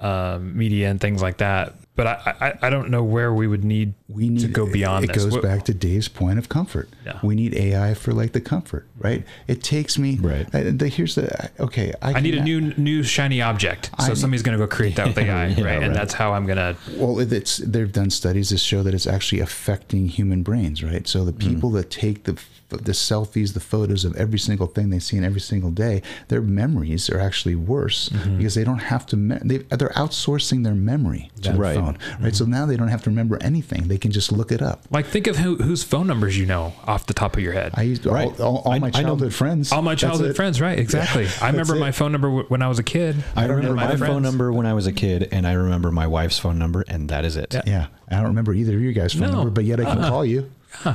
[0.00, 1.74] um, media and things like that.
[1.94, 5.04] But I, I, I, don't know where we would need, we need to go beyond
[5.04, 5.24] it this.
[5.24, 6.90] goes what, back to Dave's point of comfort.
[7.06, 7.18] Yeah.
[7.22, 9.24] We need AI for like the comfort, right?
[9.46, 10.46] It takes me right.
[10.54, 11.92] I, the, here's the okay.
[12.02, 13.90] I, I need a new new shiny object.
[14.04, 15.64] So somebody's going to go create that with AI, yeah, right?
[15.64, 15.82] right?
[15.82, 16.76] And that's how I'm going to.
[16.96, 21.06] Well, it's they've done studies that show that it's actually affecting human brains, right?
[21.06, 21.40] So the mm.
[21.40, 21.74] people mm.
[21.74, 25.40] that take the the selfies, the photos of every single thing they see in every
[25.40, 28.38] single day, their memories are actually worse mm-hmm.
[28.38, 29.16] because they don't have to.
[29.16, 31.76] Me- they, they're outsourcing their memory to right.
[31.76, 32.34] phone, right?
[32.34, 34.82] So now they don't have to remember anything; they can just look it up.
[34.90, 37.72] Like, think of who, whose phone numbers you know off the top of your head.
[37.74, 38.28] I used Right.
[38.40, 39.72] all, all, all I- my I know- childhood friends.
[39.72, 40.78] All my childhood friends, right?
[40.78, 41.26] Exactly.
[41.40, 43.16] I remember my phone number w- when I was a kid.
[43.34, 46.06] I remember And my, phone number when I was a kid, and I remember my
[46.06, 47.52] wife's phone number, and that is it.
[47.54, 47.62] Yeah.
[47.66, 49.36] Yeah, I don't remember either of you guys' phone No.
[49.36, 50.08] number, but yet I can Uh-uh.
[50.08, 50.50] call you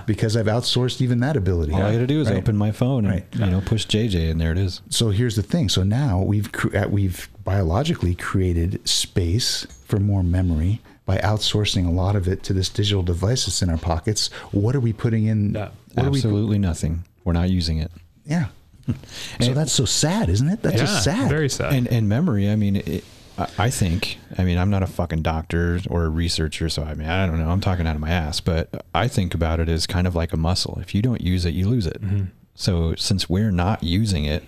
[0.06, 1.74] because I've outsourced even that ability.
[1.74, 2.38] All I got to do is Right.
[2.38, 3.26] open my phone and Right.
[3.34, 4.82] you know push JJ, and there it is.
[4.90, 5.70] So here's the thing.
[5.70, 11.92] So now we've cre- uh, we've biologically created space for more memory by outsourcing a
[11.92, 14.30] lot of it to this digital device that's in our pockets.
[14.52, 15.53] What are we putting in?
[15.56, 15.70] Yeah.
[15.98, 16.20] Are we?
[16.20, 17.03] Absolutely nothing.
[17.24, 17.91] We're not using it.
[18.25, 18.48] Yeah.
[19.40, 20.61] so that's so sad, isn't it?
[20.61, 21.30] That's yeah, just sad.
[21.30, 21.74] Very sad.
[21.74, 22.50] And and memory.
[22.50, 23.03] I mean, it,
[23.38, 24.17] I, I think.
[24.38, 27.40] I mean, I'm not a fucking doctor or a researcher, so I mean, I don't
[27.40, 27.50] know.
[27.50, 30.33] I'm talking out of my ass, but I think about it as kind of like
[30.33, 30.80] a muscle.
[30.82, 32.01] If you don't use it, you lose it.
[32.01, 32.25] Mm-hmm.
[32.56, 34.43] So since we're not using it,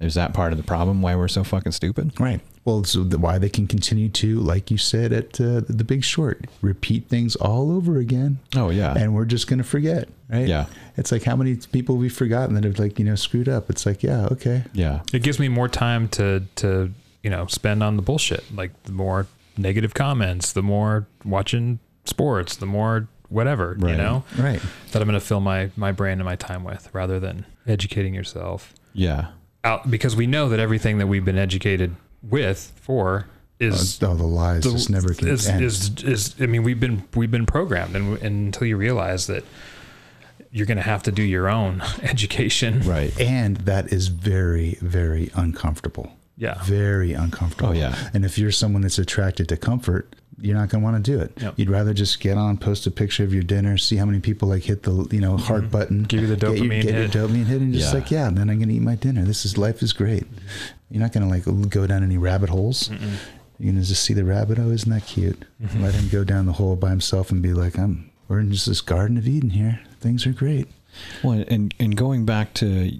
[0.00, 1.02] is that part of the problem?
[1.02, 2.18] Why we're so fucking stupid?
[2.20, 2.40] Right.
[2.66, 6.04] Well, so the, why they can continue to, like you said at uh, the Big
[6.04, 8.40] Short, repeat things all over again.
[8.54, 8.92] Oh yeah.
[8.94, 10.46] And we're just going to forget, right?
[10.48, 10.66] Yeah.
[10.98, 13.70] It's like how many people we've forgotten that have like, you know, screwed up.
[13.70, 14.64] It's like, yeah, okay.
[14.74, 15.02] yeah.
[15.14, 18.44] it gives me more time to to you know spend on the bullshit.
[18.54, 24.60] Like the more negative comments, the more watching sports, the more whatever you know Right.
[24.92, 28.12] that I'm going to fill my my brain and my time with, rather than educating
[28.14, 29.28] yourself Yeah.
[29.64, 34.14] out because we know that everything that we've been educated with for uh, is Oh,
[34.14, 35.62] the lies the- just never can is, end.
[35.62, 39.44] is is I mean we've been we've been programmed and, and until you realize that
[40.50, 42.80] you're going to have to do your own education.
[42.80, 43.18] Right.
[43.20, 46.12] and that is very, very uncomfortable.
[46.38, 46.62] Yeah.
[46.64, 47.70] Very uncomfortable.
[47.70, 48.10] Oh, yeah.
[48.14, 51.18] And if you're someone that's attracted to comfort, you're not going to want to do
[51.20, 51.32] it.
[51.40, 51.54] Yep.
[51.56, 54.48] You'd rather just get on, post a picture of your dinner, see how many people
[54.48, 56.06] like hit the you know heart button, Mm-hmm.
[56.06, 57.14] Give you the get, your, dopamine get hit.
[57.14, 57.98] your dopamine hit, and just Yeah.
[58.00, 59.24] like yeah, then I'm going to eat my dinner.
[59.24, 60.24] This is life is great.
[60.90, 62.90] You're not going to like go down any rabbit holes.
[63.58, 64.58] You're going to just see the rabbit.
[64.58, 65.44] Oh, isn't that cute?
[65.62, 65.82] Mm-hmm.
[65.82, 68.10] Let him go down the hole by himself and be like, I'm.
[68.28, 69.80] We're in just this Garden of Eden here.
[70.00, 70.66] Things are great.
[71.22, 72.92] Well, and and going back to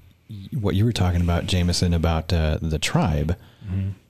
[0.52, 3.36] what you were talking about, Jamison, about uh, the tribe,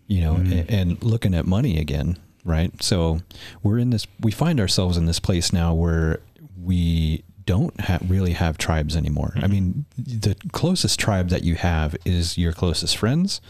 [0.06, 2.70] you know, a- and, looking at money again, right?
[2.83, 3.20] So
[3.62, 4.07] we're in this.
[4.20, 6.20] We find ourselves in this place now where
[6.62, 9.33] we don't ha- really have tribes anymore.
[9.36, 9.52] I mm-hmm.
[9.52, 13.41] mean, the closest tribe that you have is your closest friends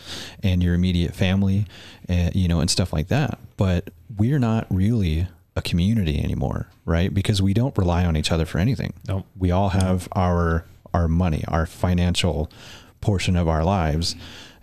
[0.42, 1.66] and your immediate family,
[2.08, 3.39] and you know, and stuff like that.
[3.57, 7.12] But we're not really a community anymore, right?
[7.12, 8.92] Because we don't rely on each other for anything.
[9.08, 9.26] Nope.
[9.36, 12.50] We all have our our money, our financial
[13.00, 14.16] portion of our lives,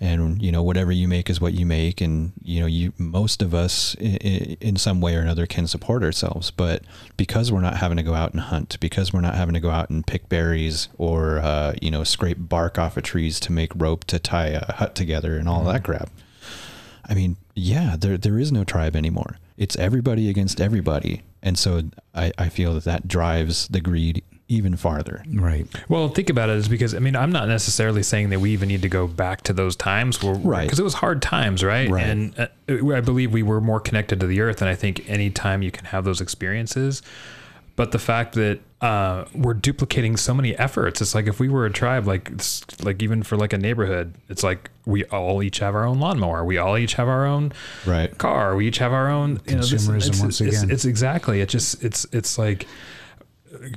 [0.03, 3.41] and you know whatever you make is what you make, and you know you most
[3.41, 6.51] of us in, in some way or another can support ourselves.
[6.51, 6.83] But
[7.15, 9.69] because we're not having to go out and hunt, because we're not having to go
[9.69, 13.71] out and pick berries or uh, you know scrape bark off of trees to make
[13.75, 16.09] rope to tie a hut together and all that crap.
[17.05, 19.37] I mean, yeah, there there is no tribe anymore.
[19.55, 21.81] It's everybody against everybody, and so
[22.13, 24.21] I, I feel that that drives the greed
[24.53, 25.23] even farther.
[25.33, 25.67] Right.
[25.89, 28.67] Well, think about it is because I mean I'm not necessarily saying that we even
[28.69, 30.63] need to go back to those times where Right.
[30.65, 31.89] because it was hard times, right?
[31.89, 32.03] Right.
[32.05, 35.61] And uh, I believe we were more connected to the earth, and I think anytime
[35.61, 37.01] you can have those experiences.
[37.75, 41.65] But the fact that uh, we're duplicating so many efforts, it's like if we were
[41.65, 45.57] a tribe, like it's like even for like a neighborhood, it's like we all each
[45.57, 47.51] have our own lawnmower, we all each have our own
[47.87, 48.15] Right.
[48.15, 50.69] car, we each have our own you know, this- Consumerism it's, once it's, again.
[50.71, 52.67] It's exactly it just it's it's like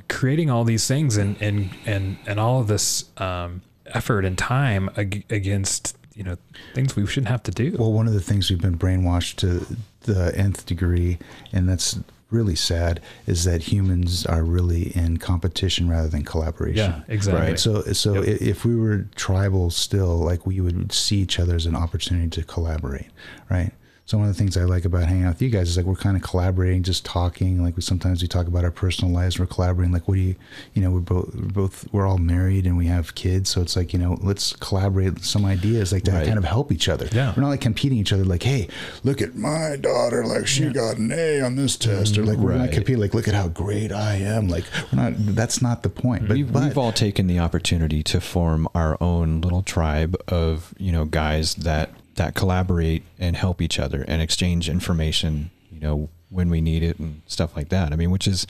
[0.09, 4.89] creating all these things and and and and all of this um, effort and time
[4.97, 6.37] ag- against you know
[6.73, 7.75] things we shouldn't have to do.
[7.77, 9.65] Well, one of the things we've been brainwashed to
[10.01, 11.17] the nth degree,
[11.53, 11.99] and that's
[12.29, 16.75] really sad, is that humans are really in competition rather than collaboration.
[16.91, 17.51] yeah, exactly.
[17.51, 17.59] Right.
[17.59, 18.41] So, so Yep.
[18.41, 22.43] if we were tribal still, like we would see each other as an opportunity to
[22.43, 23.07] collaborate,
[23.49, 23.71] right?
[24.07, 25.85] So one of the things I like about hanging out with you guys is like
[25.85, 27.61] we're kind of collaborating, just talking.
[27.61, 29.37] Like we sometimes we talk about our personal lives.
[29.37, 29.91] We're collaborating.
[29.91, 30.35] Like what do you,
[30.73, 33.49] you know, we're both we're both we're all married and we have kids.
[33.49, 36.25] So it's like you know, let's collaborate some ideas like to Right.
[36.25, 37.09] kind of help each other.
[37.11, 37.33] Yeah.
[37.35, 38.23] We're not like competing each other.
[38.23, 38.69] Like hey,
[39.03, 40.23] look at my daughter.
[40.25, 42.17] Like she got an A on this test.
[42.17, 42.71] Or like we're not Right.
[42.71, 42.99] compete.
[42.99, 44.47] Like look at how great I am.
[44.47, 44.63] Like
[44.93, 45.15] we're not.
[45.17, 46.29] That's not the point.
[46.29, 50.73] But, We've, but we've all taken the opportunity to form our own little tribe of
[50.77, 56.09] you know guys that that collaborate and help each other and exchange information you know
[56.29, 57.93] when we need it and stuff like that.
[57.93, 58.45] I mean which is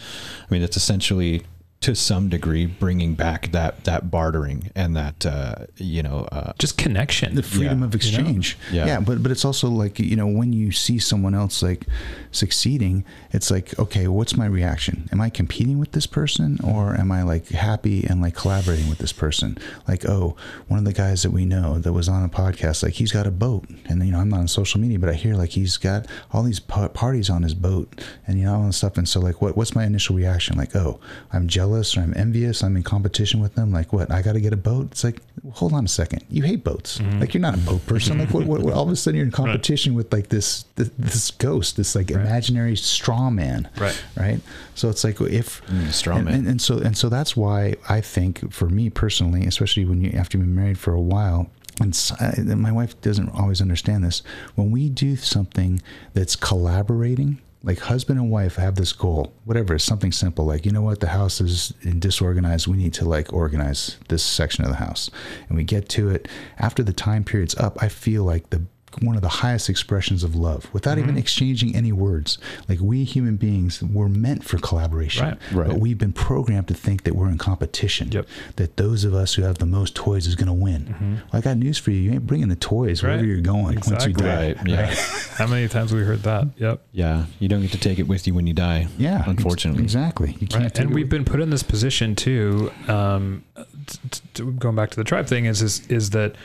[0.49, 1.43] i mean it's essentially
[1.88, 6.77] to some degree bringing back that that bartering and that uh, you know uh, just
[6.77, 7.33] connection.
[7.35, 7.85] the freedom Yeah.
[7.85, 8.57] of exchange.
[8.72, 8.85] Yeah.
[8.88, 11.85] yeah, but but it's also like you know when you see someone else like
[12.32, 15.07] succeeding, it's like okay, what's my reaction?
[15.14, 18.98] Am I competing with this person or am I like happy and like collaborating with
[18.99, 19.57] this person?
[19.88, 20.35] Like oh,
[20.67, 23.25] one of the guys that we know that was on a podcast, like he's got
[23.27, 25.77] a boat, and you know I'm not on social media, but I hear like he's
[25.77, 27.88] got all these pa- parties on his boat,
[28.27, 30.57] and you know all this stuff, and so like what what's my initial reaction?
[30.57, 30.99] Like oh,
[31.32, 33.72] I'm jealous or I'm envious, I'm in competition with them.
[33.72, 34.09] Like what?
[34.09, 34.88] I got to get a boat.
[34.91, 38.17] It's like hold on a second, you hate boats, like you're not a boat person.
[38.17, 38.73] Like what, what, what?
[38.73, 42.09] All of a sudden you're in competition with like this this, this ghost, this like
[42.11, 44.01] imaginary straw man, Right.
[44.17, 44.39] Right.
[44.75, 46.33] So it's like if Mm, straw and, man.
[46.33, 50.11] and, and so and so that's why I think for me personally, especially when you
[50.11, 51.49] after you've been married for a while.
[51.80, 54.23] And s- I- my wife doesn't always understand this.
[54.56, 55.80] When we do something
[56.15, 60.71] that's collaborating, like husband and wife have this goal, whatever, it's something simple, like, you
[60.71, 62.65] know what, the house is disorganized.
[62.65, 65.11] We need to like organize this section of the house.
[65.49, 66.29] And we get to it.
[66.57, 68.61] After the time period's up, I feel like the
[69.01, 71.09] one of the highest expressions of love without Mm-hmm.
[71.09, 72.38] even exchanging any words.
[72.67, 75.38] Like we human beings were meant for collaboration, Right.
[75.51, 75.67] Right.
[75.69, 78.11] but we've been programmed to think that we're in competition.
[78.11, 78.27] Yep.
[78.56, 80.95] That those of us who have the most toys is going to win.
[81.00, 81.98] Well, I got news for you.
[82.00, 84.53] You ain't bringing the toys wherever you're going once you die.
[84.53, 84.95] Right, yeah.
[85.38, 86.48] How many times have we heard that?
[86.58, 86.82] Yep.
[86.92, 89.19] yeah you don't get to take it with you when you die Yeah.
[89.19, 90.35] ex- unfortunately Exactly.
[90.40, 90.80] You can't Right.
[90.80, 92.72] And we've been put in this position too.
[92.88, 93.43] Um,
[93.85, 96.35] t- t- t- going back to the tribe thing is, is is that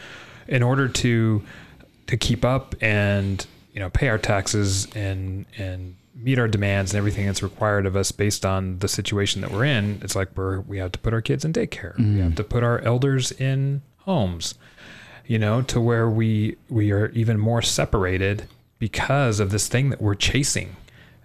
[0.49, 1.43] in order to
[2.13, 6.99] to keep up and you know pay our taxes and and meet our demands and
[6.99, 10.61] everything that's required of us based on the situation that we're in, it's like we're
[10.61, 11.97] we have to put our kids in daycare.
[11.97, 12.37] We have mm.
[12.37, 14.55] to put our elders in homes.
[15.27, 18.47] You know, to where we we are even more separated
[18.79, 20.77] because of this thing that we're chasing.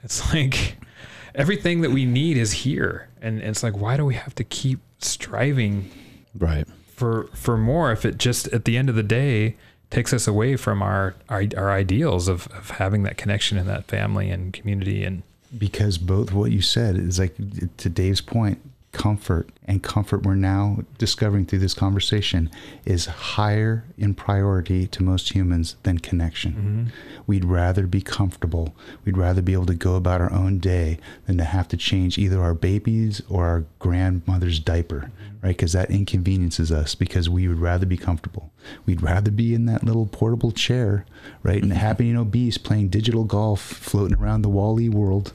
[0.04, 0.78] It's like
[1.36, 4.80] everything that we need is here and it's like why do we have to keep
[5.00, 5.92] striving
[6.38, 9.56] right for for more if it just at the end of the day
[9.90, 13.86] takes us away from our our, our ideals of, of having that connection and that
[13.86, 15.24] family and community and
[15.58, 17.36] because both what you said is like
[17.78, 18.60] to Dave's point,
[18.98, 22.50] comfort and comfort we're now discovering through this conversation
[22.84, 26.53] is higher in priority to most humans than connection.
[26.53, 27.22] Mm-hmm.
[27.27, 28.76] We'd rather be comfortable.
[29.06, 32.17] We'd rather be able to go about our own day than to have to change
[32.17, 35.45] either our baby's or our grandmother's diaper, mm-hmm.
[35.45, 35.56] right?
[35.56, 38.51] Because that inconveniences us because we would rather be comfortable.
[38.88, 41.06] We'd rather be in that little portable chair,
[41.43, 41.61] right?
[41.61, 41.82] And mm-hmm.
[41.82, 45.34] happy, you obese playing digital golf, floating around the Wall-E world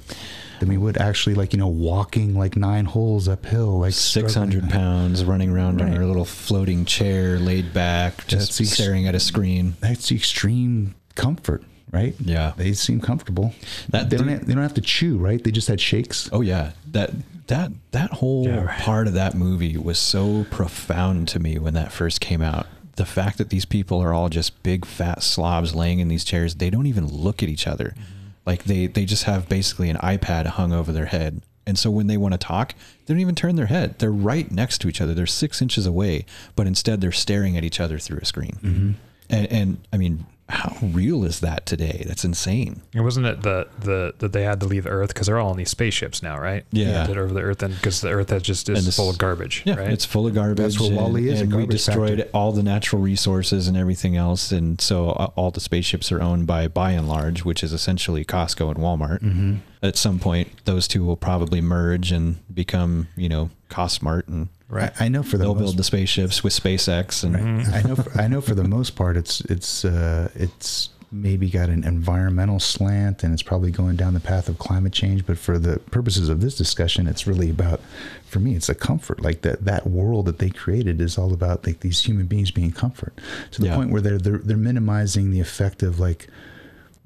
[0.62, 4.64] than we would actually like, you know, walking like nine holes uphill, like six hundred
[4.64, 4.70] struggling.
[4.80, 5.98] pounds, running around in Right.
[5.98, 9.74] our little floating chair, laid back, just That's the ex- staring at a screen.
[9.80, 12.14] That's the extreme comfort, right?
[12.20, 12.52] Yeah.
[12.56, 13.54] They seem comfortable.
[13.90, 15.42] That they don't have, they don't have to chew, right?
[15.42, 16.28] They just had shakes.
[16.32, 17.10] Oh yeah, that
[17.48, 18.78] that that whole Yeah, right.
[18.80, 22.66] part of that movie was so profound to me when that first came out.
[22.96, 26.54] The fact that these people are all just big fat slobs laying in these chairs,
[26.56, 27.94] they don't even look at each other.
[27.98, 28.18] Mm-hmm.
[28.44, 31.42] Like they they just have basically an iPad hung over their head.
[31.64, 32.74] And so when they want to talk,
[33.06, 34.00] they don't even turn their head.
[34.00, 35.14] They're right next to each other.
[35.14, 36.24] They're six inches away,
[36.56, 38.58] but instead they're staring at each other through a screen.
[38.62, 38.90] Mm-hmm.
[39.30, 42.04] And and I mean, how real is that today?
[42.06, 42.82] That's insane.
[42.94, 45.56] it wasn't it the the that they had to leave earth because they're all in
[45.56, 47.06] these spaceships now right Yeah.
[47.06, 49.16] that over the earth and because the earth has just is And this- full of
[49.18, 50.58] garbage Yeah, right it's full of garbage.
[50.58, 52.30] That's what and, Wall-E is, and we destroyed factory.
[52.34, 56.46] all the natural resources and everything else, and so uh, all the spaceships are owned
[56.46, 59.20] by Buy n Large, which is essentially Costco and Walmart.
[59.22, 59.54] Mm-hmm.
[59.82, 64.92] At some point, those two will probably merge and become, you know, Costmart and right
[65.00, 67.22] I, I know for the they'll most build the spaceships with SpaceX.
[67.24, 67.74] And Mm-hmm.
[67.74, 67.96] I know.
[67.96, 72.58] For, I know for the most part, it's it's uh, it's maybe got an environmental
[72.58, 75.26] slant, and it's probably going down the path of climate change.
[75.26, 77.80] But for the purposes of this discussion, it's really about,
[78.24, 79.20] for me, it's a comfort.
[79.20, 82.72] Like that that world that they created is all about like these human beings being
[82.72, 83.12] comfort
[83.50, 83.76] to the Yeah.
[83.76, 86.28] point where they're they're they're minimizing the effect of like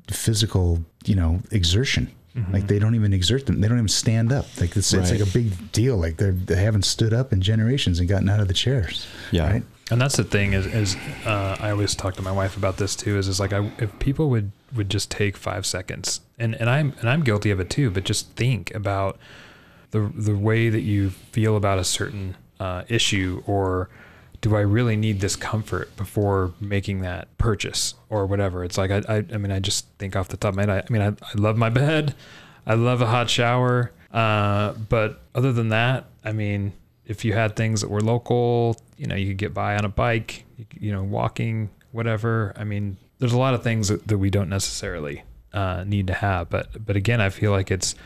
[0.09, 2.11] physical, you know, exertion.
[2.53, 3.61] Like they don't even exert them.
[3.61, 4.47] They don't even stand up.
[4.61, 5.97] Like it's, it's like a big deal.
[5.97, 9.07] Like they're they haven't stood up in generations and gotten out of the chairs.
[9.31, 9.51] Yeah.
[9.51, 9.63] Right?
[9.91, 12.97] and that's the thing is, is uh, I always talk to my wife about this
[12.97, 13.19] too.
[13.19, 16.95] Is is like I, if people would would just take five seconds, and and I'm
[17.01, 17.91] and I'm guilty of it too.
[17.91, 19.19] But just think about
[19.93, 23.89] the the way that you feel about a certain uh, issue, or
[24.49, 28.63] do I really need this comfort before making that purchase or whatever?
[28.63, 30.71] It's like I I, I mean I just think off the top of my head.
[30.71, 32.15] I, I mean I, I love my bed,
[32.65, 36.75] I love a hot shower, uh, but other than that, I mean
[37.07, 39.89] if you had things that were local, you know, you could get by on a
[39.89, 42.53] bike, you, you know, walking, whatever.
[42.57, 46.15] I mean, there's a lot of things that, that we don't necessarily uh, need to
[46.15, 46.51] have.
[46.51, 47.97] But but again, I feel like it's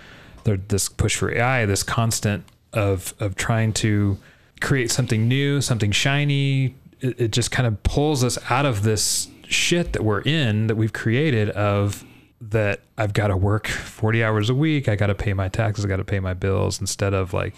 [0.44, 4.17] there, this push for AI, this constant of of trying to
[4.60, 6.74] create something new, something shiny.
[7.00, 10.76] It, it just kind of pulls us out of this shit that we're in that
[10.76, 12.05] we've created of
[12.40, 15.84] that I've got to work 40 hours a week, I got to pay my taxes,
[15.84, 17.55] I got to pay my bills instead of like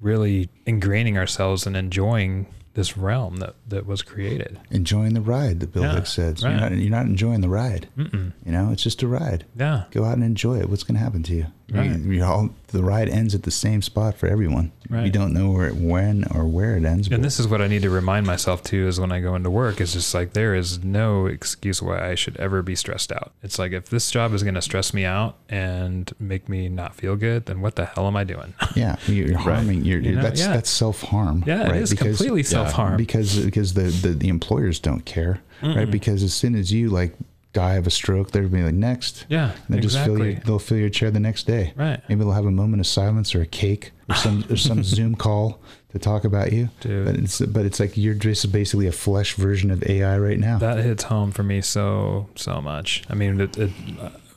[0.00, 4.58] really ingraining ourselves and enjoying this realm that, that was created.
[4.70, 6.42] Enjoying the ride, that Bill Yeah, Hicks said.
[6.42, 6.50] right.
[6.52, 7.88] You're, not, you're not enjoying the ride.
[7.98, 8.32] Mm-mm.
[8.46, 9.44] You know, it's just a ride.
[9.58, 9.84] Yeah.
[9.90, 10.70] Go out and enjoy it.
[10.70, 11.46] What's going to happen to you?
[11.72, 11.90] Right.
[11.98, 14.72] You, you all, the ride ends at the same spot for everyone.
[14.88, 15.12] You Right.
[15.12, 17.06] don't know where, when, or where it ends.
[17.06, 19.34] And but- this is what I need to remind myself too is when I go
[19.36, 23.12] into work, it's just like there is no excuse why I should ever be stressed
[23.12, 23.32] out.
[23.42, 26.94] It's like if this job is going to stress me out and make me not
[26.96, 28.52] feel good, then what the hell am I doing?
[28.74, 29.84] yeah, you're harming.
[29.84, 30.52] You're, You know, that's yeah.
[30.54, 31.44] that's self harm.
[31.46, 31.76] yeah, right?
[31.76, 32.96] it is Because- completely self harm.
[32.96, 35.90] because because the, the the employers don't care, right?
[35.90, 37.14] Because as soon as you like
[37.52, 39.26] die of a stroke, they'll be like next.
[39.28, 40.32] Yeah, And they just fill exactly.
[40.32, 41.72] your, they'll fill your chair the next day.
[41.76, 42.00] Right.
[42.08, 45.14] Maybe they'll have a moment of silence or a cake or some or some Zoom
[45.16, 45.60] call
[45.92, 46.68] to talk about you.
[46.80, 47.04] Dude.
[47.06, 50.58] But it's but it's like you're just basically a flesh version of AI right now.
[50.58, 53.02] that hits home for me so so much.
[53.10, 53.70] I mean, it, it,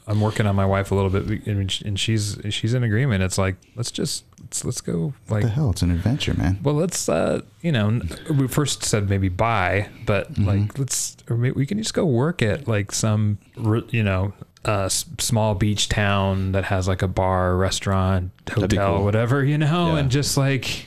[0.07, 3.23] I'm working on my wife a little bit, and and she's she's in agreement.
[3.23, 5.71] It's like let's just let's let's go what like the hell?
[5.71, 6.59] It's an adventure, man.
[6.61, 10.45] well let's uh you know we first said maybe buy but Mm-hmm.
[10.47, 13.39] like let's or maybe we can just go work at like some
[13.89, 14.33] you know
[14.65, 19.03] uh s- small beach town that has like a bar restaurant hotel cool.
[19.05, 19.99] whatever you know Yeah.
[19.99, 20.85] and just like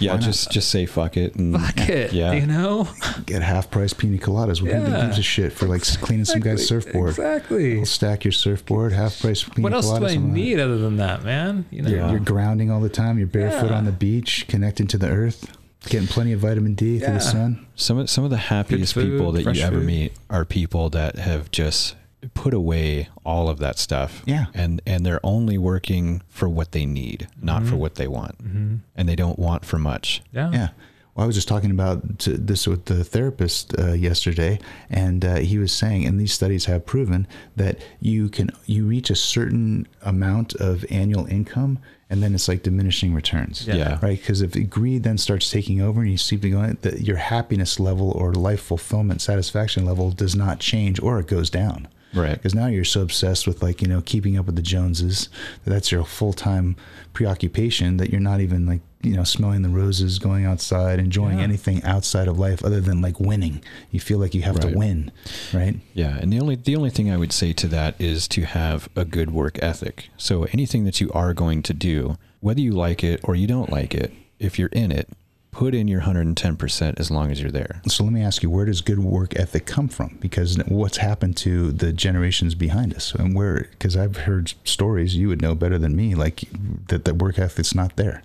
[0.00, 0.24] Yeah, Why not?
[0.24, 2.32] just just say fuck it and fuck it Yeah.
[2.32, 2.88] you know
[3.26, 4.58] Get half price pina coladas.
[4.60, 5.04] Who Yeah.
[5.06, 7.10] gives a shit for like cleaning some guy's surfboard?
[7.10, 10.34] exactly We'll stack your surfboard, half price pina what else do I on that.
[10.34, 13.18] need other than that man you know You're, you're grounding all the time.
[13.18, 13.76] You're barefoot Yeah.
[13.76, 15.46] on the beach, connecting to the earth,
[15.88, 17.66] getting plenty of vitamin D through the sun.
[17.76, 19.86] Some of some of the happiest food, people that you ever food.
[19.86, 21.94] meet are people that have just
[22.34, 24.22] put away all of that stuff.
[24.26, 24.46] Yeah.
[24.54, 28.42] And and they're only working for what they need, not for what they want.
[28.42, 28.76] mm-hmm.
[28.96, 30.22] And they don't want for much.
[30.32, 30.68] yeah Yeah.
[31.14, 35.34] Well, I was just talking about t- this with the therapist uh, yesterday, and uh,
[35.36, 37.26] he was saying, and these studies have proven
[37.56, 42.62] that you can you reach a certain amount of annual income, and then it's like
[42.62, 43.66] diminishing returns.
[43.66, 43.74] Yeah.
[43.74, 43.98] Yeah.
[44.00, 44.20] Right.
[44.20, 47.80] Because if greed then starts taking over, and you see the going, that your happiness
[47.80, 51.88] level or life fulfillment satisfaction level does not change, or it goes down.
[52.14, 52.32] Right.
[52.32, 55.28] Because now you're so obsessed with like you know keeping up with the Joneses
[55.64, 56.76] that that's your full time
[57.12, 61.44] preoccupation that you're not even like you know smelling the roses, going outside, enjoying Yeah.
[61.44, 63.62] anything outside of life other than like winning.
[63.90, 65.10] You feel like you have to win,
[65.52, 65.76] right?
[65.94, 68.88] Yeah, and the only the only thing I would say to that is to have
[68.96, 70.08] a good work ethic.
[70.16, 73.70] So anything that you are going to do, whether you like it or you don't
[73.70, 75.08] like it, if you're in it,
[75.50, 77.82] put in your 110% as long as you're there.
[77.88, 80.16] So let me ask you, where does good work ethic come from?
[80.20, 83.68] Because what's happened to the generations behind us, and where?
[83.70, 86.44] Because I've heard stories you would know better than me, like
[86.88, 88.22] that the work ethic's not there.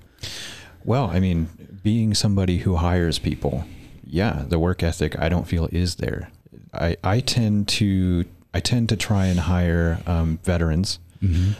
[0.83, 1.49] Well, I mean,
[1.83, 3.65] being somebody who hires people,
[4.05, 6.29] yeah, the work ethic I don't feel is there.
[6.73, 10.99] I, I tend to I tend to try and hire um, veterans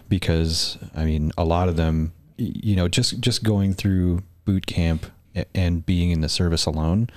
[0.09, 5.07] because I mean a lot of them, you know, just just going through boot camp
[5.53, 7.09] and being in the service alone.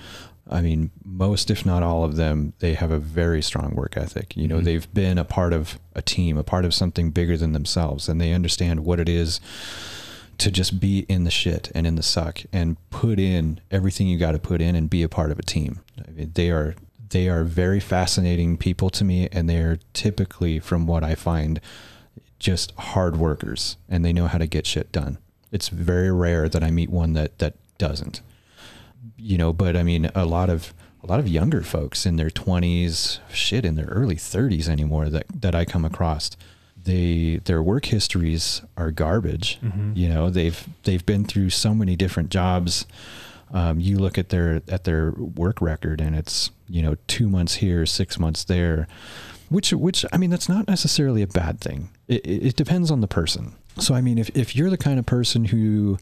[0.51, 4.35] I mean, most, if not all of them, they have a very strong work ethic.
[4.35, 4.65] You know, mm-hmm.
[4.65, 8.19] they've been a part of a team, a part of something bigger than themselves, and
[8.19, 9.39] they understand what it is
[10.39, 14.17] to just be in the shit and in the suck and put in everything you
[14.17, 15.81] got to put in and be a part of a team.
[16.07, 16.75] I mean, they are
[17.09, 21.59] they are very fascinating people to me, and they are typically, from what I find,
[22.37, 25.17] just hard workers, and they know how to get shit done.
[25.51, 28.21] It's very rare that I meet one that that doesn't.
[29.17, 32.29] You know, but I mean, a lot of a lot of younger folks in their
[32.29, 36.29] 20s, shit, in their early 30s anymore that that I come across
[36.83, 39.59] they their work histories are garbage.
[39.95, 42.85] You know, they've they've been through so many different jobs.
[43.51, 47.55] Um, you look at their at their work record, and it's you know two months
[47.55, 48.87] here, six months there,
[49.49, 51.89] which which I mean that's not necessarily a bad thing.
[52.07, 53.55] It, it depends on the person.
[53.79, 55.97] So I mean, if if you're the kind of person who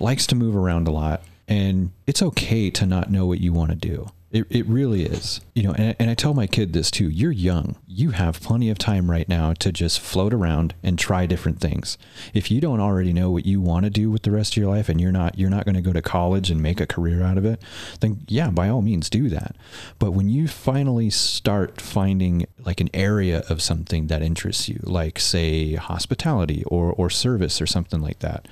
[0.00, 3.70] likes to move around a lot, and it's okay to not know what you want
[3.70, 4.10] to do.
[4.30, 5.40] It, it really is.
[5.54, 7.08] You know, and, and I tell my kid this too.
[7.08, 7.76] You're young.
[7.86, 11.96] You have plenty of time right now to just float around and try different things.
[12.34, 14.70] If you don't already know what you want to do with the rest of your
[14.70, 17.22] life and you're not you're not going to go to college and make a career
[17.22, 17.62] out of it,
[18.00, 19.56] then yeah, by all means do that.
[19.98, 25.18] But when you finally start finding like an area of something that interests you, like
[25.18, 28.46] say hospitality or or service or something like that,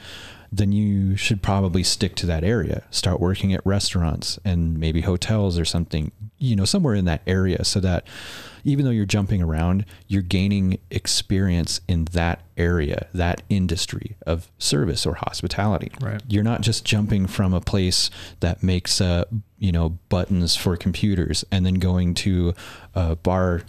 [0.52, 2.82] then you should probably stick to that area.
[2.90, 7.64] Start working at restaurants and maybe hotels or something, you know, somewhere in that area
[7.64, 8.06] so that
[8.64, 15.06] even though you're jumping around, you're gaining experience in that area, that industry of service
[15.06, 15.92] or hospitality.
[16.00, 16.20] Right.
[16.28, 18.10] You're not just jumping from a place
[18.40, 19.24] that makes, uh,
[19.58, 22.54] you know, buttons for computers and then going to
[22.94, 23.62] a bar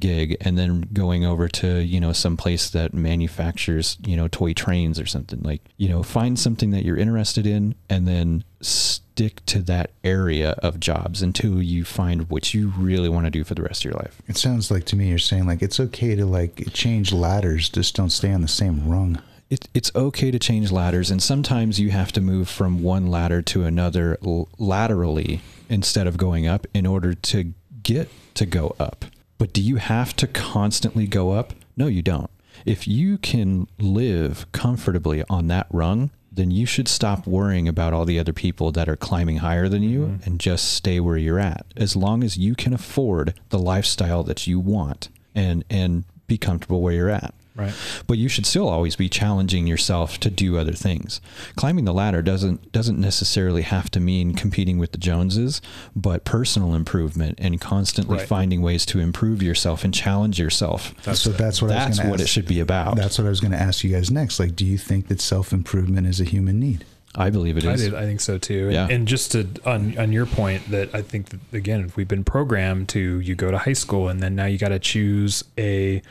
[0.00, 4.52] gig and then going over to you know some place that manufactures you know toy
[4.52, 5.40] trains or something.
[5.42, 10.52] Like you know find something that you're interested in and then stick to that area
[10.62, 13.90] of jobs until you find what you really want to do for the rest of
[13.90, 14.20] your life.
[14.28, 17.94] It sounds like to me you're saying like it's okay to like change ladders, just
[17.94, 19.20] don't stay on the same rung.
[19.50, 23.42] it, it's okay to change ladders and sometimes you have to move from one ladder
[23.42, 24.16] to another
[24.58, 29.04] laterally instead of going up in order to get to go up
[29.40, 31.54] but do you have to constantly go up?
[31.74, 32.30] No you don't.
[32.66, 38.04] If you can live comfortably on that rung then you should stop worrying about all
[38.04, 40.22] the other people that are climbing higher than you mm-hmm.
[40.24, 41.66] and just stay where you're at.
[41.76, 46.82] As long as you can afford the lifestyle that you want and and be comfortable
[46.82, 47.74] where you're at Right.
[48.06, 51.20] but you should still always be challenging yourself to do other things.
[51.56, 55.60] Climbing the ladder doesn't doesn't necessarily have to mean competing with the Joneses,
[55.94, 58.26] but personal improvement and constantly Right.
[58.28, 60.94] finding ways to improve yourself and challenge yourself.
[61.14, 62.28] so that's what I was That's gonna what ask.
[62.28, 62.96] it should be about.
[62.96, 64.38] That's what I was going to ask you guys next.
[64.40, 66.84] Like, do you think that self improvement is a human need?
[67.14, 67.68] I believe it is.
[67.68, 67.80] I is.
[67.82, 67.94] did.
[67.94, 68.66] I think so too.
[68.66, 68.86] And, Yeah.
[68.88, 72.88] and just to on on your point that I think that again we've been programmed
[72.90, 76.02] to you go to high school and then now you got to choose a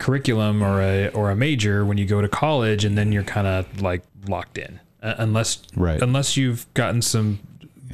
[0.00, 3.46] curriculum or a or a major when you go to college and then you're kind
[3.46, 6.02] of like locked in uh, unless Right.
[6.02, 7.38] unless you've gotten some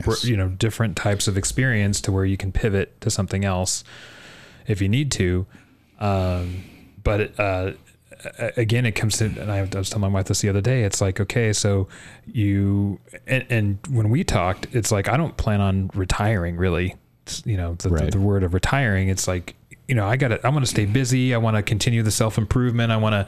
[0.07, 0.25] Yes.
[0.25, 3.83] you know different types of experience to where you can pivot to something else
[4.67, 5.47] if you need to.
[6.01, 6.65] Um,
[7.02, 7.73] but uh,
[8.59, 10.83] again, it comes to, and I was telling my wife this the other day.
[10.83, 11.89] It's like, okay, so
[12.26, 16.57] you, and, and when we talked, it's like I don't plan on retiring.
[16.57, 19.09] Really, It's, you know, the, the, the word of retiring.
[19.09, 19.55] It's like,
[19.89, 21.34] you know, I got to, I want to stay busy.
[21.34, 22.92] I want to continue the self improvement.
[22.92, 23.26] I want to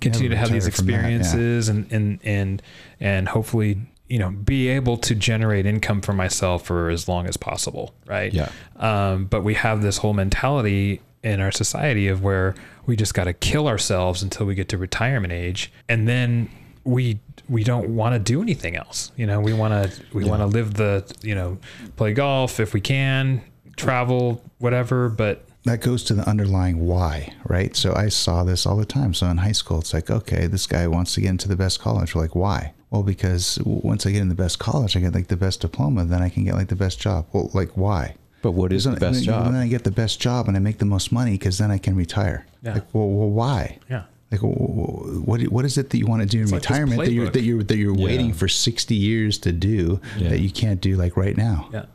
[0.00, 0.98] continue to have these from that, yeah.
[0.98, 2.62] experiences and and and
[3.00, 3.78] and hopefully.
[4.08, 8.32] You know, be able to generate income for myself for as long as possible, right?
[8.32, 8.52] Yeah.
[8.76, 12.54] Um, but we have this whole mentality in our society of where
[12.86, 16.48] we just got to kill ourselves until we get to retirement age, and then
[16.84, 17.18] we
[17.48, 19.10] we don't want to do anything else.
[19.16, 21.58] You know, we want to we want to live the you know
[21.96, 23.42] play golf if we can,
[23.76, 25.08] travel, whatever.
[25.08, 27.76] But that goes to the underlying why, right?
[27.76, 29.12] So I saw this all the time.
[29.14, 31.80] So in high school, it's like, okay, this guy wants to get into the best
[31.80, 32.14] college.
[32.14, 32.72] We're like, why?
[32.90, 36.04] Well, because once I get in the best college, I get like the best diploma,
[36.04, 37.26] then I can get like the best job.
[37.32, 38.14] Well, like, why?
[38.42, 39.44] but what is the Then- best then, job?
[39.46, 41.78] Then I get the best job and I make the most money because then I
[41.78, 42.46] can retire.
[42.62, 42.74] Yeah.
[42.74, 43.78] Like, well, well why?
[43.90, 46.62] yeah, Like, wh- wh- what what is it that you want to do in like
[46.62, 48.04] this retirement that you're that you're that you're Yeah.
[48.04, 50.28] waiting for sixty years to do Yeah.
[50.28, 51.68] that you can't do like right now?
[51.72, 51.86] yeah,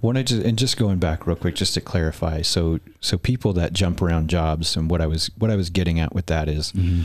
[0.00, 3.52] When I just and just going back real quick, just to clarify, so so people
[3.54, 6.48] that jump around jobs and what I was what I was getting at with that
[6.48, 7.02] is, mm-hmm.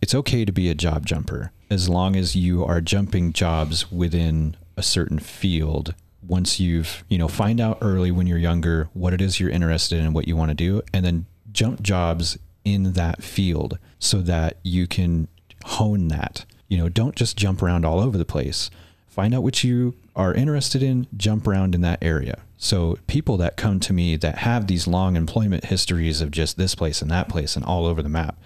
[0.00, 4.56] it's okay to be a job jumper as long as you are jumping jobs within
[4.76, 5.94] a certain field.
[6.26, 9.98] Once you've you know find out early when you're younger what it is you're interested
[9.98, 14.20] in and what you want to do, and then jump jobs in that field so
[14.20, 15.28] that you can
[15.64, 16.44] hone that.
[16.68, 18.70] You know, don't just jump around all over the place
[19.12, 22.38] find out what you are interested in jump around in that area.
[22.58, 26.74] So people that come to me that have these long employment histories of just this
[26.74, 28.36] place and that place and all over the map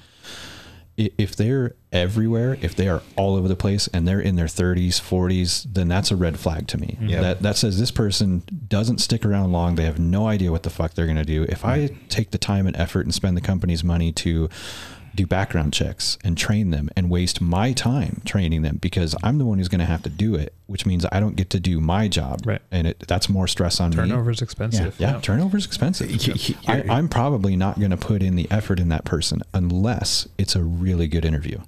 [0.97, 5.01] if they're everywhere if they are all over the place and they're in their 30s
[5.01, 6.97] 40s then that's a red flag to me.
[7.01, 7.21] Yeah.
[7.21, 9.75] that that says this person doesn't stick around long.
[9.75, 11.45] They have no idea what the fuck they're going to do.
[11.49, 14.49] If i take the time and effort and spend the company's money to
[15.17, 19.45] do background checks and train them and waste my time training them because I'm the
[19.45, 21.81] one who's going to have to do it, which means I don't get to do
[21.81, 22.43] my job.
[22.45, 22.63] Right.
[22.71, 23.97] And it, that's more stress on me.
[23.97, 24.99] turnover's expensive.
[24.99, 26.11] Yeah, turnover is expensive.
[26.69, 30.55] I, am probably not going to put in the effort in that person unless it's
[30.55, 31.59] a really good interview.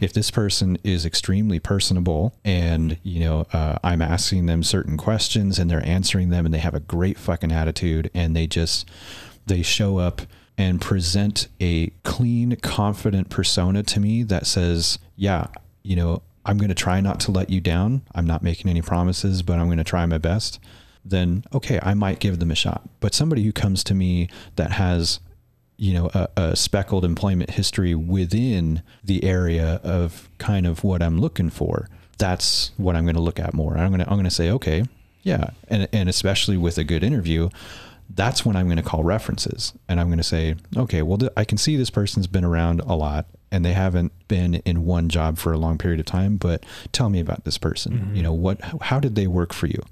[0.00, 5.58] If this person is extremely personable and you know uh, I'm asking them certain questions
[5.58, 8.88] and they're answering them and they have a great fucking attitude and they just
[9.46, 10.22] they show up
[10.56, 15.46] and present a clean, confident persona to me that says, yeah,
[15.82, 18.02] you know, I'm going to try not to let you down.
[18.14, 20.60] I'm not making any promises, but I'm going to try my best.
[21.04, 22.88] Then, okay, I might give them a shot.
[23.00, 25.20] But somebody who comes to me that has,
[25.76, 31.20] you know, a, a speckled employment history within the area of kind of what I'm
[31.20, 33.76] looking for, that's what I'm going to look at more.
[33.76, 34.84] I'm going to, I'm going to say, okay,
[35.22, 35.50] yeah.
[35.68, 37.48] And, and especially with a good interview,
[38.14, 41.44] that's when I'm going to call references and I'm going to say, okay, well, I
[41.44, 45.38] can see this person's been around a lot and they haven't been in one job
[45.38, 47.92] for a long period of time, but tell me about this person.
[47.92, 48.16] Mm-hmm.
[48.16, 49.82] You know, what, how did they work for you?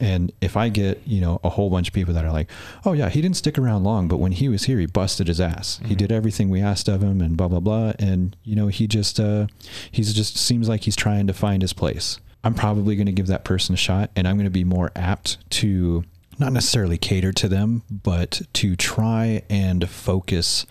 [0.00, 2.50] And if I get, you know, a whole bunch of people that are like,
[2.84, 5.40] oh, yeah, he didn't stick around long, but when he was here, he busted his
[5.40, 5.80] ass.
[5.86, 7.92] He did everything we asked of him and blah, blah, blah.
[7.98, 9.46] And, you know, he just, uh,
[9.90, 12.18] he's just seems like he's trying to find his place.
[12.42, 14.92] I'm probably going to give that person a shot and I'm going to be more
[14.94, 16.04] apt to
[16.38, 20.66] not necessarily cater to them, but to try and focus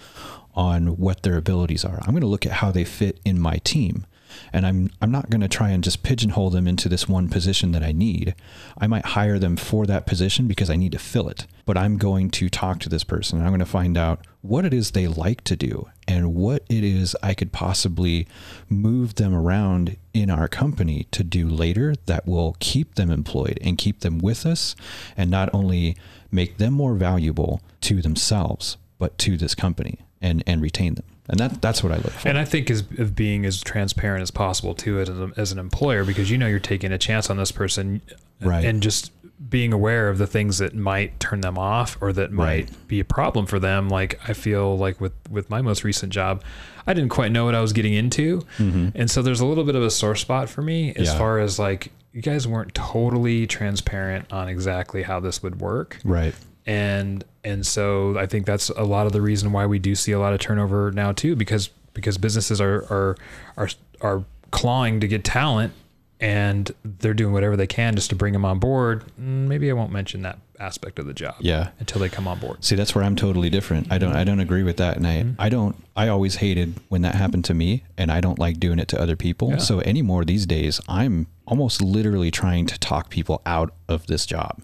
[0.56, 2.00] on what their abilities are.
[2.01, 4.06] I'm going to look at how they fit in my team.
[4.51, 7.72] And I'm I'm not going to try and just pigeonhole them into this one position
[7.72, 8.33] that I need.
[8.77, 11.45] I might hire them for that position because I need to fill it.
[11.66, 14.66] But I'm going to talk to this person and I'm going to find out what
[14.66, 18.27] it is they like to do and what it is I could possibly
[18.67, 23.77] move them around in our company to do later that will keep them employed and
[23.77, 24.75] keep them with us
[25.16, 25.95] and not only
[26.32, 31.06] make them more valuable to themselves but to this company and and retain them.
[31.30, 32.27] And that that's what I look for.
[32.27, 35.59] And I think is of being as transparent as possible to it as, as an
[35.59, 38.01] employer because you know you're taking a chance on this person,
[38.42, 38.66] Right.
[38.66, 39.11] And just
[39.50, 42.88] being aware of the things that might turn them off or that might Right.
[42.88, 43.90] be a problem for them.
[43.90, 46.42] Like I feel like with with my most recent job,
[46.88, 49.76] I didn't quite know what I was getting into, and so there's a little bit
[49.76, 51.04] of a sore spot for me as Mm-hmm.
[51.06, 51.18] Yeah.
[51.18, 56.36] far as like you guys weren't totally transparent on exactly how this would work right.
[56.66, 60.12] and and so I think that's a lot of the reason why we do see
[60.12, 63.18] a lot of turnover now too because because businesses are are
[63.58, 63.70] are
[64.02, 65.74] are clawing to get talent
[66.24, 69.03] and they're doing whatever they can just to bring them on board.
[69.19, 71.35] Mm, Maybe I won't mention that aspect of the job.
[71.42, 71.72] Yeah.
[71.80, 72.64] Until they come on board.
[72.64, 73.92] See, that's where I'm totally different.
[73.92, 77.02] I don't I don't agree with that and I I don't I always hated when
[77.02, 79.50] that happened to me and I don't like doing it to other people.
[79.50, 79.58] Yeah.
[79.58, 84.61] So anymore these days, I'm almost literally trying to talk people out of this job.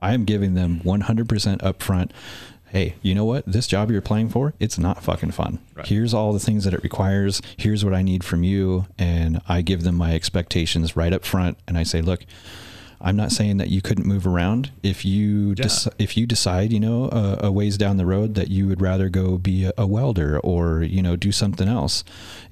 [0.00, 1.26] I am giving them 100%
[1.58, 2.10] upfront
[2.68, 3.44] Hey, you know what?
[3.46, 5.60] This job you're applying for, it's not fucking fun.
[5.74, 5.86] Right.
[5.86, 7.40] Here's all the things that it requires.
[7.56, 8.86] Here's what I need from you.
[8.98, 11.58] And I give them my expectations right up front.
[11.68, 12.24] And I say, look,
[13.00, 14.70] I'm not saying that you couldn't move around.
[14.82, 15.68] If you Yeah.
[15.98, 19.08] if you decide, you know, a, a ways down the road that you would rather
[19.08, 22.02] go be a, a welder or you know do something else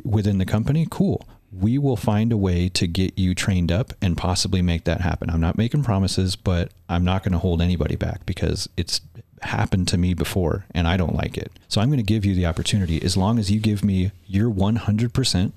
[0.04, 1.26] within the company, cool.
[1.50, 5.30] We will find a way to get you trained up and possibly make that happen.
[5.30, 9.00] I'm not making promises, but I'm not going to hold anybody back because it's
[9.46, 11.52] happened to me before and I don't like it.
[11.68, 14.50] So I'm going to give you the opportunity as long as you give me your
[14.50, 15.52] 100%,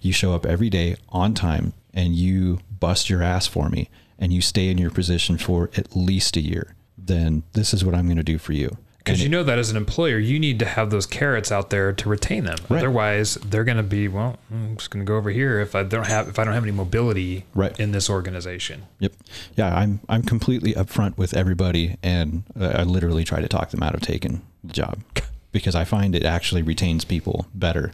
[0.00, 4.32] you show up every day on time and you bust your ass for me and
[4.32, 8.06] you stay in your position for at least a year, then this is what I'm
[8.06, 8.76] going to do for you.
[9.08, 11.92] Because you know that as an employer, you need to have those carrots out there
[11.92, 12.58] to retain them.
[12.68, 12.78] Right.
[12.78, 14.38] Otherwise, they're going to be well.
[14.50, 16.62] I'm just going to go over here if I don't have if I don't have
[16.62, 17.78] any mobility Right.
[17.80, 18.84] in this organization.
[19.00, 19.12] Yep.
[19.56, 23.94] Yeah, I'm I'm completely upfront with everybody, and I literally try to talk them out
[23.94, 24.98] of taking the job
[25.52, 27.92] because I find it actually retains people better.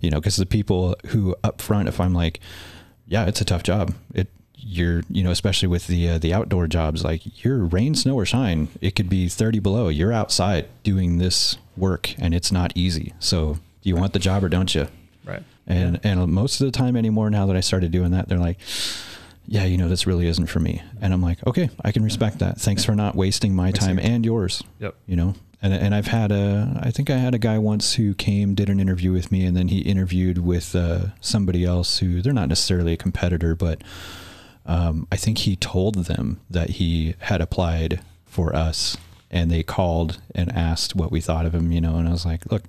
[0.00, 2.38] You know, because the people who upfront, if I'm like,
[3.06, 3.94] yeah, it's a tough job.
[4.14, 4.28] It
[4.70, 8.26] you're you know especially with the uh, the outdoor jobs like you're rain snow or
[8.26, 13.14] shine it could be 30 below you're outside doing this work and it's not easy
[13.18, 14.86] so do you want the job or don't you
[15.24, 15.42] Right.
[15.66, 18.58] and and most of the time anymore now that I started doing that, they're like,
[19.46, 20.80] yeah, you know, this really isn't for me.
[21.02, 22.58] And I'm like, okay, I can respect that.
[22.58, 24.08] Thanks for not wasting my Makes time sense.
[24.08, 24.62] and yours.
[24.80, 24.94] Yep.
[25.06, 28.14] You know, and and I've had a, I think I had a guy once who
[28.14, 32.22] came, did an interview with me, and then he interviewed with uh, somebody else who
[32.22, 33.82] they're not necessarily a competitor, but
[34.68, 38.96] um, I think he told them that he had applied for us
[39.30, 42.24] and they called and asked what we thought of him, you know, and I was
[42.24, 42.64] like, look,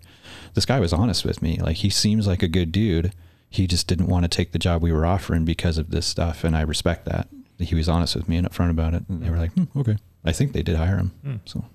[0.55, 1.57] this guy was honest with me.
[1.57, 3.13] Like he seems like a good dude.
[3.49, 6.43] He just didn't want to take the job we were offering because of this stuff.
[6.43, 7.27] And I respect that.
[7.59, 9.03] He was honest with me and upfront about it.
[9.09, 9.97] And they were like, hmm, okay.
[10.23, 11.41] I think they did hire him.
[11.45, 11.65] So,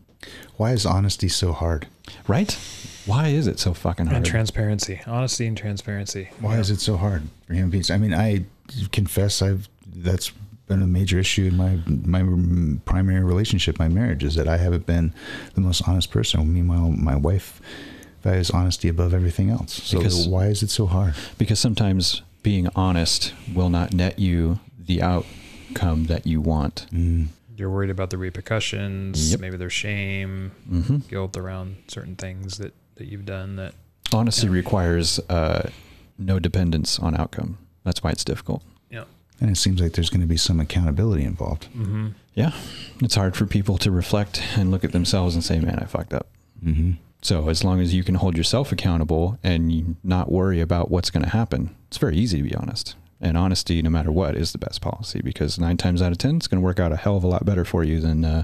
[0.57, 1.87] Why is honesty so hard?
[2.29, 2.53] right?
[3.07, 4.17] Why is it so fucking hard?
[4.19, 6.31] And transparency, honesty, and transparency.
[6.41, 7.91] Why is it so hard for human beings?
[7.91, 8.45] I mean, I
[8.93, 10.31] confess I've that's
[10.67, 14.87] been a major issue in my my primary relationship, my marriage, is that I haven't
[14.87, 15.13] been
[15.55, 16.53] the most honest person.
[16.53, 17.61] Meanwhile, my wife
[18.23, 19.75] values honesty above everything else.
[19.83, 21.15] So Because- why is it so hard?
[21.39, 26.87] because sometimes being honest will not net you the outcome that you want.
[26.93, 27.29] Mm.
[27.57, 29.41] You're worried about the repercussions, Yep.
[29.41, 33.75] maybe there's shame, hmm guilt around certain things that, that you've done that
[34.13, 34.53] Honesty Yeah.
[34.55, 35.71] requires uh,
[36.19, 37.59] no dependence on outcome.
[37.85, 38.63] That's why it's difficult.
[39.39, 39.45] Yeah.
[39.47, 41.69] And it seems like there's going to be some accountability involved.
[41.77, 42.09] Mm-hmm.
[42.35, 42.53] Yeah,
[43.01, 46.13] it's hard for people to reflect and look at themselves and say, "Man, I fucked
[46.15, 46.29] up."
[46.65, 46.93] Mm-hmm.
[47.23, 51.23] So as long as you can hold yourself accountable and not worry about what's going
[51.25, 52.97] to happen, it's very easy to be honest.
[53.21, 56.37] And honesty, no matter what, is the best policy because nine times out of ten,
[56.37, 58.43] it's going to work out a hell of a lot better for you than uh,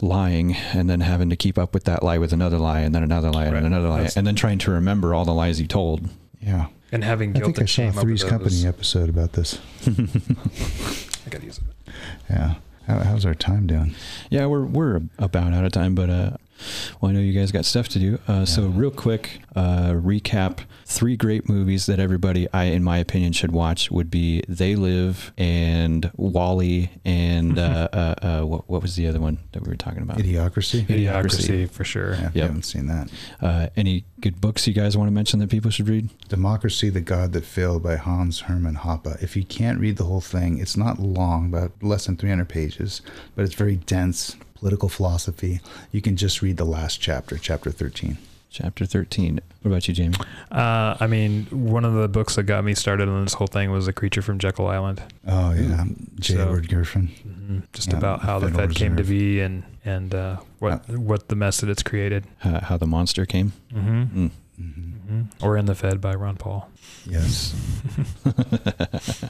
[0.00, 3.02] lying and then having to keep up with that lie with another lie and then
[3.02, 3.62] another lie and Right.
[3.64, 6.08] another lie That's- and then trying to remember all the lies you told.
[6.40, 6.66] Yeah.
[6.92, 8.30] And having I think I and saw shame a over Three's those.
[8.30, 9.58] Company episode about this.
[9.86, 11.92] I gotta use it.
[12.30, 12.54] Yeah.
[12.86, 13.94] How, how's our time doing?
[14.30, 16.30] Yeah, we're we're about out of time, but uh,
[17.00, 18.18] well, I know you guys got stuff to do.
[18.28, 23.32] Uh, So real quick, uh, recap: three great movies that everybody, I in my opinion,
[23.32, 28.96] should watch would be They Live and Wall-E and uh, uh, uh, what what was
[28.96, 30.18] the other one that we were talking about?
[30.18, 30.86] Idiocracy?
[30.86, 32.12] Idiocracy for sure.
[32.14, 32.46] Yeah, if you Yep.
[32.48, 33.08] haven't seen that.
[33.40, 36.08] Uh, any good books you guys want to mention that people should read?
[36.28, 39.22] Democracy, the God That Failed by Hans Hermann Hoppe.
[39.22, 43.02] If you can't read the whole thing, it's not long, about less than 300 pages,
[43.34, 45.60] but it's very dense political philosophy.
[45.90, 48.16] You can just read the last chapter, chapter 13.
[48.48, 49.40] Chapter thirteen.
[49.62, 50.14] What about you, Jamie?
[50.50, 53.70] Uh, I mean, one of the books that got me started on this whole thing
[53.70, 55.02] was The Creature from Jekyll Island.
[55.26, 55.84] Oh, yeah.
[56.20, 56.34] J.
[56.34, 57.06] So- Edward Griffin.
[57.24, 60.86] hmm Just Yeah, about how the Federal Fed came to be and and uh, what
[60.90, 62.26] what the mess that it's created.
[62.44, 63.52] Uh, how the monster came.
[63.74, 64.26] Mm-hmm.
[64.26, 64.30] Mm.
[64.62, 66.68] Hmm Or End the Fed by Ron Paul.
[67.06, 67.54] Yes.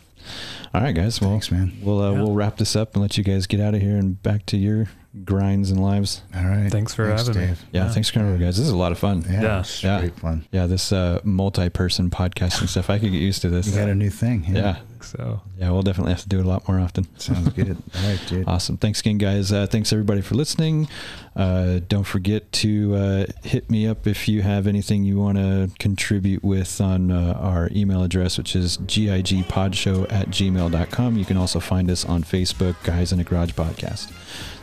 [0.74, 1.20] All right, guys.
[1.20, 1.72] Well, Thanks, man.
[1.82, 2.22] we'll uh, Yeah.
[2.22, 4.56] we'll wrap this up and let you guys get out of here and back to
[4.56, 4.86] your
[5.24, 6.22] grinds and lives.
[6.34, 6.70] All right.
[6.70, 7.42] Thanks for having me.
[7.44, 7.54] Yeah,
[7.84, 7.88] Yeah.
[7.90, 8.56] thanks for coming over, guys.
[8.56, 9.24] This is a lot of fun.
[9.28, 9.60] Yeah, Yeah.
[9.60, 10.08] it's Yeah.
[10.16, 10.44] fun.
[10.52, 12.88] Yeah, this uh, multi-person podcasting stuff.
[12.88, 13.66] I could get used to this.
[13.66, 14.44] You got a new thing.
[14.48, 14.76] yeah,
[15.12, 17.06] So yeah, we'll definitely have to do it a lot more often.
[17.18, 17.76] Sounds good.
[17.94, 18.48] All right, dude.
[18.48, 18.78] Awesome.
[18.78, 19.52] Thanks again, guys.
[19.52, 20.88] Uh, thanks everybody for listening.
[21.36, 25.70] Uh, don't forget to uh, hit me up if you have anything you want to
[25.78, 31.16] contribute with on uh, our email address, which is gigpodshow at gmail.com.
[31.18, 34.10] You can also find us on Facebook, Guys in a Garage Podcast.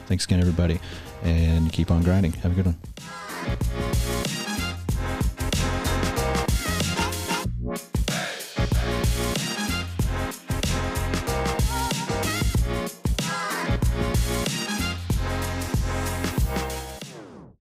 [0.07, 0.79] Thanks again, everybody,
[1.21, 2.33] and keep on grinding.
[2.33, 4.48] Have a good one.